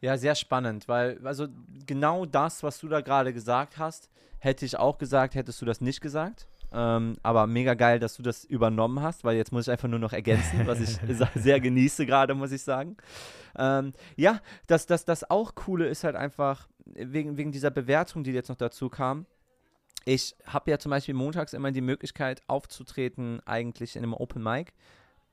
Ja, 0.00 0.16
sehr 0.16 0.36
spannend, 0.36 0.86
weil, 0.86 1.18
also 1.26 1.48
genau 1.86 2.24
das, 2.24 2.62
was 2.62 2.78
du 2.78 2.86
da 2.86 3.00
gerade 3.00 3.32
gesagt 3.32 3.78
hast, 3.78 4.08
hätte 4.38 4.64
ich 4.64 4.78
auch 4.78 4.98
gesagt, 4.98 5.34
hättest 5.34 5.60
du 5.60 5.66
das 5.66 5.80
nicht 5.80 6.00
gesagt. 6.00 6.46
Ähm, 6.70 7.16
aber 7.22 7.46
mega 7.46 7.74
geil, 7.74 7.98
dass 7.98 8.16
du 8.16 8.22
das 8.22 8.44
übernommen 8.44 9.00
hast, 9.02 9.24
weil 9.24 9.36
jetzt 9.36 9.52
muss 9.52 9.66
ich 9.66 9.72
einfach 9.72 9.88
nur 9.88 9.98
noch 9.98 10.12
ergänzen, 10.12 10.66
was 10.66 10.80
ich 10.80 10.98
sehr 11.34 11.60
genieße 11.60 12.06
gerade, 12.06 12.34
muss 12.34 12.52
ich 12.52 12.62
sagen. 12.62 12.96
Ähm, 13.56 13.92
ja, 14.16 14.40
das, 14.66 14.86
das, 14.86 15.04
das 15.04 15.28
auch 15.28 15.54
Coole 15.54 15.88
ist 15.88 16.04
halt 16.04 16.14
einfach, 16.14 16.68
wegen, 16.84 17.36
wegen 17.36 17.52
dieser 17.52 17.70
Bewertung, 17.70 18.22
die 18.22 18.32
jetzt 18.32 18.50
noch 18.50 18.56
dazu 18.56 18.88
kam. 18.88 19.26
Ich 20.08 20.34
habe 20.46 20.70
ja 20.70 20.78
zum 20.78 20.88
Beispiel 20.88 21.12
montags 21.12 21.52
immer 21.52 21.70
die 21.70 21.82
Möglichkeit 21.82 22.40
aufzutreten, 22.46 23.42
eigentlich 23.44 23.94
in 23.94 24.02
einem 24.02 24.14
Open 24.14 24.42
Mic. 24.42 24.72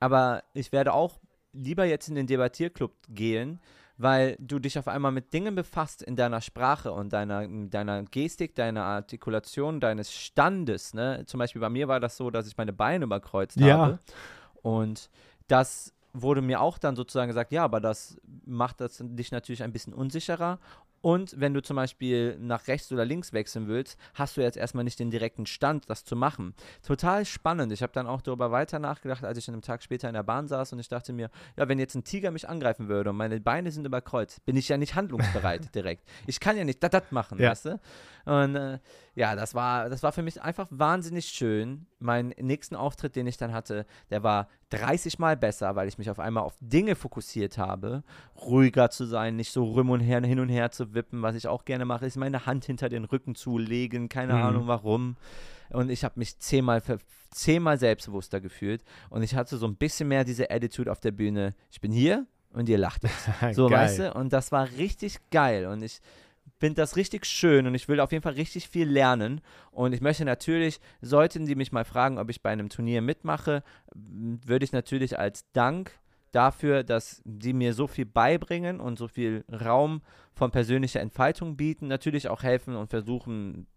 Aber 0.01 0.43
ich 0.53 0.73
werde 0.73 0.91
auch 0.91 1.17
lieber 1.53 1.86
jetzt 1.86 2.09
in 2.09 2.15
den 2.15 2.28
Debattierclub 2.28 2.91
gehen, 3.07 3.61
weil 3.97 4.36
du 4.38 4.59
dich 4.59 4.78
auf 4.78 4.89
einmal 4.89 5.13
mit 5.13 5.32
Dingen 5.32 5.55
befasst 5.55 6.03
in 6.03 6.17
deiner 6.17 6.41
Sprache 6.41 6.91
und 6.91 7.13
deiner, 7.13 7.47
deiner 7.47 8.03
Gestik, 8.03 8.53
deiner 8.55 8.84
Artikulation, 8.84 9.80
deines 9.80 10.11
Standes. 10.11 10.93
Ne? 10.93 11.23
Zum 11.26 11.38
Beispiel 11.38 11.61
bei 11.61 11.69
mir 11.69 11.88
war 11.88 12.01
das 12.01 12.17
so, 12.17 12.30
dass 12.30 12.45
ich 12.45 12.57
meine 12.57 12.73
Beine 12.73 13.05
überkreuzt 13.05 13.55
ja. 13.55 13.78
habe. 13.78 13.99
Und 14.61 15.09
das 15.47 15.93
wurde 16.11 16.41
mir 16.41 16.59
auch 16.59 16.78
dann 16.78 16.97
sozusagen 16.97 17.30
gesagt, 17.30 17.53
ja, 17.53 17.63
aber 17.63 17.80
das 17.80 18.19
macht 18.45 18.82
das 18.82 19.01
dich 19.01 19.32
natürlich 19.32 19.63
ein 19.63 19.71
bisschen 19.71 19.93
unsicherer 19.93 20.59
und 21.06 21.39
wenn 21.39 21.53
du 21.53 21.62
zum 21.62 21.76
Beispiel 21.76 22.36
nach 22.39 22.68
rechts 22.68 22.91
oder 22.91 23.06
links 23.06 23.32
wechseln 23.32 23.68
willst, 23.68 23.95
hast 24.16 24.38
du 24.38 24.41
jetzt 24.41 24.58
erstmal 24.58 24.84
nicht 24.84 24.99
den 24.99 25.12
direkten 25.12 25.45
Stand, 25.45 25.88
das 25.88 26.03
zu 26.03 26.16
machen. 26.16 26.56
Total 26.82 27.26
spannend. 27.26 27.72
Ich 27.72 27.84
habe 27.84 27.93
dann 27.93 28.08
auch 28.08 28.24
darüber 28.24 28.49
weiter 28.49 28.80
nachgedacht, 28.80 29.24
als 29.24 29.38
ich 29.38 29.47
einen 29.47 29.62
Tag 29.62 29.84
später 29.84 30.08
in 30.08 30.16
der 30.16 30.24
Bahn 30.24 30.47
saß 30.47 30.74
und 30.74 30.80
ich 30.80 30.88
dachte 30.88 31.14
mir, 31.14 31.30
ja, 31.58 31.70
wenn 31.70 31.78
jetzt 31.78 31.93
ein 31.93 32.06
Tiger 32.06 32.32
mich 32.32 32.49
angreifen 32.49 32.88
würde 32.88 33.12
und 33.12 33.18
meine 33.18 33.39
Beine 33.39 33.72
sind 33.72 33.86
überkreuzt, 33.86 34.43
bin 34.45 34.58
ich 34.58 34.68
ja 34.68 34.78
nicht 34.78 34.95
handlungsbereit 34.95 35.76
direkt. 35.76 36.10
Ich 36.26 36.39
kann 36.39 36.58
ja 36.58 36.64
nicht 36.64 36.82
dat 36.82 37.12
machen, 37.12 37.38
ja. 37.38 37.51
weißt 37.51 37.66
du? 37.66 37.80
Und 38.26 38.56
äh, 38.56 38.80
ja, 39.14 39.36
das 39.36 39.53
war, 39.53 39.89
das 39.89 40.01
war 40.01 40.12
für 40.12 40.24
mich 40.24 40.41
einfach 40.41 40.66
wahnsinnig 40.72 41.28
schön. 41.28 41.86
Mein 42.06 42.34
nächsten 42.39 42.76
Auftritt, 42.76 43.16
den 43.16 43.28
ich 43.28 43.38
dann 43.38 43.53
hatte, 43.53 43.86
der 44.10 44.24
war 44.24 44.47
30 44.70 45.20
Mal 45.20 45.36
besser, 45.36 45.76
weil 45.76 45.88
ich 45.88 45.97
mich 45.97 46.10
auf 46.10 46.20
einmal 46.20 46.43
auf 46.43 46.56
Dinge 46.62 46.95
fokussiert 46.95 47.58
habe, 47.58 48.03
ruhiger 48.38 48.89
zu 48.89 49.06
sein, 49.06 49.36
nicht 49.36 49.51
so 49.51 49.64
rum 49.64 49.89
und 49.89 49.99
her, 49.99 50.22
hin 50.22 50.39
und 50.39 50.49
her 50.49 50.72
zu 50.72 50.93
wippen. 50.93 51.22
Was 51.22 51.36
ich 51.36 51.47
auch 51.47 51.66
gerne 51.66 51.86
mache, 51.86 52.06
ist 52.06 52.16
meine 52.16 52.45
Hand 52.45 52.66
hinter 52.66 52.89
den 52.89 53.06
Rücken 53.06 53.36
zu 53.36 53.58
legen, 53.58 54.08
keine 54.08 54.34
mhm. 54.34 54.41
Ahnung 54.41 54.68
warum. 54.68 55.18
Und 55.70 55.89
ich 55.89 56.03
habe 56.03 56.20
mich 56.20 56.38
zehnmal, 56.39 56.82
zehnmal 57.32 57.78
selbstbewusster 57.78 58.39
gefühlt 58.39 58.84
und 59.10 59.24
ich 59.24 59.36
hatte 59.36 59.58
so 59.58 59.68
ein 59.68 59.76
bisschen 59.76 60.08
mehr 60.08 60.24
diese 60.24 60.49
Attitude 60.51 60.91
auf 60.91 60.99
der 60.99 61.12
Bühne. 61.12 61.56
Ich 61.72 61.82
bin 61.82 61.91
hier 61.91 62.26
und 62.53 62.70
ihr 62.70 62.78
lacht 62.78 63.03
jetzt. 63.03 63.30
So, 63.56 63.70
weißt 63.70 63.99
du? 63.99 64.14
Und 64.14 64.32
das 64.32 64.51
war 64.51 64.70
richtig 64.78 65.20
geil 65.32 65.66
und 65.66 65.82
ich 65.82 66.01
finde 66.60 66.82
das 66.82 66.96
richtig 66.96 67.26
schön 67.26 67.68
und 67.68 67.76
ich 67.76 67.88
will 67.88 68.00
auf 68.00 68.12
jeden 68.12 68.24
Fall 68.24 68.34
richtig 68.34 68.70
viel 68.70 68.88
lernen. 68.88 69.41
Und 69.72 69.93
ich 69.93 70.02
möchte 70.02 70.26
natürlich, 70.26 70.80
sollten 71.02 71.46
die 71.46 71.56
mich 71.56 71.72
mal 71.72 71.86
fragen, 71.86 72.18
ob 72.18 72.30
ich 72.30 72.41
bei 72.41 72.52
einem 72.52 72.70
Turnier 72.70 73.02
mitmache, 73.02 73.64
würde 73.93 74.66
ich 74.66 74.72
natürlich 74.72 75.20
als 75.20 75.46
Dank 75.52 75.91
dafür, 76.32 76.84
dass 76.84 77.22
die 77.24 77.54
mir 77.54 77.74
so 77.74 77.88
viel 77.88 78.06
beibringen 78.06 78.80
und 78.80 79.00
so 79.00 79.08
viel 79.08 79.46
Raum 79.50 80.02
von 80.34 80.52
persönlicher 80.52 81.00
Entfaltung 81.00 81.56
bieten, 81.56 81.88
natürlich 81.88 82.28
auch 82.28 82.43
helfen 82.43 82.76
und 82.76 82.89
versuchen 82.89 83.68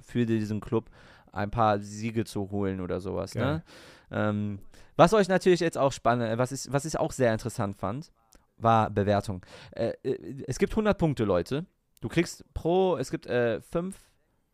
für 0.00 0.24
diesen 0.24 0.60
Club 0.60 0.90
ein 1.32 1.50
paar 1.50 1.78
Siege 1.80 2.24
zu 2.24 2.50
holen 2.50 2.80
oder 2.80 3.00
sowas. 3.00 3.34
Ne? 3.34 3.62
Ähm, 4.10 4.58
was 4.96 5.12
euch 5.12 5.28
natürlich 5.28 5.60
jetzt 5.60 5.76
auch 5.76 5.92
spannend, 5.92 6.38
was 6.38 6.52
ich, 6.52 6.72
was 6.72 6.84
ich 6.84 6.98
auch 6.98 7.12
sehr 7.12 7.32
interessant 7.32 7.76
fand, 7.76 8.10
war 8.56 8.90
Bewertung. 8.90 9.44
Äh, 9.72 9.92
äh 10.02 10.44
es 10.46 10.58
gibt 10.58 10.72
100 10.72 10.96
Punkte, 10.96 11.24
Leute. 11.24 11.66
Du 12.00 12.08
kriegst 12.08 12.44
pro, 12.54 12.96
es 12.96 13.10
gibt 13.10 13.26
äh, 13.26 13.60
fünf, 13.60 13.96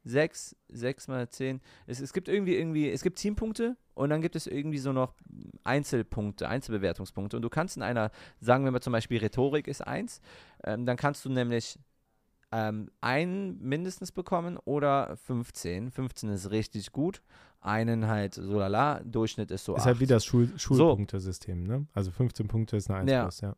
sechs, 0.05 0.57
sechs 0.68 1.09
mal 1.09 1.28
zehn. 1.28 1.61
Es, 1.86 2.01
es 2.01 2.12
gibt 2.12 2.28
irgendwie, 2.28 2.57
irgendwie, 2.57 2.90
es 2.90 3.03
gibt 3.03 3.18
Teampunkte 3.18 3.76
und 3.95 4.11
dann 4.11 4.20
gibt 4.20 4.36
es 4.36 4.47
irgendwie 4.47 4.78
so 4.78 4.92
noch 4.92 5.14
Einzelpunkte, 5.64 6.49
Einzelbewertungspunkte. 6.49 7.36
Und 7.36 7.42
du 7.42 7.49
kannst 7.49 7.76
in 7.76 7.82
einer, 7.82 8.11
sagen 8.40 8.64
wir 8.64 8.70
mal 8.70 8.80
zum 8.80 8.92
Beispiel 8.92 9.18
Rhetorik 9.18 9.66
ist 9.66 9.86
eins, 9.86 10.20
ähm, 10.64 10.86
dann 10.86 10.97
kannst 10.97 11.24
du 11.24 11.30
nämlich 11.30 11.78
ähm, 12.53 12.90
einen 13.01 13.59
mindestens 13.61 14.12
bekommen 14.12 14.59
oder 14.64 15.16
15. 15.16 15.90
15 15.90 16.28
ist 16.30 16.51
richtig 16.51 16.92
gut. 16.92 17.22
Einen 17.61 18.07
halt 18.07 18.34
so 18.34 18.59
lala, 18.59 19.01
Durchschnitt 19.05 19.51
ist 19.51 19.64
so 19.64 19.74
Ist 19.74 19.82
8. 19.82 19.86
halt 19.86 20.01
wie 20.01 20.07
das 20.07 20.24
Schul 20.24 20.53
Schulpunktesystem, 20.57 21.64
ne? 21.64 21.86
Also 21.95 22.11
15 22.11 22.47
Punkte 22.47 22.76
ist 22.76 22.90
eine 22.90 23.01
1 23.01 23.11
ja. 23.11 23.22
plus, 23.22 23.40
ja. 23.40 23.57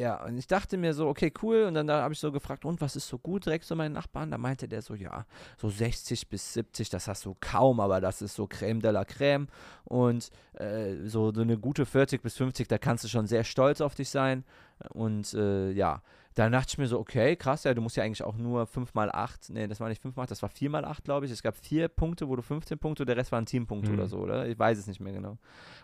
Ja, 0.00 0.24
und 0.24 0.38
ich 0.38 0.46
dachte 0.46 0.78
mir 0.78 0.94
so, 0.94 1.08
okay, 1.08 1.30
cool. 1.42 1.64
Und 1.64 1.74
dann 1.74 1.86
da 1.86 2.00
habe 2.00 2.14
ich 2.14 2.20
so 2.20 2.32
gefragt, 2.32 2.64
und 2.64 2.80
was 2.80 2.96
ist 2.96 3.06
so 3.06 3.18
gut? 3.18 3.44
Direkt 3.44 3.66
so 3.66 3.76
meinen 3.76 3.92
Nachbarn. 3.92 4.30
Da 4.30 4.38
meinte 4.38 4.66
der 4.66 4.80
so, 4.80 4.94
ja, 4.94 5.26
so 5.58 5.68
60 5.68 6.30
bis 6.30 6.54
70, 6.54 6.88
das 6.88 7.06
hast 7.06 7.26
du 7.26 7.36
kaum, 7.38 7.80
aber 7.80 8.00
das 8.00 8.22
ist 8.22 8.34
so 8.34 8.46
Creme 8.46 8.80
de 8.80 8.92
la 8.92 9.04
Creme. 9.04 9.48
Und 9.84 10.30
äh, 10.54 10.94
so, 11.04 11.34
so 11.34 11.42
eine 11.42 11.58
gute 11.58 11.84
40 11.84 12.22
bis 12.22 12.38
50, 12.38 12.66
da 12.66 12.78
kannst 12.78 13.04
du 13.04 13.08
schon 13.08 13.26
sehr 13.26 13.44
stolz 13.44 13.82
auf 13.82 13.94
dich 13.94 14.08
sein. 14.08 14.44
Und 14.88 15.34
äh, 15.34 15.70
ja, 15.72 16.00
dann 16.34 16.52
dachte 16.52 16.68
ich 16.70 16.78
mir 16.78 16.86
so, 16.86 16.98
okay, 16.98 17.36
krass, 17.36 17.64
ja, 17.64 17.74
du 17.74 17.82
musst 17.82 17.96
ja 17.96 18.02
eigentlich 18.02 18.22
auch 18.22 18.38
nur 18.38 18.66
5 18.66 18.94
mal 18.94 19.10
8, 19.10 19.50
nee, 19.50 19.66
das 19.66 19.80
war 19.80 19.90
nicht 19.90 20.00
5 20.00 20.16
mal 20.16 20.22
8, 20.22 20.30
das 20.30 20.40
war 20.40 20.48
4 20.48 20.70
mal 20.70 20.86
8, 20.86 21.04
glaube 21.04 21.26
ich. 21.26 21.32
Es 21.32 21.42
gab 21.42 21.58
vier 21.58 21.88
Punkte, 21.88 22.26
wo 22.26 22.36
du 22.36 22.42
15 22.42 22.78
Punkte, 22.78 23.04
der 23.04 23.18
Rest 23.18 23.32
waren 23.32 23.44
Teampunkte 23.44 23.90
mhm. 23.90 23.98
oder 23.98 24.08
so, 24.08 24.18
oder? 24.20 24.46
Ich 24.46 24.58
weiß 24.58 24.78
es 24.78 24.86
nicht 24.86 25.00
mehr 25.00 25.12
genau. 25.12 25.36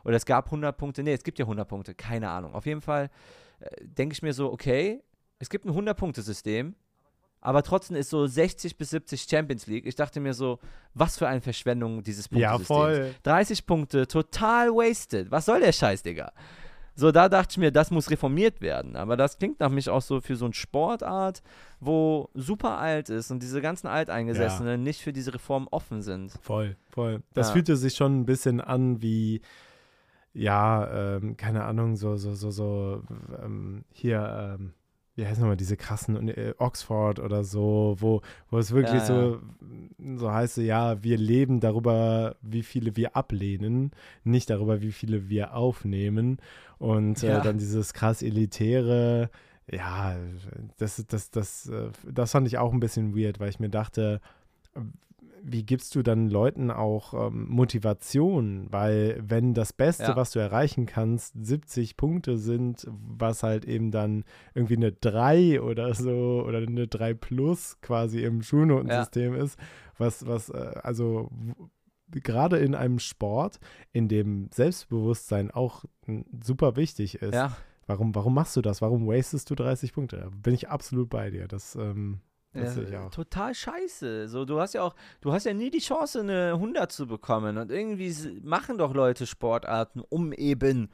Oder 0.05 0.17
es 0.17 0.25
gab 0.25 0.47
100 0.47 0.75
Punkte, 0.75 1.03
nee, 1.03 1.12
es 1.12 1.23
gibt 1.23 1.39
ja 1.39 1.45
100 1.45 1.69
Punkte, 1.69 1.95
keine 1.95 2.31
Ahnung. 2.31 2.55
Auf 2.55 2.64
jeden 2.64 2.81
Fall 2.81 3.11
denke 3.81 4.13
ich 4.13 4.23
mir 4.23 4.33
so, 4.33 4.53
okay, 4.53 5.03
es 5.39 5.51
gibt 5.51 5.65
ein 5.65 5.73
100-Punkte-System, 5.73 6.75
aber 7.41 7.63
trotzdem 7.63 7.97
ist 7.97 8.11
so 8.11 8.27
60 8.27 8.77
bis 8.77 8.91
70 8.91 9.23
Champions 9.23 9.67
League. 9.67 9.87
Ich 9.87 9.95
dachte 9.95 10.21
mir 10.21 10.35
so, 10.35 10.59
was 10.95 11.17
für 11.17 11.29
eine 11.29 11.41
Verschwendung 11.41 12.03
dieses 12.03 12.29
Punktesystems. 12.29 12.69
Ja, 12.69 12.75
voll. 12.75 13.15
30 13.23 13.67
Punkte, 13.67 14.09
total 14.09 14.71
wasted. 14.71 15.31
Was 15.31 15.45
soll 15.45 15.61
der 15.61 15.73
Scheiß, 15.73 16.03
Digga? 16.03 16.33
So, 16.99 17.13
da 17.13 17.29
dachte 17.29 17.53
ich 17.53 17.59
mir, 17.59 17.71
das 17.71 17.91
muss 17.91 18.11
reformiert 18.11 18.63
werden. 18.63 18.97
Aber 18.97 19.19
das 19.19 19.37
klingt 19.37 19.61
nach 19.61 19.69
mich 19.69 19.91
auch 19.91 20.01
so 20.01 20.23
für 20.23 20.35
so 20.35 20.47
eine 20.47 20.55
Sportart, 20.55 21.43
wo 21.79 22.31
super 22.33 22.79
alt 22.79 23.11
ist 23.11 23.31
und 23.31 23.43
diese 23.43 23.61
ganzen 23.61 23.87
Alteingesessenen 23.87 24.81
ja. 24.81 24.85
nicht 24.85 25.03
für 25.03 25.13
diese 25.13 25.35
Reform 25.35 25.69
offen 25.71 26.01
sind. 26.01 26.33
Voll, 26.41 26.77
voll. 26.89 27.23
Das 27.35 27.49
ja. 27.49 27.53
fühlte 27.53 27.77
sich 27.77 27.95
schon 27.95 28.21
ein 28.21 28.27
bisschen 28.27 28.63
an 28.63 29.03
wie 29.03 29.43
ja, 30.37 31.16
ähm, 31.16 31.37
keine 31.39 31.64
Ahnung, 31.64 31.97
so, 31.97 32.16
so, 32.16 32.34
so, 32.34 32.51
so, 32.51 33.03
ähm, 33.43 33.84
hier, 33.91 34.59
ähm, 34.59 34.72
wie 35.14 35.26
heißen 35.26 35.41
nochmal 35.41 35.57
diese 35.57 35.78
krassen 35.78 36.28
äh, 36.28 36.53
Oxford 36.59 37.20
oder 37.20 37.43
so, 37.43 37.97
wo, 37.99 38.20
wo 38.51 38.59
es 38.59 38.70
wirklich 38.72 39.01
ja, 39.01 39.07
so, 39.07 39.41
ja. 39.99 40.18
so 40.18 40.30
heißt, 40.30 40.59
ja, 40.59 41.03
wir 41.03 41.16
leben 41.16 41.61
darüber, 41.61 42.37
wie 42.43 42.62
viele 42.62 42.97
wir 42.97 43.16
ablehnen, 43.16 43.93
nicht 44.24 44.51
darüber, 44.51 44.82
wie 44.82 44.93
viele 44.93 45.30
wir 45.30 45.55
aufnehmen. 45.55 46.37
Und 46.76 47.22
äh, 47.22 47.28
ja. 47.28 47.41
dann 47.41 47.57
dieses 47.57 47.95
krass 47.95 48.20
elitäre, 48.20 49.30
ja, 49.72 50.16
das, 50.76 51.03
das, 51.09 51.30
das, 51.30 51.66
äh, 51.70 51.89
das 52.07 52.32
fand 52.32 52.47
ich 52.47 52.59
auch 52.59 52.74
ein 52.74 52.80
bisschen 52.80 53.16
weird, 53.16 53.41
weil 53.41 53.49
ich 53.49 53.59
mir 53.59 53.70
dachte, 53.70 54.20
wie 55.49 55.62
gibst 55.62 55.94
du 55.94 56.03
dann 56.03 56.28
Leuten 56.28 56.70
auch 56.70 57.14
ähm, 57.14 57.47
Motivation? 57.49 58.66
Weil 58.70 59.22
wenn 59.24 59.55
das 59.55 59.72
Beste, 59.72 60.05
ja. 60.05 60.16
was 60.16 60.32
du 60.32 60.40
erreichen 60.40 60.86
kannst, 60.86 61.34
70 61.40 61.97
Punkte 61.97 62.36
sind, 62.36 62.86
was 62.90 63.42
halt 63.42 63.64
eben 63.64 63.92
dann 63.92 64.24
irgendwie 64.55 64.76
eine 64.76 64.92
3 64.92 65.61
oder 65.62 65.94
so 65.94 66.44
oder 66.47 66.59
eine 66.59 66.88
3 66.88 67.14
plus 67.14 67.80
quasi 67.80 68.22
im 68.24 68.42
Schulnotensystem 68.42 69.34
ja. 69.34 69.42
ist, 69.42 69.59
was, 69.99 70.26
was, 70.26 70.51
äh, 70.51 70.72
also 70.82 71.30
gerade 72.11 72.59
in 72.59 72.74
einem 72.74 72.99
Sport, 72.99 73.61
in 73.92 74.09
dem 74.09 74.49
Selbstbewusstsein 74.53 75.51
auch 75.51 75.84
super 76.42 76.76
wichtig 76.76 77.22
ist. 77.22 77.34
Ja. 77.34 77.57
Warum, 77.86 78.14
warum 78.16 78.34
machst 78.34 78.57
du 78.57 78.62
das? 78.62 78.82
Warum 78.82 79.07
wastest 79.07 79.49
du 79.51 79.55
30 79.55 79.92
Punkte? 79.92 80.16
Da 80.16 80.28
bin 80.28 80.55
ich 80.55 80.68
absolut 80.68 81.09
bei 81.09 81.30
dir. 81.30 81.47
Das, 81.47 81.76
ähm, 81.76 82.20
ja, 82.57 83.09
total 83.09 83.55
scheiße. 83.55 84.29
So, 84.29 84.45
du 84.45 84.61
hast 84.61 84.75
ja 84.75 84.83
auch, 84.83 84.95
du 85.21 85.33
hast 85.33 85.45
ja 85.45 85.55
nie 85.55 85.71
die 85.71 85.79
Chance, 85.79 86.21
eine 86.21 86.53
100 86.55 86.91
zu 86.91 87.07
bekommen. 87.07 87.59
Und 87.59 87.71
irgendwie 87.71 88.15
machen 88.43 88.79
doch 88.79 88.95
Leute 88.95 89.27
Sportarten, 89.27 90.01
um 90.09 90.33
eben 90.33 90.91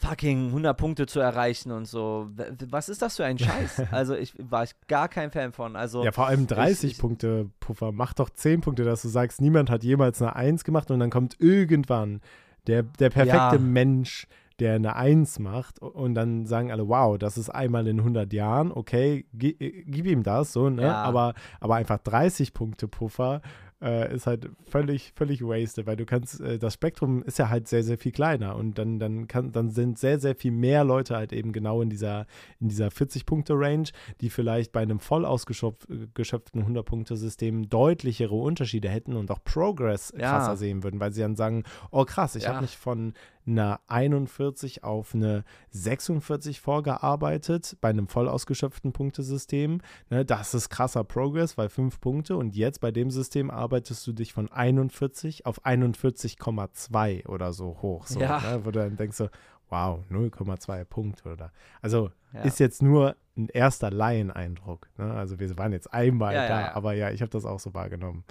fucking 0.00 0.46
100 0.46 0.76
Punkte 0.76 1.06
zu 1.06 1.20
erreichen 1.20 1.72
und 1.72 1.86
so. 1.86 2.30
Was 2.68 2.88
ist 2.88 3.02
das 3.02 3.16
für 3.16 3.24
ein 3.24 3.38
Scheiß? 3.38 3.82
Also 3.90 4.14
ich 4.14 4.34
war 4.38 4.64
ich 4.64 4.72
gar 4.88 5.08
kein 5.08 5.30
Fan 5.30 5.52
von. 5.52 5.76
Also 5.76 6.04
ja, 6.04 6.12
vor 6.12 6.26
allem 6.26 6.46
30 6.46 6.92
ich, 6.92 6.98
Punkte 6.98 7.50
Puffer. 7.60 7.92
Mach 7.92 8.14
doch 8.14 8.30
10 8.30 8.62
Punkte, 8.62 8.84
dass 8.84 9.02
du 9.02 9.08
sagst, 9.08 9.40
niemand 9.40 9.68
hat 9.68 9.84
jemals 9.84 10.22
eine 10.22 10.36
1 10.36 10.64
gemacht 10.64 10.90
und 10.90 11.00
dann 11.00 11.10
kommt 11.10 11.36
irgendwann 11.38 12.20
der, 12.66 12.82
der 12.82 13.10
perfekte 13.10 13.56
ja. 13.56 13.58
Mensch, 13.58 14.26
der 14.60 14.74
eine 14.74 14.96
1 14.96 15.38
macht 15.38 15.80
und 15.80 16.14
dann 16.14 16.46
sagen 16.46 16.70
alle, 16.70 16.88
wow, 16.88 17.18
das 17.18 17.38
ist 17.38 17.50
einmal 17.50 17.86
in 17.86 17.98
100 17.98 18.32
Jahren, 18.32 18.70
okay, 18.72 19.26
gib, 19.32 19.58
gib 19.58 20.06
ihm 20.06 20.22
das, 20.22 20.52
so, 20.52 20.70
ne? 20.70 20.82
Ja. 20.82 21.02
Aber, 21.02 21.34
aber 21.60 21.76
einfach 21.76 21.98
30 21.98 22.52
Punkte 22.52 22.88
Puffer 22.88 23.40
äh, 23.82 24.14
ist 24.14 24.26
halt 24.26 24.50
völlig, 24.68 25.12
völlig 25.14 25.42
wasted, 25.42 25.86
weil 25.86 25.96
du 25.96 26.04
kannst, 26.04 26.40
äh, 26.40 26.58
das 26.58 26.74
Spektrum 26.74 27.22
ist 27.22 27.38
ja 27.38 27.48
halt 27.48 27.68
sehr, 27.68 27.82
sehr 27.82 27.98
viel 27.98 28.12
kleiner 28.12 28.56
und 28.56 28.78
dann, 28.78 28.98
dann, 28.98 29.26
kann, 29.26 29.52
dann 29.52 29.70
sind 29.70 29.98
sehr, 29.98 30.20
sehr 30.20 30.34
viel 30.34 30.52
mehr 30.52 30.84
Leute 30.84 31.16
halt 31.16 31.32
eben 31.32 31.52
genau 31.52 31.80
in 31.80 31.88
dieser, 31.88 32.26
in 32.60 32.68
dieser 32.68 32.88
40-Punkte-Range, 32.88 33.88
die 34.20 34.30
vielleicht 34.30 34.72
bei 34.72 34.82
einem 34.82 35.00
voll 35.00 35.24
ausgeschöpften 35.24 36.14
100-Punkte-System 36.18 37.68
deutlichere 37.68 38.34
Unterschiede 38.34 38.88
hätten 38.88 39.16
und 39.16 39.30
auch 39.30 39.42
Progress 39.42 40.12
krasser 40.12 40.50
ja. 40.50 40.56
sehen 40.56 40.82
würden, 40.82 41.00
weil 41.00 41.12
sie 41.12 41.22
dann 41.22 41.36
sagen, 41.36 41.64
oh 41.90 42.04
krass, 42.04 42.36
ich 42.36 42.44
ja. 42.44 42.50
habe 42.50 42.62
mich 42.62 42.76
von 42.76 43.14
einer 43.46 43.80
41 43.88 44.84
auf 44.84 45.14
eine 45.14 45.44
46 45.70 46.60
vorgearbeitet 46.60 47.76
bei 47.80 47.90
einem 47.90 48.08
voll 48.08 48.28
ausgeschöpften 48.28 48.92
Punktesystem. 48.92 49.80
Ne, 50.08 50.24
das 50.24 50.54
ist 50.54 50.68
krasser 50.68 51.04
Progress, 51.04 51.58
weil 51.58 51.68
fünf 51.68 52.00
Punkte 52.00 52.36
und 52.36 52.54
jetzt 52.54 52.80
bei 52.80 52.90
dem 52.90 53.10
System 53.10 53.50
arbeitest 53.50 54.06
du 54.06 54.12
dich 54.12 54.32
von 54.32 54.50
41 54.50 55.46
auf 55.46 55.64
41,2 55.64 57.26
oder 57.26 57.52
so 57.52 57.78
hoch. 57.82 58.06
So, 58.06 58.20
ja. 58.20 58.40
ne, 58.40 58.64
wo 58.64 58.70
du 58.70 58.80
dann 58.80 58.96
denkst 58.96 59.16
so, 59.16 59.28
wow, 59.70 60.00
0,2 60.10 60.84
Punkte 60.84 61.30
oder. 61.30 61.52
Also 61.80 62.10
ja. 62.32 62.42
ist 62.42 62.60
jetzt 62.60 62.82
nur 62.82 63.16
ein 63.36 63.48
erster 63.48 63.90
Laieneindruck. 63.90 64.88
Ne? 64.98 65.12
Also 65.14 65.38
wir 65.38 65.56
waren 65.58 65.72
jetzt 65.72 65.92
einmal 65.92 66.34
ja, 66.34 66.48
da, 66.48 66.72
aber 66.72 66.94
ja, 66.94 67.10
ich 67.10 67.22
habe 67.22 67.30
das 67.30 67.44
auch 67.44 67.60
so 67.60 67.72
wahrgenommen. 67.74 68.24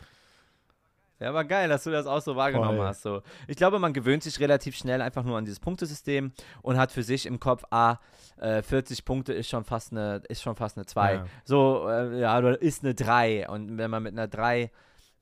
Ja, 1.20 1.30
aber 1.30 1.44
geil, 1.44 1.68
dass 1.68 1.84
du 1.84 1.92
das 1.92 2.06
auch 2.06 2.22
so 2.22 2.36
wahrgenommen 2.36 2.78
Voll. 2.78 2.88
hast. 2.88 3.02
So. 3.02 3.22
Ich 3.48 3.58
glaube, 3.58 3.80
man 3.80 3.94
gewöhnt 3.94 4.24
sich 4.24 4.40
relativ 4.40 4.76
schnell 4.76 5.02
einfach 5.02 5.24
nur 5.24 5.38
an 5.38 5.46
dieses 5.46 5.60
Punktesystem 5.60 6.32
und 6.62 6.78
hat 6.78 6.92
für 6.92 7.04
sich 7.04 7.26
im 7.26 7.40
Kopf, 7.40 7.64
ah, 7.72 7.98
äh, 8.38 8.62
40 8.62 9.04
Punkte 9.04 9.34
ist 9.34 9.50
schon 9.50 9.66
fast 9.66 9.92
eine, 9.92 10.22
ist 10.30 10.42
schon 10.42 10.56
fast 10.56 10.78
eine 10.78 10.86
2. 10.86 11.14
Ja. 11.14 11.26
So, 11.44 11.88
äh, 11.90 12.22
ja, 12.22 12.38
oder 12.38 12.62
ist 12.62 12.84
eine 12.84 12.96
3. 12.96 13.50
Und 13.50 13.78
wenn 13.78 13.92
man 13.92 14.04
mit 14.04 14.14
einer 14.14 14.28
3 14.28 14.72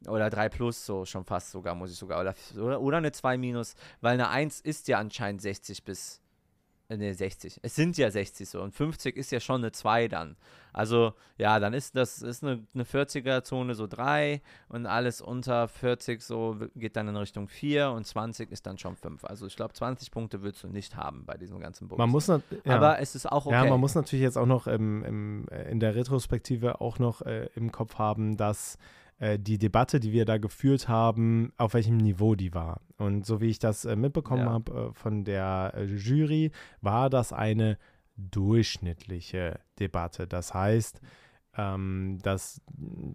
oder 0.07 0.29
3 0.29 0.49
plus, 0.49 0.85
so 0.85 1.05
schon 1.05 1.25
fast 1.25 1.51
sogar, 1.51 1.73
muss 1.73 1.91
ich 1.91 1.97
sogar, 1.97 2.21
oder, 2.21 2.81
oder 2.81 2.97
eine 2.97 3.11
2 3.11 3.37
minus, 3.37 3.75
weil 4.01 4.13
eine 4.13 4.29
1 4.29 4.61
ist 4.61 4.87
ja 4.87 4.99
anscheinend 4.99 5.41
60 5.41 5.83
bis 5.83 6.21
Ne, 6.89 7.13
60. 7.13 7.59
Es 7.63 7.75
sind 7.75 7.97
ja 7.97 8.09
60 8.09 8.47
so. 8.47 8.61
Und 8.61 8.73
50 8.73 9.17
ist 9.17 9.31
ja 9.31 9.41
schon 9.41 9.61
eine 9.61 9.73
2 9.73 10.07
dann. 10.07 10.37
Also, 10.71 11.13
ja, 11.37 11.59
dann 11.59 11.73
ist 11.73 11.97
das 11.97 12.21
ist 12.21 12.43
eine, 12.43 12.63
eine 12.73 12.85
40er-Zone 12.85 13.75
so 13.75 13.87
3 13.87 14.41
und 14.69 14.85
alles 14.85 15.19
unter 15.19 15.67
40 15.67 16.21
so 16.21 16.55
geht 16.75 16.95
dann 16.95 17.09
in 17.09 17.17
Richtung 17.17 17.49
4 17.49 17.91
und 17.91 18.05
20 18.05 18.51
ist 18.51 18.65
dann 18.67 18.77
schon 18.77 18.95
5. 18.95 19.25
Also, 19.25 19.47
ich 19.47 19.57
glaube, 19.57 19.73
20 19.73 20.11
Punkte 20.11 20.43
würdest 20.43 20.63
du 20.63 20.69
nicht 20.69 20.95
haben 20.95 21.25
bei 21.25 21.35
diesem 21.35 21.59
ganzen. 21.59 21.89
Man 21.97 22.09
muss 22.09 22.27
ja. 22.27 22.41
Aber 22.65 22.99
es 22.99 23.15
ist 23.15 23.29
auch 23.29 23.47
okay. 23.47 23.55
Ja, 23.55 23.65
man 23.65 23.81
muss 23.81 23.95
natürlich 23.95 24.23
jetzt 24.23 24.37
auch 24.37 24.45
noch 24.45 24.67
im, 24.67 25.03
im, 25.03 25.47
in 25.69 25.81
der 25.81 25.93
Retrospektive 25.93 26.79
auch 26.79 26.99
noch 26.99 27.21
äh, 27.21 27.49
im 27.55 27.73
Kopf 27.73 27.95
haben, 27.95 28.37
dass 28.37 28.77
äh, 29.19 29.39
die 29.39 29.57
Debatte, 29.57 29.99
die 29.99 30.11
wir 30.11 30.25
da 30.25 30.37
geführt 30.37 30.87
haben, 30.87 31.51
auf 31.57 31.73
welchem 31.73 31.97
Niveau 31.97 32.35
die 32.35 32.53
war. 32.53 32.81
Und 32.97 33.25
so 33.25 33.41
wie 33.41 33.49
ich 33.49 33.59
das 33.59 33.85
äh, 33.85 33.95
mitbekommen 33.95 34.45
ja. 34.45 34.51
habe 34.51 34.71
äh, 34.71 34.93
von 34.93 35.23
der 35.23 35.73
äh, 35.75 35.85
Jury, 35.85 36.51
war 36.81 37.09
das 37.09 37.33
eine 37.33 37.77
durchschnittliche 38.15 39.59
Debatte. 39.79 40.27
Das 40.27 40.53
heißt, 40.53 41.01
ähm, 41.57 42.19
dass, 42.21 42.61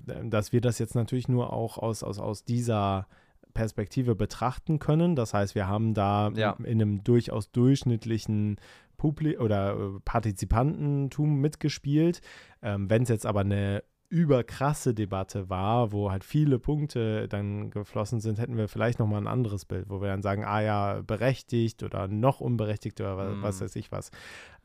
dass 0.02 0.52
wir 0.52 0.60
das 0.60 0.78
jetzt 0.78 0.94
natürlich 0.94 1.28
nur 1.28 1.52
auch 1.52 1.78
aus, 1.78 2.02
aus, 2.02 2.18
aus 2.18 2.44
dieser 2.44 3.06
Perspektive 3.54 4.14
betrachten 4.14 4.78
können. 4.78 5.14
Das 5.14 5.34
heißt, 5.34 5.54
wir 5.54 5.68
haben 5.68 5.94
da 5.94 6.30
ja. 6.34 6.56
in 6.64 6.80
einem 6.80 7.04
durchaus 7.04 7.52
durchschnittlichen 7.52 8.56
Publi 8.96 9.38
oder 9.38 10.00
Partizipantentum 10.04 11.40
mitgespielt. 11.40 12.20
Ähm, 12.62 12.88
Wenn 12.88 13.02
es 13.02 13.08
jetzt 13.08 13.26
aber 13.26 13.40
eine 13.40 13.82
überkrasse 14.12 14.92
Debatte 14.92 15.48
war, 15.48 15.90
wo 15.90 16.10
halt 16.10 16.22
viele 16.22 16.58
Punkte 16.58 17.28
dann 17.28 17.70
geflossen 17.70 18.20
sind, 18.20 18.38
hätten 18.38 18.58
wir 18.58 18.68
vielleicht 18.68 18.98
nochmal 18.98 19.22
ein 19.22 19.26
anderes 19.26 19.64
Bild, 19.64 19.88
wo 19.88 20.02
wir 20.02 20.08
dann 20.08 20.20
sagen, 20.20 20.44
ah 20.44 20.60
ja, 20.60 21.00
berechtigt 21.00 21.82
oder 21.82 22.08
noch 22.08 22.40
unberechtigt 22.40 23.00
oder 23.00 23.16
was, 23.16 23.34
mm. 23.34 23.42
was 23.42 23.60
weiß 23.62 23.76
ich 23.76 23.90
was. 23.90 24.10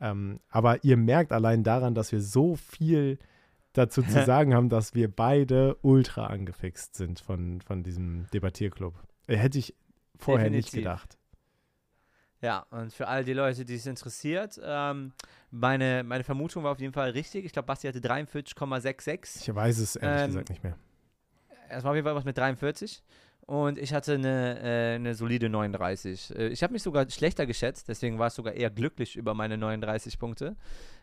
Ähm, 0.02 0.40
aber 0.50 0.84
ihr 0.84 0.98
merkt 0.98 1.32
allein 1.32 1.64
daran, 1.64 1.94
dass 1.94 2.12
wir 2.12 2.20
so 2.20 2.56
viel 2.56 3.18
dazu 3.72 4.02
zu 4.02 4.22
sagen 4.26 4.54
haben, 4.54 4.68
dass 4.68 4.94
wir 4.94 5.10
beide 5.10 5.78
ultra 5.80 6.26
angefixt 6.26 6.96
sind 6.96 7.18
von, 7.18 7.62
von 7.62 7.82
diesem 7.82 8.26
Debattierclub. 8.34 8.92
Hätte 9.26 9.58
ich 9.58 9.74
vorher 10.18 10.50
Definitiv. 10.50 10.74
nicht 10.74 10.84
gedacht. 10.84 11.17
Ja, 12.40 12.66
und 12.70 12.92
für 12.92 13.08
all 13.08 13.24
die 13.24 13.32
Leute, 13.32 13.64
die 13.64 13.74
es 13.74 13.86
interessiert, 13.86 14.60
ähm, 14.62 15.12
meine, 15.50 16.04
meine 16.04 16.22
Vermutung 16.22 16.62
war 16.62 16.72
auf 16.72 16.80
jeden 16.80 16.92
Fall 16.92 17.10
richtig. 17.10 17.44
Ich 17.44 17.52
glaube, 17.52 17.66
Basti 17.66 17.88
hatte 17.88 17.98
43,66. 17.98 19.42
Ich 19.42 19.54
weiß 19.54 19.78
es 19.78 19.96
ehrlich 19.96 20.22
ähm, 20.22 20.26
gesagt 20.28 20.50
nicht 20.50 20.62
mehr. 20.62 20.76
Es 21.68 21.82
war 21.82 21.90
auf 21.90 21.96
jeden 21.96 22.06
Fall 22.06 22.14
was 22.14 22.24
mit 22.24 22.38
43. 22.38 23.02
Und 23.48 23.78
ich 23.78 23.94
hatte 23.94 24.14
eine, 24.14 24.60
äh, 24.60 24.94
eine 24.96 25.14
solide 25.14 25.48
39. 25.48 26.36
Äh, 26.36 26.48
ich 26.48 26.62
habe 26.62 26.74
mich 26.74 26.82
sogar 26.82 27.08
schlechter 27.10 27.46
geschätzt, 27.46 27.88
deswegen 27.88 28.18
war 28.18 28.26
es 28.26 28.34
sogar 28.34 28.52
eher 28.52 28.68
glücklich 28.68 29.16
über 29.16 29.32
meine 29.32 29.56
39 29.56 30.18
Punkte. 30.18 30.54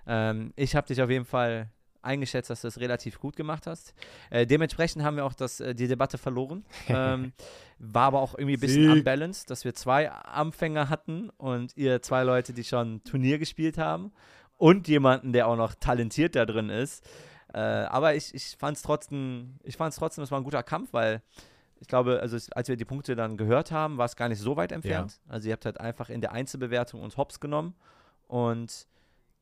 Ähm, 0.06 0.54
ich 0.56 0.76
habe 0.76 0.86
dich 0.86 1.02
auf 1.02 1.10
jeden 1.10 1.26
Fall 1.26 1.70
eingeschätzt, 2.06 2.50
dass 2.50 2.62
du 2.62 2.68
es 2.68 2.80
relativ 2.80 3.20
gut 3.20 3.36
gemacht 3.36 3.68
hast. 3.68 3.94
Äh, 4.30 4.46
dementsprechend 4.46 5.04
haben 5.04 5.18
wir 5.18 5.26
auch 5.26 5.34
das, 5.34 5.60
äh, 5.60 5.76
die 5.76 5.88
Debatte 5.88 6.18
verloren. 6.18 6.66
Ähm, 6.88 7.34
war 7.78 8.04
aber 8.04 8.22
auch 8.22 8.36
irgendwie 8.36 8.56
ein 8.56 8.60
bisschen 8.60 8.84
Sieg. 8.84 8.92
unbalanced, 8.92 9.50
dass 9.50 9.66
wir 9.66 9.74
zwei 9.74 10.10
Anfänger 10.10 10.90
hatten 10.90 11.30
und 11.32 11.76
ihr 11.76 12.02
zwei 12.02 12.24
Leute, 12.24 12.54
die 12.54 12.64
schon 12.64 13.04
Turnier 13.04 13.38
gespielt 13.38 13.78
haben 13.78 14.14
und 14.58 14.88
jemanden, 14.88 15.34
der 15.34 15.48
auch 15.48 15.58
noch 15.58 15.74
talentiert 15.76 16.36
da 16.36 16.46
drin 16.46 16.70
ist. 16.70 17.06
Äh, 17.54 17.60
aber 17.60 18.16
ich, 18.16 18.34
ich 18.34 18.56
fand 18.58 18.78
es 18.78 18.84
trotzdem, 18.84 19.56
ich 19.64 19.78
fand 19.78 19.92
es 19.92 20.00
trotzdem, 20.00 20.24
es 20.24 20.32
war 20.32 20.40
ein 20.40 20.44
guter 20.44 20.64
Kampf, 20.64 20.94
weil 20.94 21.22
ich 21.80 21.88
glaube, 21.88 22.20
also 22.22 22.38
als 22.52 22.68
wir 22.68 22.78
die 22.78 22.86
Punkte 22.86 23.16
dann 23.16 23.38
gehört 23.38 23.72
haben, 23.72 23.98
war 23.98 24.06
es 24.06 24.16
gar 24.16 24.30
nicht 24.30 24.40
so 24.40 24.56
weit 24.56 24.72
entfernt. 24.72 25.20
Ja. 25.26 25.34
Also 25.34 25.48
ihr 25.48 25.54
habt 25.54 25.66
halt 25.66 25.80
einfach 25.80 26.10
in 26.10 26.22
der 26.22 26.32
Einzelbewertung 26.32 27.02
uns 27.02 27.18
hops 27.18 27.40
genommen 27.40 27.76
und 28.28 28.88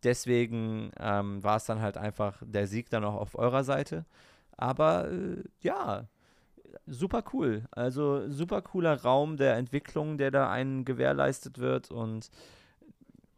Deswegen 0.04 0.92
ähm, 1.00 1.44
war 1.44 1.58
es 1.58 1.66
dann 1.66 1.82
halt 1.82 1.98
einfach 1.98 2.42
der 2.46 2.68
Sieg 2.68 2.90
dann 2.90 3.04
auch 3.04 3.16
auf 3.16 3.36
eurer 3.36 3.64
Seite. 3.64 4.06
Aber 4.58 5.10
äh, 5.12 5.44
ja, 5.62 6.08
super 6.86 7.24
cool. 7.34 7.64
Also 7.72 8.30
super 8.30 8.62
cooler 8.62 9.02
Raum 9.02 9.38
der 9.38 9.56
Entwicklung, 9.56 10.18
der 10.18 10.32
da 10.32 10.52
einen 10.52 10.86
gewährleistet 10.86 11.60
wird 11.60 11.92
und 11.92 12.30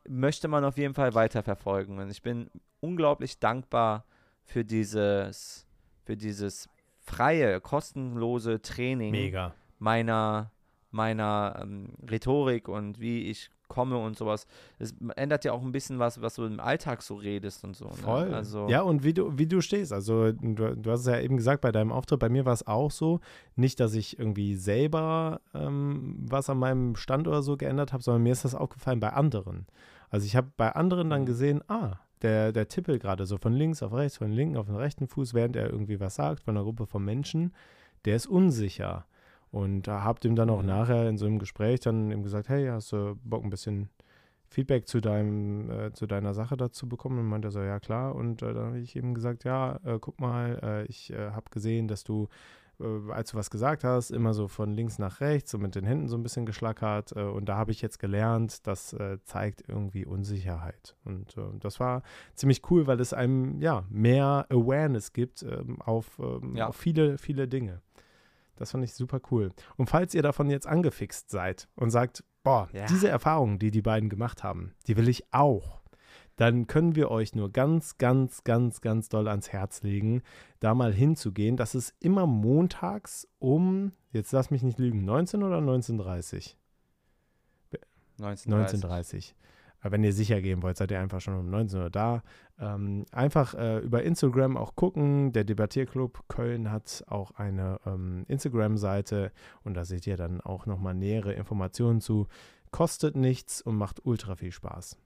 möchte 0.07 0.47
man 0.47 0.63
auf 0.63 0.77
jeden 0.77 0.93
Fall 0.93 1.13
weiterverfolgen. 1.13 1.99
Und 1.99 2.09
ich 2.09 2.21
bin 2.21 2.49
unglaublich 2.79 3.39
dankbar 3.39 4.05
für 4.43 4.63
dieses, 4.63 5.65
für 6.03 6.15
dieses 6.15 6.69
freie, 6.99 7.59
kostenlose 7.61 8.61
Training 8.61 9.11
Mega. 9.11 9.53
meiner, 9.79 10.51
meiner 10.91 11.59
ähm, 11.61 11.93
Rhetorik 12.09 12.67
und 12.67 12.99
wie 12.99 13.29
ich 13.29 13.49
komme 13.67 13.97
und 13.97 14.17
sowas. 14.17 14.47
Es 14.79 14.93
ändert 15.15 15.45
ja 15.45 15.53
auch 15.53 15.61
ein 15.61 15.71
bisschen 15.71 15.99
was, 15.99 16.21
was 16.21 16.35
du 16.35 16.45
im 16.45 16.59
Alltag 16.59 17.01
so 17.01 17.15
redest 17.15 17.63
und 17.63 17.75
so. 17.75 17.85
Ne? 17.85 17.93
Voll. 17.93 18.33
Also 18.33 18.67
ja, 18.69 18.81
und 18.81 19.03
wie 19.03 19.13
du, 19.13 19.37
wie 19.37 19.47
du 19.47 19.61
stehst. 19.61 19.93
Also 19.93 20.31
du, 20.31 20.75
du 20.75 20.91
hast 20.91 21.01
es 21.01 21.07
ja 21.07 21.19
eben 21.19 21.37
gesagt 21.37 21.61
bei 21.61 21.71
deinem 21.71 21.91
Auftritt, 21.91 22.19
bei 22.19 22.29
mir 22.29 22.45
war 22.45 22.53
es 22.53 22.65
auch 22.67 22.91
so. 22.91 23.19
Nicht, 23.55 23.79
dass 23.79 23.93
ich 23.93 24.19
irgendwie 24.19 24.55
selber 24.55 25.41
ähm, 25.53 26.15
was 26.19 26.49
an 26.49 26.59
meinem 26.59 26.95
Stand 26.95 27.27
oder 27.27 27.41
so 27.41 27.57
geändert 27.57 27.93
habe, 27.93 28.03
sondern 28.03 28.23
mir 28.23 28.33
ist 28.33 28.45
das 28.45 28.55
aufgefallen 28.55 28.99
bei 28.99 29.13
anderen. 29.13 29.65
Also 30.09 30.25
ich 30.25 30.35
habe 30.35 30.51
bei 30.55 30.71
anderen 30.71 31.09
dann 31.09 31.21
mhm. 31.21 31.25
gesehen, 31.25 31.63
ah, 31.67 31.97
der, 32.21 32.51
der 32.51 32.67
tippelt 32.67 33.01
gerade 33.01 33.25
so 33.25 33.37
von 33.37 33.53
links 33.53 33.83
auf 33.83 33.93
rechts, 33.93 34.17
von 34.17 34.31
linken 34.31 34.57
auf 34.57 34.67
den 34.67 34.75
rechten 34.75 35.07
Fuß, 35.07 35.33
während 35.33 35.55
er 35.55 35.69
irgendwie 35.69 35.99
was 35.99 36.15
sagt, 36.15 36.43
von 36.43 36.55
einer 36.55 36.63
Gruppe 36.63 36.85
von 36.85 37.03
Menschen, 37.03 37.53
der 38.05 38.15
ist 38.15 38.27
unsicher. 38.27 39.05
Und 39.55 39.87
habt 39.87 40.25
ihm 40.25 40.35
dann 40.35 40.49
auch 40.49 40.61
mhm. 40.61 40.67
nachher 40.67 41.07
in 41.07 41.17
so 41.17 41.25
einem 41.25 41.39
Gespräch 41.39 41.79
dann 41.79 42.11
ihm 42.11 42.23
gesagt, 42.23 42.49
hey, 42.49 42.67
hast 42.67 42.91
du 42.91 43.17
Bock 43.23 43.41
ein 43.41 43.49
bisschen 43.49 43.87
Feedback 44.49 44.85
zu 44.85 44.99
deinem, 44.99 45.71
äh, 45.71 45.93
zu 45.93 46.07
deiner 46.07 46.33
Sache 46.33 46.57
dazu 46.57 46.89
bekommen? 46.89 47.19
Und 47.19 47.27
meinte 47.27 47.47
er 47.47 47.51
so, 47.51 47.61
ja 47.61 47.79
klar. 47.79 48.15
Und 48.15 48.41
äh, 48.41 48.53
dann 48.53 48.65
habe 48.65 48.79
ich 48.79 48.97
ihm 48.97 49.13
gesagt, 49.13 49.45
ja, 49.45 49.79
äh, 49.85 49.97
guck 50.01 50.19
mal, 50.19 50.59
äh, 50.61 50.85
ich 50.87 51.09
äh, 51.13 51.31
habe 51.31 51.49
gesehen, 51.51 51.87
dass 51.87 52.03
du, 52.03 52.27
äh, 52.81 53.13
als 53.13 53.31
du 53.31 53.37
was 53.37 53.49
gesagt 53.49 53.85
hast, 53.85 54.11
immer 54.11 54.33
so 54.33 54.49
von 54.49 54.73
links 54.73 54.99
nach 54.99 55.21
rechts 55.21 55.53
und 55.53 55.61
mit 55.61 55.75
den 55.75 55.85
Händen 55.85 56.09
so 56.09 56.17
ein 56.17 56.23
bisschen 56.23 56.45
geschlackert. 56.45 57.13
und 57.13 57.45
da 57.45 57.55
habe 57.55 57.71
ich 57.71 57.81
jetzt 57.81 57.99
gelernt, 57.99 58.67
das 58.67 58.93
zeigt 59.23 59.63
irgendwie 59.69 60.05
Unsicherheit. 60.05 60.97
Und 61.05 61.37
das 61.61 61.79
war 61.79 62.03
ziemlich 62.33 62.61
cool, 62.69 62.87
weil 62.87 62.99
es 62.99 63.13
einem 63.13 63.61
ja 63.61 63.85
mehr 63.89 64.47
Awareness 64.49 65.13
gibt 65.13 65.43
ähm, 65.43 65.81
auf, 65.81 66.19
ähm, 66.19 66.57
ja. 66.57 66.67
auf 66.67 66.75
viele, 66.75 67.17
viele 67.17 67.47
Dinge. 67.47 67.81
Das 68.55 68.71
fand 68.71 68.83
ich 68.83 68.93
super 68.93 69.19
cool. 69.31 69.51
Und 69.77 69.89
falls 69.89 70.13
ihr 70.13 70.21
davon 70.23 70.49
jetzt 70.49 70.67
angefixt 70.67 71.29
seid 71.29 71.67
und 71.75 71.89
sagt, 71.91 72.23
boah, 72.43 72.69
Ja. 72.73 72.85
diese 72.85 73.09
Erfahrungen, 73.09 73.59
die 73.59 73.71
die 73.71 73.81
beiden 73.81 74.09
gemacht 74.09 74.43
haben, 74.43 74.73
die 74.87 74.97
will 74.97 75.09
ich 75.09 75.25
auch. 75.33 75.81
Dann 76.37 76.67
können 76.67 76.95
wir 76.95 77.11
euch 77.11 77.33
nur 77.33 77.49
ganz, 77.51 77.97
ganz, 77.97 78.43
ganz, 78.43 78.81
ganz 78.81 79.07
doll 79.07 79.27
ans 79.29 79.49
Herz 79.53 79.83
legen, 79.83 80.21
da 80.59 80.73
mal 80.73 80.93
hinzugehen. 80.93 81.55
Das 81.55 81.75
ist 81.75 81.93
immer 81.99 82.27
montags 82.27 83.27
um, 83.39 83.93
jetzt 84.11 84.33
lass 84.33 84.51
mich 84.51 84.61
nicht 84.61 84.77
lügen, 84.77 85.05
19 85.05 85.43
oder 85.43 85.59
19.30 85.59 86.55
1930. 88.19 88.77
19.30 88.81 89.33
Aber 89.85 89.91
wenn 89.91 90.03
ihr 90.03 90.13
sicher 90.13 90.41
gehen 90.41 90.63
wollt, 90.63 90.77
seid 90.77 90.89
ihr 90.89 90.99
einfach 90.99 91.21
schon 91.21 91.35
um 91.35 91.47
19 91.47 91.79
Uhr 91.79 91.89
da. 91.91 92.23
Ähm, 92.59 93.05
einfach 93.11 93.53
äh, 93.53 93.77
über 93.81 94.01
Instagram 94.01 94.57
auch 94.57 94.75
gucken. 94.75 95.31
Der 95.31 95.43
Debattierclub 95.43 96.27
Köln 96.27 96.71
hat 96.71 97.03
auch 97.05 97.29
eine 97.35 97.79
ähm, 97.85 98.25
Instagram-Seite 98.27 99.31
und 99.63 99.75
da 99.75 99.85
seht 99.85 100.07
ihr 100.07 100.17
dann 100.17 100.41
auch 100.41 100.65
nochmal 100.65 100.95
nähere 100.95 101.33
Informationen 101.33 102.01
zu. 102.01 102.25
Kostet 102.71 103.15
nichts 103.15 103.61
und 103.61 103.75
macht 103.75 104.03
ultra 104.03 104.35
viel 104.35 104.51
Spaß. 104.51 104.97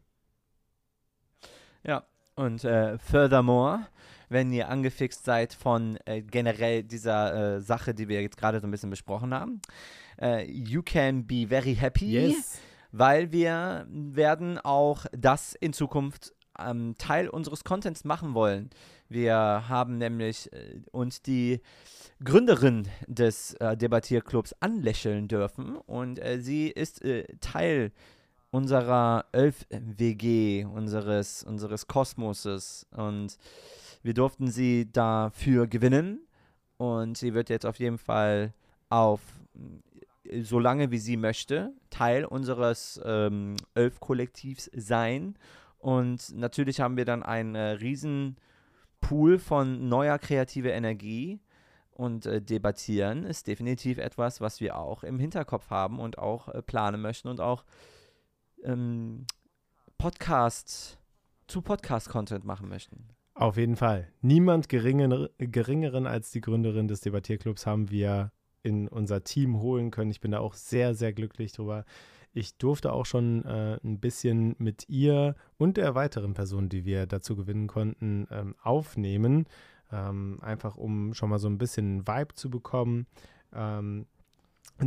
Ja, 1.84 2.05
und 2.36 2.63
äh, 2.63 2.97
furthermore, 2.99 3.86
wenn 4.30 4.53
ihr 4.53 4.69
angefixt 4.69 5.25
seid 5.25 5.53
von 5.53 5.97
äh, 6.05 6.21
generell 6.21 6.84
dieser 6.84 7.57
äh, 7.57 7.59
Sache, 7.59 7.93
die 7.93 8.07
wir 8.07 8.21
jetzt 8.21 8.38
gerade 8.38 8.61
so 8.61 8.67
ein 8.67 8.71
bisschen 8.71 8.91
besprochen 8.91 9.34
haben, 9.34 9.61
äh, 10.21 10.49
you 10.49 10.82
can 10.82 11.27
be 11.27 11.45
very 11.45 11.75
happy, 11.75 12.34
weil 12.91 13.31
wir 13.31 13.87
werden 13.89 14.57
auch 14.57 15.05
das 15.11 15.53
in 15.53 15.73
Zukunft 15.73 16.33
ähm, 16.59 16.95
Teil 16.97 17.29
unseres 17.29 17.63
Contents 17.63 18.03
machen 18.03 18.33
wollen. 18.33 18.69
Wir 19.07 19.35
haben 19.35 19.97
nämlich 19.97 20.51
äh, 20.53 20.81
uns 20.91 21.21
die 21.21 21.61
Gründerin 22.23 22.87
des 23.07 23.53
äh, 23.55 23.77
Debattierclubs 23.77 24.53
anlächeln 24.59 25.27
dürfen 25.27 25.77
und 25.77 26.19
äh, 26.19 26.41
sie 26.41 26.67
ist 26.67 27.03
äh, 27.03 27.25
Teil 27.39 27.91
unserer 28.51 29.25
11 29.31 29.67
WG, 29.69 30.65
unseres, 30.65 31.43
unseres 31.43 31.87
Kosmoses 31.87 32.87
und 32.95 33.37
wir 34.01 34.13
durften 34.13 34.49
sie 34.49 34.91
dafür 34.91 35.67
gewinnen 35.67 36.27
und 36.77 37.17
sie 37.17 37.33
wird 37.33 37.49
jetzt 37.49 37.65
auf 37.65 37.79
jeden 37.79 37.97
Fall 37.97 38.53
auf 38.89 39.21
äh, 40.30 40.41
so 40.43 40.59
lange 40.59 40.91
wie 40.91 40.97
sie 40.97 41.17
möchte 41.17 41.73
Teil 41.89 42.25
unseres 42.25 42.99
ähm, 43.03 43.55
11 43.75 43.99
Kollektivs 43.99 44.69
sein 44.73 45.36
und 45.77 46.36
natürlich 46.36 46.82
haben 46.82 46.97
wir 46.97 47.05
dann 47.05 47.23
einen 47.23 47.55
äh, 47.55 47.71
riesen 47.71 48.38
Pool 49.01 49.39
von 49.39 49.88
neuer 49.88 50.19
kreativer 50.19 50.73
Energie 50.73 51.39
und 51.91 52.25
äh, 52.25 52.41
debattieren 52.41 53.25
ist 53.25 53.47
definitiv 53.47 53.97
etwas, 53.97 54.39
was 54.39 54.61
wir 54.61 54.77
auch 54.77 55.03
im 55.03 55.19
Hinterkopf 55.19 55.69
haben 55.69 55.99
und 55.99 56.17
auch 56.17 56.47
äh, 56.47 56.61
planen 56.61 57.01
möchten 57.01 57.27
und 57.27 57.41
auch 57.41 57.65
ähm, 58.63 59.25
Podcast 59.97 60.97
zu 61.47 61.61
Podcast-Content 61.61 62.45
machen 62.45 62.69
möchten. 62.69 63.09
Auf 63.34 63.57
jeden 63.57 63.75
Fall. 63.75 64.07
Niemand 64.21 64.69
geringer, 64.69 65.30
geringeren 65.38 66.07
als 66.07 66.32
die 66.32 66.41
Gründerin 66.41 66.88
des 66.88 67.01
Debattierclubs 67.01 67.65
haben 67.65 67.89
wir 67.89 68.32
in 68.64 68.88
unser 68.88 69.24
Team 69.24 69.60
holen 69.60 69.91
können. 69.91 70.12
Ich 70.12 70.22
bin 70.22 70.32
da 70.32 70.39
auch 70.39 70.53
sehr, 70.53 70.93
sehr 70.95 71.14
glücklich 71.14 71.51
drüber. 71.51 71.86
Ich 72.34 72.57
durfte 72.57 72.93
auch 72.93 73.05
schon 73.05 73.43
äh, 73.45 73.80
ein 73.84 73.99
bisschen 73.99 74.55
mit 74.60 74.88
ihr 74.88 75.36
und 75.57 75.78
der 75.78 75.95
weiteren 75.95 76.34
Person, 76.34 76.70
die 76.70 76.86
wir 76.86 77.07
dazu 77.07 77.36
gewinnen 77.36 77.68
konnten, 77.68 78.28
ähm, 78.32 78.55
aufnehmen. 78.62 79.45
Ähm, 79.91 80.38
einfach 80.41 80.78
um 80.78 81.14
schon 81.14 81.30
mal 81.30 81.39
so 81.39 81.47
ein 81.47 81.57
bisschen 81.57 82.07
Vibe 82.07 82.36
zu 82.36 82.49
bekommen. 82.49 83.07
Ähm, 83.53 84.05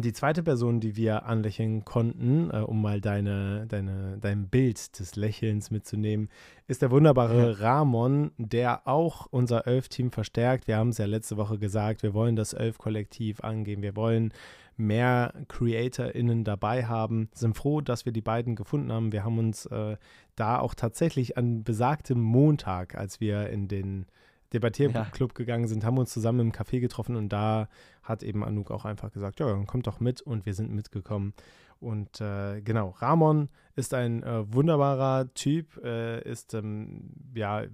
die 0.01 0.13
zweite 0.15 0.43
Person, 0.43 0.81
die 0.81 0.97
wir 0.97 1.27
anlächeln 1.27 1.85
konnten, 1.85 2.51
äh, 2.51 2.61
um 2.61 2.81
mal 2.81 3.01
deine, 3.01 3.67
deine, 3.67 4.17
dein 4.19 4.49
Bild 4.49 4.99
des 4.99 5.17
Lächelns 5.17 5.71
mitzunehmen, 5.71 6.31
ist 6.67 6.81
der 6.81 6.91
wunderbare 6.91 7.61
Ramon, 7.61 8.31
der 8.39 8.89
auch 8.89 9.27
unser 9.31 9.67
Elf-Team 9.67 10.11
verstärkt. 10.11 10.67
Wir 10.67 10.79
haben 10.79 10.89
es 10.89 10.99
ja 10.99 11.05
letzte 11.05 11.37
Woche 11.37 11.59
gesagt, 11.59 12.03
wir 12.03 12.15
wollen 12.15 12.37
das 12.37 12.55
Elf-Kollektiv 12.55 13.41
angehen. 13.45 13.83
Wir 13.83 13.95
wollen 13.95 14.33
mehr 14.77 15.35
CreatorInnen 15.49 16.45
dabei 16.45 16.87
haben. 16.87 17.29
Sind 17.35 17.57
froh, 17.57 17.81
dass 17.81 18.07
wir 18.07 18.13
die 18.13 18.23
beiden 18.23 18.57
gefunden 18.57 18.91
haben. 18.91 19.13
Wir 19.13 19.25
haben 19.25 19.39
uns 19.39 19.67
äh, 19.67 19.97
da 20.37 20.59
auch 20.59 20.75
tatsächlich 20.75 21.37
an 21.37 21.65
besagtem 21.65 22.21
Montag, 22.21 22.97
als 22.97 23.21
wir 23.21 23.51
in 23.51 23.69
den 23.69 24.07
Debattierclub 24.53 25.35
gegangen 25.35 25.67
sind, 25.67 25.85
haben 25.85 25.99
uns 25.99 26.13
zusammen 26.13 26.41
im 26.41 26.53
Café 26.53 26.81
getroffen 26.81 27.17
und 27.17 27.31
da 27.31 27.69
hat 28.03 28.23
eben 28.23 28.45
Anouk 28.45 28.71
auch 28.71 28.85
einfach 28.85 29.13
gesagt, 29.13 29.41
ja, 29.41 29.47
dann 29.47 29.67
kommt 29.67 29.87
doch 29.87 30.01
mit 30.01 30.21
und 30.21 30.47
wir 30.47 30.55
sind 30.55 30.73
mitgekommen. 30.73 31.35
Und 31.83 32.21
äh, 32.21 32.61
genau, 32.61 32.91
Ramon 32.91 33.49
ist 33.75 33.93
ein 33.93 34.23
äh, 34.23 34.53
wunderbarer 34.53 35.35
Typ, 35.35 35.83
äh, 35.83 36.23
ist, 36.23 36.55
ähm, 36.55 37.11
ja, 37.35 37.65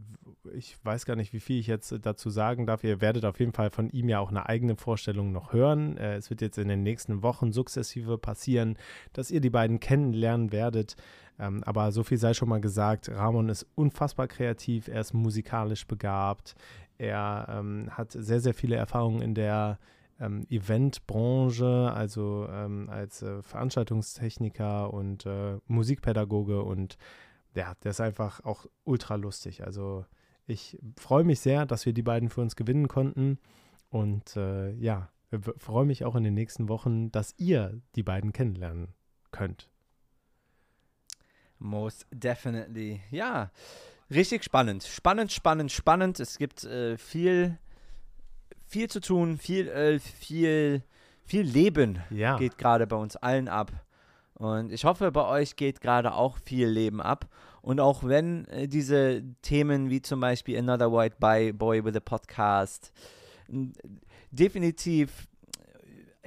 ich 0.54 0.78
weiß 0.82 1.04
gar 1.04 1.14
nicht, 1.14 1.34
wie 1.34 1.40
viel 1.40 1.60
ich 1.60 1.66
jetzt 1.66 1.94
dazu 2.00 2.30
sagen 2.30 2.64
darf. 2.64 2.84
Ihr 2.84 3.02
werdet 3.02 3.26
auf 3.26 3.38
jeden 3.38 3.52
Fall 3.52 3.68
von 3.68 3.90
ihm 3.90 4.08
ja 4.08 4.18
auch 4.20 4.30
eine 4.30 4.48
eigene 4.48 4.76
Vorstellung 4.76 5.30
noch 5.30 5.52
hören. 5.52 5.98
Äh, 5.98 6.16
es 6.16 6.30
wird 6.30 6.40
jetzt 6.40 6.56
in 6.56 6.68
den 6.68 6.82
nächsten 6.82 7.22
Wochen 7.22 7.52
sukzessive 7.52 8.16
passieren, 8.16 8.78
dass 9.12 9.30
ihr 9.30 9.42
die 9.42 9.50
beiden 9.50 9.78
kennenlernen 9.78 10.52
werdet. 10.52 10.96
Ähm, 11.39 11.62
aber 11.64 11.93
so 11.93 12.03
viel 12.03 12.18
sei 12.18 12.34
schon 12.34 12.49
mal 12.49 12.61
gesagt, 12.61 13.09
Ramon 13.09 13.49
ist 13.49 13.66
unfassbar 13.74 14.26
kreativ, 14.26 14.89
er 14.89 15.01
ist 15.01 15.14
musikalisch 15.14 15.86
begabt, 15.86 16.55
er 16.99 17.47
ähm, 17.49 17.89
hat 17.91 18.12
sehr, 18.12 18.41
sehr 18.41 18.55
viele 18.55 18.76
Erfahrungen 18.76 19.22
in 19.22 19.34
der 19.34 19.78
ähm, 20.20 20.47
Eventbranche, 20.51 21.93
also 21.95 22.49
ähm, 22.51 22.89
als 22.91 23.22
äh, 23.22 23.43
Veranstaltungstechniker 23.43 24.93
und 24.93 25.26
äh, 25.26 25.59
Musikpädagoge 25.68 26.62
und 26.62 26.99
ja, 27.55 27.74
der 27.82 27.93
ist 27.93 28.01
einfach 28.01 28.45
auch 28.45 28.66
ultra 28.84 29.14
lustig. 29.14 29.64
Also 29.64 30.05
ich 30.47 30.78
freue 30.97 31.24
mich 31.24 31.41
sehr, 31.41 31.66
dass 31.66 31.86
wir 31.86 31.93
die 31.93 32.03
beiden 32.03 32.30
für 32.30 32.41
uns 32.41 32.57
gewinnen 32.57 32.89
konnten 32.89 33.39
und 33.91 34.36
äh, 34.36 34.72
ja, 34.72 35.11
freue 35.57 35.84
mich 35.84 36.05
auch 36.05 36.16
in 36.16 36.24
den 36.24 36.34
nächsten 36.34 36.68
Wochen, 36.68 37.12
dass 37.12 37.34
ihr 37.36 37.80
die 37.95 38.03
beiden 38.03 38.32
kennenlernen 38.32 38.89
könnt. 39.30 39.70
Most 41.59 42.06
definitely. 42.12 43.00
Ja, 43.11 43.50
richtig 44.11 44.44
spannend. 44.44 44.84
Spannend, 44.84 45.32
spannend, 45.32 45.72
spannend. 45.72 46.20
Es 46.20 46.38
gibt 46.38 46.64
äh, 46.64 46.96
viel, 46.96 47.59
viel 48.66 48.88
zu 48.88 49.00
tun, 49.00 49.38
viel, 49.38 49.68
äh, 49.68 49.98
viel, 49.98 50.82
viel 51.24 51.42
Leben 51.42 52.00
Ja. 52.11 52.36
geht 52.36 52.59
gerade 52.59 52.86
bei 52.86 52.96
uns 52.96 53.16
allen 53.16 53.48
ab. 53.48 53.72
Und 54.34 54.72
ich 54.72 54.84
hoffe, 54.84 55.11
bei 55.11 55.24
euch 55.26 55.56
geht 55.56 55.80
gerade 55.80 56.14
auch 56.14 56.38
viel 56.38 56.68
Leben 56.68 57.00
ab. 57.00 57.26
Und 57.61 57.80
auch 57.80 58.04
wenn 58.04 58.46
äh, 58.46 58.68
diese 58.68 59.24
Themen 59.42 59.90
wie 59.90 60.00
zum 60.00 60.20
Beispiel 60.20 60.56
Another 60.59 60.92
White 60.92 61.16
Boy 61.18 61.84
with 61.84 61.96
a 61.96 62.00
Podcast 62.00 62.92
definitiv 64.30 65.26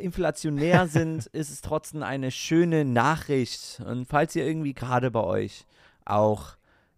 inflationär 0.01 0.87
sind, 0.87 1.25
ist 1.33 1.49
es 1.49 1.61
trotzdem 1.61 2.03
eine 2.03 2.31
schöne 2.31 2.85
Nachricht. 2.85 3.81
Und 3.85 4.05
falls 4.07 4.35
ihr 4.35 4.45
irgendwie 4.45 4.73
gerade 4.73 5.11
bei 5.11 5.23
euch 5.23 5.65
auch 6.05 6.57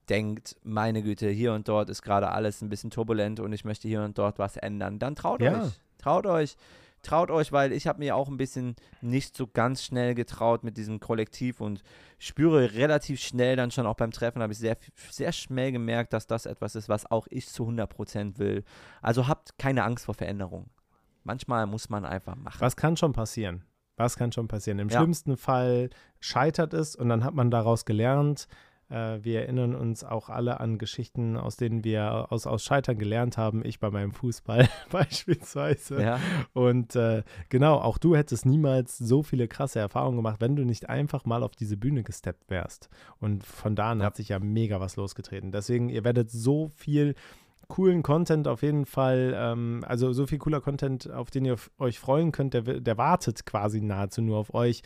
denkt, 0.10 0.56
meine 0.64 1.02
Güte, 1.02 1.30
hier 1.30 1.54
und 1.54 1.68
dort 1.68 1.90
ist 1.90 2.02
gerade 2.02 2.30
alles 2.32 2.62
ein 2.62 2.70
bisschen 2.70 2.90
turbulent 2.92 3.40
und 3.40 3.54
ich 3.54 3.64
möchte 3.66 3.88
hier 3.88 4.02
und 4.04 4.18
dort 4.18 4.40
was 4.40 4.58
ändern, 4.58 5.00
dann 5.00 5.16
traut 5.16 5.42
Ja. 5.42 5.64
euch. 5.64 5.72
Traut 5.98 6.26
euch. 6.26 6.58
Traut 7.04 7.32
euch, 7.32 7.52
weil 7.52 7.74
ich 7.74 7.86
habe 7.88 8.00
mir 8.00 8.16
auch 8.16 8.30
ein 8.30 8.38
bisschen 8.38 8.78
nicht 9.02 9.36
so 9.36 9.46
ganz 9.46 9.84
schnell 9.84 10.16
getraut 10.16 10.64
mit 10.64 10.78
diesem 10.78 11.02
Kollektiv 11.02 11.60
und 11.60 11.84
spüre 12.18 12.74
relativ 12.76 13.20
schnell 13.20 13.58
dann 13.58 13.72
schon 13.72 13.86
auch 13.86 13.96
beim 13.96 14.12
Treffen, 14.12 14.42
habe 14.42 14.54
ich 14.54 14.60
sehr, 14.60 14.78
sehr 15.12 15.34
schnell 15.34 15.74
gemerkt, 15.74 16.14
dass 16.14 16.28
das 16.28 16.46
etwas 16.46 16.76
ist, 16.76 16.88
was 16.88 17.10
auch 17.12 17.28
ich 17.30 17.50
zu 17.50 17.66
100% 17.68 18.38
will. 18.38 18.64
Also 19.02 19.28
habt 19.28 19.58
keine 19.58 19.84
Angst 19.84 20.06
vor 20.06 20.14
Veränderung. 20.16 20.70
Manchmal 21.24 21.66
muss 21.68 21.90
man 21.90 22.06
einfach 22.06 22.36
machen. 22.36 22.60
Was 22.60 22.76
kann 22.76 22.98
schon 22.98 23.14
passieren? 23.14 23.64
Was 23.96 24.18
kann 24.18 24.32
schon 24.32 24.48
passieren? 24.48 24.80
Im 24.80 24.90
Ja. 24.90 25.00
schlimmsten 25.00 25.38
Fall 25.38 25.90
scheitert 26.20 26.74
es 26.74 26.96
und 26.96 27.10
dann 27.10 27.24
hat 27.24 27.34
man 27.36 27.52
daraus 27.52 27.86
gelernt. 27.86 28.48
Äh, 28.90 29.24
wir 29.24 29.42
erinnern 29.44 29.76
uns 29.76 30.04
auch 30.04 30.30
alle 30.30 30.60
an 30.60 30.78
Geschichten, 30.78 31.38
aus 31.38 31.56
denen 31.56 31.84
wir 31.84 32.28
aus, 32.32 32.46
aus 32.48 32.64
Scheitern 32.64 32.98
gelernt 32.98 33.38
haben. 33.38 33.64
Ich 33.64 33.80
bei 33.80 33.90
meinem 33.92 34.12
Fußball 34.12 34.68
beispielsweise. 34.92 36.02
Ja, 36.02 36.20
Und 36.54 36.96
äh, 36.96 37.24
genau, 37.50 37.76
auch 37.78 37.98
du 37.98 38.16
hättest 38.16 38.46
niemals 38.46 38.98
so 38.98 39.24
viele 39.24 39.48
krasse 39.48 39.80
Erfahrungen 39.80 40.18
gemacht, 40.18 40.42
wenn 40.42 40.56
du 40.56 40.64
nicht 40.66 40.90
einfach 40.90 41.26
mal 41.26 41.44
auf 41.44 41.52
diese 41.56 41.78
Bühne 41.78 42.04
gesteppt 42.04 42.50
wärst. 42.50 42.90
Und 43.20 43.44
von 43.46 43.76
da 43.76 43.92
an 43.92 44.00
Ja. 44.00 44.08
hat 44.08 44.16
sich 44.16 44.30
ja 44.30 44.40
mega 44.40 44.80
was 44.80 44.96
losgetreten. 44.96 45.52
Deswegen, 45.52 45.90
ihr 45.90 46.04
werdet 46.04 46.30
so 46.30 46.68
viel 46.76 47.16
coolen 47.74 48.04
Content 48.04 48.48
auf 48.48 48.62
jeden 48.62 48.86
Fall, 48.86 49.34
ähm, 49.36 49.84
also 49.88 50.14
so 50.14 50.28
viel 50.28 50.38
cooler 50.38 50.62
Content, 50.62 51.10
auf 51.10 51.32
den 51.32 51.44
ihr 51.44 51.56
euch 51.80 52.00
freuen 52.00 52.32
könnt, 52.32 52.54
der, 52.54 52.62
der 52.62 52.98
wartet 53.00 53.48
quasi 53.48 53.82
nahezu 53.82 54.22
nur 54.22 54.38
auf 54.38 54.54
euch. 54.54 54.84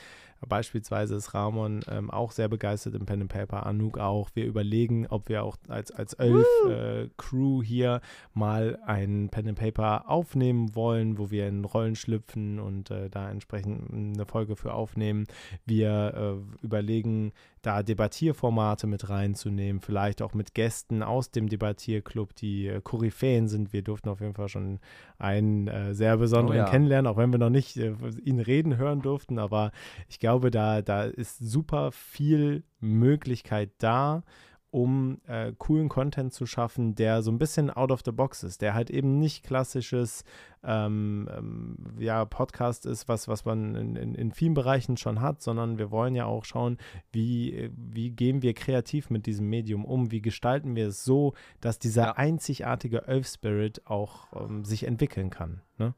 Beispielsweise 0.47 1.15
ist 1.15 1.33
Ramon 1.33 1.81
ähm, 1.89 2.09
auch 2.09 2.31
sehr 2.31 2.47
begeistert 2.47 2.95
im 2.95 3.05
Pen 3.05 3.23
and 3.23 3.31
Paper, 3.31 3.65
Anouk 3.65 3.97
auch. 3.97 4.29
Wir 4.35 4.45
überlegen, 4.45 5.05
ob 5.07 5.27
wir 5.27 5.43
auch 5.43 5.57
als, 5.67 5.91
als 5.91 6.13
Elf-Crew 6.13 7.61
äh, 7.61 7.65
hier 7.65 8.01
mal 8.33 8.79
ein 8.85 9.27
Pen 9.31 9.49
and 9.49 9.59
Paper 9.59 10.09
aufnehmen 10.09 10.73
wollen, 10.73 11.17
wo 11.17 11.29
wir 11.29 11.47
in 11.47 11.65
Rollen 11.65 11.95
schlüpfen 11.95 12.59
und 12.59 12.89
äh, 12.89 13.09
da 13.09 13.29
entsprechend 13.29 13.91
eine 13.91 14.25
Folge 14.25 14.55
für 14.55 14.73
aufnehmen. 14.73 15.25
Wir 15.65 16.13
äh, 16.15 16.65
überlegen, 16.65 17.33
da 17.61 17.83
Debattierformate 17.83 18.87
mit 18.87 19.09
reinzunehmen, 19.09 19.81
vielleicht 19.81 20.21
auch 20.21 20.33
mit 20.33 20.53
Gästen 20.53 21.03
aus 21.03 21.31
dem 21.31 21.49
Debattierclub, 21.49 22.35
die 22.35 22.67
äh, 22.67 22.81
Koryphäen 22.81 23.47
sind. 23.47 23.73
Wir 23.73 23.81
durften 23.81 24.09
auf 24.09 24.21
jeden 24.21 24.33
Fall 24.33 24.49
schon 24.49 24.79
einen 25.17 25.67
äh, 25.67 25.93
sehr 25.93 26.17
besonderen 26.17 26.59
oh 26.59 26.63
ja. 26.63 26.69
kennenlernen, 26.69 27.11
auch 27.11 27.17
wenn 27.17 27.31
wir 27.31 27.39
noch 27.39 27.49
nicht 27.49 27.77
äh, 27.77 27.93
ihn 28.23 28.39
reden 28.39 28.77
hören 28.77 29.01
durften. 29.01 29.39
Aber 29.39 29.71
ich 30.07 30.19
glaube, 30.19 30.51
da, 30.51 30.81
da 30.81 31.03
ist 31.03 31.39
super 31.39 31.91
viel 31.91 32.63
Möglichkeit 32.79 33.71
da 33.79 34.23
um 34.69 35.21
äh, 35.27 35.53
coolen 35.57 35.89
Content 35.89 36.33
zu 36.33 36.45
schaffen, 36.45 36.95
der 36.95 37.21
so 37.21 37.31
ein 37.31 37.37
bisschen 37.37 37.69
out 37.69 37.91
of 37.91 38.01
the 38.03 38.11
box 38.11 38.43
ist, 38.43 38.61
der 38.61 38.73
halt 38.73 38.89
eben 38.89 39.17
nicht 39.17 39.43
klassisches 39.45 40.23
ähm, 40.63 41.29
ähm, 41.35 41.77
ja, 41.97 42.25
Podcast 42.25 42.85
ist, 42.85 43.07
was, 43.07 43.27
was 43.27 43.45
man 43.45 43.75
in, 43.75 43.95
in, 43.95 44.15
in, 44.15 44.31
vielen 44.31 44.53
Bereichen 44.53 44.97
schon 44.97 45.21
hat, 45.21 45.41
sondern 45.41 45.77
wir 45.77 45.91
wollen 45.91 46.15
ja 46.15 46.25
auch 46.25 46.43
schauen, 46.43 46.77
wie, 47.11 47.69
wie 47.75 48.11
gehen 48.11 48.41
wir 48.41 48.53
kreativ 48.53 49.09
mit 49.09 49.25
diesem 49.25 49.49
Medium 49.49 49.85
um, 49.85 50.11
wie 50.11 50.21
gestalten 50.21 50.75
wir 50.75 50.87
es 50.87 51.03
so, 51.03 51.33
dass 51.61 51.79
dieser 51.79 52.03
ja. 52.03 52.11
einzigartige 52.17 53.07
Elf 53.07 53.27
Spirit 53.27 53.81
auch 53.85 54.27
ähm, 54.33 54.65
sich 54.65 54.83
entwickeln 54.83 55.29
kann. 55.29 55.61
Ne? 55.77 55.93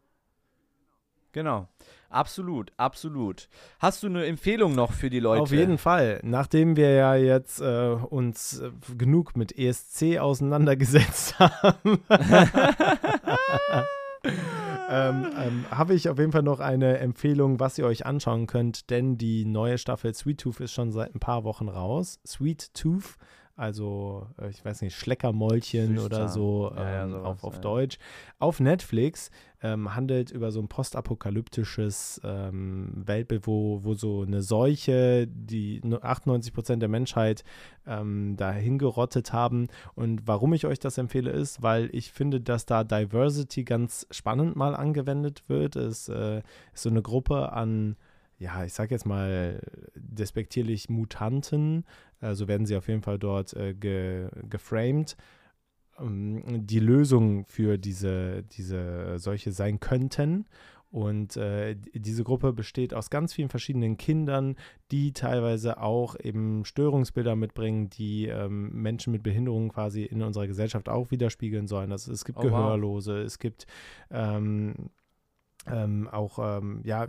Genau. 1.31 1.67
Absolut, 2.09 2.71
absolut. 2.75 3.49
Hast 3.77 4.01
du 4.01 4.07
eine 4.07 4.25
Empfehlung 4.25 4.73
noch 4.73 4.93
für 4.93 5.11
die 5.11 5.19
Leute? 5.19 5.43
Auf 5.43 5.51
jeden 5.51 5.77
Fall. 5.77 6.19
Nachdem 6.23 6.75
wir 6.75 6.91
ja 6.91 7.15
jetzt 7.15 7.61
äh, 7.61 7.91
uns 7.91 8.59
äh, 8.59 8.71
genug 8.97 9.37
mit 9.37 9.55
ESC 9.55 10.17
auseinandergesetzt 10.17 11.37
haben, 11.39 11.99
ähm, 14.89 15.27
ähm, 15.37 15.65
habe 15.69 15.93
ich 15.93 16.09
auf 16.09 16.17
jeden 16.17 16.31
Fall 16.31 16.41
noch 16.41 16.59
eine 16.59 16.97
Empfehlung, 16.97 17.59
was 17.59 17.77
ihr 17.77 17.85
euch 17.85 18.07
anschauen 18.07 18.47
könnt, 18.47 18.89
denn 18.89 19.19
die 19.19 19.45
neue 19.45 19.77
Staffel 19.77 20.15
Sweet 20.15 20.39
Tooth 20.41 20.61
ist 20.61 20.73
schon 20.73 20.91
seit 20.91 21.13
ein 21.13 21.19
paar 21.19 21.43
Wochen 21.43 21.69
raus. 21.69 22.19
Sweet 22.25 22.73
Tooth 22.73 23.17
also 23.59 24.25
äh, 24.41 24.49
ich 24.49 24.63
weiß 24.63 24.81
nicht, 24.81 24.95
Schleckermäulchen 24.95 25.97
Süßzahn. 25.97 26.05
oder 26.05 26.29
so, 26.29 26.71
ja, 26.75 26.83
ja, 26.83 27.03
ähm, 27.03 27.11
sowas, 27.11 27.25
auf, 27.25 27.43
auf 27.43 27.53
ja. 27.55 27.61
Deutsch, 27.61 27.99
auf 28.39 28.59
Netflix 28.59 29.31
ähm, 29.61 29.93
handelt 29.95 30.31
über 30.31 30.51
so 30.51 30.61
ein 30.61 30.69
postapokalyptisches 30.69 32.21
ähm, 32.23 33.03
Weltbild, 33.05 33.45
wo, 33.47 33.83
wo 33.83 33.93
so 33.95 34.21
eine 34.21 34.41
Seuche, 34.41 35.27
die 35.27 35.81
98 35.83 36.53
Prozent 36.53 36.81
der 36.81 36.89
Menschheit 36.89 37.43
ähm, 37.85 38.37
dahin 38.37 38.77
gerottet 38.77 39.33
haben. 39.33 39.67
Und 39.93 40.25
warum 40.25 40.53
ich 40.53 40.65
euch 40.65 40.79
das 40.79 40.97
empfehle, 40.97 41.31
ist, 41.31 41.61
weil 41.61 41.89
ich 41.91 42.13
finde, 42.13 42.39
dass 42.39 42.65
da 42.65 42.85
Diversity 42.85 43.65
ganz 43.65 44.07
spannend 44.09 44.55
mal 44.55 44.73
angewendet 44.73 45.43
wird. 45.47 45.75
Es 45.75 46.07
äh, 46.07 46.41
ist 46.73 46.83
so 46.83 46.89
eine 46.89 47.01
Gruppe 47.01 47.51
an 47.51 47.97
ja, 48.39 48.63
ich 48.63 48.73
sag 48.73 48.89
jetzt 48.89 49.05
mal 49.05 49.61
despektierlich 49.95 50.89
Mutanten, 50.89 51.83
so 52.21 52.47
werden 52.47 52.65
sie 52.65 52.75
auf 52.75 52.87
jeden 52.87 53.01
Fall 53.01 53.19
dort 53.19 53.53
äh, 53.53 53.73
ge, 53.73 54.29
geframed, 54.49 55.15
ähm, 55.99 56.65
die 56.65 56.79
Lösung 56.79 57.45
für 57.45 57.77
diese, 57.77 58.43
diese 58.43 59.17
solche 59.17 59.51
sein 59.51 59.79
könnten. 59.79 60.45
Und 60.91 61.37
äh, 61.37 61.75
diese 61.93 62.23
Gruppe 62.23 62.51
besteht 62.51 62.95
aus 62.95 63.11
ganz 63.11 63.33
vielen 63.33 63.49
verschiedenen 63.49 63.97
Kindern, 63.97 64.55
die 64.91 65.13
teilweise 65.13 65.79
auch 65.79 66.15
eben 66.19 66.65
Störungsbilder 66.65 67.35
mitbringen, 67.35 67.91
die 67.91 68.25
ähm, 68.25 68.71
Menschen 68.73 69.13
mit 69.13 69.21
Behinderungen 69.21 69.69
quasi 69.69 70.03
in 70.03 70.23
unserer 70.23 70.47
Gesellschaft 70.47 70.89
auch 70.89 71.11
widerspiegeln 71.11 71.67
sollen. 71.67 71.91
Also 71.91 72.11
es 72.11 72.25
gibt 72.25 72.39
oh, 72.39 72.41
Gehörlose, 72.41 73.19
wow. 73.19 73.25
es 73.25 73.37
gibt 73.37 73.67
ähm, 74.09 74.89
ähm, 75.67 76.07
auch, 76.07 76.39
ähm, 76.39 76.81
ja, 76.83 77.07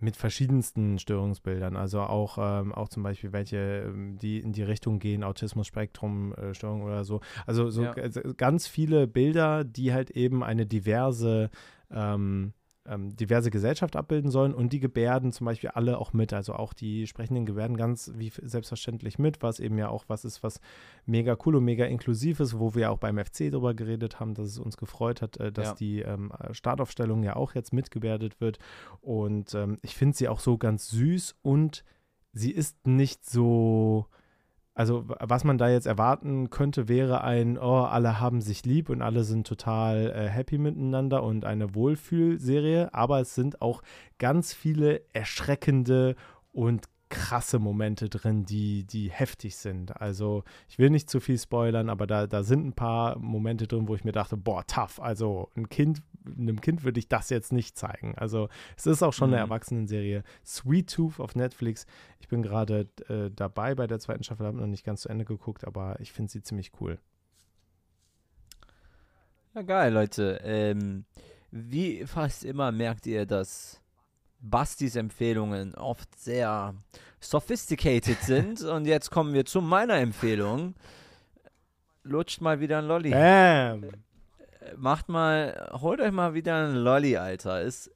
mit 0.00 0.16
verschiedensten 0.16 0.98
Störungsbildern. 0.98 1.76
Also 1.76 2.00
auch, 2.00 2.38
ähm, 2.40 2.72
auch 2.72 2.88
zum 2.88 3.02
Beispiel 3.02 3.32
welche, 3.32 3.84
ähm, 3.86 4.18
die 4.18 4.38
in 4.40 4.52
die 4.52 4.62
Richtung 4.62 4.98
gehen, 4.98 5.24
Autismus-Spektrum-Störung 5.24 6.82
oder 6.82 7.04
so. 7.04 7.20
Also 7.46 7.70
so 7.70 7.84
ja. 7.84 7.94
ganz 8.36 8.66
viele 8.66 9.06
Bilder, 9.06 9.64
die 9.64 9.92
halt 9.92 10.10
eben 10.10 10.42
eine 10.42 10.66
diverse 10.66 11.50
ähm, 11.90 12.52
ähm, 12.88 13.16
diverse 13.16 13.50
Gesellschaft 13.50 13.96
abbilden 13.96 14.30
sollen 14.30 14.54
und 14.54 14.72
die 14.72 14.80
Gebärden 14.80 15.32
zum 15.32 15.44
Beispiel 15.44 15.70
alle 15.70 15.98
auch 15.98 16.12
mit, 16.12 16.32
also 16.32 16.54
auch 16.54 16.72
die 16.72 17.06
sprechenden 17.06 17.46
Gebärden 17.46 17.76
ganz 17.76 18.12
wie 18.16 18.32
selbstverständlich 18.42 19.18
mit, 19.18 19.42
was 19.42 19.60
eben 19.60 19.78
ja 19.78 19.88
auch 19.88 20.04
was 20.08 20.24
ist, 20.24 20.42
was 20.42 20.60
mega 21.04 21.36
cool 21.44 21.56
und 21.56 21.64
mega 21.64 21.84
inklusiv 21.84 22.40
ist, 22.40 22.58
wo 22.58 22.74
wir 22.74 22.90
auch 22.90 22.98
beim 22.98 23.18
FC 23.18 23.50
darüber 23.50 23.74
geredet 23.74 24.20
haben, 24.20 24.34
dass 24.34 24.48
es 24.48 24.58
uns 24.58 24.76
gefreut 24.76 25.22
hat, 25.22 25.36
äh, 25.38 25.52
dass 25.52 25.68
ja. 25.68 25.74
die 25.74 26.00
ähm, 26.00 26.32
Startaufstellung 26.52 27.22
ja 27.22 27.36
auch 27.36 27.54
jetzt 27.54 27.72
mitgebärdet 27.72 28.40
wird 28.40 28.58
und 29.00 29.54
ähm, 29.54 29.78
ich 29.82 29.94
finde 29.94 30.16
sie 30.16 30.28
auch 30.28 30.40
so 30.40 30.58
ganz 30.58 30.88
süß 30.88 31.36
und 31.42 31.84
sie 32.32 32.50
ist 32.50 32.86
nicht 32.86 33.28
so 33.28 34.06
also 34.76 35.04
was 35.06 35.42
man 35.42 35.56
da 35.56 35.70
jetzt 35.70 35.86
erwarten 35.86 36.50
könnte, 36.50 36.86
wäre 36.86 37.24
ein, 37.24 37.56
oh, 37.56 37.84
alle 37.84 38.20
haben 38.20 38.42
sich 38.42 38.66
lieb 38.66 38.90
und 38.90 39.00
alle 39.00 39.24
sind 39.24 39.46
total 39.46 40.12
äh, 40.14 40.28
happy 40.28 40.58
miteinander 40.58 41.22
und 41.22 41.46
eine 41.46 41.74
Wohlfühlserie, 41.74 42.92
aber 42.92 43.20
es 43.20 43.34
sind 43.34 43.62
auch 43.62 43.82
ganz 44.18 44.52
viele 44.52 45.00
erschreckende 45.14 46.14
und 46.52 46.84
krasse 47.08 47.58
Momente 47.58 48.08
drin, 48.08 48.44
die, 48.44 48.84
die 48.84 49.10
heftig 49.10 49.56
sind. 49.56 50.00
Also 50.00 50.42
ich 50.68 50.78
will 50.78 50.90
nicht 50.90 51.08
zu 51.08 51.20
viel 51.20 51.38
spoilern, 51.38 51.88
aber 51.88 52.06
da, 52.06 52.26
da 52.26 52.42
sind 52.42 52.66
ein 52.66 52.72
paar 52.72 53.18
Momente 53.18 53.66
drin, 53.66 53.86
wo 53.86 53.94
ich 53.94 54.04
mir 54.04 54.12
dachte, 54.12 54.36
boah, 54.36 54.66
tough. 54.66 55.00
Also 55.00 55.50
ein 55.56 55.68
Kind, 55.68 56.02
einem 56.26 56.60
Kind 56.60 56.82
würde 56.84 56.98
ich 56.98 57.08
das 57.08 57.30
jetzt 57.30 57.52
nicht 57.52 57.78
zeigen. 57.78 58.16
Also 58.16 58.48
es 58.76 58.86
ist 58.86 59.02
auch 59.02 59.12
schon 59.12 59.30
mhm. 59.30 59.34
eine 59.34 59.42
Erwachsenenserie. 59.42 60.24
Sweet 60.44 60.92
Tooth 60.92 61.20
auf 61.20 61.36
Netflix. 61.36 61.86
Ich 62.18 62.28
bin 62.28 62.42
gerade 62.42 62.88
äh, 63.08 63.30
dabei 63.30 63.74
bei 63.74 63.86
der 63.86 64.00
zweiten 64.00 64.24
Staffel, 64.24 64.46
habe 64.46 64.58
noch 64.58 64.66
nicht 64.66 64.84
ganz 64.84 65.02
zu 65.02 65.08
Ende 65.08 65.24
geguckt, 65.24 65.64
aber 65.64 66.00
ich 66.00 66.12
finde 66.12 66.32
sie 66.32 66.42
ziemlich 66.42 66.72
cool. 66.80 66.98
Ja, 69.54 69.62
geil, 69.62 69.92
Leute. 69.92 70.40
Ähm, 70.42 71.04
wie 71.50 72.04
fast 72.04 72.44
immer 72.44 72.72
merkt 72.72 73.06
ihr, 73.06 73.26
dass 73.26 73.80
Bastis 74.50 74.96
Empfehlungen 74.96 75.74
oft 75.74 76.18
sehr 76.18 76.74
sophisticated 77.20 78.20
sind. 78.22 78.62
Und 78.64 78.86
jetzt 78.86 79.10
kommen 79.10 79.34
wir 79.34 79.44
zu 79.44 79.60
meiner 79.60 79.94
Empfehlung. 79.94 80.74
Lutscht 82.02 82.40
mal 82.40 82.60
wieder 82.60 82.78
ein 82.78 82.86
Lolli. 82.86 83.10
Bam. 83.10 83.90
Macht 84.76 85.08
mal, 85.08 85.70
holt 85.80 86.00
euch 86.00 86.12
mal 86.12 86.34
wieder 86.34 86.66
ein 86.66 86.74
Lolli, 86.74 87.16
Alter. 87.16 87.62
Ist, 87.62 87.90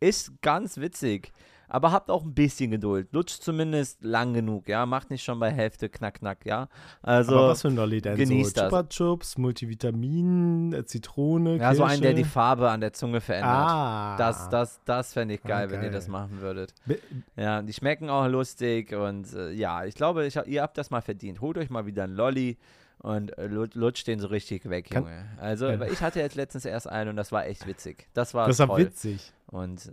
ist 0.00 0.32
ganz 0.42 0.78
witzig. 0.78 1.32
Aber 1.72 1.90
habt 1.90 2.10
auch 2.10 2.22
ein 2.22 2.34
bisschen 2.34 2.70
Geduld. 2.70 3.08
Lutscht 3.12 3.42
zumindest 3.42 4.04
lang 4.04 4.34
genug, 4.34 4.68
ja. 4.68 4.84
Macht 4.84 5.08
nicht 5.08 5.24
schon 5.24 5.40
bei 5.40 5.50
Hälfte 5.50 5.88
knack, 5.88 6.16
knack, 6.16 6.44
ja. 6.44 6.68
Also, 7.00 7.34
Aber 7.34 7.48
was 7.48 7.62
für 7.62 7.68
ein 7.68 7.76
Lolli 7.76 8.02
denn? 8.02 8.14
Genießt 8.14 8.56
so 8.56 8.64
Chupa 8.64 8.82
Chups, 8.82 9.38
Multivitamin, 9.38 10.74
äh, 10.74 10.84
Zitrone, 10.84 11.52
Ja, 11.56 11.70
Kirsche. 11.70 11.76
so 11.76 11.84
einen, 11.84 12.02
der 12.02 12.12
die 12.12 12.24
Farbe 12.24 12.68
an 12.68 12.82
der 12.82 12.92
Zunge 12.92 13.22
verändert. 13.22 13.50
Ah. 13.50 14.16
Das, 14.18 14.50
das, 14.50 14.80
das 14.84 15.14
fände 15.14 15.32
ich 15.32 15.42
geil, 15.42 15.64
okay. 15.64 15.76
wenn 15.76 15.84
ihr 15.84 15.90
das 15.90 16.08
machen 16.08 16.42
würdet. 16.42 16.74
Be 16.84 16.98
ja, 17.36 17.62
die 17.62 17.72
schmecken 17.72 18.10
auch 18.10 18.28
lustig 18.28 18.92
und 18.92 19.32
äh, 19.32 19.52
ja, 19.52 19.86
ich 19.86 19.94
glaube, 19.94 20.26
ich, 20.26 20.36
ihr 20.36 20.60
habt 20.60 20.76
das 20.76 20.90
mal 20.90 21.00
verdient. 21.00 21.40
Holt 21.40 21.56
euch 21.56 21.70
mal 21.70 21.86
wieder 21.86 22.04
ein 22.04 22.14
Lolli 22.14 22.58
und 22.98 23.36
äh, 23.38 23.46
lutscht 23.46 24.06
den 24.08 24.20
so 24.20 24.26
richtig 24.26 24.68
weg, 24.68 24.92
Junge. 24.92 25.06
Kann, 25.06 25.38
also, 25.38 25.70
ja. 25.70 25.86
ich 25.86 26.02
hatte 26.02 26.20
jetzt 26.20 26.36
letztens 26.36 26.66
erst 26.66 26.86
einen 26.86 27.08
und 27.08 27.16
das 27.16 27.32
war 27.32 27.46
echt 27.46 27.66
witzig. 27.66 28.08
Das 28.12 28.34
war 28.34 28.46
Das 28.46 28.58
war 28.58 28.76
witzig. 28.76 29.32
Und 29.46 29.90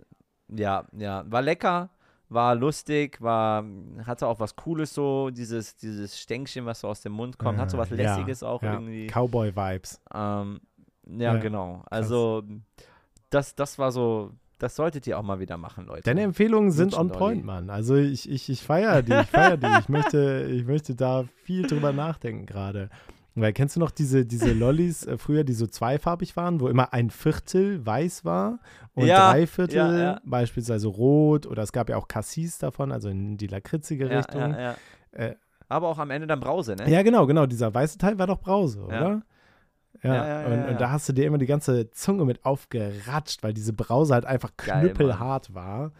ja, 0.54 0.84
ja, 0.96 1.24
war 1.26 1.42
lecker, 1.42 1.90
war 2.28 2.54
lustig, 2.54 3.20
war, 3.20 3.64
hatte 4.04 4.26
auch 4.26 4.40
was 4.40 4.54
Cooles 4.56 4.94
so, 4.94 5.30
dieses, 5.30 5.76
dieses 5.76 6.18
Stänkchen, 6.18 6.66
was 6.66 6.80
so 6.80 6.88
aus 6.88 7.02
dem 7.02 7.12
Mund 7.12 7.38
kommt, 7.38 7.58
hat 7.58 7.70
so 7.70 7.78
was 7.78 7.90
Lässiges 7.90 8.40
ja, 8.42 8.48
auch 8.48 8.62
ja. 8.62 8.74
irgendwie. 8.74 9.08
Cowboy-Vibes. 9.08 10.00
Ähm, 10.14 10.60
ja, 11.06 11.34
ja, 11.34 11.36
genau. 11.36 11.82
Also, 11.90 12.44
das, 13.30 13.54
das 13.54 13.78
war 13.78 13.90
so, 13.90 14.32
das 14.60 14.76
solltet 14.76 15.06
ihr 15.06 15.18
auch 15.18 15.22
mal 15.22 15.40
wieder 15.40 15.56
machen, 15.56 15.86
Leute. 15.86 16.02
Deine 16.02 16.22
Empfehlungen 16.22 16.70
sind 16.70 16.94
on 16.94 17.10
point, 17.10 17.44
Mann. 17.44 17.70
Also 17.70 17.96
ich, 17.96 18.30
ich, 18.30 18.48
ich 18.48 18.62
feiere 18.62 19.02
die, 19.02 19.12
ich 19.12 19.26
feiere 19.28 19.56
die. 19.56 19.66
Ich 19.80 19.88
möchte, 19.88 20.48
ich 20.50 20.66
möchte 20.66 20.94
da 20.94 21.24
viel 21.44 21.66
drüber 21.66 21.92
nachdenken 21.92 22.46
gerade. 22.46 22.90
Weil 23.40 23.52
kennst 23.52 23.76
du 23.76 23.80
noch 23.80 23.90
diese, 23.90 24.24
diese 24.26 24.52
Lollis 24.52 25.06
äh, 25.06 25.18
früher, 25.18 25.44
die 25.44 25.52
so 25.52 25.66
zweifarbig 25.66 26.36
waren, 26.36 26.60
wo 26.60 26.68
immer 26.68 26.92
ein 26.92 27.10
Viertel 27.10 27.84
weiß 27.84 28.24
war 28.24 28.58
und 28.94 29.06
ja, 29.06 29.32
drei 29.32 29.46
Viertel 29.46 29.76
ja, 29.76 29.98
ja. 29.98 30.20
beispielsweise 30.24 30.88
rot 30.88 31.46
oder 31.46 31.62
es 31.62 31.72
gab 31.72 31.88
ja 31.88 31.96
auch 31.96 32.08
Cassis 32.08 32.58
davon, 32.58 32.92
also 32.92 33.08
in 33.08 33.36
die 33.36 33.46
lakritzige 33.46 34.10
Richtung. 34.10 34.54
Äh, 35.12 35.34
Aber 35.68 35.88
auch 35.88 35.98
am 35.98 36.10
Ende 36.10 36.26
dann 36.26 36.40
Brause, 36.40 36.76
ne? 36.76 36.88
Ja, 36.90 37.02
genau, 37.02 37.26
genau. 37.26 37.46
Dieser 37.46 37.72
weiße 37.72 37.98
Teil 37.98 38.18
war 38.18 38.26
doch 38.26 38.40
Brause, 38.40 38.82
oder? 38.82 39.22
Ja, 40.02 40.46
und, 40.46 40.68
und, 40.68 40.80
da 40.80 40.90
hast 40.90 41.08
du 41.08 41.12
dir 41.12 41.26
immer 41.26 41.36
die 41.36 41.46
ganze 41.46 41.90
Zunge 41.90 42.24
mit 42.24 42.44
aufgeratscht, 42.44 43.42
weil 43.42 43.52
diese 43.52 43.72
Brause 43.72 44.14
halt 44.14 44.24
einfach 44.24 44.50
knüppelhart 44.56 45.48
Geil, 45.48 45.54
war. 45.54 45.92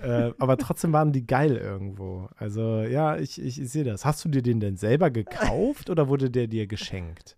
Äh, 0.00 0.32
aber 0.38 0.56
trotzdem 0.56 0.92
waren 0.92 1.12
die 1.12 1.26
geil 1.26 1.56
irgendwo. 1.56 2.28
Also 2.36 2.82
ja, 2.82 3.16
ich, 3.16 3.40
ich, 3.40 3.60
ich 3.60 3.70
sehe 3.70 3.84
das. 3.84 4.04
Hast 4.04 4.24
du 4.24 4.28
dir 4.28 4.42
den 4.42 4.60
denn 4.60 4.76
selber 4.76 5.10
gekauft 5.10 5.90
oder 5.90 6.08
wurde 6.08 6.30
der 6.30 6.46
dir 6.46 6.66
geschenkt? 6.66 7.36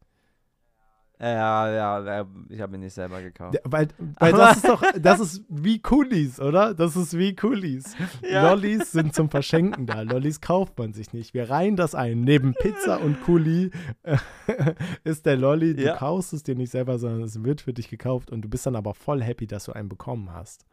Ja, 1.21 1.71
ja, 1.71 2.27
ich 2.49 2.61
habe 2.61 2.77
ihn 2.77 2.81
nicht 2.81 2.93
selber 2.93 3.23
gekauft. 3.23 3.57
Weil, 3.65 3.89
weil 4.19 4.33
das 4.33 4.57
ist 4.57 4.69
doch, 4.69 4.83
das 5.01 5.21
ist 5.21 5.45
wie 5.49 5.81
Coolies, 5.81 6.41
oder? 6.41 6.75
Das 6.75 6.97
ist 6.97 7.17
wie 7.17 7.37
Coolies. 7.37 7.97
Ja. 8.29 8.51
Lollis 8.51 8.91
sind 8.91 9.15
zum 9.15 9.31
Verschenken 9.31 9.87
da. 9.87 10.03
Lollis 10.03 10.41
kauft 10.41 10.77
man 10.77 10.93
sich 10.93 11.13
nicht. 11.13 11.33
Wir 11.33 11.49
reihen 11.49 11.77
das 11.77 11.95
ein. 11.95 12.23
Neben 12.23 12.55
Pizza 12.55 13.01
und 13.01 13.23
Kuli 13.23 13.71
äh, 14.03 14.17
ist 15.05 15.25
der 15.25 15.37
Lolli, 15.37 15.77
du 15.77 15.85
ja. 15.85 15.97
kaufst 15.97 16.33
es 16.33 16.43
dir 16.43 16.57
nicht 16.57 16.71
selber, 16.73 16.99
sondern 16.99 17.23
es 17.23 17.43
wird 17.45 17.61
für 17.61 17.73
dich 17.73 17.89
gekauft 17.89 18.33
und 18.33 18.43
du 18.43 18.49
bist 18.49 18.67
dann 18.67 18.77
aber 18.77 18.93
voll 18.93 19.23
happy, 19.23 19.47
dass 19.47 19.65
du 19.65 19.73
einen 19.73 19.89
bekommen 19.89 20.33
hast. 20.33 20.67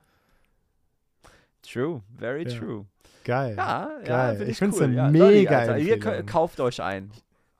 True, 1.61 2.01
very 2.17 2.47
ja. 2.49 2.57
true. 2.57 2.85
Geil. 3.23 3.55
Ja, 3.55 3.91
geil. 4.03 4.37
Ja, 4.39 4.47
ich 4.47 4.57
finde 4.57 4.75
es 4.75 4.81
cool. 4.81 4.99
eine 4.99 5.11
mega 5.11 5.65
Lolli, 5.65 5.89
Ihr 5.89 5.99
kauft 6.25 6.59
euch 6.59 6.81
einen. 6.81 7.11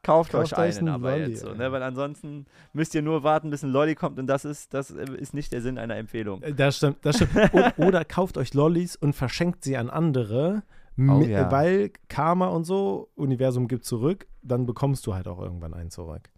Kauft, 0.04 0.32
Kauft 0.32 0.54
euch 0.58 0.58
einen, 0.58 0.90
aber 0.90 1.12
Lolli, 1.12 1.32
jetzt 1.32 1.42
so, 1.42 1.54
ne? 1.54 1.72
Weil 1.72 1.84
ansonsten 1.84 2.48
müsst 2.74 2.96
ihr 2.96 3.04
nur 3.04 3.22
warten, 3.22 3.52
bis 3.52 3.64
ein 3.64 3.70
Lolli 3.70 3.94
kommt 3.94 4.18
und 4.18 4.26
das 4.26 4.46
ist, 4.46 4.74
das 4.74 4.90
ist 4.90 5.36
nicht 5.36 5.54
der 5.54 5.62
Sinn 5.62 5.78
einer 5.78 5.96
Empfehlung. 5.96 6.42
Äh, 6.42 6.54
das 6.54 6.78
stimmt, 6.78 6.98
das 7.04 7.18
stimmt. 7.18 7.54
oder 7.78 8.04
kauft 8.04 8.40
euch 8.40 8.56
Lollis 8.56 8.96
und 8.96 9.14
verschenkt 9.14 9.64
sie 9.64 9.78
an 9.78 9.92
andere, 9.92 10.64
oh, 10.98 11.22
ja. 11.22 11.52
weil 11.52 11.92
Karma 12.10 12.48
und 12.48 12.64
so, 12.64 13.12
Universum 13.14 13.68
gibt 13.68 13.86
zurück, 13.86 14.26
dann 14.42 14.66
bekommst 14.66 15.06
du 15.06 15.14
halt 15.14 15.28
auch 15.28 15.40
irgendwann 15.40 15.76
einen 15.76 15.92
zurück. 15.92 16.32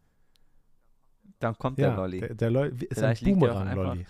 Dann 1.40 1.58
kommt 1.58 1.78
ja, 1.78 1.88
der 1.88 1.98
Lolli. 1.98 2.20
Der, 2.20 2.36
der 2.36 2.52
Lolli 2.52 2.86
ist 2.86 3.02
ein 3.02 3.16
Boomerang-Lolli. 3.22 4.06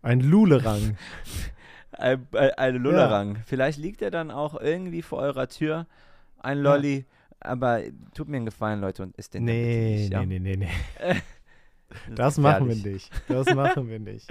Ein 0.00 0.20
Lulerang. 0.20 0.96
ein, 1.92 2.26
ein 2.32 2.74
Lulerang. 2.76 3.36
Ja. 3.36 3.40
Vielleicht 3.46 3.78
liegt 3.78 4.02
er 4.02 4.10
dann 4.10 4.30
auch 4.30 4.60
irgendwie 4.60 5.02
vor 5.02 5.18
eurer 5.18 5.48
Tür, 5.48 5.86
ein 6.38 6.58
Lolli. 6.58 6.98
Ja 6.98 7.04
aber 7.44 7.82
tut 8.14 8.28
mir 8.28 8.36
einen 8.36 8.46
Gefallen, 8.46 8.80
Leute, 8.80 9.02
und 9.02 9.16
isst 9.16 9.34
den 9.34 9.44
nee, 9.44 9.96
nicht. 9.96 10.12
Ja? 10.12 10.24
Nee, 10.24 10.38
nee, 10.38 10.56
nee, 10.56 10.68
nee. 11.00 11.14
Das, 12.08 12.16
das 12.16 12.38
machen 12.38 12.68
wir 12.68 12.76
nicht. 12.76 13.10
Das 13.28 13.54
machen 13.54 13.86
wir 13.86 13.98
nicht. 13.98 14.26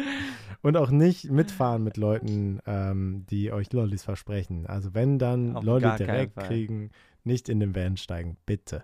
Und 0.64 0.78
auch 0.78 0.90
nicht 0.90 1.30
mitfahren 1.30 1.84
mit 1.84 1.96
Leuten, 1.96 2.60
ähm, 2.66 3.28
die 3.30 3.52
euch 3.52 3.72
Lollis 3.72 4.04
versprechen. 4.04 4.66
Also 4.66 4.96
wenn 4.96 5.20
dann 5.20 5.56
Auf 5.56 5.64
Lolli 5.64 5.88
direkt 5.96 6.38
kriegen, 6.38 6.90
nicht 7.24 7.50
in 7.50 7.60
den 7.60 7.76
Van 7.76 7.98
steigen, 7.98 8.38
bitte. 8.48 8.84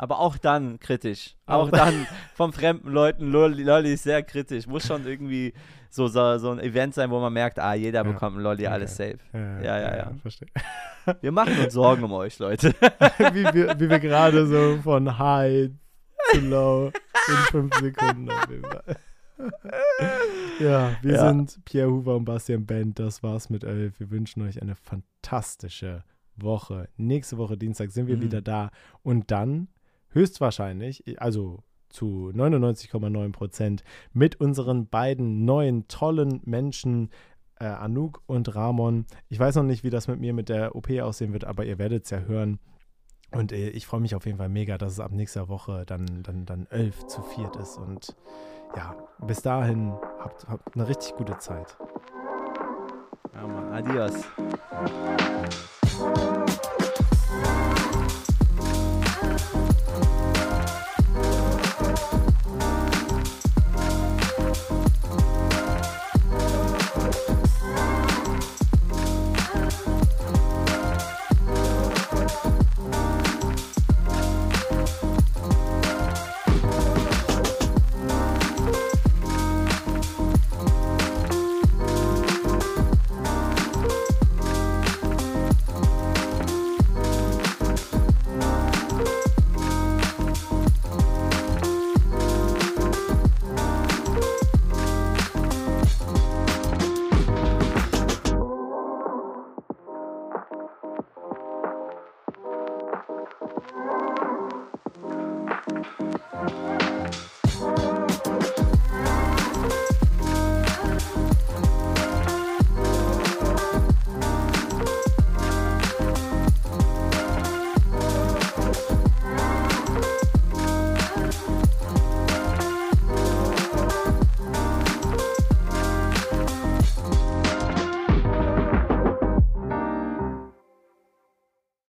Aber 0.00 0.20
auch 0.20 0.38
dann 0.38 0.78
kritisch. 0.78 1.34
Auch, 1.46 1.72
dann 1.72 2.06
von 2.34 2.52
fremden 2.52 2.88
Leuten 2.92 3.32
Lolli, 3.32 3.64
Lolli 3.64 3.94
ist 3.94 4.04
sehr 4.04 4.22
kritisch. 4.22 4.68
Muss 4.68 4.86
schon 4.86 5.04
irgendwie 5.04 5.52
so, 5.90 6.06
so, 6.06 6.38
so 6.38 6.52
ein 6.52 6.60
Event 6.60 6.94
sein, 6.94 7.10
wo 7.10 7.18
man 7.18 7.32
merkt, 7.32 7.58
ah, 7.58 7.74
jeder 7.74 8.04
ja. 8.04 8.12
bekommt 8.12 8.36
ein 8.36 8.42
Lolli, 8.42 8.62
okay. 8.62 8.72
alles 8.72 8.96
safe. 8.96 9.18
Ja, 9.32 9.40
ja, 9.40 9.62
ja. 9.62 9.80
ja, 9.80 9.96
ja. 9.96 10.12
Verstehe. 10.22 10.48
Wir 11.20 11.32
machen 11.32 11.58
uns 11.58 11.74
Sorgen 11.74 12.04
um 12.04 12.12
euch, 12.12 12.38
Leute. 12.38 12.68
wie, 13.32 13.44
wir, 13.54 13.80
wie 13.80 13.88
wir 13.88 13.98
gerade 13.98 14.46
so 14.46 14.78
von 14.82 15.18
high 15.18 15.70
zu 16.32 16.40
low 16.40 16.92
in 17.28 17.34
fünf 17.50 17.74
Sekunden 17.76 18.30
auf 18.30 18.48
jeden 18.48 18.64
Fall. 18.64 18.96
ja, 20.60 20.96
wir 21.00 21.14
ja. 21.14 21.28
sind 21.28 21.64
Pierre 21.64 21.90
Huber 21.90 22.16
und 22.16 22.26
Bastian 22.26 22.66
Bent. 22.66 22.98
Das 22.98 23.22
war's 23.22 23.48
mit 23.48 23.64
Elf. 23.64 23.98
Wir 23.98 24.10
wünschen 24.10 24.42
euch 24.42 24.60
eine 24.60 24.74
fantastische 24.74 26.04
Woche. 26.36 26.88
Nächste 26.98 27.38
Woche 27.38 27.56
Dienstag 27.56 27.90
sind 27.90 28.06
wir 28.06 28.16
mhm. 28.16 28.22
wieder 28.22 28.42
da. 28.42 28.70
Und 29.02 29.30
dann 29.30 29.68
höchstwahrscheinlich, 30.10 31.20
also 31.20 31.62
zu 31.88 32.30
99,9 32.34 33.32
Prozent, 33.32 33.84
mit 34.12 34.40
unseren 34.40 34.88
beiden 34.88 35.44
neuen 35.44 35.88
tollen 35.88 36.40
Menschen 36.44 37.10
äh, 37.60 37.64
Anouk 37.64 38.22
und 38.26 38.54
Ramon. 38.54 39.06
Ich 39.28 39.38
weiß 39.38 39.56
noch 39.56 39.62
nicht, 39.62 39.84
wie 39.84 39.90
das 39.90 40.08
mit 40.08 40.20
mir 40.20 40.32
mit 40.32 40.48
der 40.48 40.76
OP 40.76 40.90
aussehen 40.90 41.32
wird, 41.32 41.44
aber 41.44 41.64
ihr 41.64 41.78
werdet 41.78 42.04
es 42.04 42.10
ja 42.10 42.20
hören. 42.20 42.58
Und 43.30 43.52
äh, 43.52 43.70
ich 43.70 43.86
freue 43.86 44.00
mich 44.00 44.14
auf 44.14 44.26
jeden 44.26 44.38
Fall 44.38 44.48
mega, 44.48 44.78
dass 44.78 44.92
es 44.92 45.00
ab 45.00 45.12
nächster 45.12 45.48
Woche 45.48 45.84
dann, 45.86 46.22
dann, 46.22 46.46
dann 46.46 46.66
11 46.70 47.06
zu 47.06 47.22
4 47.22 47.52
ist. 47.60 47.76
Und 47.76 48.16
ja, 48.76 48.96
bis 49.26 49.42
dahin 49.42 49.92
habt, 50.18 50.46
habt 50.48 50.74
eine 50.74 50.88
richtig 50.88 51.14
gute 51.16 51.38
Zeit. 51.38 51.76
Ja, 53.34 53.46
Mann. 53.46 53.72
Adios. 53.72 54.24